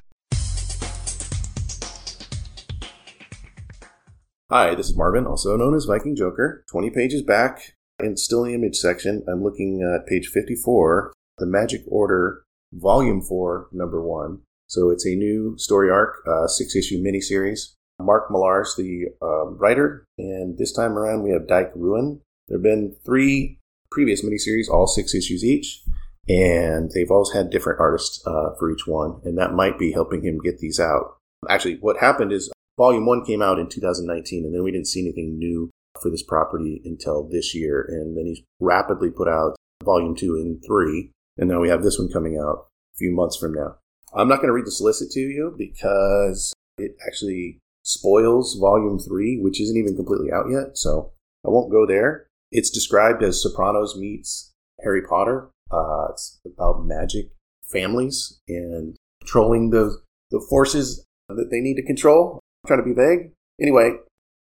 Hi, 4.50 4.74
this 4.74 4.88
is 4.88 4.96
Marvin, 4.96 5.26
also 5.26 5.58
known 5.58 5.74
as 5.74 5.84
Viking 5.84 6.16
Joker. 6.16 6.64
20 6.70 6.88
pages 6.88 7.22
back 7.22 7.74
and 7.98 8.18
still 8.18 8.44
in 8.44 8.52
the 8.52 8.54
image 8.54 8.76
section. 8.76 9.22
I'm 9.28 9.42
looking 9.42 9.82
at 9.82 10.06
page 10.06 10.28
54, 10.28 11.12
The 11.36 11.44
Magic 11.44 11.82
Order, 11.86 12.44
Volume 12.72 13.20
4, 13.20 13.68
Number 13.72 14.02
1. 14.02 14.40
So 14.68 14.90
it's 14.90 15.06
a 15.06 15.14
new 15.14 15.56
story 15.58 15.90
arc, 15.90 16.22
uh, 16.26 16.46
six 16.48 16.74
issue 16.74 17.02
miniseries. 17.02 17.74
Mark 18.00 18.30
Millar's 18.30 18.74
the 18.76 19.06
uh, 19.22 19.46
writer, 19.46 20.04
and 20.18 20.58
this 20.58 20.72
time 20.72 20.98
around 20.98 21.22
we 21.22 21.30
have 21.30 21.48
Dike 21.48 21.72
Ruan. 21.74 22.20
There 22.48 22.58
have 22.58 22.62
been 22.62 22.96
three 23.04 23.58
previous 23.90 24.24
miniseries, 24.24 24.68
all 24.68 24.86
six 24.86 25.14
issues 25.14 25.42
each, 25.42 25.82
and 26.28 26.90
they've 26.94 27.10
always 27.10 27.32
had 27.32 27.50
different 27.50 27.80
artists 27.80 28.22
uh, 28.26 28.50
for 28.58 28.70
each 28.70 28.86
one, 28.86 29.20
and 29.24 29.38
that 29.38 29.54
might 29.54 29.78
be 29.78 29.92
helping 29.92 30.22
him 30.22 30.38
get 30.38 30.58
these 30.58 30.78
out. 30.78 31.16
Actually, 31.48 31.78
what 31.80 31.98
happened 31.98 32.32
is 32.32 32.50
Volume 32.76 33.06
1 33.06 33.24
came 33.24 33.40
out 33.40 33.58
in 33.58 33.68
2019, 33.68 34.44
and 34.44 34.54
then 34.54 34.62
we 34.62 34.72
didn't 34.72 34.88
see 34.88 35.00
anything 35.00 35.38
new 35.38 35.70
for 36.02 36.10
this 36.10 36.22
property 36.22 36.82
until 36.84 37.26
this 37.26 37.54
year, 37.54 37.86
and 37.88 38.16
then 38.16 38.26
he's 38.26 38.42
rapidly 38.60 39.10
put 39.10 39.28
out 39.28 39.56
Volume 39.82 40.14
2 40.14 40.34
and 40.34 40.62
3, 40.66 41.10
and 41.38 41.48
now 41.48 41.60
we 41.60 41.70
have 41.70 41.82
this 41.82 41.98
one 41.98 42.10
coming 42.12 42.36
out 42.36 42.66
a 42.94 42.98
few 42.98 43.12
months 43.12 43.36
from 43.36 43.54
now. 43.54 43.76
I'm 44.16 44.28
not 44.28 44.36
going 44.36 44.48
to 44.48 44.54
read 44.54 44.66
the 44.66 44.70
solicit 44.70 45.10
to 45.10 45.20
you 45.20 45.54
because 45.56 46.54
it 46.78 46.96
actually 47.06 47.58
spoils 47.82 48.56
Volume 48.58 48.98
3, 48.98 49.40
which 49.40 49.60
isn't 49.60 49.76
even 49.76 49.94
completely 49.94 50.32
out 50.32 50.46
yet, 50.50 50.78
so 50.78 51.12
I 51.46 51.50
won't 51.50 51.70
go 51.70 51.86
there. 51.86 52.26
It's 52.50 52.70
described 52.70 53.22
as 53.22 53.42
Sopranos 53.42 53.94
meets 53.96 54.52
Harry 54.82 55.02
Potter. 55.02 55.50
Uh, 55.70 56.06
it's 56.10 56.40
about 56.46 56.86
magic 56.86 57.30
families 57.70 58.40
and 58.48 58.96
controlling 59.20 59.70
the, 59.70 59.98
the 60.30 60.44
forces 60.48 61.04
that 61.28 61.50
they 61.50 61.60
need 61.60 61.76
to 61.76 61.82
control. 61.82 62.40
I'm 62.64 62.68
trying 62.68 62.80
to 62.80 62.94
be 62.94 62.94
vague. 62.94 63.32
Anyway, 63.60 63.92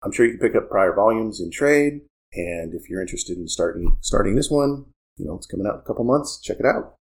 I'm 0.04 0.12
sure 0.12 0.26
you 0.26 0.38
can 0.38 0.48
pick 0.48 0.56
up 0.56 0.70
prior 0.70 0.94
volumes 0.94 1.42
in 1.42 1.52
trade. 1.52 2.02
And 2.34 2.74
if 2.74 2.90
you're 2.90 3.02
interested 3.02 3.38
in 3.38 3.48
starting 3.48 3.98
starting 4.02 4.36
this 4.36 4.50
one, 4.50 4.86
you 5.18 5.26
know, 5.26 5.36
it's 5.36 5.48
coming 5.48 5.66
out 5.66 5.76
in 5.76 5.80
a 5.80 5.84
couple 5.84 6.04
months. 6.04 6.40
Check 6.42 6.58
it 6.60 6.66
out. 6.66 6.95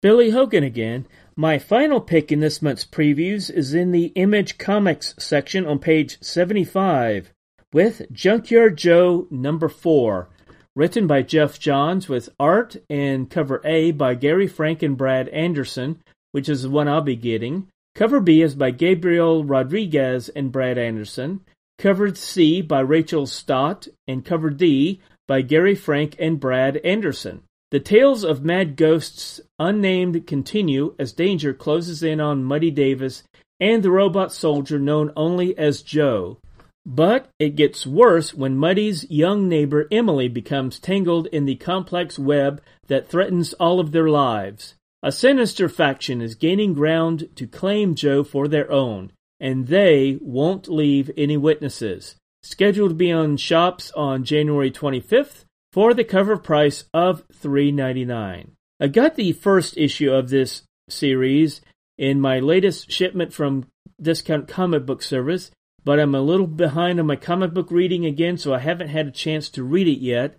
Billy 0.00 0.30
Hogan 0.30 0.62
again. 0.62 1.06
My 1.34 1.58
final 1.58 2.00
pick 2.00 2.30
in 2.30 2.38
this 2.38 2.62
month's 2.62 2.84
previews 2.84 3.50
is 3.50 3.74
in 3.74 3.90
the 3.90 4.12
Image 4.14 4.56
Comics 4.56 5.12
section 5.18 5.66
on 5.66 5.80
page 5.80 6.22
75 6.22 7.32
with 7.72 8.02
Junkyard 8.12 8.78
Joe 8.78 9.26
number 9.28 9.68
4, 9.68 10.28
written 10.76 11.08
by 11.08 11.22
Geoff 11.22 11.58
Johns 11.58 12.08
with 12.08 12.28
art 12.38 12.76
and 12.88 13.28
cover 13.28 13.60
A 13.64 13.90
by 13.90 14.14
Gary 14.14 14.46
Frank 14.46 14.84
and 14.84 14.96
Brad 14.96 15.28
Anderson, 15.30 16.00
which 16.30 16.48
is 16.48 16.62
the 16.62 16.70
one 16.70 16.86
I'll 16.86 17.00
be 17.00 17.16
getting. 17.16 17.66
Cover 17.96 18.20
B 18.20 18.40
is 18.40 18.54
by 18.54 18.70
Gabriel 18.70 19.42
Rodriguez 19.42 20.28
and 20.28 20.52
Brad 20.52 20.78
Anderson. 20.78 21.40
Cover 21.76 22.14
C 22.14 22.62
by 22.62 22.80
Rachel 22.80 23.26
Stott, 23.26 23.88
and 24.06 24.24
cover 24.24 24.50
D 24.50 25.00
by 25.26 25.42
Gary 25.42 25.74
Frank 25.74 26.14
and 26.20 26.38
Brad 26.38 26.76
Anderson. 26.78 27.42
The 27.70 27.80
tales 27.80 28.24
of 28.24 28.44
Mad 28.44 28.76
Ghost's 28.76 29.42
unnamed 29.58 30.26
continue 30.26 30.94
as 30.98 31.12
danger 31.12 31.52
closes 31.52 32.02
in 32.02 32.18
on 32.18 32.42
Muddy 32.42 32.70
Davis 32.70 33.24
and 33.60 33.82
the 33.82 33.90
robot 33.90 34.32
soldier 34.32 34.78
known 34.78 35.12
only 35.14 35.56
as 35.58 35.82
Joe. 35.82 36.38
But 36.86 37.28
it 37.38 37.56
gets 37.56 37.86
worse 37.86 38.32
when 38.32 38.56
Muddy's 38.56 39.10
young 39.10 39.50
neighbor 39.50 39.86
Emily 39.90 40.28
becomes 40.28 40.78
tangled 40.78 41.26
in 41.26 41.44
the 41.44 41.56
complex 41.56 42.18
web 42.18 42.62
that 42.86 43.10
threatens 43.10 43.52
all 43.54 43.80
of 43.80 43.92
their 43.92 44.08
lives. 44.08 44.74
A 45.02 45.12
sinister 45.12 45.68
faction 45.68 46.22
is 46.22 46.34
gaining 46.34 46.72
ground 46.72 47.28
to 47.36 47.46
claim 47.46 47.94
Joe 47.94 48.24
for 48.24 48.48
their 48.48 48.72
own, 48.72 49.12
and 49.38 49.66
they 49.66 50.16
won't 50.22 50.68
leave 50.68 51.10
any 51.18 51.36
witnesses. 51.36 52.16
Scheduled 52.42 52.90
to 52.92 52.94
be 52.94 53.12
on 53.12 53.36
shops 53.36 53.90
on 53.90 54.24
January 54.24 54.70
25th 54.70 55.44
for 55.72 55.94
the 55.94 56.04
cover 56.04 56.36
price 56.36 56.84
of 56.94 57.26
$3.99. 57.28 58.50
I 58.80 58.86
got 58.88 59.16
the 59.16 59.32
first 59.32 59.76
issue 59.76 60.12
of 60.12 60.30
this 60.30 60.62
series 60.88 61.60
in 61.96 62.20
my 62.20 62.38
latest 62.38 62.90
shipment 62.90 63.32
from 63.32 63.66
Discount 64.00 64.48
Comic 64.48 64.86
Book 64.86 65.02
Service, 65.02 65.50
but 65.84 65.98
I'm 65.98 66.14
a 66.14 66.20
little 66.20 66.46
behind 66.46 67.00
on 67.00 67.06
my 67.06 67.16
comic 67.16 67.52
book 67.52 67.70
reading 67.70 68.06
again, 68.06 68.38
so 68.38 68.54
I 68.54 68.58
haven't 68.58 68.88
had 68.88 69.06
a 69.06 69.12
chance 69.12 69.48
to 69.50 69.64
read 69.64 69.88
it 69.88 70.00
yet. 70.00 70.36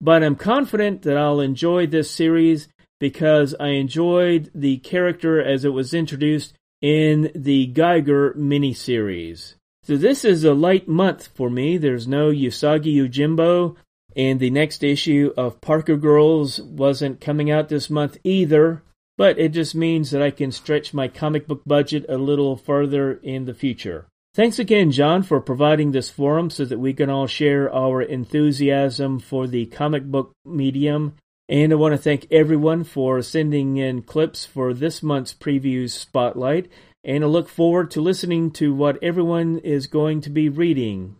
But 0.00 0.22
I'm 0.22 0.36
confident 0.36 1.02
that 1.02 1.16
I'll 1.16 1.40
enjoy 1.40 1.86
this 1.86 2.10
series 2.10 2.68
because 2.98 3.54
I 3.58 3.68
enjoyed 3.68 4.50
the 4.54 4.78
character 4.78 5.42
as 5.42 5.64
it 5.64 5.72
was 5.72 5.94
introduced 5.94 6.54
in 6.82 7.30
the 7.34 7.66
Geiger 7.66 8.34
miniseries. 8.34 9.54
So 9.82 9.96
this 9.96 10.24
is 10.24 10.44
a 10.44 10.54
light 10.54 10.88
month 10.88 11.28
for 11.34 11.48
me. 11.48 11.76
There's 11.76 12.08
no 12.08 12.30
Usagi 12.30 12.96
Yojimbo, 12.96 13.76
and 14.16 14.40
the 14.40 14.50
next 14.50 14.82
issue 14.82 15.32
of 15.36 15.60
Parker 15.60 15.96
Girls 15.96 16.60
wasn't 16.60 17.20
coming 17.20 17.50
out 17.50 17.68
this 17.68 17.90
month 17.90 18.16
either, 18.24 18.82
but 19.18 19.38
it 19.38 19.50
just 19.50 19.74
means 19.74 20.10
that 20.10 20.22
I 20.22 20.30
can 20.30 20.50
stretch 20.50 20.94
my 20.94 21.06
comic 21.06 21.46
book 21.46 21.62
budget 21.66 22.06
a 22.08 22.16
little 22.16 22.56
further 22.56 23.20
in 23.22 23.44
the 23.44 23.54
future. 23.54 24.06
Thanks 24.34 24.58
again, 24.58 24.90
John, 24.90 25.22
for 25.22 25.40
providing 25.40 25.92
this 25.92 26.10
forum 26.10 26.50
so 26.50 26.64
that 26.64 26.78
we 26.78 26.92
can 26.92 27.08
all 27.08 27.26
share 27.26 27.72
our 27.74 28.02
enthusiasm 28.02 29.18
for 29.18 29.46
the 29.46 29.66
comic 29.66 30.04
book 30.04 30.32
medium. 30.44 31.14
And 31.48 31.72
I 31.72 31.76
want 31.76 31.92
to 31.92 31.98
thank 31.98 32.26
everyone 32.30 32.84
for 32.84 33.22
sending 33.22 33.76
in 33.76 34.02
clips 34.02 34.44
for 34.44 34.74
this 34.74 35.02
month's 35.02 35.32
previews 35.32 35.90
spotlight. 35.90 36.70
And 37.04 37.22
I 37.22 37.28
look 37.28 37.48
forward 37.48 37.90
to 37.92 38.00
listening 38.00 38.50
to 38.52 38.74
what 38.74 39.02
everyone 39.02 39.58
is 39.58 39.86
going 39.86 40.22
to 40.22 40.30
be 40.30 40.48
reading. 40.48 41.16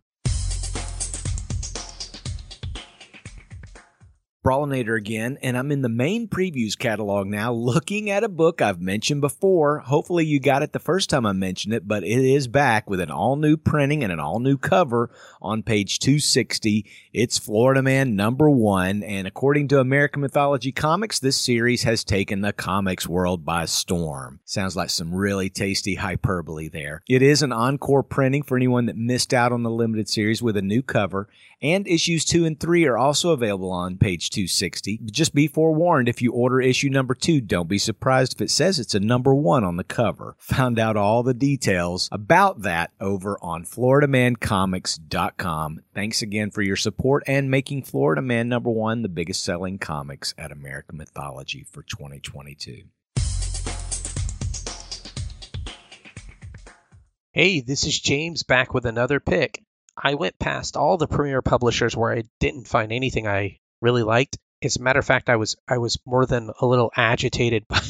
Brawlinator 4.46 4.96
again, 4.96 5.38
and 5.42 5.58
I'm 5.58 5.72
in 5.72 5.82
the 5.82 5.88
main 5.88 6.28
previews 6.28 6.78
catalog 6.78 7.26
now 7.26 7.52
looking 7.52 8.10
at 8.10 8.22
a 8.22 8.28
book 8.28 8.62
I've 8.62 8.80
mentioned 8.80 9.20
before. 9.20 9.80
Hopefully, 9.80 10.24
you 10.24 10.38
got 10.38 10.62
it 10.62 10.72
the 10.72 10.78
first 10.78 11.10
time 11.10 11.26
I 11.26 11.32
mentioned 11.32 11.74
it, 11.74 11.88
but 11.88 12.04
it 12.04 12.24
is 12.24 12.46
back 12.46 12.88
with 12.88 13.00
an 13.00 13.10
all 13.10 13.34
new 13.34 13.56
printing 13.56 14.04
and 14.04 14.12
an 14.12 14.20
all 14.20 14.38
new 14.38 14.56
cover 14.56 15.10
on 15.42 15.64
page 15.64 15.98
260. 15.98 16.88
It's 17.12 17.38
Florida 17.38 17.82
Man 17.82 18.14
number 18.14 18.48
one, 18.48 19.02
and 19.02 19.26
according 19.26 19.66
to 19.68 19.80
American 19.80 20.22
Mythology 20.22 20.70
Comics, 20.70 21.18
this 21.18 21.36
series 21.36 21.82
has 21.82 22.04
taken 22.04 22.42
the 22.42 22.52
comics 22.52 23.08
world 23.08 23.44
by 23.44 23.64
storm. 23.64 24.38
Sounds 24.44 24.76
like 24.76 24.90
some 24.90 25.12
really 25.12 25.50
tasty 25.50 25.96
hyperbole 25.96 26.68
there. 26.68 27.02
It 27.08 27.20
is 27.20 27.42
an 27.42 27.50
encore 27.50 28.04
printing 28.04 28.44
for 28.44 28.56
anyone 28.56 28.86
that 28.86 28.96
missed 28.96 29.34
out 29.34 29.50
on 29.50 29.64
the 29.64 29.70
limited 29.70 30.08
series 30.08 30.40
with 30.40 30.56
a 30.56 30.62
new 30.62 30.82
cover, 30.82 31.28
and 31.60 31.88
issues 31.88 32.24
two 32.24 32.44
and 32.44 32.60
three 32.60 32.86
are 32.86 32.96
also 32.96 33.30
available 33.30 33.72
on 33.72 33.98
page 33.98 34.30
260. 34.36 35.00
Just 35.10 35.34
be 35.34 35.48
forewarned 35.48 36.10
if 36.10 36.20
you 36.20 36.30
order 36.30 36.60
issue 36.60 36.90
number 36.90 37.14
two, 37.14 37.40
don't 37.40 37.70
be 37.70 37.78
surprised 37.78 38.34
if 38.34 38.42
it 38.42 38.50
says 38.50 38.78
it's 38.78 38.94
a 38.94 39.00
number 39.00 39.34
one 39.34 39.64
on 39.64 39.76
the 39.76 39.84
cover. 39.84 40.36
Found 40.40 40.78
out 40.78 40.98
all 40.98 41.22
the 41.22 41.32
details 41.32 42.10
about 42.12 42.60
that 42.60 42.90
over 43.00 43.38
on 43.40 43.64
FloridaManComics.com. 43.64 45.80
Thanks 45.94 46.20
again 46.20 46.50
for 46.50 46.60
your 46.60 46.76
support 46.76 47.22
and 47.26 47.50
making 47.50 47.84
Florida 47.84 48.20
Man 48.20 48.50
number 48.50 48.68
one 48.68 49.00
the 49.00 49.08
biggest 49.08 49.42
selling 49.42 49.78
comics 49.78 50.34
at 50.36 50.52
American 50.52 50.98
Mythology 50.98 51.64
for 51.64 51.82
2022. 51.82 52.82
Hey, 57.32 57.60
this 57.60 57.86
is 57.86 57.98
James 57.98 58.42
back 58.42 58.74
with 58.74 58.84
another 58.84 59.18
pick. 59.18 59.62
I 59.96 60.14
went 60.14 60.38
past 60.38 60.76
all 60.76 60.98
the 60.98 61.06
premier 61.06 61.40
publishers 61.40 61.96
where 61.96 62.12
I 62.12 62.24
didn't 62.38 62.68
find 62.68 62.92
anything 62.92 63.26
I 63.26 63.60
really 63.80 64.02
liked. 64.02 64.38
As 64.62 64.76
a 64.76 64.82
matter 64.82 64.98
of 64.98 65.06
fact, 65.06 65.28
I 65.28 65.36
was 65.36 65.56
I 65.68 65.78
was 65.78 65.98
more 66.06 66.26
than 66.26 66.50
a 66.60 66.66
little 66.66 66.90
agitated 66.96 67.66
by 67.68 67.80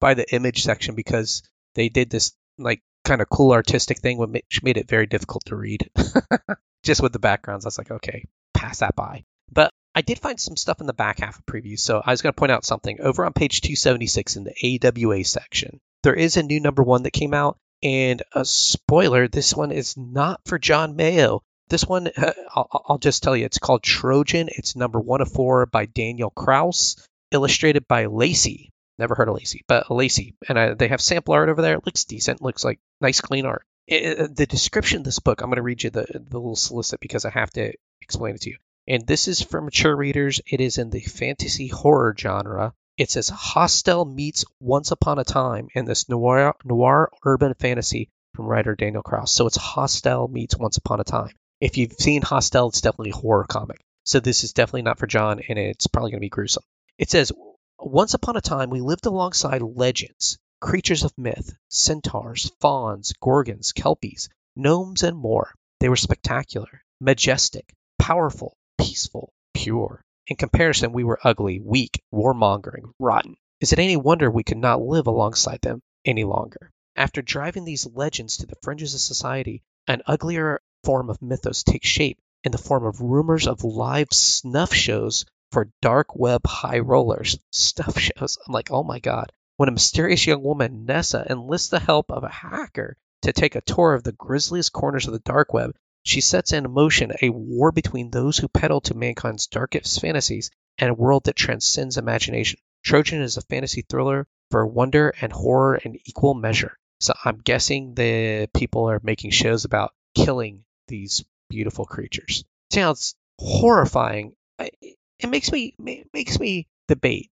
by 0.00 0.14
the 0.14 0.32
image 0.34 0.62
section 0.62 0.94
because 0.94 1.42
they 1.74 1.88
did 1.88 2.10
this 2.10 2.32
like 2.58 2.82
kind 3.04 3.20
of 3.20 3.28
cool 3.28 3.52
artistic 3.52 3.98
thing 3.98 4.18
which 4.18 4.62
made 4.62 4.76
it 4.76 4.88
very 4.88 5.06
difficult 5.06 5.44
to 5.46 5.56
read. 5.56 5.90
Just 6.84 7.02
with 7.02 7.12
the 7.12 7.18
backgrounds, 7.18 7.64
I 7.64 7.68
was 7.68 7.78
like, 7.78 7.90
okay, 7.90 8.26
pass 8.54 8.80
that 8.80 8.94
by. 8.94 9.24
But 9.50 9.72
I 9.94 10.02
did 10.02 10.18
find 10.18 10.38
some 10.38 10.56
stuff 10.56 10.80
in 10.80 10.86
the 10.86 10.92
back 10.92 11.20
half 11.20 11.38
of 11.38 11.46
previews, 11.46 11.80
so 11.80 12.02
I 12.04 12.12
was 12.12 12.22
going 12.22 12.32
to 12.32 12.38
point 12.38 12.52
out 12.52 12.64
something. 12.64 13.00
Over 13.00 13.24
on 13.24 13.32
page 13.32 13.62
276 13.62 14.36
in 14.36 14.44
the 14.44 14.80
AWA 14.84 15.24
section, 15.24 15.80
there 16.02 16.14
is 16.14 16.36
a 16.36 16.42
new 16.42 16.60
number 16.60 16.82
one 16.82 17.02
that 17.02 17.12
came 17.12 17.34
out, 17.34 17.58
and 17.82 18.22
a 18.32 18.44
spoiler, 18.44 19.26
this 19.26 19.54
one 19.54 19.72
is 19.72 19.96
not 19.96 20.40
for 20.44 20.58
John 20.58 20.96
Mayo. 20.96 21.42
This 21.68 21.84
one, 21.84 22.08
uh, 22.16 22.32
I'll, 22.54 22.84
I'll, 22.88 22.98
just 22.98 23.22
tell 23.22 23.36
you, 23.36 23.44
it's 23.44 23.58
called 23.58 23.82
Trojan. 23.82 24.48
It's 24.50 24.76
number 24.76 24.98
one 24.98 25.20
of 25.20 25.30
four 25.30 25.66
by 25.66 25.86
Daniel 25.86 26.30
Kraus, 26.30 26.96
illustrated 27.30 27.86
by 27.86 28.06
Lacey. 28.06 28.70
Never 28.98 29.14
heard 29.14 29.28
of 29.28 29.34
Lacey, 29.34 29.64
but 29.68 29.90
Lacey. 29.90 30.34
And 30.48 30.58
I, 30.58 30.74
they 30.74 30.88
have 30.88 31.00
sample 31.00 31.34
art 31.34 31.48
over 31.48 31.62
there. 31.62 31.74
It 31.74 31.86
looks 31.86 32.04
decent. 32.04 32.42
Looks 32.42 32.64
like 32.64 32.80
nice, 33.00 33.20
clean 33.20 33.46
art. 33.46 33.64
It, 33.86 34.34
the 34.34 34.46
description 34.46 34.98
of 34.98 35.04
this 35.04 35.18
book, 35.18 35.40
I'm 35.40 35.48
going 35.48 35.56
to 35.56 35.62
read 35.62 35.82
you 35.82 35.90
the, 35.90 36.06
the 36.12 36.38
little 36.38 36.56
solicit 36.56 37.00
because 37.00 37.24
I 37.24 37.30
have 37.30 37.50
to 37.52 37.72
explain 38.02 38.34
it 38.34 38.42
to 38.42 38.50
you. 38.50 38.56
And 38.88 39.06
this 39.06 39.28
is 39.28 39.42
for 39.42 39.60
mature 39.60 39.94
readers. 39.94 40.40
It 40.46 40.60
is 40.60 40.78
in 40.78 40.90
the 40.90 41.00
fantasy 41.00 41.68
horror 41.68 42.14
genre. 42.18 42.72
It 42.96 43.10
says 43.10 43.28
Hostel 43.28 44.04
meets 44.04 44.44
Once 44.60 44.90
Upon 44.90 45.18
a 45.18 45.24
Time 45.24 45.68
in 45.74 45.84
this 45.84 46.08
noir, 46.08 46.56
noir 46.64 47.10
urban 47.24 47.54
fantasy 47.54 48.08
from 48.34 48.46
writer 48.46 48.74
Daniel 48.74 49.02
Kraus. 49.02 49.30
So 49.30 49.46
it's 49.46 49.56
Hostel 49.56 50.26
meets 50.28 50.56
Once 50.56 50.78
Upon 50.78 51.00
a 51.00 51.04
Time. 51.04 51.34
If 51.60 51.76
you've 51.76 51.94
seen 51.94 52.22
Hostel, 52.22 52.68
it's 52.68 52.80
definitely 52.80 53.10
a 53.10 53.16
horror 53.16 53.44
comic. 53.44 53.80
So 54.04 54.20
this 54.20 54.44
is 54.44 54.52
definitely 54.52 54.82
not 54.82 54.98
for 54.98 55.08
John, 55.08 55.40
and 55.40 55.58
it's 55.58 55.88
probably 55.88 56.12
going 56.12 56.20
to 56.20 56.24
be 56.24 56.28
gruesome. 56.28 56.62
It 56.98 57.10
says, 57.10 57.32
Once 57.80 58.14
upon 58.14 58.36
a 58.36 58.40
time, 58.40 58.70
we 58.70 58.80
lived 58.80 59.06
alongside 59.06 59.60
legends, 59.60 60.38
creatures 60.60 61.02
of 61.02 61.18
myth, 61.18 61.52
centaurs, 61.68 62.52
fauns, 62.60 63.12
gorgons, 63.20 63.72
kelpies, 63.72 64.28
gnomes, 64.54 65.02
and 65.02 65.16
more. 65.16 65.52
They 65.80 65.88
were 65.88 65.96
spectacular, 65.96 66.84
majestic, 67.00 67.74
powerful, 67.98 68.56
peaceful, 68.78 69.32
pure. 69.52 70.04
In 70.28 70.36
comparison, 70.36 70.92
we 70.92 71.02
were 71.02 71.18
ugly, 71.24 71.58
weak, 71.58 72.00
warmongering, 72.14 72.92
rotten. 73.00 73.36
Is 73.60 73.72
it 73.72 73.80
any 73.80 73.96
wonder 73.96 74.30
we 74.30 74.44
could 74.44 74.58
not 74.58 74.80
live 74.80 75.08
alongside 75.08 75.60
them 75.62 75.82
any 76.04 76.22
longer? 76.22 76.70
After 76.94 77.20
driving 77.20 77.64
these 77.64 77.84
legends 77.84 78.36
to 78.36 78.46
the 78.46 78.56
fringes 78.62 78.94
of 78.94 79.00
society, 79.00 79.62
an 79.88 80.02
uglier 80.06 80.60
form 80.84 81.10
of 81.10 81.22
mythos 81.22 81.62
take 81.62 81.84
shape 81.84 82.18
in 82.44 82.52
the 82.52 82.58
form 82.58 82.84
of 82.84 83.00
rumors 83.00 83.46
of 83.46 83.64
live 83.64 84.08
snuff 84.12 84.72
shows 84.72 85.24
for 85.50 85.70
dark 85.82 86.14
web 86.14 86.46
high 86.46 86.78
rollers. 86.78 87.38
Snuff 87.50 87.98
shows. 87.98 88.38
I'm 88.46 88.52
like, 88.52 88.70
oh 88.70 88.82
my 88.82 88.98
god. 88.98 89.32
When 89.56 89.68
a 89.68 89.72
mysterious 89.72 90.26
young 90.26 90.42
woman, 90.42 90.84
Nessa, 90.84 91.26
enlists 91.28 91.68
the 91.68 91.80
help 91.80 92.12
of 92.12 92.22
a 92.22 92.28
hacker 92.28 92.96
to 93.22 93.32
take 93.32 93.56
a 93.56 93.60
tour 93.60 93.94
of 93.94 94.04
the 94.04 94.12
grisliest 94.12 94.72
corners 94.72 95.06
of 95.06 95.12
the 95.12 95.18
dark 95.18 95.52
web, 95.52 95.74
she 96.04 96.20
sets 96.20 96.52
in 96.52 96.70
motion 96.70 97.12
a 97.20 97.30
war 97.30 97.72
between 97.72 98.10
those 98.10 98.38
who 98.38 98.48
peddle 98.48 98.80
to 98.82 98.94
mankind's 98.94 99.48
darkest 99.48 100.00
fantasies 100.00 100.50
and 100.78 100.90
a 100.90 100.94
world 100.94 101.24
that 101.24 101.36
transcends 101.36 101.98
imagination. 101.98 102.60
Trojan 102.84 103.20
is 103.20 103.36
a 103.36 103.42
fantasy 103.42 103.82
thriller 103.82 104.26
for 104.50 104.66
wonder 104.66 105.12
and 105.20 105.32
horror 105.32 105.76
in 105.76 105.98
equal 106.04 106.34
measure. 106.34 106.78
So 107.00 107.14
I'm 107.24 107.38
guessing 107.38 107.94
the 107.94 108.48
people 108.54 108.88
are 108.88 109.00
making 109.02 109.32
shows 109.32 109.64
about 109.64 109.92
killing 110.14 110.64
these 110.88 111.24
beautiful 111.48 111.84
creatures. 111.84 112.44
Sounds 112.72 113.14
horrifying. 113.38 114.34
It 114.58 115.28
makes 115.28 115.52
me 115.52 115.74
makes 116.12 116.38
me 116.38 116.66
debate. 116.86 117.30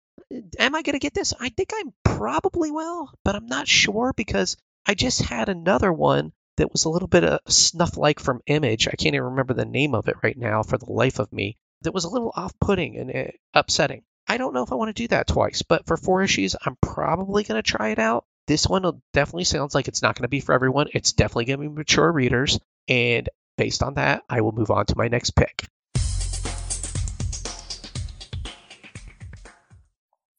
Am 0.59 0.75
I 0.75 0.83
going 0.83 0.95
to 0.95 0.99
get 0.99 1.15
this? 1.15 1.33
I 1.39 1.49
think 1.51 1.71
I'm 1.75 1.93
probably 2.05 2.71
will, 2.71 3.11
but 3.25 3.37
I'm 3.37 3.47
not 3.47 3.69
sure 3.69 4.13
because 4.15 4.57
I 4.87 4.95
just 4.95 5.23
had 5.23 5.49
another 5.49 5.93
one 5.93 6.33
that 6.57 6.73
was 6.73 6.85
a 6.85 6.91
little 6.91 7.09
bit 7.09 7.25
of 7.25 7.41
snuff 7.49 7.97
like 7.97 8.21
from 8.21 8.41
Image. 8.47 8.87
I 8.87 8.93
can't 8.93 9.15
even 9.15 9.31
remember 9.31 9.55
the 9.55 9.65
name 9.65 9.95
of 9.95 10.09
it 10.09 10.17
right 10.23 10.37
now 10.37 10.63
for 10.63 10.79
the 10.79 10.91
life 10.91 11.19
of 11.19 11.33
me. 11.33 11.57
That 11.83 11.95
was 11.95 12.05
a 12.05 12.09
little 12.09 12.33
off 12.35 12.59
putting 12.61 12.97
and 12.97 13.15
uh, 13.15 13.31
upsetting. 13.53 14.03
I 14.27 14.39
don't 14.39 14.55
know 14.55 14.63
if 14.63 14.73
I 14.73 14.77
want 14.77 14.95
to 14.95 15.03
do 15.03 15.09
that 15.09 15.27
twice, 15.27 15.63
but 15.63 15.87
for 15.87 15.97
four 15.97 16.23
issues, 16.23 16.57
I'm 16.65 16.77
probably 16.81 17.45
going 17.45 17.63
to 17.63 17.71
try 17.71 17.91
it 17.91 17.99
out. 17.99 18.25
This 18.47 18.67
one 18.67 19.03
definitely 19.13 19.45
sounds 19.45 19.75
like 19.75 19.89
it's 19.89 20.03
not 20.03 20.15
going 20.17 20.23
to 20.23 20.29
be 20.29 20.41
for 20.41 20.53
everyone. 20.55 20.89
It's 20.95 21.13
definitely 21.13 21.47
going 21.47 21.61
to 21.61 21.69
be 21.69 21.75
mature 21.75 22.11
readers. 22.11 22.59
And 22.89 23.29
based 23.57 23.83
on 23.83 23.95
that, 23.95 24.25
I 24.29 24.41
will 24.41 24.53
move 24.53 24.71
on 24.71 24.87
to 24.87 24.97
my 24.97 25.09
next 25.09 25.31
pick. 25.33 25.69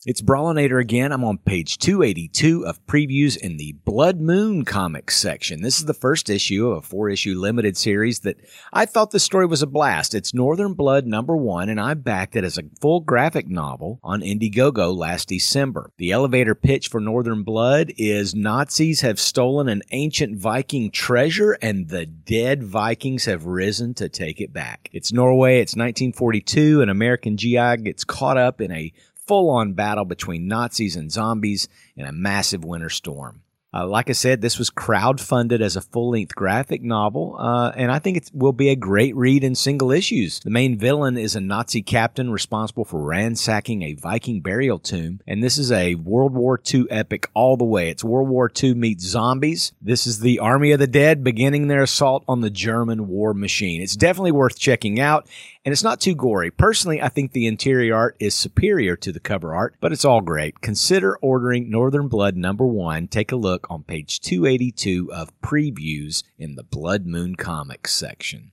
It's 0.07 0.21
Brawlinator 0.21 0.79
again. 0.79 1.11
I'm 1.11 1.23
on 1.23 1.39
page 1.39 1.79
282 1.79 2.63
of 2.63 2.85
previews 2.85 3.35
in 3.35 3.57
the 3.57 3.71
Blood 3.71 4.21
Moon 4.21 4.63
comics 4.63 5.17
section. 5.17 5.63
This 5.63 5.79
is 5.79 5.85
the 5.85 5.95
first 5.95 6.29
issue 6.29 6.69
of 6.69 6.77
a 6.77 6.81
four 6.87 7.09
issue 7.09 7.33
limited 7.33 7.75
series 7.75 8.19
that 8.19 8.37
I 8.71 8.85
thought 8.85 9.09
the 9.09 9.19
story 9.19 9.47
was 9.47 9.63
a 9.63 9.67
blast. 9.67 10.13
It's 10.13 10.31
Northern 10.31 10.75
Blood 10.75 11.07
number 11.07 11.35
one, 11.35 11.69
and 11.69 11.81
I 11.81 11.95
backed 11.95 12.35
it 12.35 12.43
as 12.43 12.59
a 12.59 12.69
full 12.79 12.99
graphic 12.99 13.47
novel 13.47 13.99
on 14.03 14.21
Indiegogo 14.21 14.95
last 14.95 15.27
December. 15.27 15.89
The 15.97 16.11
elevator 16.11 16.53
pitch 16.53 16.87
for 16.89 17.01
Northern 17.01 17.41
Blood 17.41 17.91
is 17.97 18.35
Nazis 18.35 19.01
have 19.01 19.19
stolen 19.19 19.67
an 19.67 19.81
ancient 19.89 20.37
Viking 20.37 20.91
treasure, 20.91 21.53
and 21.63 21.89
the 21.89 22.05
dead 22.05 22.63
Vikings 22.63 23.25
have 23.25 23.47
risen 23.47 23.95
to 23.95 24.07
take 24.07 24.39
it 24.39 24.53
back. 24.53 24.87
It's 24.93 25.11
Norway, 25.11 25.61
it's 25.61 25.73
1942, 25.73 26.83
an 26.83 26.89
American 26.89 27.37
GI 27.37 27.77
gets 27.77 28.03
caught 28.03 28.37
up 28.37 28.61
in 28.61 28.71
a 28.71 28.93
full 29.27 29.49
on 29.49 29.73
battle 29.73 30.05
between 30.05 30.47
Nazis 30.47 30.95
and 30.95 31.11
zombies 31.11 31.67
in 31.95 32.05
a 32.05 32.11
massive 32.11 32.63
winter 32.63 32.89
storm. 32.89 33.41
Uh, 33.75 33.85
like 33.85 34.09
I 34.09 34.13
said, 34.13 34.39
this 34.39 34.57
was 34.57 34.69
crowd-funded 34.69 35.61
as 35.61 35.75
a 35.75 35.81
full-length 35.81 36.33
graphic 36.33 36.81
novel, 36.81 37.35
uh, 37.37 37.73
and 37.75 37.91
I 37.91 37.99
think 37.99 38.15
it 38.15 38.31
will 38.33 38.53
be 38.53 38.69
a 38.69 38.75
great 38.75 39.13
read 39.17 39.43
in 39.43 39.53
single 39.53 39.91
issues. 39.91 40.39
The 40.39 40.49
main 40.49 40.77
villain 40.77 41.17
is 41.17 41.35
a 41.35 41.41
Nazi 41.41 41.81
captain 41.81 42.31
responsible 42.31 42.85
for 42.85 43.01
ransacking 43.01 43.81
a 43.81 43.95
Viking 43.95 44.39
burial 44.39 44.79
tomb, 44.79 45.19
and 45.27 45.43
this 45.43 45.57
is 45.57 45.73
a 45.73 45.95
World 45.95 46.33
War 46.33 46.57
II 46.73 46.85
epic 46.89 47.29
all 47.33 47.57
the 47.57 47.65
way. 47.65 47.89
It's 47.89 48.01
World 48.01 48.29
War 48.29 48.49
II 48.63 48.75
meets 48.75 49.03
zombies. 49.03 49.73
This 49.81 50.07
is 50.07 50.21
the 50.21 50.39
Army 50.39 50.71
of 50.71 50.79
the 50.79 50.87
Dead 50.87 51.21
beginning 51.21 51.67
their 51.67 51.83
assault 51.83 52.23
on 52.29 52.39
the 52.39 52.49
German 52.49 53.09
war 53.09 53.33
machine. 53.33 53.81
It's 53.81 53.97
definitely 53.97 54.31
worth 54.31 54.57
checking 54.57 55.01
out, 55.01 55.27
and 55.65 55.71
it's 55.71 55.83
not 55.83 55.99
too 55.99 56.13
gory. 56.13 56.51
Personally, 56.51 57.01
I 57.01 57.09
think 57.09 57.31
the 57.31 57.47
interior 57.47 57.95
art 57.95 58.15
is 58.19 58.35
superior 58.35 58.95
to 58.97 59.11
the 59.11 59.19
cover 59.19 59.55
art, 59.55 59.75
but 59.81 59.91
it's 59.91 60.05
all 60.05 60.21
great. 60.21 60.61
Consider 60.61 61.17
ordering 61.17 61.71
Northern 61.71 62.07
Blood 62.07 62.37
number 62.37 62.67
one. 62.67 63.07
Take 63.07 63.31
a 63.31 63.35
look 63.35 63.65
on 63.69 63.81
page 63.81 64.21
282 64.21 65.11
of 65.11 65.31
previews 65.41 66.23
in 66.37 66.53
the 66.53 66.63
Blood 66.63 67.07
Moon 67.07 67.35
Comics 67.35 67.95
section. 67.95 68.51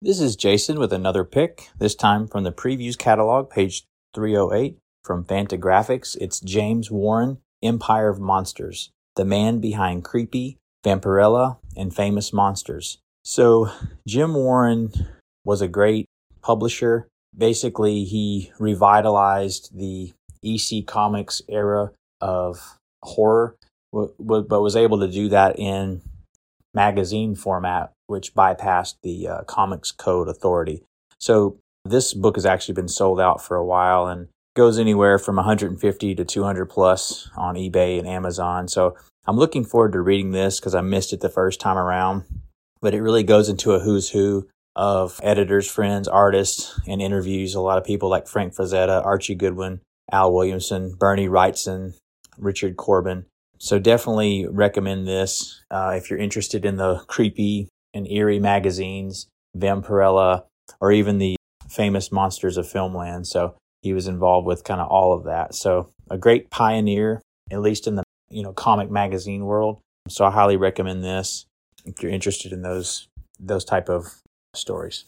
This 0.00 0.20
is 0.20 0.36
Jason 0.36 0.78
with 0.78 0.92
another 0.92 1.24
pick, 1.24 1.70
this 1.78 1.94
time 1.94 2.28
from 2.28 2.44
the 2.44 2.52
previews 2.52 2.96
catalog, 2.96 3.50
page 3.50 3.84
308 4.14 4.76
from 5.02 5.24
Fantagraphics. 5.24 6.16
It's 6.20 6.38
James 6.38 6.90
Warren, 6.90 7.38
Empire 7.62 8.08
of 8.08 8.20
Monsters, 8.20 8.92
the 9.16 9.24
man 9.24 9.58
behind 9.58 10.04
Creepy, 10.04 10.58
Vampirella, 10.84 11.58
and 11.78 11.94
Famous 11.94 12.32
Monsters. 12.32 12.98
So, 13.24 13.70
Jim 14.06 14.34
Warren 14.34 14.92
was 15.44 15.62
a 15.62 15.68
great 15.68 16.06
publisher. 16.42 17.08
Basically, 17.36 18.04
he 18.04 18.52
revitalized 18.58 19.76
the 19.76 20.12
EC 20.42 20.86
Comics 20.86 21.40
era 21.48 21.92
of 22.20 22.78
horror, 23.02 23.56
but 23.92 24.18
was 24.18 24.76
able 24.76 25.00
to 25.00 25.08
do 25.08 25.28
that 25.28 25.58
in 25.58 26.02
magazine 26.74 27.34
format, 27.34 27.92
which 28.06 28.34
bypassed 28.34 28.96
the 29.02 29.28
uh, 29.28 29.42
Comics 29.44 29.92
Code 29.92 30.28
Authority. 30.28 30.82
So, 31.18 31.58
this 31.84 32.12
book 32.12 32.36
has 32.36 32.44
actually 32.44 32.74
been 32.74 32.88
sold 32.88 33.20
out 33.20 33.42
for 33.42 33.56
a 33.56 33.64
while 33.64 34.06
and 34.06 34.28
goes 34.58 34.76
anywhere 34.76 35.20
from 35.20 35.36
150 35.36 36.14
to 36.16 36.24
200 36.24 36.66
plus 36.66 37.30
on 37.36 37.54
eBay 37.54 37.96
and 37.96 38.08
Amazon. 38.08 38.66
So 38.66 38.96
I'm 39.24 39.36
looking 39.36 39.64
forward 39.64 39.92
to 39.92 40.00
reading 40.00 40.32
this 40.32 40.58
because 40.58 40.74
I 40.74 40.80
missed 40.80 41.12
it 41.12 41.20
the 41.20 41.28
first 41.28 41.60
time 41.60 41.78
around, 41.78 42.24
but 42.80 42.92
it 42.92 43.00
really 43.00 43.22
goes 43.22 43.48
into 43.48 43.72
a 43.72 43.78
who's 43.78 44.10
who 44.10 44.48
of 44.74 45.20
editors, 45.22 45.70
friends, 45.70 46.08
artists, 46.08 46.78
and 46.88 47.00
interviews 47.00 47.54
a 47.54 47.60
lot 47.60 47.78
of 47.78 47.84
people 47.84 48.08
like 48.08 48.26
Frank 48.26 48.52
Frazetta, 48.52 49.04
Archie 49.06 49.36
Goodwin, 49.36 49.80
Al 50.10 50.34
Williamson, 50.34 50.92
Bernie 50.98 51.28
Wrightson, 51.28 51.94
Richard 52.36 52.76
Corbin. 52.76 53.26
So 53.58 53.78
definitely 53.78 54.44
recommend 54.48 55.06
this 55.06 55.62
uh, 55.70 55.92
if 55.94 56.10
you're 56.10 56.18
interested 56.18 56.64
in 56.64 56.78
the 56.78 57.04
creepy 57.06 57.68
and 57.94 58.10
eerie 58.10 58.40
magazines, 58.40 59.28
Vampirella, 59.56 60.46
or 60.80 60.90
even 60.90 61.18
the 61.18 61.36
famous 61.68 62.10
monsters 62.10 62.56
of 62.56 62.66
filmland. 62.66 63.26
So 63.26 63.54
he 63.82 63.92
was 63.92 64.08
involved 64.08 64.46
with 64.46 64.64
kind 64.64 64.80
of 64.80 64.88
all 64.88 65.12
of 65.12 65.24
that. 65.24 65.54
So 65.54 65.90
a 66.10 66.18
great 66.18 66.50
pioneer, 66.50 67.22
at 67.50 67.60
least 67.60 67.86
in 67.86 67.96
the 67.96 68.04
you 68.30 68.42
know 68.42 68.52
comic 68.52 68.90
magazine 68.90 69.44
world. 69.44 69.80
So 70.08 70.24
I 70.24 70.30
highly 70.30 70.56
recommend 70.56 71.04
this 71.04 71.46
if 71.84 72.02
you're 72.02 72.12
interested 72.12 72.52
in 72.52 72.62
those 72.62 73.08
those 73.38 73.64
type 73.64 73.88
of 73.88 74.20
stories. 74.54 75.04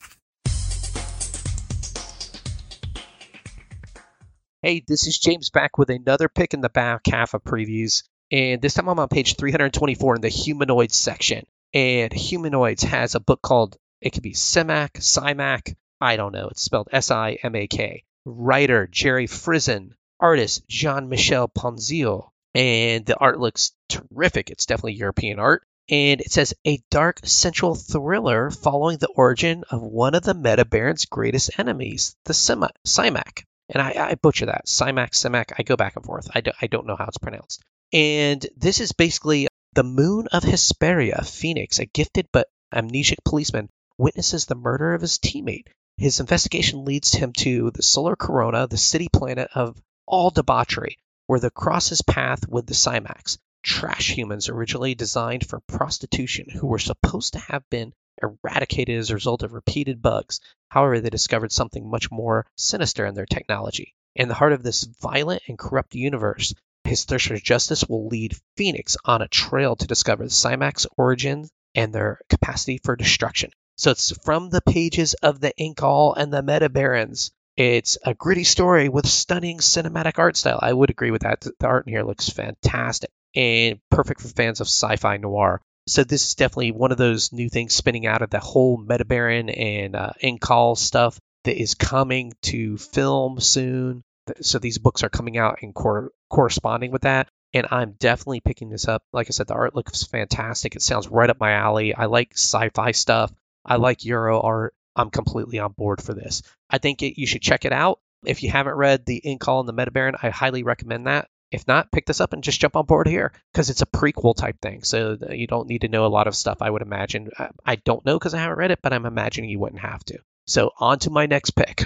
Hey, 4.62 4.84
this 4.86 5.06
is 5.06 5.18
James 5.18 5.48
back 5.48 5.78
with 5.78 5.88
another 5.88 6.28
pick 6.28 6.52
in 6.52 6.60
the 6.60 6.68
back 6.68 7.06
half 7.06 7.32
of 7.32 7.42
previews. 7.42 8.02
And 8.30 8.60
this 8.60 8.74
time 8.74 8.88
I'm 8.88 8.98
on 8.98 9.08
page 9.08 9.36
324 9.36 10.16
in 10.16 10.20
the 10.20 10.28
humanoids 10.28 10.96
section. 10.96 11.46
And 11.72 12.12
humanoids 12.12 12.82
has 12.82 13.14
a 13.14 13.20
book 13.20 13.40
called, 13.40 13.76
it 14.02 14.10
could 14.10 14.22
be 14.22 14.34
Simak, 14.34 14.92
Simak, 14.98 15.74
I 16.00 16.16
don't 16.16 16.32
know. 16.32 16.48
It's 16.48 16.62
spelled 16.62 16.88
S 16.92 17.10
I 17.10 17.38
M 17.42 17.54
A 17.56 17.66
K. 17.66 18.04
Writer 18.24 18.86
Jerry 18.86 19.26
Frissen. 19.26 19.92
Artist 20.20 20.68
Jean 20.68 21.08
Michel 21.08 21.48
Ponzio 21.48 22.28
and 22.54 23.06
the 23.06 23.16
art 23.16 23.40
looks 23.40 23.72
terrific. 23.88 24.50
It's 24.50 24.66
definitely 24.66 24.94
European 24.94 25.38
art. 25.38 25.62
And 25.88 26.20
it 26.20 26.30
says 26.30 26.54
a 26.66 26.82
dark 26.90 27.20
central 27.24 27.74
thriller 27.74 28.50
following 28.50 28.98
the 28.98 29.08
origin 29.08 29.64
of 29.70 29.82
one 29.82 30.14
of 30.14 30.22
the 30.22 30.34
Meta 30.34 30.64
Baron's 30.64 31.06
greatest 31.06 31.58
enemies, 31.58 32.14
the 32.26 32.32
Sima- 32.32 32.70
Simak. 32.86 33.44
And 33.68 33.82
I, 33.82 34.10
I 34.10 34.14
butcher 34.14 34.46
that. 34.46 34.66
Simac, 34.66 35.12
Simac. 35.12 35.52
I 35.58 35.62
go 35.62 35.76
back 35.76 35.96
and 35.96 36.04
forth. 36.04 36.28
I 36.34 36.40
don't 36.40 36.86
know 36.86 36.96
how 36.96 37.06
it's 37.06 37.18
pronounced. 37.18 37.62
And 37.92 38.46
this 38.56 38.80
is 38.80 38.92
basically 38.92 39.48
the 39.74 39.82
moon 39.82 40.28
of 40.32 40.44
Hesperia, 40.44 41.22
Phoenix, 41.24 41.78
a 41.78 41.86
gifted 41.86 42.28
but 42.32 42.48
amnesic 42.72 43.24
policeman, 43.24 43.68
witnesses 43.98 44.46
the 44.46 44.54
murder 44.54 44.94
of 44.94 45.00
his 45.00 45.18
teammate 45.18 45.68
his 46.00 46.18
investigation 46.18 46.86
leads 46.86 47.12
him 47.12 47.30
to 47.34 47.70
the 47.72 47.82
solar 47.82 48.16
corona, 48.16 48.66
the 48.66 48.78
city 48.78 49.10
planet 49.12 49.50
of 49.54 49.78
all 50.06 50.30
debauchery, 50.30 50.96
where 51.26 51.38
the 51.38 51.50
crosses 51.50 52.00
path 52.00 52.48
with 52.48 52.66
the 52.66 52.72
Cymax, 52.72 53.36
trash 53.62 54.10
humans 54.10 54.48
originally 54.48 54.94
designed 54.94 55.46
for 55.46 55.60
prostitution 55.60 56.46
who 56.48 56.66
were 56.66 56.78
supposed 56.78 57.34
to 57.34 57.38
have 57.38 57.68
been 57.68 57.92
eradicated 58.22 58.98
as 58.98 59.10
a 59.10 59.14
result 59.14 59.42
of 59.42 59.52
repeated 59.52 60.00
bugs. 60.00 60.40
However, 60.70 61.00
they 61.00 61.10
discovered 61.10 61.52
something 61.52 61.90
much 61.90 62.10
more 62.10 62.46
sinister 62.56 63.04
in 63.04 63.14
their 63.14 63.26
technology. 63.26 63.94
In 64.16 64.28
the 64.28 64.34
heart 64.34 64.54
of 64.54 64.62
this 64.62 64.84
violent 65.02 65.42
and 65.48 65.58
corrupt 65.58 65.94
universe, 65.94 66.54
his 66.84 67.04
thirst 67.04 67.26
for 67.26 67.36
justice 67.36 67.84
will 67.86 68.08
lead 68.08 68.38
Phoenix 68.56 68.96
on 69.04 69.20
a 69.20 69.28
trail 69.28 69.76
to 69.76 69.86
discover 69.86 70.24
the 70.24 70.30
Cymax 70.30 70.86
origins 70.96 71.50
and 71.74 71.92
their 71.92 72.20
capacity 72.30 72.80
for 72.82 72.96
destruction. 72.96 73.50
So 73.80 73.92
it's 73.92 74.12
from 74.24 74.50
the 74.50 74.60
pages 74.60 75.14
of 75.14 75.40
the 75.40 75.54
Incal 75.58 76.14
and 76.14 76.30
the 76.30 76.42
Meta 76.42 76.68
Barons. 76.68 77.30
It's 77.56 77.96
a 78.04 78.12
gritty 78.12 78.44
story 78.44 78.90
with 78.90 79.06
stunning 79.06 79.56
cinematic 79.56 80.18
art 80.18 80.36
style. 80.36 80.58
I 80.60 80.70
would 80.70 80.90
agree 80.90 81.10
with 81.10 81.22
that. 81.22 81.40
The 81.40 81.66
art 81.66 81.86
in 81.86 81.94
here 81.94 82.02
looks 82.02 82.28
fantastic 82.28 83.08
and 83.34 83.78
perfect 83.90 84.20
for 84.20 84.28
fans 84.28 84.60
of 84.60 84.66
sci-fi 84.66 85.16
noir. 85.16 85.62
So 85.86 86.04
this 86.04 86.28
is 86.28 86.34
definitely 86.34 86.72
one 86.72 86.92
of 86.92 86.98
those 86.98 87.32
new 87.32 87.48
things 87.48 87.74
spinning 87.74 88.06
out 88.06 88.20
of 88.20 88.28
the 88.28 88.38
whole 88.38 88.76
Meta 88.76 89.06
Baron 89.06 89.48
and 89.48 89.96
uh, 89.96 90.10
Incal 90.22 90.76
stuff 90.76 91.18
that 91.44 91.58
is 91.58 91.74
coming 91.74 92.34
to 92.42 92.76
film 92.76 93.40
soon. 93.40 94.02
So 94.42 94.58
these 94.58 94.76
books 94.76 95.02
are 95.04 95.08
coming 95.08 95.38
out 95.38 95.60
and 95.62 95.74
cor- 95.74 96.12
corresponding 96.28 96.90
with 96.90 97.02
that. 97.02 97.28
And 97.54 97.66
I'm 97.70 97.92
definitely 97.92 98.40
picking 98.40 98.68
this 98.68 98.88
up. 98.88 99.02
Like 99.14 99.28
I 99.28 99.30
said, 99.30 99.46
the 99.46 99.54
art 99.54 99.74
looks 99.74 100.04
fantastic. 100.04 100.76
It 100.76 100.82
sounds 100.82 101.08
right 101.08 101.30
up 101.30 101.40
my 101.40 101.52
alley. 101.52 101.94
I 101.94 102.04
like 102.04 102.32
sci-fi 102.34 102.92
stuff. 102.92 103.32
I 103.64 103.76
like 103.76 104.04
Euro 104.04 104.40
art. 104.40 104.74
I'm 104.96 105.10
completely 105.10 105.58
on 105.58 105.72
board 105.72 106.02
for 106.02 106.14
this. 106.14 106.42
I 106.68 106.78
think 106.78 107.02
it, 107.02 107.20
you 107.20 107.26
should 107.26 107.42
check 107.42 107.64
it 107.64 107.72
out. 107.72 108.00
If 108.24 108.42
you 108.42 108.50
haven't 108.50 108.74
read 108.74 109.06
the 109.06 109.22
Incal 109.24 109.60
and 109.60 109.68
the 109.68 109.72
Meta 109.72 109.90
Baron, 109.90 110.16
I 110.22 110.30
highly 110.30 110.62
recommend 110.62 111.06
that. 111.06 111.28
If 111.50 111.66
not, 111.66 111.90
pick 111.90 112.06
this 112.06 112.20
up 112.20 112.32
and 112.32 112.44
just 112.44 112.60
jump 112.60 112.76
on 112.76 112.86
board 112.86 113.08
here 113.08 113.32
because 113.52 113.70
it's 113.70 113.82
a 113.82 113.86
prequel 113.86 114.36
type 114.36 114.60
thing. 114.60 114.82
So 114.84 115.16
you 115.30 115.46
don't 115.46 115.68
need 115.68 115.80
to 115.80 115.88
know 115.88 116.06
a 116.06 116.08
lot 116.08 116.26
of 116.26 116.36
stuff, 116.36 116.58
I 116.60 116.70
would 116.70 116.82
imagine. 116.82 117.30
I 117.64 117.76
don't 117.76 118.04
know 118.04 118.18
because 118.18 118.34
I 118.34 118.38
haven't 118.38 118.58
read 118.58 118.70
it, 118.70 118.80
but 118.82 118.92
I'm 118.92 119.06
imagining 119.06 119.50
you 119.50 119.58
wouldn't 119.58 119.82
have 119.82 120.04
to. 120.04 120.18
So 120.46 120.70
on 120.78 120.98
to 121.00 121.10
my 121.10 121.26
next 121.26 121.50
pick. 121.50 121.84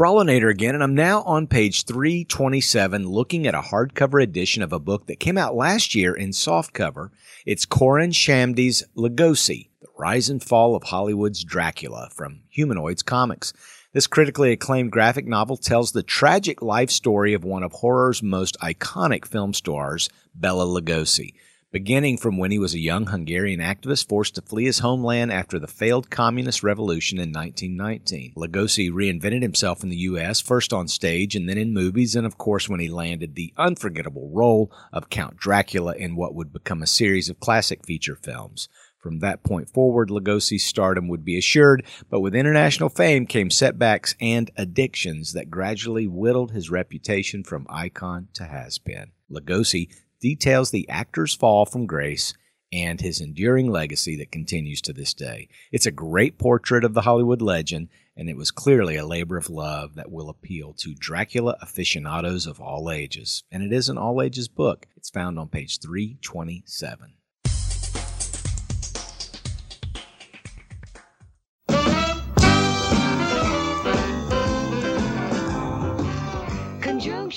Brawlinator 0.00 0.50
again, 0.50 0.74
and 0.74 0.82
I'm 0.82 0.94
now 0.94 1.20
on 1.24 1.46
page 1.46 1.84
327 1.84 3.06
looking 3.06 3.46
at 3.46 3.54
a 3.54 3.60
hardcover 3.60 4.22
edition 4.22 4.62
of 4.62 4.72
a 4.72 4.78
book 4.78 5.06
that 5.08 5.20
came 5.20 5.36
out 5.36 5.54
last 5.54 5.94
year 5.94 6.14
in 6.14 6.30
softcover. 6.30 7.10
It's 7.44 7.66
Koren 7.66 8.10
Shadmi's 8.10 8.82
Lugosi, 8.96 9.68
The 9.82 9.88
Rise 9.98 10.30
and 10.30 10.42
Fall 10.42 10.74
of 10.74 10.84
Hollywood's 10.84 11.44
Dracula 11.44 12.08
from 12.14 12.40
Humanoids 12.48 13.02
Comics. 13.02 13.52
This 13.92 14.06
critically 14.06 14.52
acclaimed 14.52 14.90
graphic 14.90 15.26
novel 15.26 15.58
tells 15.58 15.92
the 15.92 16.02
tragic 16.02 16.62
life 16.62 16.90
story 16.90 17.34
of 17.34 17.44
one 17.44 17.62
of 17.62 17.72
horror's 17.72 18.22
most 18.22 18.58
iconic 18.60 19.26
film 19.26 19.52
stars, 19.52 20.08
Bela 20.34 20.64
Lugosi 20.64 21.34
beginning 21.72 22.16
from 22.16 22.36
when 22.36 22.50
he 22.50 22.58
was 22.58 22.74
a 22.74 22.80
young 22.80 23.06
Hungarian 23.06 23.60
activist 23.60 24.08
forced 24.08 24.34
to 24.34 24.42
flee 24.42 24.64
his 24.64 24.80
homeland 24.80 25.32
after 25.32 25.58
the 25.58 25.68
failed 25.68 26.10
communist 26.10 26.62
revolution 26.62 27.18
in 27.18 27.32
1919. 27.32 28.34
Lugosi 28.36 28.90
reinvented 28.90 29.42
himself 29.42 29.82
in 29.82 29.88
the 29.88 29.96
U.S., 29.96 30.40
first 30.40 30.72
on 30.72 30.88
stage 30.88 31.36
and 31.36 31.48
then 31.48 31.58
in 31.58 31.72
movies, 31.72 32.16
and 32.16 32.26
of 32.26 32.38
course 32.38 32.68
when 32.68 32.80
he 32.80 32.88
landed 32.88 33.34
the 33.34 33.52
unforgettable 33.56 34.30
role 34.32 34.72
of 34.92 35.10
Count 35.10 35.36
Dracula 35.36 35.94
in 35.94 36.16
what 36.16 36.34
would 36.34 36.52
become 36.52 36.82
a 36.82 36.88
series 36.88 37.28
of 37.28 37.38
classic 37.38 37.86
feature 37.86 38.16
films. 38.16 38.68
From 38.98 39.20
that 39.20 39.42
point 39.42 39.70
forward, 39.70 40.10
Lugosi's 40.10 40.64
stardom 40.64 41.08
would 41.08 41.24
be 41.24 41.38
assured, 41.38 41.86
but 42.10 42.20
with 42.20 42.34
international 42.34 42.90
fame 42.90 43.24
came 43.24 43.50
setbacks 43.50 44.14
and 44.20 44.50
addictions 44.56 45.32
that 45.32 45.50
gradually 45.50 46.06
whittled 46.06 46.50
his 46.50 46.68
reputation 46.68 47.42
from 47.42 47.66
icon 47.70 48.28
to 48.34 48.44
has-been. 48.44 49.12
Lugosi 49.30 49.88
details 50.20 50.70
the 50.70 50.88
actor's 50.88 51.34
fall 51.34 51.66
from 51.66 51.86
grace 51.86 52.34
and 52.72 53.00
his 53.00 53.20
enduring 53.20 53.70
legacy 53.70 54.16
that 54.16 54.30
continues 54.30 54.80
to 54.82 54.92
this 54.92 55.12
day. 55.12 55.48
It's 55.72 55.86
a 55.86 55.90
great 55.90 56.38
portrait 56.38 56.84
of 56.84 56.94
the 56.94 57.00
Hollywood 57.00 57.42
legend, 57.42 57.88
and 58.16 58.28
it 58.28 58.36
was 58.36 58.50
clearly 58.50 58.96
a 58.96 59.06
labor 59.06 59.36
of 59.36 59.50
love 59.50 59.94
that 59.96 60.10
will 60.10 60.28
appeal 60.28 60.72
to 60.74 60.94
Dracula 60.94 61.56
aficionados 61.60 62.46
of 62.46 62.60
all 62.60 62.90
ages. 62.90 63.42
And 63.50 63.62
it 63.62 63.72
is 63.72 63.88
an 63.88 63.98
all 63.98 64.22
ages 64.22 64.46
book. 64.46 64.86
It's 64.96 65.10
found 65.10 65.38
on 65.38 65.48
page 65.48 65.80
327. 65.80 67.14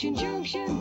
Junction, 0.03 0.72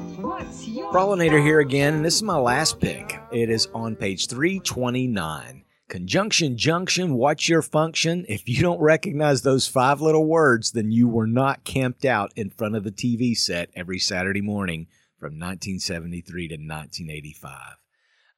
Brawlinator 0.72 1.42
here 1.42 1.60
again, 1.60 1.96
and 1.96 2.04
this 2.04 2.16
is 2.16 2.22
my 2.22 2.38
last 2.38 2.80
pick. 2.80 3.20
It 3.30 3.50
is 3.50 3.68
on 3.74 3.94
page 3.94 4.26
329. 4.26 5.64
Conjunction, 5.90 6.56
junction, 6.56 7.12
what's 7.12 7.46
your 7.46 7.60
function? 7.60 8.24
If 8.26 8.48
you 8.48 8.62
don't 8.62 8.80
recognize 8.80 9.42
those 9.42 9.68
five 9.68 10.00
little 10.00 10.24
words, 10.24 10.72
then 10.72 10.90
you 10.90 11.08
were 11.08 11.26
not 11.26 11.64
camped 11.64 12.06
out 12.06 12.32
in 12.36 12.48
front 12.48 12.74
of 12.74 12.84
the 12.84 12.90
TV 12.90 13.36
set 13.36 13.68
every 13.76 13.98
Saturday 13.98 14.40
morning 14.40 14.86
from 15.18 15.38
1973 15.38 16.48
to 16.48 16.54
1985. 16.54 17.52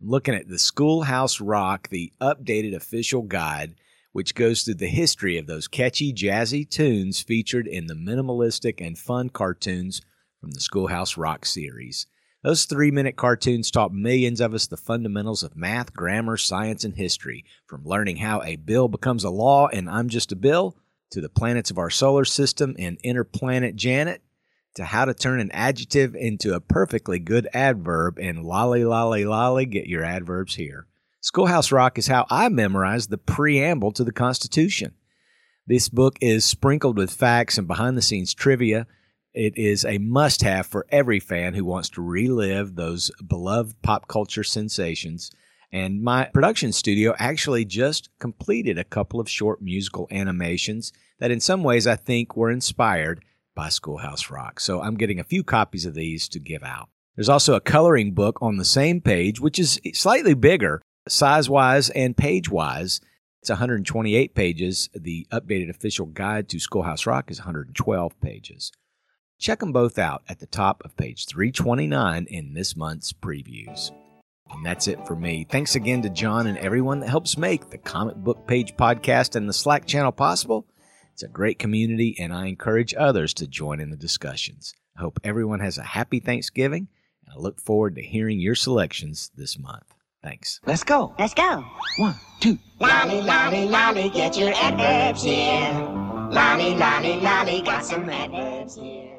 I'm 0.01 0.09
looking 0.09 0.35
at 0.35 0.48
the 0.48 0.59
Schoolhouse 0.59 1.40
Rock, 1.40 1.89
the 1.90 2.12
updated 2.20 2.74
official 2.74 3.23
guide, 3.23 3.77
which 4.11 4.35
goes 4.35 4.65
through 4.65 4.74
the 4.74 4.89
history 4.89 5.39
of 5.39 5.47
those 5.47 5.69
catchy, 5.69 6.12
jazzy 6.12 6.69
tunes 6.69 7.20
featured 7.20 7.69
in 7.69 7.86
the 7.86 7.94
minimalistic 7.94 8.85
and 8.85 8.98
fun 8.98 9.28
cartoons 9.28 10.02
from 10.40 10.51
the 10.51 10.61
Schoolhouse 10.61 11.16
Rock 11.16 11.47
series. 11.47 12.09
Those 12.44 12.66
three 12.66 12.90
minute 12.90 13.16
cartoons 13.16 13.70
taught 13.70 13.94
millions 13.94 14.38
of 14.38 14.52
us 14.52 14.66
the 14.66 14.76
fundamentals 14.76 15.42
of 15.42 15.56
math, 15.56 15.94
grammar, 15.94 16.36
science, 16.36 16.84
and 16.84 16.94
history, 16.94 17.42
from 17.66 17.86
learning 17.86 18.18
how 18.18 18.42
a 18.42 18.56
bill 18.56 18.86
becomes 18.86 19.24
a 19.24 19.30
law 19.30 19.68
and 19.68 19.88
I'm 19.88 20.10
just 20.10 20.30
a 20.30 20.36
bill, 20.36 20.76
to 21.12 21.22
the 21.22 21.30
planets 21.30 21.70
of 21.70 21.78
our 21.78 21.88
solar 21.88 22.26
system 22.26 22.76
and 22.78 22.98
inner 23.02 23.24
planet 23.24 23.76
Janet, 23.76 24.20
to 24.74 24.84
how 24.84 25.06
to 25.06 25.14
turn 25.14 25.40
an 25.40 25.50
adjective 25.52 26.14
into 26.14 26.52
a 26.52 26.60
perfectly 26.60 27.18
good 27.18 27.48
adverb 27.54 28.18
and 28.18 28.44
lolly 28.44 28.84
lolly 28.84 29.24
lolly 29.24 29.64
get 29.64 29.86
your 29.86 30.04
adverbs 30.04 30.56
here. 30.56 30.86
Schoolhouse 31.22 31.72
Rock 31.72 31.96
is 31.96 32.08
how 32.08 32.26
I 32.28 32.50
memorized 32.50 33.08
the 33.08 33.16
preamble 33.16 33.92
to 33.92 34.04
the 34.04 34.12
Constitution. 34.12 34.92
This 35.66 35.88
book 35.88 36.18
is 36.20 36.44
sprinkled 36.44 36.98
with 36.98 37.10
facts 37.10 37.56
and 37.56 37.66
behind 37.66 37.96
the 37.96 38.02
scenes 38.02 38.34
trivia 38.34 38.86
it 39.35 39.56
is 39.59 39.85
a 39.85 39.98
must 39.98 40.43
have 40.43 40.66
for 40.66 40.86
every 40.90 41.20
fan 41.20 41.55
who 41.55 41.65
wants 41.65 41.89
to 41.90 42.02
relive 42.02 42.74
those 42.74 43.11
beloved 43.27 43.82
pop 43.82 44.09
culture 44.09 44.44
sensations. 44.44 45.31
And 45.73 46.02
my 46.02 46.27
production 46.32 46.73
studio 46.73 47.15
actually 47.19 47.65
just 47.65 48.09
completed 48.20 48.78
a 48.78 48.85
couple 48.85 49.19
of 49.19 49.28
short 49.28 49.61
musical 49.61 50.06
animations 50.11 50.93
that, 51.19 51.32
in 51.32 51.40
some 51.40 51.65
ways, 51.65 51.86
I 51.86 51.97
think 51.97 52.36
were 52.36 52.51
inspired 52.51 53.24
by 53.56 53.70
Schoolhouse 53.70 54.31
Rock. 54.31 54.61
So 54.61 54.81
I'm 54.81 54.97
getting 54.97 55.19
a 55.19 55.24
few 55.24 55.43
copies 55.43 55.85
of 55.85 55.94
these 55.94 56.28
to 56.28 56.39
give 56.39 56.62
out. 56.62 56.89
There's 57.16 57.28
also 57.28 57.55
a 57.55 57.61
coloring 57.61 58.12
book 58.12 58.39
on 58.40 58.56
the 58.56 58.65
same 58.65 59.01
page, 59.01 59.40
which 59.40 59.59
is 59.59 59.81
slightly 59.94 60.35
bigger, 60.35 60.81
size 61.09 61.48
wise 61.48 61.90
and 61.90 62.16
page 62.16 62.48
wise. 62.48 63.01
It's 63.40 63.51
128 63.51 64.35
pages. 64.35 64.89
The 64.94 65.27
updated 65.32 65.70
official 65.70 66.06
guide 66.06 66.48
to 66.51 66.59
Schoolhouse 66.59 67.05
Rock 67.05 67.31
is 67.31 67.40
112 67.40 68.20
pages. 68.20 68.73
Check 69.39 69.61
them 69.61 69.73
both 69.73 69.98
out 69.98 70.23
at 70.28 70.39
the 70.39 70.47
top 70.47 70.82
of 70.85 70.97
page 70.97 71.27
329 71.27 72.27
in 72.31 72.55
this 72.55 72.77
month's 72.77 73.12
previews. 73.12 73.90
And 74.51 74.65
that's 74.65 74.89
it 74.89 75.06
for 75.06 75.16
me. 75.16 75.47
Thanks 75.48 75.74
again 75.74 76.02
to 76.02 76.11
John 76.11 76.47
and 76.47 76.59
everyone 76.59 77.01
that 77.01 77.09
helps 77.09 77.36
make 77.36 77.70
the 77.70 77.78
Comic 77.78 78.16
Book 78.16 78.47
Page 78.47 78.77
podcast 78.77 79.35
and 79.36 79.48
the 79.48 79.52
Slack 79.52 79.86
channel 79.86 80.12
possible. 80.12 80.66
It's 81.12 81.23
a 81.23 81.28
great 81.28 81.59
community, 81.59 82.16
and 82.19 82.32
I 82.32 82.47
encourage 82.47 82.94
others 82.94 83.35
to 83.35 83.47
join 83.47 83.81
in 83.81 83.90
the 83.90 83.97
discussions. 83.97 84.74
I 84.97 85.01
hope 85.01 85.20
everyone 85.24 85.61
has 85.61 85.78
a 85.78 85.82
happy 85.82 86.20
Thanksgiving, 86.20 86.89
and 87.24 87.35
I 87.35 87.40
look 87.40 87.61
forward 87.61 87.97
to 87.97 88.02
hearing 88.02 88.40
your 88.40 88.55
selections 88.55 89.31
this 89.36 89.59
month. 89.59 89.94
Thanks. 90.23 90.61
Let's 90.66 90.85
go. 90.85 91.15
Let's 91.19 91.35
go. 91.35 91.65
One, 91.98 92.15
two. 92.40 92.59
Lolly, 92.81 93.20
lolly, 93.20 93.69
lolly, 93.69 94.09
get 94.11 94.36
your 94.36 94.52
adverbs 94.55 95.23
here. 95.23 95.73
Lolly, 96.31 96.74
lolly, 96.74 97.20
lolly, 97.20 97.62
got 97.62 97.85
some 97.85 98.09
adverbs 98.09 98.77
here. 98.77 99.13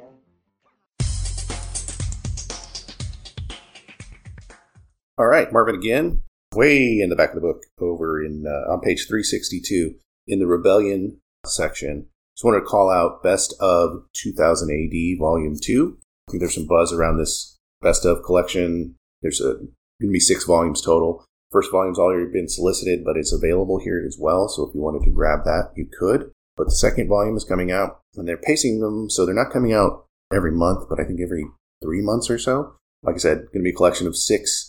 All 5.17 5.27
right, 5.27 5.51
Marvin 5.51 5.75
again, 5.75 6.23
way 6.53 6.99
in 6.99 7.09
the 7.09 7.15
back 7.15 7.29
of 7.29 7.35
the 7.35 7.41
book, 7.41 7.63
over 7.79 8.23
in 8.23 8.45
uh, 8.45 8.71
on 8.71 8.81
page 8.81 9.07
362 9.07 9.95
in 10.27 10.39
the 10.39 10.47
Rebellion 10.47 11.21
section. 11.45 12.07
Just 12.35 12.43
wanted 12.43 12.59
to 12.59 12.65
call 12.65 12.89
out 12.89 13.23
Best 13.23 13.53
of 13.61 14.03
2000 14.13 14.69
AD 14.69 15.19
Volume 15.19 15.55
2. 15.61 15.97
I 16.27 16.31
think 16.31 16.41
there's 16.41 16.55
some 16.55 16.67
buzz 16.67 16.91
around 16.91 17.17
this 17.17 17.57
Best 17.81 18.05
of 18.05 18.23
collection. 18.23 18.95
There's 19.21 19.39
a 19.39 19.53
going 19.53 19.69
to 20.01 20.07
be 20.11 20.19
six 20.19 20.43
volumes 20.43 20.81
total. 20.81 21.23
First 21.51 21.71
volume's 21.71 21.99
already 21.99 22.29
been 22.31 22.49
solicited, 22.49 23.05
but 23.05 23.15
it's 23.15 23.31
available 23.31 23.79
here 23.79 24.03
as 24.05 24.17
well. 24.19 24.49
So 24.49 24.67
if 24.67 24.75
you 24.75 24.81
wanted 24.81 25.05
to 25.05 25.11
grab 25.11 25.45
that, 25.45 25.71
you 25.75 25.87
could. 25.97 26.31
But 26.57 26.65
the 26.65 26.71
second 26.71 27.07
volume 27.07 27.37
is 27.37 27.43
coming 27.43 27.71
out, 27.71 28.01
and 28.15 28.27
they're 28.27 28.37
pacing 28.37 28.81
them 28.81 29.09
so 29.09 29.25
they're 29.25 29.35
not 29.35 29.53
coming 29.53 29.71
out 29.71 30.05
every 30.33 30.51
month, 30.51 30.89
but 30.89 30.99
I 30.99 31.05
think 31.05 31.21
every 31.21 31.45
three 31.81 32.01
months 32.01 32.29
or 32.29 32.39
so. 32.39 32.75
Like 33.03 33.15
I 33.15 33.19
said, 33.19 33.37
going 33.53 33.59
to 33.59 33.63
be 33.63 33.69
a 33.69 33.73
collection 33.73 34.07
of 34.07 34.17
six 34.17 34.64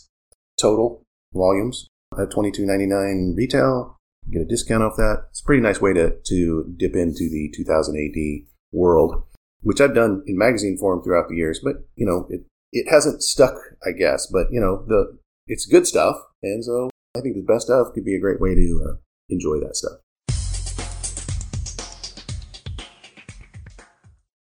total 0.61 1.03
volumes 1.35 1.89
at 2.19 2.31
twenty 2.31 2.51
two 2.51 2.67
ninety 2.67 2.87
nine 2.87 3.35
retail. 3.37 3.97
Get 4.31 4.43
a 4.43 4.45
discount 4.45 4.83
off 4.83 4.97
that. 4.97 5.27
It's 5.31 5.41
a 5.41 5.45
pretty 5.45 5.63
nice 5.63 5.81
way 5.81 5.93
to 5.93 6.17
to 6.27 6.75
dip 6.77 6.97
into 6.97 7.31
the 7.31 7.53
2000 7.55 7.97
AD 7.97 8.49
world, 8.73 9.23
which 9.61 9.81
I've 9.81 9.95
done 9.95 10.25
in 10.27 10.37
magazine 10.37 10.77
form 10.77 11.03
throughout 11.03 11.29
the 11.29 11.37
years. 11.37 11.61
But 11.63 11.77
you 11.95 12.05
know, 12.05 12.27
it 12.29 12.45
it 12.73 12.91
hasn't 12.91 13.23
stuck, 13.23 13.55
I 13.87 13.93
guess. 13.93 14.27
But 14.27 14.49
you 14.51 14.61
know, 14.61 14.85
the 14.87 15.19
it's 15.47 15.65
good 15.65 15.87
stuff, 15.87 16.17
and 16.43 16.65
so 16.65 16.91
I 17.17 17.21
think 17.21 17.37
the 17.37 17.43
best 17.43 17.71
of 17.71 17.93
could 17.95 18.05
be 18.05 18.17
a 18.17 18.21
great 18.21 18.41
way 18.41 18.55
to 18.55 18.87
uh, 18.89 18.97
enjoy 19.29 19.61
that 19.61 19.77
stuff. 19.77 20.01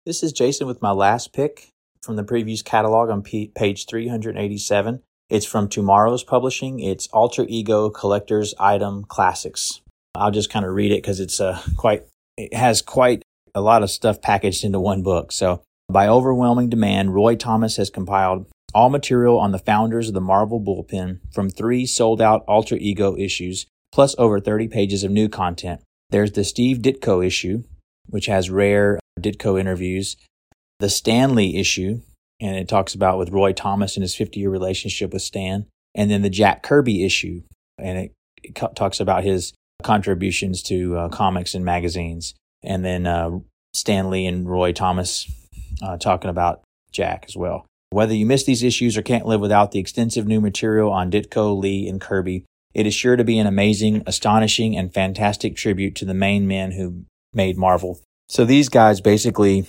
This 0.05 0.23
is 0.23 0.33
Jason 0.33 0.67
with 0.67 0.83
my 0.83 0.93
last 0.93 1.33
pick 1.33 1.73
from 2.03 2.15
the 2.17 2.23
previews 2.23 2.65
catalog 2.65 3.11
on 3.11 3.23
page 3.23 3.87
387. 3.87 5.03
It's 5.29 5.47
from 5.47 5.69
TwoMorrows 5.69 6.25
Publishing. 6.25 6.79
It's 6.79 7.09
Alter 7.09 7.45
Ego 7.49 7.91
Collector's 7.91 8.55
Item 8.61 9.03
Classics. 9.03 9.81
I'll 10.15 10.31
just 10.31 10.51
kind 10.51 10.65
of 10.65 10.73
read 10.73 10.93
it 10.93 11.03
because 11.03 11.19
it's 11.19 11.41
uh, 11.41 11.61
quite, 11.77 12.05
it 12.37 12.55
has 12.55 12.81
quite 12.81 13.25
a 13.53 13.61
lot 13.61 13.83
of 13.83 13.91
stuff 13.91 14.23
packaged 14.23 14.63
into 14.63 14.79
one 14.79 15.03
book. 15.03 15.33
So, 15.33 15.63
by 15.89 16.07
overwhelming 16.07 16.71
demand, 16.71 17.13
Roy 17.13 17.35
Thomas 17.35 17.77
has 17.77 17.91
compiled 17.91 18.47
all 18.73 18.89
material 18.89 19.37
on 19.41 19.51
the 19.51 19.59
founders 19.59 20.07
of 20.07 20.15
the 20.15 20.21
Marvel 20.21 20.61
Bullpen 20.61 21.19
from 21.33 21.51
three 21.51 21.87
sold 21.87 22.23
out 22.23 22.45
Alter 22.47 22.77
Ego 22.77 23.17
issues, 23.17 23.67
plus 23.91 24.15
over 24.19 24.39
30 24.39 24.69
pages 24.69 25.03
of 25.03 25.11
new 25.11 25.29
content. 25.29 25.81
There's 26.11 26.33
the 26.33 26.45
Steve 26.45 26.79
Ditko 26.79 27.27
issue, 27.27 27.65
which 28.07 28.27
has 28.27 28.49
rare 28.49 29.01
Ditko 29.19 29.59
interviews, 29.59 30.17
the 30.79 30.89
Stan 30.89 31.35
Lee 31.35 31.57
issue, 31.57 32.03
and 32.41 32.57
it 32.57 32.69
talks 32.69 32.95
about 32.95 33.19
with 33.19 33.31
Roy 33.31 33.53
Thomas 33.53 33.97
and 33.97 34.03
his 34.03 34.15
50 34.15 34.41
year 34.41 34.51
relationship 34.51 35.13
with 35.13 35.23
Stan, 35.23 35.67
and 35.95 36.11
then 36.11 36.23
the 36.23 36.31
Jack 36.31 36.63
Kirby 36.63 37.05
issue, 37.05 37.43
and 37.79 37.99
it, 37.99 38.13
it 38.43 38.55
talks 38.75 39.01
about 39.01 39.25
his 39.25 39.53
contributions 39.83 40.63
to 40.65 40.97
uh, 40.97 41.09
comics 41.09 41.55
and 41.55 41.65
magazines, 41.65 42.35
and 42.63 42.85
then 42.85 43.07
uh, 43.07 43.31
Stan 43.75 44.11
Lee 44.11 44.27
and 44.27 44.49
Roy 44.49 44.73
Thomas 44.73 45.31
uh, 45.83 45.97
talking 45.97 46.31
about 46.31 46.63
Jack 46.93 47.25
as 47.29 47.37
well. 47.37 47.67
Whether 47.91 48.15
you 48.15 48.27
miss 48.27 48.45
these 48.45 48.63
issues 48.63 48.97
or 48.97 49.03
can't 49.03 49.27
live 49.27 49.41
without 49.41 49.71
the 49.71 49.79
extensive 49.79 50.27
new 50.27 50.41
material 50.41 50.93
on 50.93 51.11
Ditko, 51.11 51.59
Lee, 51.59 51.89
and 51.89 52.01
Kirby, 52.01 52.45
it 52.75 52.87
is 52.87 52.95
sure 52.95 53.17
to 53.17 53.25
be 53.25 53.39
an 53.39 53.47
amazing, 53.47 54.03
astonishing, 54.07 54.77
and 54.77 54.93
fantastic 54.93 55.57
tribute 55.57 55.95
to 55.97 56.05
the 56.05 56.15
main 56.15 56.47
men 56.47 56.73
who 56.73 57.05
made 57.33 57.57
Marvel. 57.57 58.01
So 58.29 58.45
these 58.45 58.69
guys 58.69 59.01
basically, 59.01 59.67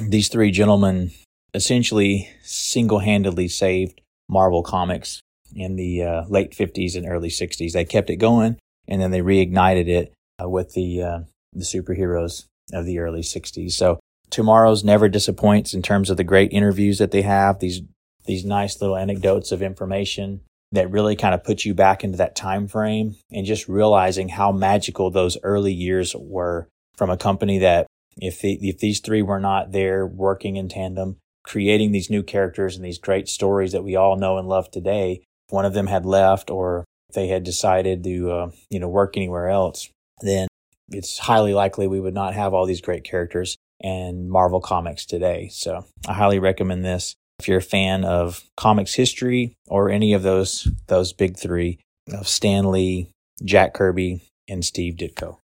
these 0.00 0.28
three 0.28 0.50
gentlemen 0.50 1.10
essentially 1.56 2.28
single 2.42 2.98
handedly 2.98 3.48
saved 3.48 4.00
Marvel 4.28 4.62
Comics 4.62 5.20
in 5.54 5.76
the 5.76 6.02
uh, 6.02 6.24
late 6.28 6.52
50s 6.52 6.94
and 6.94 7.08
early 7.08 7.30
60s. 7.30 7.72
They 7.72 7.84
kept 7.84 8.10
it 8.10 8.16
going 8.16 8.58
and 8.86 9.00
then 9.00 9.10
they 9.10 9.20
reignited 9.20 9.88
it 9.88 10.12
uh, 10.40 10.48
with 10.48 10.74
the, 10.74 11.02
uh, 11.02 11.18
the 11.54 11.64
superheroes 11.64 12.44
of 12.72 12.84
the 12.84 12.98
early 12.98 13.22
60s. 13.22 13.72
So 13.72 13.98
TwoMorrows 14.30 14.84
never 14.84 15.08
disappoints 15.08 15.72
in 15.72 15.82
terms 15.82 16.10
of 16.10 16.18
the 16.18 16.24
great 16.24 16.52
interviews 16.52 16.98
that 16.98 17.10
they 17.10 17.22
have, 17.22 17.58
these, 17.58 17.80
these 18.26 18.44
nice 18.44 18.80
little 18.80 18.96
anecdotes 18.96 19.50
of 19.50 19.62
information 19.62 20.42
that 20.72 20.90
really 20.90 21.16
kind 21.16 21.34
of 21.34 21.44
put 21.44 21.64
you 21.64 21.72
back 21.72 22.04
into 22.04 22.18
that 22.18 22.36
time 22.36 22.68
frame 22.68 23.16
and 23.32 23.46
just 23.46 23.68
realizing 23.68 24.28
how 24.28 24.52
magical 24.52 25.10
those 25.10 25.38
early 25.42 25.72
years 25.72 26.14
were 26.18 26.68
from 26.96 27.08
a 27.08 27.16
company 27.16 27.60
that 27.60 27.86
if 28.18 28.40
the, 28.40 28.58
if 28.68 28.78
these 28.78 29.00
three 29.00 29.22
were 29.22 29.40
not 29.40 29.72
there 29.72 30.06
working 30.06 30.56
in 30.56 30.68
tandem, 30.68 31.16
creating 31.46 31.92
these 31.92 32.10
new 32.10 32.22
characters 32.22 32.76
and 32.76 32.84
these 32.84 32.98
great 32.98 33.28
stories 33.28 33.72
that 33.72 33.84
we 33.84 33.96
all 33.96 34.16
know 34.16 34.36
and 34.36 34.48
love 34.48 34.70
today, 34.70 35.22
if 35.48 35.52
one 35.52 35.64
of 35.64 35.74
them 35.74 35.86
had 35.86 36.04
left 36.04 36.50
or 36.50 36.84
they 37.14 37.28
had 37.28 37.44
decided 37.44 38.02
to 38.04 38.30
uh, 38.30 38.50
you 38.70 38.80
know 38.80 38.88
work 38.88 39.16
anywhere 39.16 39.48
else, 39.48 39.88
then 40.22 40.48
it's 40.90 41.18
highly 41.18 41.54
likely 41.54 41.86
we 41.86 42.00
would 42.00 42.14
not 42.14 42.34
have 42.34 42.52
all 42.52 42.66
these 42.66 42.80
great 42.80 43.04
characters 43.04 43.56
and 43.80 44.28
Marvel 44.28 44.60
Comics 44.60 45.04
today. 45.04 45.48
So 45.52 45.84
I 46.08 46.14
highly 46.14 46.38
recommend 46.38 46.84
this 46.84 47.14
if 47.38 47.48
you're 47.48 47.58
a 47.58 47.62
fan 47.62 48.04
of 48.04 48.44
comics 48.56 48.94
history 48.94 49.54
or 49.68 49.90
any 49.90 50.12
of 50.12 50.22
those 50.22 50.68
those 50.88 51.12
big 51.12 51.36
three 51.36 51.78
of 52.12 52.28
Stan 52.28 52.70
Lee, 52.70 53.08
Jack 53.44 53.74
Kirby, 53.74 54.22
and 54.48 54.64
Steve 54.64 54.94
Ditko. 54.94 55.38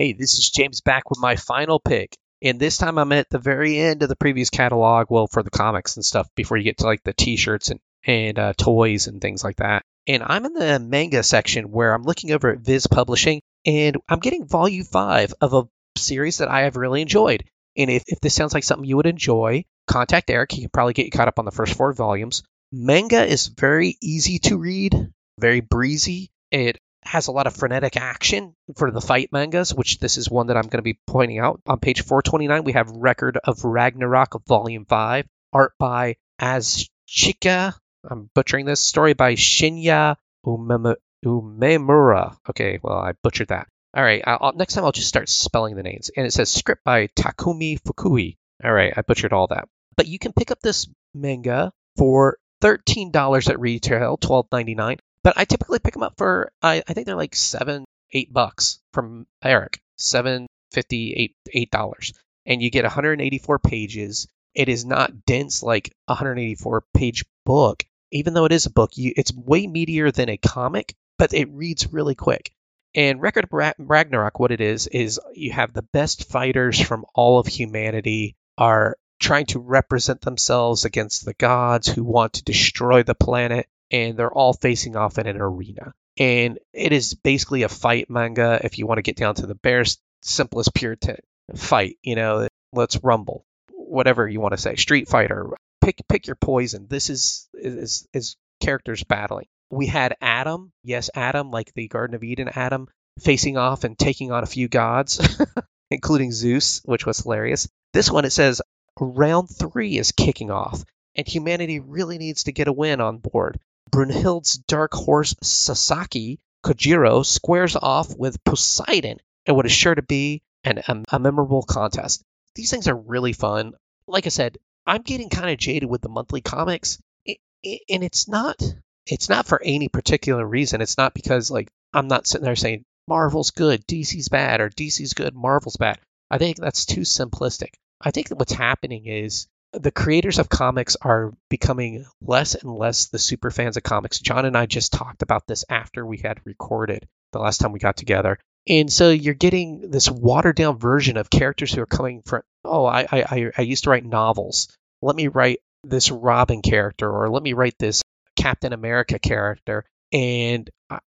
Hey, 0.00 0.14
this 0.14 0.38
is 0.38 0.48
James 0.48 0.80
back 0.80 1.10
with 1.10 1.18
my 1.20 1.36
final 1.36 1.78
pick. 1.78 2.16
And 2.40 2.58
this 2.58 2.78
time 2.78 2.96
I'm 2.96 3.12
at 3.12 3.28
the 3.28 3.38
very 3.38 3.76
end 3.76 4.02
of 4.02 4.08
the 4.08 4.16
previous 4.16 4.48
catalog, 4.48 5.08
well, 5.10 5.26
for 5.26 5.42
the 5.42 5.50
comics 5.50 5.96
and 5.96 6.02
stuff, 6.02 6.26
before 6.34 6.56
you 6.56 6.64
get 6.64 6.78
to 6.78 6.86
like 6.86 7.02
the 7.02 7.12
t 7.12 7.36
shirts 7.36 7.68
and, 7.68 7.80
and 8.06 8.38
uh, 8.38 8.54
toys 8.54 9.08
and 9.08 9.20
things 9.20 9.44
like 9.44 9.56
that. 9.56 9.82
And 10.06 10.22
I'm 10.24 10.46
in 10.46 10.54
the 10.54 10.78
manga 10.78 11.22
section 11.22 11.70
where 11.70 11.92
I'm 11.92 12.04
looking 12.04 12.32
over 12.32 12.48
at 12.48 12.60
Viz 12.60 12.86
Publishing 12.86 13.42
and 13.66 13.98
I'm 14.08 14.20
getting 14.20 14.46
volume 14.46 14.86
five 14.86 15.34
of 15.38 15.52
a 15.52 15.68
series 15.98 16.38
that 16.38 16.48
I 16.48 16.62
have 16.62 16.76
really 16.76 17.02
enjoyed. 17.02 17.44
And 17.76 17.90
if, 17.90 18.04
if 18.06 18.20
this 18.20 18.34
sounds 18.34 18.54
like 18.54 18.64
something 18.64 18.88
you 18.88 18.96
would 18.96 19.04
enjoy, 19.04 19.66
contact 19.86 20.30
Eric. 20.30 20.52
He 20.52 20.62
can 20.62 20.70
probably 20.70 20.94
get 20.94 21.04
you 21.04 21.12
caught 21.12 21.28
up 21.28 21.38
on 21.38 21.44
the 21.44 21.50
first 21.50 21.76
four 21.76 21.92
volumes. 21.92 22.42
Manga 22.72 23.22
is 23.22 23.48
very 23.48 23.98
easy 24.00 24.38
to 24.38 24.56
read, 24.56 25.12
very 25.38 25.60
breezy. 25.60 26.30
It 26.50 26.78
has 27.02 27.26
a 27.26 27.32
lot 27.32 27.46
of 27.46 27.56
frenetic 27.56 27.96
action 27.96 28.54
for 28.76 28.90
the 28.90 29.00
fight 29.00 29.30
mangas, 29.32 29.74
which 29.74 29.98
this 29.98 30.16
is 30.16 30.30
one 30.30 30.48
that 30.48 30.56
I'm 30.56 30.68
going 30.68 30.78
to 30.78 30.82
be 30.82 30.98
pointing 31.06 31.38
out. 31.38 31.60
On 31.66 31.78
page 31.78 32.02
429, 32.02 32.64
we 32.64 32.72
have 32.72 32.90
Record 32.90 33.38
of 33.42 33.64
Ragnarok 33.64 34.44
Volume 34.46 34.84
5, 34.84 35.26
art 35.52 35.72
by 35.78 36.16
Azchika. 36.40 37.74
I'm 38.08 38.30
butchering 38.34 38.66
this. 38.66 38.80
Story 38.80 39.14
by 39.14 39.34
Shinya 39.34 40.16
Umem- 40.46 40.96
Umemura. 41.24 42.36
Okay, 42.48 42.78
well, 42.82 42.98
I 42.98 43.12
butchered 43.22 43.48
that. 43.48 43.68
All 43.94 44.04
right, 44.04 44.22
I'll, 44.24 44.52
next 44.54 44.74
time 44.74 44.84
I'll 44.84 44.92
just 44.92 45.08
start 45.08 45.28
spelling 45.28 45.74
the 45.74 45.82
names. 45.82 46.10
And 46.16 46.26
it 46.26 46.32
says 46.32 46.50
script 46.50 46.84
by 46.84 47.08
Takumi 47.08 47.80
Fukui. 47.80 48.36
All 48.62 48.72
right, 48.72 48.92
I 48.96 49.02
butchered 49.02 49.32
all 49.32 49.48
that. 49.48 49.68
But 49.96 50.06
you 50.06 50.18
can 50.18 50.32
pick 50.32 50.50
up 50.50 50.60
this 50.60 50.88
manga 51.14 51.72
for 51.96 52.38
$13 52.62 53.50
at 53.50 53.60
retail, 53.60 54.16
$12.99. 54.18 54.98
But 55.22 55.36
I 55.36 55.44
typically 55.44 55.78
pick 55.78 55.94
them 55.94 56.02
up 56.02 56.16
for 56.16 56.52
I, 56.62 56.82
I 56.88 56.94
think 56.94 57.06
they're 57.06 57.16
like 57.16 57.36
seven, 57.36 57.84
eight 58.12 58.32
bucks 58.32 58.80
from 58.92 59.26
Eric. 59.42 59.80
Seven 59.96 60.46
fifty, 60.72 61.12
eight 61.12 61.36
eight 61.52 61.70
dollars. 61.70 62.12
And 62.46 62.62
you 62.62 62.70
get 62.70 62.84
184 62.84 63.58
pages. 63.58 64.26
It 64.54 64.68
is 64.68 64.84
not 64.84 65.26
dense 65.26 65.62
like 65.62 65.94
a 66.08 66.12
184 66.12 66.84
page 66.94 67.24
book. 67.44 67.84
Even 68.10 68.34
though 68.34 68.46
it 68.46 68.52
is 68.52 68.66
a 68.66 68.70
book, 68.70 68.96
you, 68.96 69.12
it's 69.16 69.32
way 69.32 69.66
meatier 69.66 70.12
than 70.12 70.28
a 70.28 70.36
comic, 70.36 70.94
but 71.18 71.32
it 71.34 71.50
reads 71.50 71.92
really 71.92 72.14
quick. 72.14 72.52
And 72.94 73.22
Record 73.22 73.44
of 73.44 73.74
Ragnarok, 73.78 74.40
what 74.40 74.50
it 74.50 74.60
is, 74.60 74.88
is 74.88 75.20
you 75.34 75.52
have 75.52 75.72
the 75.72 75.86
best 75.92 76.28
fighters 76.28 76.80
from 76.80 77.04
all 77.14 77.38
of 77.38 77.46
humanity 77.46 78.34
are 78.58 78.96
trying 79.20 79.46
to 79.46 79.60
represent 79.60 80.22
themselves 80.22 80.84
against 80.84 81.24
the 81.24 81.34
gods 81.34 81.86
who 81.86 82.02
want 82.02 82.32
to 82.32 82.44
destroy 82.44 83.04
the 83.04 83.14
planet 83.14 83.68
and 83.90 84.16
they're 84.16 84.32
all 84.32 84.52
facing 84.52 84.96
off 84.96 85.18
in 85.18 85.26
an 85.26 85.40
arena. 85.40 85.92
And 86.18 86.58
it 86.72 86.92
is 86.92 87.14
basically 87.14 87.62
a 87.62 87.68
fight 87.68 88.10
manga 88.10 88.60
if 88.62 88.78
you 88.78 88.86
want 88.86 88.98
to 88.98 89.02
get 89.02 89.16
down 89.16 89.36
to 89.36 89.46
the 89.46 89.54
bare 89.54 89.84
simplest 90.22 90.74
pure 90.74 90.96
t- 90.96 91.14
fight, 91.56 91.96
you 92.02 92.14
know, 92.16 92.48
let's 92.72 93.02
rumble. 93.02 93.44
Whatever 93.72 94.28
you 94.28 94.40
want 94.40 94.52
to 94.52 94.58
say. 94.58 94.76
Street 94.76 95.08
Fighter. 95.08 95.48
Pick 95.80 96.02
pick 96.08 96.26
your 96.26 96.36
poison. 96.36 96.86
This 96.88 97.10
is 97.10 97.48
is 97.54 98.06
is 98.12 98.36
characters 98.60 99.02
battling. 99.02 99.46
We 99.70 99.86
had 99.86 100.16
Adam, 100.20 100.72
yes, 100.84 101.10
Adam, 101.14 101.50
like 101.50 101.72
the 101.74 101.88
Garden 101.88 102.14
of 102.14 102.22
Eden 102.22 102.50
Adam, 102.54 102.88
facing 103.20 103.56
off 103.56 103.84
and 103.84 103.98
taking 103.98 104.30
on 104.30 104.42
a 104.42 104.46
few 104.46 104.68
gods, 104.68 105.20
including 105.90 106.32
Zeus, 106.32 106.82
which 106.84 107.06
was 107.06 107.20
hilarious. 107.20 107.68
This 107.92 108.10
one 108.10 108.24
it 108.24 108.30
says 108.30 108.60
round 109.00 109.48
three 109.48 109.96
is 109.96 110.12
kicking 110.12 110.50
off, 110.50 110.84
and 111.16 111.26
humanity 111.26 111.80
really 111.80 112.18
needs 112.18 112.44
to 112.44 112.52
get 112.52 112.68
a 112.68 112.72
win 112.72 113.00
on 113.00 113.18
board. 113.18 113.58
Brunhild's 113.90 114.56
dark 114.56 114.92
horse 114.94 115.34
Sasaki 115.42 116.38
Kojiro 116.64 117.24
squares 117.24 117.76
off 117.76 118.14
with 118.16 118.42
Poseidon 118.44 119.18
in 119.46 119.54
what 119.54 119.66
is 119.66 119.72
sure 119.72 119.94
to 119.94 120.02
be 120.02 120.42
an, 120.64 120.78
a, 120.86 121.02
a 121.16 121.18
memorable 121.18 121.62
contest. 121.62 122.22
These 122.54 122.70
things 122.70 122.88
are 122.88 122.96
really 122.96 123.32
fun. 123.32 123.72
Like 124.06 124.26
I 124.26 124.30
said, 124.30 124.58
I'm 124.86 125.02
getting 125.02 125.28
kind 125.28 125.50
of 125.50 125.58
jaded 125.58 125.88
with 125.88 126.02
the 126.02 126.08
monthly 126.08 126.40
comics, 126.40 126.98
it, 127.24 127.38
it, 127.62 127.82
and 127.88 128.02
it's 128.02 128.28
not 128.28 128.60
it's 129.06 129.28
not 129.28 129.46
for 129.46 129.60
any 129.62 129.88
particular 129.88 130.46
reason. 130.46 130.80
It's 130.80 130.98
not 130.98 131.14
because 131.14 131.50
like 131.50 131.70
I'm 131.92 132.08
not 132.08 132.26
sitting 132.26 132.44
there 132.44 132.56
saying 132.56 132.84
Marvel's 133.08 133.50
good, 133.50 133.86
DC's 133.86 134.28
bad, 134.28 134.60
or 134.60 134.70
DC's 134.70 135.14
good, 135.14 135.34
Marvel's 135.34 135.76
bad. 135.76 135.98
I 136.30 136.38
think 136.38 136.58
that's 136.58 136.86
too 136.86 137.00
simplistic. 137.00 137.74
I 138.00 138.10
think 138.10 138.28
that 138.28 138.36
what's 138.36 138.52
happening 138.52 139.06
is 139.06 139.48
the 139.72 139.90
creators 139.90 140.38
of 140.38 140.48
comics 140.48 140.96
are 141.00 141.32
becoming 141.48 142.04
less 142.20 142.54
and 142.54 142.72
less 142.72 143.06
the 143.06 143.18
super 143.18 143.50
fans 143.50 143.76
of 143.76 143.82
comics. 143.82 144.18
John 144.18 144.44
and 144.44 144.56
I 144.56 144.66
just 144.66 144.92
talked 144.92 145.22
about 145.22 145.46
this 145.46 145.64
after 145.68 146.04
we 146.04 146.18
had 146.18 146.40
recorded 146.44 147.06
the 147.32 147.38
last 147.38 147.58
time 147.58 147.72
we 147.72 147.78
got 147.78 147.96
together. 147.96 148.38
And 148.68 148.92
so 148.92 149.10
you're 149.10 149.34
getting 149.34 149.90
this 149.90 150.10
watered 150.10 150.56
down 150.56 150.78
version 150.78 151.16
of 151.16 151.30
characters 151.30 151.72
who 151.72 151.82
are 151.82 151.86
coming 151.86 152.22
from, 152.22 152.42
oh, 152.64 152.84
I, 152.84 153.06
I, 153.10 153.50
I 153.56 153.62
used 153.62 153.84
to 153.84 153.90
write 153.90 154.04
novels. 154.04 154.68
Let 155.02 155.16
me 155.16 155.28
write 155.28 155.60
this 155.82 156.10
Robin 156.10 156.60
character, 156.60 157.10
or 157.10 157.30
let 157.30 157.42
me 157.42 157.54
write 157.54 157.76
this 157.78 158.02
Captain 158.36 158.72
America 158.72 159.18
character. 159.18 159.84
And 160.12 160.68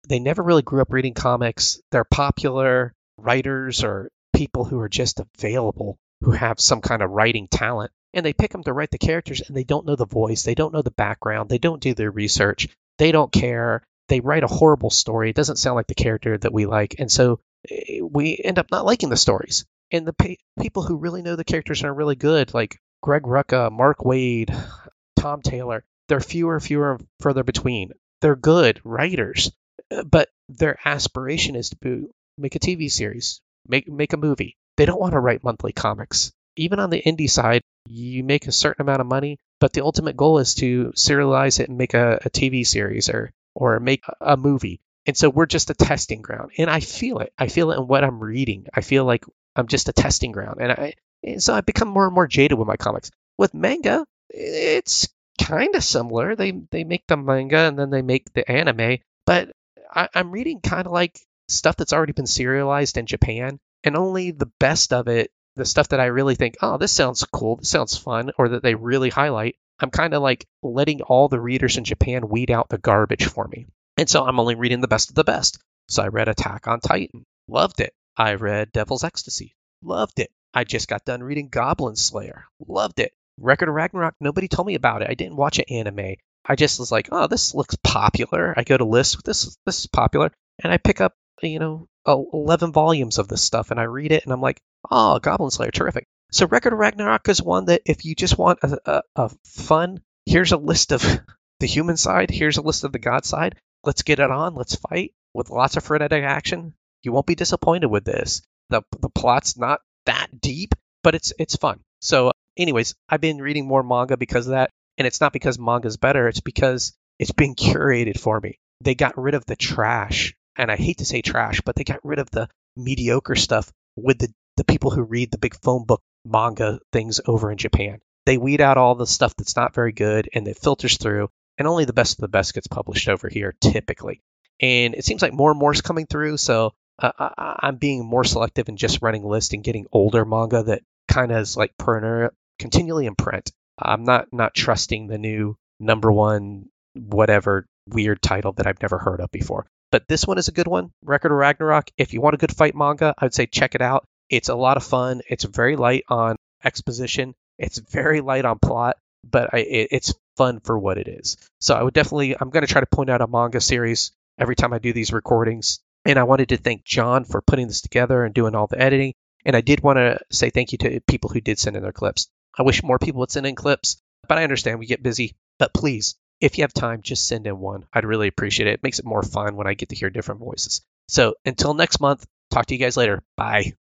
they 0.09 0.18
never 0.18 0.43
really 0.43 0.62
grew 0.62 0.82
up 0.82 0.93
reading 0.93 1.14
comics. 1.14 1.80
They're 1.90 2.05
popular 2.05 2.93
writers 3.16 3.85
or 3.85 4.10
people 4.35 4.64
who 4.64 4.80
are 4.80 4.89
just 4.89 5.20
available 5.20 5.97
who 6.20 6.32
have 6.32 6.60
some 6.60 6.80
kind 6.80 7.01
of 7.01 7.10
writing 7.10 7.48
talent 7.48 7.93
and 8.18 8.26
they 8.26 8.32
pick 8.32 8.50
them 8.50 8.64
to 8.64 8.72
write 8.72 8.90
the 8.90 8.98
characters 8.98 9.40
and 9.46 9.56
they 9.56 9.62
don't 9.62 9.86
know 9.86 9.94
the 9.94 10.04
voice 10.04 10.42
they 10.42 10.56
don't 10.56 10.74
know 10.74 10.82
the 10.82 10.90
background 10.90 11.48
they 11.48 11.58
don't 11.58 11.80
do 11.80 11.94
their 11.94 12.10
research 12.10 12.68
they 12.98 13.12
don't 13.12 13.30
care 13.30 13.84
they 14.08 14.18
write 14.18 14.42
a 14.42 14.48
horrible 14.48 14.90
story 14.90 15.30
it 15.30 15.36
doesn't 15.36 15.56
sound 15.56 15.76
like 15.76 15.86
the 15.86 15.94
character 15.94 16.36
that 16.36 16.52
we 16.52 16.66
like 16.66 16.96
and 16.98 17.12
so 17.12 17.38
eh, 17.70 18.00
we 18.02 18.40
end 18.42 18.58
up 18.58 18.70
not 18.70 18.84
liking 18.84 19.08
the 19.08 19.16
stories. 19.16 19.64
And 19.90 20.06
the 20.06 20.12
pe- 20.12 20.36
people 20.60 20.82
who 20.82 20.96
really 20.96 21.22
know 21.22 21.36
the 21.36 21.44
characters 21.44 21.84
are 21.84 21.94
really 21.94 22.16
good 22.16 22.52
like 22.52 22.76
greg 23.02 23.22
rucka 23.22 23.70
mark 23.70 23.98
waid 23.98 24.54
tom 25.16 25.40
taylor 25.40 25.84
they're 26.08 26.20
fewer 26.20 26.58
fewer 26.58 26.94
and 26.94 27.06
further 27.20 27.44
between. 27.44 27.92
They're 28.20 28.36
good 28.36 28.80
writers 28.82 29.52
uh, 29.92 30.02
but 30.02 30.28
their 30.48 30.76
aspiration 30.84 31.54
is 31.54 31.70
to 31.70 32.10
make 32.36 32.56
a 32.56 32.58
tv 32.58 32.90
series 32.90 33.40
make 33.68 33.88
make 33.88 34.12
a 34.12 34.16
movie. 34.16 34.56
They 34.76 34.86
don't 34.86 35.00
want 35.00 35.12
to 35.12 35.20
write 35.20 35.44
monthly 35.44 35.72
comics 35.72 36.32
even 36.59 36.80
on 36.80 36.90
the 36.90 37.02
indie 37.02 37.30
side, 37.30 37.62
you 37.86 38.22
make 38.24 38.47
a 38.47 38.52
certain 38.52 38.82
amount 38.82 39.01
of 39.01 39.06
money, 39.06 39.39
but 39.60 39.72
the 39.72 39.85
ultimate 39.85 40.16
goal 40.16 40.39
is 40.39 40.55
to 40.56 40.93
serialize 40.97 41.60
it 41.60 41.68
and 41.68 41.78
make 41.78 41.94
a, 41.94 42.20
a 42.24 42.30
TV 42.30 42.66
series 42.66 43.09
or 43.09 43.32
or 43.55 43.80
make 43.80 44.02
a 44.20 44.36
movie. 44.36 44.80
And 45.06 45.16
so 45.16 45.30
we're 45.30 45.47
just 45.47 45.70
a 45.70 45.74
testing 45.74 46.20
ground. 46.20 46.52
And 46.59 46.68
I 46.68 46.80
feel 46.80 47.20
it. 47.20 47.32
I 47.39 47.48
feel 47.48 47.70
it 47.72 47.78
in 47.78 47.86
what 47.86 48.05
I'm 48.05 48.20
reading. 48.20 48.66
I 48.74 48.82
feel 48.82 49.05
like 49.05 49.24
I'm 49.56 49.66
just 49.66 49.89
a 49.89 49.93
testing 49.93 50.32
ground. 50.32 50.59
And 50.60 50.72
I 50.72 50.94
and 51.22 51.43
so 51.43 51.55
I've 51.55 51.66
become 51.66 51.89
more 51.89 52.06
and 52.06 52.14
more 52.14 52.26
jaded 52.26 52.59
with 52.59 52.68
my 52.68 52.76
comics. 52.76 53.10
With 53.39 53.55
manga, 53.55 54.05
it's 54.28 55.09
kind 55.40 55.74
of 55.74 55.85
similar. 55.85 56.36
They 56.36 56.52
they 56.70 56.85
make 56.85 57.05
the 57.06 57.16
manga 57.16 57.59
and 57.59 57.78
then 57.78 57.90
they 57.90 58.02
make 58.02 58.32
the 58.32 58.48
anime, 58.51 58.98
but 59.24 59.51
I, 59.90 60.09
I'm 60.14 60.30
reading 60.30 60.60
kind 60.60 60.86
of 60.86 60.93
like 60.93 61.18
stuff 61.48 61.76
that's 61.76 61.93
already 61.93 62.12
been 62.12 62.26
serialized 62.26 62.98
in 62.98 63.06
Japan, 63.06 63.59
and 63.85 63.97
only 63.97 64.32
the 64.32 64.51
best 64.60 64.93
of 64.93 65.09
it 65.09 65.30
the 65.59 65.66
stuff 65.66 65.89
that 65.89 66.01
I 66.01 66.06
really 66.06 66.35
think, 66.35 66.56
oh, 66.62 66.78
this 66.78 66.93
sounds 66.93 67.24
cool, 67.24 67.56
this 67.56 67.68
sounds 67.68 67.97
fun, 67.97 68.30
or 68.39 68.51
that 68.51 68.62
they 68.62 68.74
really 68.74 69.10
highlight, 69.10 69.56
I'm 69.80 69.90
kind 69.90 70.14
of 70.14 70.22
like 70.22 70.47
letting 70.62 71.02
all 71.02 71.28
the 71.28 71.40
readers 71.40 71.76
in 71.76 71.85
Japan 71.85 72.28
weed 72.28 72.51
out 72.51 72.68
the 72.68 72.78
garbage 72.78 73.26
for 73.26 73.47
me. 73.47 73.66
And 73.97 74.09
so 74.09 74.24
I'm 74.24 74.40
only 74.40 74.55
reading 74.55 74.80
the 74.80 74.89
best 74.89 75.10
of 75.10 75.14
the 75.14 75.24
best. 75.24 75.59
So 75.89 76.02
I 76.02 76.09
read 76.09 76.28
Attack 76.28 76.66
on 76.66 76.80
Titan, 76.80 77.24
loved 77.48 77.80
it. 77.80 77.93
I 78.16 78.35
read 78.35 78.72
Devil's 78.72 79.05
Ecstasy, 79.05 79.55
loved 79.82 80.20
it. 80.20 80.30
I 80.55 80.64
just 80.64 80.89
got 80.89 81.05
done 81.05 81.22
reading 81.22 81.48
Goblin 81.48 81.97
Slayer, 81.97 82.44
loved 82.66 83.01
it. 83.01 83.12
Record 83.39 83.68
of 83.68 83.74
Ragnarok, 83.74 84.14
nobody 84.20 84.48
told 84.48 84.66
me 84.66 84.74
about 84.74 85.02
it. 85.02 85.10
I 85.10 85.14
didn't 85.14 85.36
watch 85.36 85.59
an 85.59 85.66
anime. 85.70 86.16
I 86.44 86.56
just 86.56 86.78
was 86.78 86.90
like, 86.90 87.09
oh, 87.12 87.26
this 87.26 87.55
looks 87.55 87.76
popular. 87.85 88.55
I 88.56 88.64
go 88.64 88.76
to 88.76 88.85
lists, 88.85 89.20
this 89.24 89.56
this 89.66 89.80
is 89.80 89.86
popular, 89.86 90.32
and 90.62 90.72
I 90.72 90.78
pick 90.78 91.01
up, 91.01 91.14
you 91.43 91.59
know, 91.59 91.86
11 92.06 92.73
volumes 92.73 93.19
of 93.19 93.28
this 93.28 93.43
stuff, 93.43 93.70
and 93.70 93.78
I 93.78 93.85
read 93.85 94.12
it, 94.12 94.24
and 94.24 94.32
I'm 94.32 94.40
like, 94.40 94.60
Oh, 94.90 95.19
Goblin 95.19 95.51
Slayer, 95.51 95.70
terrific. 95.70 96.06
So 96.31 96.47
Record 96.47 96.73
of 96.73 96.78
Ragnarok 96.78 97.28
is 97.28 97.43
one 97.43 97.66
that 97.66 97.82
if 97.85 98.05
you 98.05 98.15
just 98.15 98.39
want 98.39 98.60
a, 98.62 98.78
a, 98.85 99.02
a 99.16 99.31
fun, 99.44 100.01
here's 100.27 100.52
a 100.52 100.56
list 100.56 100.93
of 100.93 101.02
the 101.60 101.66
human 101.66 101.97
side, 101.97 102.31
here's 102.31 102.59
a 102.59 102.62
list 102.62 102.85
of 102.85 102.93
the 102.93 102.98
god 102.98 103.24
side. 103.24 103.56
Let's 103.85 104.02
get 104.02 104.19
it 104.19 104.31
on. 104.31 104.55
Let's 104.55 104.77
fight 104.77 105.15
with 105.35 105.51
lots 105.51 105.77
of 105.77 105.85
frenetic 105.85 106.24
action. 106.24 106.74
You 107.02 107.12
won't 107.12 107.27
be 107.27 107.35
disappointed 107.35 107.86
with 107.86 108.05
this. 108.05 108.43
The 108.70 108.82
the 109.01 109.09
plot's 109.09 109.56
not 109.56 109.81
that 110.06 110.40
deep, 110.40 110.74
but 111.02 111.15
it's 111.15 111.32
it's 111.39 111.56
fun. 111.56 111.81
So, 112.01 112.32
anyways, 112.56 112.94
I've 113.09 113.20
been 113.20 113.39
reading 113.39 113.66
more 113.66 113.82
manga 113.82 114.16
because 114.16 114.47
of 114.47 114.52
that, 114.52 114.70
and 114.98 115.06
it's 115.06 115.20
not 115.20 115.32
because 115.32 115.59
manga's 115.59 115.97
better. 115.97 116.28
It's 116.28 116.40
because 116.40 116.93
it's 117.19 117.32
been 117.32 117.55
curated 117.55 118.19
for 118.19 118.40
me. 118.40 118.59
They 118.81 118.94
got 118.94 119.16
rid 119.16 119.35
of 119.35 119.47
the 119.47 119.56
trash, 119.56 120.35
and 120.59 120.70
I 120.70 120.76
hate 120.76 120.98
to 120.98 121.05
say 121.05 121.22
trash, 121.22 121.60
but 121.64 121.76
they 121.76 121.85
got 121.85 122.05
rid 122.05 122.18
of 122.18 122.30
the 122.30 122.48
mediocre 122.76 123.36
stuff 123.36 123.72
with 123.97 124.18
the 124.18 124.28
the 124.56 124.64
people 124.64 124.90
who 124.90 125.02
read 125.02 125.30
the 125.30 125.39
big 125.39 125.55
phone 125.55 125.85
book 125.85 126.02
manga 126.24 126.80
things 126.93 127.20
over 127.24 127.51
in 127.52 127.59
Japan. 127.59 128.01
They 128.26 128.36
weed 128.36 128.60
out 128.60 128.76
all 128.76 128.97
the 128.97 129.06
stuff 129.06 129.36
that's 129.36 129.56
not 129.56 129.74
very 129.74 129.93
good 129.93 130.28
and 130.35 130.47
it 130.48 130.59
filters 130.59 130.98
through, 130.98 131.30
and 131.56 131.68
only 131.68 131.85
the 131.85 131.93
best 131.93 132.18
of 132.18 132.22
the 132.22 132.28
best 132.28 132.55
gets 132.55 132.66
published 132.66 133.09
over 133.09 133.28
here 133.28 133.55
typically. 133.60 134.20
And 134.60 134.94
it 134.94 135.05
seems 135.05 135.22
like 135.22 135.32
more 135.32 135.52
and 135.52 135.60
more 135.60 135.72
is 135.72 135.80
coming 135.80 136.06
through, 136.06 136.36
so 136.36 136.74
uh, 137.01 137.12
I, 137.18 137.68
am 137.68 137.76
being 137.76 138.05
more 138.05 138.24
selective 138.24 138.68
and 138.68 138.76
just 138.76 139.01
running 139.01 139.24
lists 139.24 139.55
and 139.55 139.62
getting 139.62 139.86
older 139.93 140.24
manga 140.24 140.64
that 140.64 140.82
kind 141.06 141.30
of 141.30 141.39
is 141.39 141.56
like 141.56 141.76
per 141.78 142.32
continually 142.59 143.06
in 143.06 143.14
print. 143.14 143.52
I'm 143.78 144.05
not 144.05 144.32
not 144.32 144.55
trusting 144.55 145.06
the 145.06 145.18
new 145.18 145.56
number 145.78 146.10
one 146.10 146.66
whatever 146.94 147.66
weird 147.86 148.20
title 148.20 148.52
that 148.55 148.66
I've 148.66 148.82
never 148.82 148.98
heard 148.98 149.20
of 149.20 149.30
before. 149.30 149.66
But 149.90 150.06
this 150.06 150.27
one 150.27 150.39
is 150.39 150.48
a 150.48 150.52
good 150.52 150.66
one, 150.66 150.93
Record 151.02 151.32
of 151.32 151.39
Ragnarok. 151.39 151.90
If 151.97 152.12
you 152.12 152.20
want 152.20 152.35
a 152.35 152.39
good 152.39 152.55
fight 152.55 152.74
manga, 152.74 153.15
I 153.16 153.24
would 153.24 153.35
say 153.35 153.47
check 153.47 153.74
it 153.74 153.81
out. 153.81 154.05
It's 154.28 154.51
a 154.51 154.55
lot 154.55 154.77
of 154.77 154.85
fun. 154.85 155.23
It's 155.28 155.44
very 155.44 155.77
light 155.77 156.05
on 156.09 156.36
exposition. 156.62 157.35
It's 157.59 157.78
very 157.78 158.20
light 158.20 158.44
on 158.44 158.59
plot, 158.59 158.97
but 159.24 159.51
I, 159.52 159.59
it, 159.59 159.89
it's 159.90 160.15
fun 160.36 160.60
for 160.60 160.78
what 160.78 160.98
it 160.98 161.09
is. 161.09 161.36
So 161.60 161.74
I 161.74 161.82
would 161.82 161.94
definitely, 161.94 162.36
I'm 162.39 162.51
going 162.51 162.66
to 162.66 162.73
try 162.73 162.81
to 162.81 162.86
point 162.86 163.10
out 163.10 163.23
a 163.23 163.27
manga 163.27 163.60
series 163.60 164.12
every 164.39 164.56
time 164.56 164.73
I 164.73 164.78
do 164.78 164.93
these 164.93 165.12
recordings. 165.12 165.81
And 166.05 166.19
I 166.19 166.24
wanted 166.24 166.51
to 166.51 166.56
thank 166.56 166.85
John 166.85 167.24
for 167.24 167.43
putting 167.43 167.66
this 167.66 167.81
together 167.81 168.24
and 168.24 168.35
doing 168.35 168.55
all 168.55 168.66
the 168.66 168.81
editing. 168.81 169.15
And 169.44 169.56
I 169.56 169.60
did 169.60 169.82
want 169.82 169.97
to 169.97 170.20
say 170.31 170.51
thank 170.51 170.73
you 170.73 170.78
to 170.78 171.01
people 171.01 171.31
who 171.31 171.40
did 171.40 171.59
send 171.59 171.77
in 171.77 171.82
their 171.82 171.93
clips. 171.93 172.28
I 172.56 172.62
wish 172.62 172.82
more 172.82 172.98
people 172.98 173.20
would 173.20 173.31
send 173.31 173.47
in 173.47 173.55
clips, 173.55 173.97
but 174.28 174.39
I 174.39 174.44
understand 174.44 174.78
we 174.78 174.86
get 174.86 175.02
busy. 175.02 175.35
But 175.59 175.74
please, 175.74 176.16
if 176.40 176.56
you 176.56 176.62
have 176.62 176.73
time, 176.73 177.02
just 177.02 177.27
send 177.27 177.47
in 177.47 177.59
one. 177.59 177.86
I'd 177.93 178.05
really 178.05 178.28
appreciate 178.28 178.69
it. 178.69 178.74
It 178.74 178.82
makes 178.82 178.98
it 178.98 179.05
more 179.05 179.23
fun 179.23 179.56
when 179.56 179.66
I 179.66 179.74
get 179.74 179.89
to 179.90 179.97
hear 179.97 180.10
different 180.10 180.40
voices. 180.40 180.82
So 181.09 181.35
until 181.44 181.74
next 181.74 182.01
month, 182.01 182.27
talk 182.51 182.66
to 182.66 182.74
you 182.74 182.81
guys 182.81 182.97
later. 182.97 183.23
Bye. 183.36 183.74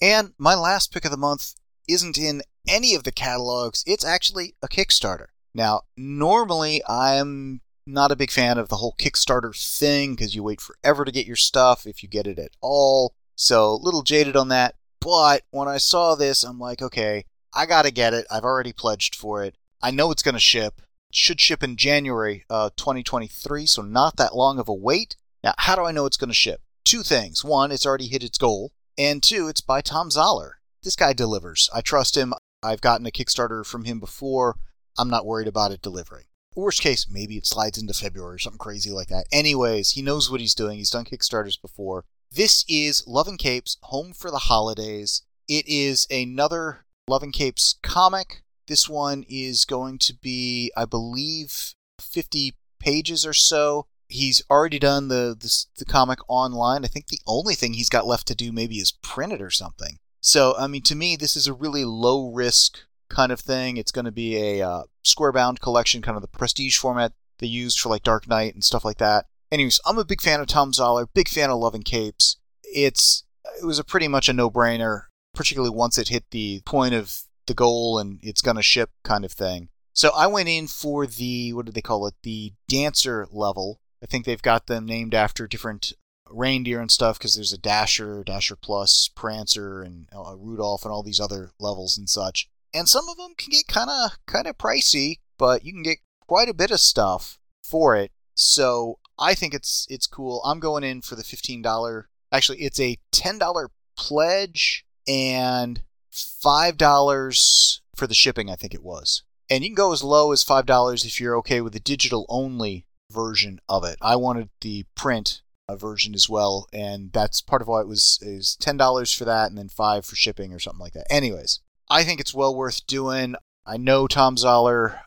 And 0.00 0.32
my 0.38 0.54
last 0.54 0.92
pick 0.92 1.04
of 1.04 1.10
the 1.10 1.16
month 1.16 1.54
isn't 1.88 2.18
in 2.18 2.42
any 2.68 2.94
of 2.94 3.04
the 3.04 3.12
catalogs, 3.12 3.82
it's 3.86 4.04
actually 4.04 4.54
a 4.62 4.68
Kickstarter. 4.68 5.26
Now, 5.54 5.82
normally 5.96 6.82
I'm 6.86 7.62
not 7.86 8.12
a 8.12 8.16
big 8.16 8.30
fan 8.30 8.58
of 8.58 8.68
the 8.68 8.76
whole 8.76 8.94
Kickstarter 8.98 9.56
thing 9.56 10.14
because 10.14 10.34
you 10.34 10.42
wait 10.42 10.60
forever 10.60 11.04
to 11.04 11.12
get 11.12 11.26
your 11.26 11.36
stuff 11.36 11.86
if 11.86 12.02
you 12.02 12.08
get 12.08 12.26
it 12.26 12.38
at 12.38 12.50
all. 12.60 13.14
So, 13.34 13.70
a 13.70 13.82
little 13.82 14.02
jaded 14.02 14.36
on 14.36 14.48
that. 14.48 14.74
But 15.00 15.42
when 15.50 15.68
I 15.68 15.78
saw 15.78 16.14
this, 16.14 16.42
I'm 16.42 16.58
like, 16.58 16.82
okay, 16.82 17.24
I 17.54 17.66
gotta 17.66 17.90
get 17.90 18.14
it. 18.14 18.26
I've 18.30 18.44
already 18.44 18.72
pledged 18.72 19.14
for 19.14 19.42
it. 19.42 19.56
I 19.82 19.90
know 19.90 20.10
it's 20.10 20.22
gonna 20.22 20.38
ship. 20.38 20.82
It 21.10 21.16
should 21.16 21.40
ship 21.40 21.62
in 21.62 21.76
January 21.76 22.44
uh, 22.50 22.70
2023, 22.76 23.66
so 23.66 23.82
not 23.82 24.16
that 24.16 24.34
long 24.34 24.58
of 24.58 24.68
a 24.68 24.74
wait. 24.74 25.16
Now, 25.42 25.54
how 25.58 25.76
do 25.76 25.84
I 25.84 25.92
know 25.92 26.06
it's 26.06 26.16
gonna 26.16 26.34
ship? 26.34 26.60
Two 26.84 27.02
things. 27.02 27.44
One, 27.44 27.72
it's 27.72 27.86
already 27.86 28.08
hit 28.08 28.24
its 28.24 28.38
goal. 28.38 28.72
And 28.96 29.22
two, 29.22 29.46
it's 29.48 29.60
by 29.60 29.80
Thom 29.80 30.10
Zahler. 30.10 30.52
This 30.82 30.96
guy 30.96 31.12
delivers. 31.12 31.70
I 31.72 31.80
trust 31.80 32.16
him. 32.16 32.34
I've 32.62 32.80
gotten 32.80 33.06
a 33.06 33.10
Kickstarter 33.10 33.64
from 33.64 33.84
him 33.84 34.00
before. 34.00 34.56
I'm 34.98 35.08
not 35.08 35.26
worried 35.26 35.46
about 35.46 35.70
it 35.70 35.82
delivering. 35.82 36.24
Worst 36.56 36.80
case, 36.80 37.06
maybe 37.08 37.36
it 37.36 37.46
slides 37.46 37.78
into 37.78 37.94
February 37.94 38.34
or 38.34 38.38
something 38.38 38.58
crazy 38.58 38.90
like 38.90 39.06
that. 39.08 39.26
Anyways, 39.30 39.90
he 39.90 40.02
knows 40.02 40.28
what 40.28 40.40
he's 40.40 40.56
doing. 40.56 40.78
He's 40.78 40.90
done 40.90 41.04
Kickstarters 41.04 41.60
before. 41.60 42.04
This 42.32 42.64
is 42.68 43.04
Love 43.06 43.28
and 43.28 43.38
Capes 43.38 43.76
Home 43.82 44.12
for 44.12 44.30
the 44.30 44.38
Holidays. 44.38 45.22
It 45.46 45.68
is 45.68 46.06
another 46.10 46.84
Love 47.08 47.22
and 47.22 47.32
Capes 47.32 47.78
comic. 47.82 48.42
This 48.66 48.88
one 48.88 49.24
is 49.28 49.64
going 49.64 49.98
to 50.00 50.14
be, 50.14 50.70
I 50.76 50.84
believe, 50.84 51.74
50 52.00 52.54
pages 52.78 53.26
or 53.26 53.32
so 53.32 53.86
he's 54.08 54.42
already 54.50 54.78
done 54.78 55.08
the, 55.08 55.36
the, 55.38 55.64
the 55.78 55.84
comic 55.84 56.18
online. 56.28 56.84
I 56.84 56.88
think 56.88 57.06
the 57.06 57.20
only 57.26 57.54
thing 57.54 57.74
he's 57.74 57.88
got 57.88 58.06
left 58.06 58.26
to 58.28 58.34
do 58.34 58.52
maybe 58.52 58.76
is 58.76 58.92
print 58.92 59.32
it 59.32 59.42
or 59.42 59.50
something. 59.50 59.98
So 60.20 60.54
I 60.58 60.66
mean, 60.66 60.82
to 60.82 60.96
me, 60.96 61.16
this 61.16 61.36
is 61.36 61.46
a 61.46 61.52
really 61.52 61.84
low 61.84 62.32
risk 62.32 62.78
kind 63.08 63.30
of 63.30 63.40
thing. 63.40 63.76
It's 63.76 63.92
going 63.92 64.04
to 64.06 64.12
be 64.12 64.36
a 64.36 64.66
uh, 64.66 64.82
square 65.04 65.32
bound 65.32 65.60
collection, 65.60 66.02
kind 66.02 66.16
of 66.16 66.22
the 66.22 66.28
prestige 66.28 66.76
format 66.76 67.12
they 67.38 67.46
used 67.46 67.78
for 67.78 67.88
like 67.88 68.02
Dark 68.02 68.28
Knight 68.28 68.54
and 68.54 68.64
stuff 68.64 68.84
like 68.84 68.98
that. 68.98 69.26
Anyways, 69.52 69.80
I'm 69.86 69.98
a 69.98 70.04
big 70.04 70.20
fan 70.20 70.40
of 70.40 70.48
Thom 70.48 70.72
Zahler, 70.72 71.06
big 71.14 71.28
fan 71.28 71.50
of 71.50 71.58
Love 71.58 71.74
and 71.74 71.84
Capes. 71.84 72.36
It's 72.64 73.24
it 73.60 73.64
was 73.64 73.78
a 73.78 73.84
pretty 73.84 74.08
much 74.08 74.28
a 74.28 74.32
no 74.32 74.50
brainer, 74.50 75.04
particularly 75.34 75.74
once 75.74 75.98
it 75.98 76.08
hit 76.08 76.24
the 76.30 76.62
point 76.64 76.94
of 76.94 77.22
the 77.46 77.54
goal 77.54 77.98
and 77.98 78.18
it's 78.22 78.42
going 78.42 78.56
to 78.56 78.62
ship 78.62 78.90
kind 79.02 79.24
of 79.24 79.32
thing. 79.32 79.68
So 79.92 80.10
I 80.14 80.28
went 80.28 80.48
in 80.48 80.68
for 80.68 81.06
the 81.06 81.52
what 81.52 81.66
do 81.66 81.72
they 81.72 81.82
call 81.82 82.06
it? 82.06 82.14
The 82.22 82.52
dancer 82.68 83.26
level, 83.32 83.80
I 84.02 84.06
think 84.06 84.24
they've 84.24 84.40
got 84.40 84.66
them 84.66 84.86
named 84.86 85.14
after 85.14 85.48
different 85.48 85.92
reindeer 86.30 86.80
and 86.80 86.90
stuff 86.90 87.18
because 87.18 87.34
there's 87.34 87.52
a 87.52 87.58
Dasher, 87.58 88.22
Dasher 88.22 88.56
Plus, 88.56 89.08
Prancer, 89.08 89.82
and 89.82 90.08
uh, 90.14 90.36
Rudolph, 90.36 90.84
and 90.84 90.92
all 90.92 91.02
these 91.02 91.20
other 91.20 91.50
levels 91.58 91.98
and 91.98 92.08
such. 92.08 92.48
And 92.72 92.88
some 92.88 93.08
of 93.08 93.16
them 93.16 93.32
can 93.36 93.50
get 93.50 93.66
kind 93.66 93.90
of 93.90 94.18
kind 94.26 94.46
of 94.46 94.58
pricey, 94.58 95.16
but 95.36 95.64
you 95.64 95.72
can 95.72 95.82
get 95.82 95.98
quite 96.26 96.48
a 96.48 96.54
bit 96.54 96.70
of 96.70 96.80
stuff 96.80 97.38
for 97.62 97.96
it. 97.96 98.12
So 98.34 98.98
I 99.18 99.34
think 99.34 99.54
it's 99.54 99.86
it's 99.90 100.06
cool. 100.06 100.42
I'm 100.44 100.60
going 100.60 100.84
in 100.84 101.02
for 101.02 101.16
the 101.16 101.24
fifteen 101.24 101.62
dollar. 101.62 102.08
Actually, 102.30 102.58
it's 102.58 102.78
a 102.78 102.98
ten 103.10 103.38
dollar 103.38 103.70
pledge 103.96 104.84
and 105.08 105.82
five 106.10 106.76
dollars 106.76 107.80
for 107.96 108.06
the 108.06 108.14
shipping. 108.14 108.50
I 108.50 108.54
think 108.54 108.74
it 108.74 108.84
was, 108.84 109.22
and 109.50 109.64
you 109.64 109.70
can 109.70 109.74
go 109.74 109.92
as 109.92 110.04
low 110.04 110.30
as 110.32 110.44
five 110.44 110.66
dollars 110.66 111.04
if 111.04 111.20
you're 111.20 111.36
okay 111.38 111.60
with 111.60 111.72
the 111.72 111.80
digital 111.80 112.26
only 112.28 112.84
version 113.10 113.60
of 113.68 113.84
it. 113.84 113.96
I 114.02 114.16
wanted 114.16 114.50
the 114.60 114.84
print 114.94 115.40
uh, 115.68 115.76
version 115.76 116.14
as 116.14 116.28
well, 116.28 116.66
and 116.72 117.12
that's 117.12 117.40
part 117.40 117.62
of 117.62 117.68
why 117.68 117.80
it 117.80 117.88
was 117.88 118.18
is 118.22 118.56
ten 118.60 118.76
dollars 118.76 119.12
for 119.12 119.24
that, 119.24 119.48
and 119.48 119.58
then 119.58 119.68
five 119.68 120.04
for 120.04 120.16
shipping 120.16 120.52
or 120.52 120.58
something 120.58 120.80
like 120.80 120.92
that. 120.92 121.10
Anyways, 121.10 121.60
I 121.90 122.04
think 122.04 122.20
it's 122.20 122.34
well 122.34 122.54
worth 122.54 122.86
doing. 122.86 123.34
I 123.66 123.76
know 123.76 124.06
Thom 124.06 124.36
Zahler, 124.36 125.00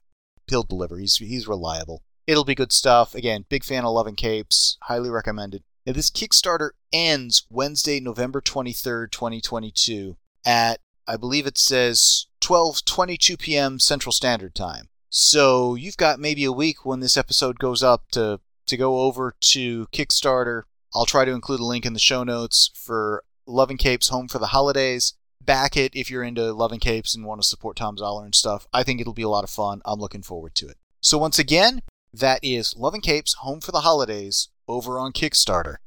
he'll 0.47 0.63
deliver. 0.63 0.97
He's 0.97 1.17
he's 1.17 1.47
reliable. 1.47 2.03
It'll 2.27 2.45
be 2.45 2.55
good 2.55 2.71
stuff. 2.71 3.15
Again, 3.15 3.45
big 3.49 3.63
fan 3.63 3.83
of 3.83 3.93
Love 3.93 4.07
and 4.07 4.17
Capes. 4.17 4.77
Highly 4.83 5.09
recommended. 5.09 5.63
Now, 5.85 5.93
this 5.93 6.11
Kickstarter 6.11 6.71
ends 6.93 7.47
Wednesday, 7.49 7.99
November 7.99 8.39
23rd, 8.39 9.11
2022 9.11 10.17
at 10.45 10.79
I 11.07 11.17
believe 11.17 11.47
it 11.47 11.57
says 11.57 12.27
12:22 12.41 13.39
p.m. 13.39 13.79
Central 13.79 14.13
Standard 14.13 14.53
Time. 14.53 14.89
So 15.09 15.75
you've 15.75 15.97
got 15.97 16.19
maybe 16.19 16.45
a 16.45 16.51
week 16.51 16.85
when 16.85 16.99
this 16.99 17.17
episode 17.17 17.59
goes 17.59 17.81
up 17.81 18.09
to 18.11 18.39
to 18.67 18.77
go 18.77 19.01
over 19.01 19.33
to 19.41 19.87
Kickstarter. 19.87 20.63
I'll 20.93 21.05
try 21.05 21.25
to 21.25 21.31
include 21.31 21.59
a 21.59 21.65
link 21.65 21.85
in 21.85 21.93
the 21.93 21.99
show 21.99 22.23
notes 22.23 22.69
for 22.75 23.23
Love 23.47 23.69
and 23.69 23.79
Capes 23.79 24.09
Home 24.09 24.27
for 24.27 24.39
the 24.39 24.47
Holidays. 24.47 25.13
Back 25.43 25.75
it 25.75 25.95
if 25.95 26.11
you're 26.11 26.23
into 26.23 26.53
Love 26.53 26.71
and 26.71 26.79
Capes 26.79 27.15
and 27.15 27.25
want 27.25 27.41
to 27.41 27.47
support 27.47 27.79
Thom 27.79 27.97
Zahler 27.97 28.25
and 28.25 28.35
stuff. 28.35 28.67
I 28.71 28.83
think 28.83 29.01
it'll 29.01 29.13
be 29.13 29.23
a 29.23 29.29
lot 29.29 29.43
of 29.43 29.49
fun. 29.49 29.81
I'm 29.83 29.99
looking 29.99 30.21
forward 30.21 30.53
to 30.55 30.67
it. 30.67 30.77
So 31.01 31.17
once 31.17 31.39
again, 31.39 31.81
that 32.13 32.39
is 32.43 32.75
Love 32.77 32.93
and 32.93 33.01
Capes 33.01 33.33
Home 33.39 33.59
for 33.59 33.71
the 33.71 33.81
Holidays 33.81 34.49
over 34.71 34.99
on 34.99 35.11
Kickstarter. 35.11 35.77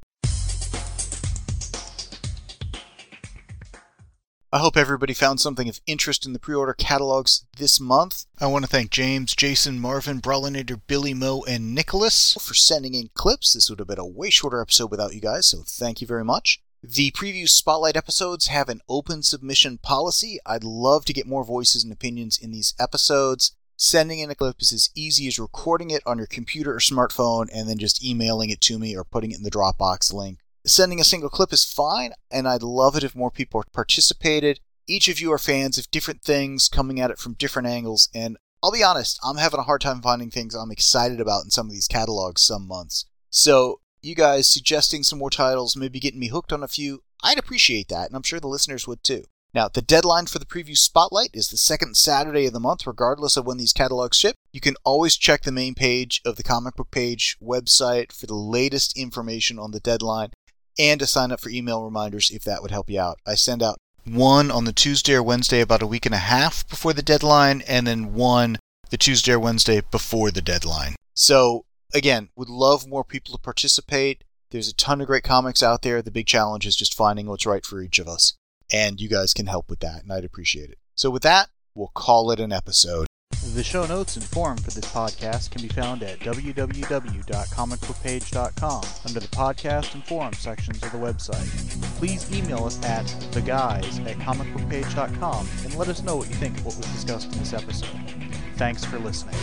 I 4.55 4.59
hope 4.59 4.77
everybody 4.77 5.13
found 5.13 5.41
something 5.41 5.67
of 5.67 5.81
interest 5.85 6.25
in 6.25 6.31
the 6.31 6.39
pre 6.39 6.55
order 6.55 6.73
catalogs 6.73 7.45
this 7.57 7.77
month. 7.77 8.23
I 8.39 8.47
want 8.47 8.63
to 8.63 8.71
thank 8.71 8.89
James, 8.89 9.35
Jason, 9.35 9.81
Marvin, 9.81 10.21
Brawlinator, 10.21 10.79
Billy 10.87 11.13
Mo, 11.13 11.43
and 11.45 11.75
Nicholas 11.75 12.37
for 12.39 12.53
sending 12.53 12.93
in 12.93 13.09
clips. 13.13 13.53
This 13.53 13.69
would 13.69 13.79
have 13.79 13.89
been 13.89 13.99
a 13.99 14.05
way 14.05 14.29
shorter 14.29 14.61
episode 14.61 14.91
without 14.91 15.13
you 15.13 15.19
guys, 15.19 15.47
so 15.47 15.63
thank 15.65 15.99
you 15.99 16.07
very 16.07 16.23
much. 16.23 16.61
The 16.81 17.11
preview 17.11 17.49
spotlight 17.49 17.97
episodes 17.97 18.47
have 18.47 18.69
an 18.69 18.79
open 18.87 19.23
submission 19.23 19.79
policy. 19.79 20.39
I'd 20.45 20.63
love 20.63 21.03
to 21.05 21.13
get 21.13 21.27
more 21.27 21.43
voices 21.43 21.83
and 21.83 21.91
opinions 21.91 22.37
in 22.37 22.51
these 22.51 22.75
episodes. 22.79 23.51
Sending 23.77 24.19
in 24.19 24.29
a 24.29 24.35
clip 24.35 24.61
is 24.61 24.71
as 24.71 24.89
easy 24.95 25.27
as 25.27 25.37
recording 25.37 25.91
it 25.91 26.01
on 26.05 26.17
your 26.17 26.27
computer 26.27 26.73
or 26.73 26.79
smartphone 26.79 27.47
and 27.53 27.69
then 27.69 27.77
just 27.77 28.03
emailing 28.03 28.49
it 28.49 28.61
to 28.61 28.79
me 28.79 28.95
or 28.95 29.03
putting 29.03 29.31
it 29.31 29.37
in 29.37 29.43
the 29.43 29.51
Dropbox 29.51 30.13
link 30.13 30.39
Sending 30.67 30.99
a 30.99 31.03
single 31.03 31.29
clip 31.29 31.53
is 31.53 31.63
fine, 31.63 32.13
and 32.31 32.47
I'd 32.47 32.63
love 32.63 32.95
it 32.95 33.03
if 33.03 33.15
more 33.15 33.29
people 33.29 33.63
participated. 33.71 34.59
Each 34.87 35.07
of 35.07 35.19
you 35.19 35.31
are 35.31 35.37
fans 35.37 35.77
of 35.77 35.91
different 35.91 36.23
things, 36.23 36.69
coming 36.69 36.99
at 36.99 37.11
it 37.11 37.19
from 37.19 37.33
different 37.33 37.67
angles, 37.67 38.09
and 38.15 38.37
I'll 38.63 38.71
be 38.71 38.83
honest, 38.83 39.19
I'm 39.23 39.37
having 39.37 39.59
a 39.59 39.63
hard 39.63 39.81
time 39.81 40.01
finding 40.01 40.31
things 40.31 40.55
I'm 40.55 40.71
excited 40.71 41.21
about 41.21 41.43
in 41.43 41.51
some 41.51 41.67
of 41.67 41.71
these 41.71 41.87
catalogs 41.87 42.41
some 42.41 42.67
months. 42.67 43.05
So, 43.29 43.81
you 44.01 44.15
guys 44.15 44.49
suggesting 44.49 45.03
some 45.03 45.19
more 45.19 45.29
titles, 45.29 45.75
maybe 45.75 45.99
getting 45.99 46.19
me 46.19 46.29
hooked 46.29 46.51
on 46.51 46.63
a 46.63 46.67
few, 46.67 47.03
I'd 47.23 47.37
appreciate 47.37 47.89
that, 47.89 48.07
and 48.07 48.15
I'm 48.15 48.23
sure 48.23 48.39
the 48.39 48.47
listeners 48.47 48.87
would 48.87 49.03
too. 49.03 49.25
Now, 49.55 49.69
the 49.69 49.81
deadline 49.81 50.25
for 50.25 50.37
the 50.37 50.45
preview 50.45 50.75
spotlight 50.75 51.29
is 51.33 51.47
the 51.47 51.55
second 51.55 51.95
Saturday 51.95 52.45
of 52.45 52.51
the 52.51 52.59
month, 52.59 52.85
regardless 52.85 53.37
of 53.37 53.45
when 53.45 53.55
these 53.55 53.71
catalogs 53.71 54.17
ship. 54.17 54.35
You 54.51 54.59
can 54.59 54.75
always 54.83 55.15
check 55.15 55.43
the 55.43 55.51
main 55.53 55.75
page 55.75 56.21
of 56.25 56.35
the 56.35 56.43
comic 56.43 56.75
book 56.75 56.91
page 56.91 57.37
website 57.41 58.11
for 58.11 58.25
the 58.25 58.35
latest 58.35 58.97
information 58.97 59.57
on 59.57 59.71
the 59.71 59.79
deadline 59.79 60.31
and 60.77 60.99
to 60.99 61.07
sign 61.07 61.31
up 61.31 61.39
for 61.39 61.47
email 61.47 61.85
reminders 61.85 62.31
if 62.31 62.43
that 62.43 62.61
would 62.61 62.71
help 62.71 62.89
you 62.89 62.99
out. 62.99 63.17
I 63.25 63.35
send 63.35 63.63
out 63.63 63.77
one 64.03 64.51
on 64.51 64.65
the 64.65 64.73
Tuesday 64.73 65.13
or 65.13 65.23
Wednesday 65.23 65.61
about 65.61 65.81
a 65.81 65.87
week 65.87 66.05
and 66.05 66.13
a 66.13 66.17
half 66.17 66.67
before 66.67 66.91
the 66.91 67.01
deadline, 67.01 67.61
and 67.61 67.87
then 67.87 68.13
one 68.13 68.57
the 68.89 68.97
Tuesday 68.97 69.31
or 69.31 69.39
Wednesday 69.39 69.81
before 69.89 70.31
the 70.31 70.41
deadline. 70.41 70.95
So, 71.13 71.63
again, 71.93 72.27
would 72.35 72.49
love 72.49 72.89
more 72.89 73.05
people 73.05 73.33
to 73.33 73.41
participate. 73.41 74.25
There's 74.51 74.67
a 74.67 74.75
ton 74.75 74.99
of 74.99 75.07
great 75.07 75.23
comics 75.23 75.63
out 75.63 75.81
there. 75.81 76.01
The 76.01 76.11
big 76.11 76.27
challenge 76.27 76.67
is 76.67 76.75
just 76.75 76.93
finding 76.93 77.27
what's 77.27 77.45
right 77.45 77.65
for 77.65 77.81
each 77.81 77.99
of 77.99 78.09
us. 78.09 78.35
And 78.71 78.99
you 78.99 79.09
guys 79.09 79.33
can 79.33 79.45
help 79.45 79.69
with 79.69 79.79
that, 79.81 80.03
and 80.03 80.11
I'd 80.11 80.25
appreciate 80.25 80.69
it. 80.69 80.79
So, 80.95 81.09
with 81.09 81.23
that, 81.23 81.49
we'll 81.75 81.91
call 81.93 82.31
it 82.31 82.39
an 82.39 82.51
episode. 82.51 83.07
The 83.53 83.63
show 83.63 83.85
notes 83.85 84.17
and 84.17 84.25
forum 84.25 84.57
for 84.57 84.71
this 84.71 84.85
podcast 84.85 85.51
can 85.51 85.61
be 85.61 85.67
found 85.69 86.03
at 86.03 86.19
www.comicbookpage.com 86.19 88.83
under 89.05 89.19
the 89.19 89.27
podcast 89.27 89.93
and 89.93 90.03
forum 90.03 90.33
sections 90.33 90.83
of 90.83 90.91
the 90.91 90.97
website. 90.97 91.47
Please 91.97 92.29
email 92.37 92.65
us 92.65 92.83
at 92.83 93.05
theguys 93.31 94.05
at 94.05 94.17
comicbookpage.com 94.17 95.47
and 95.63 95.75
let 95.75 95.87
us 95.87 96.01
know 96.01 96.17
what 96.17 96.27
you 96.27 96.35
think 96.35 96.57
of 96.57 96.65
what 96.65 96.75
was 96.75 96.87
discussed 96.87 97.31
in 97.31 97.39
this 97.39 97.53
episode. 97.53 97.87
Thanks 98.55 98.83
for 98.83 98.99
listening. 98.99 99.35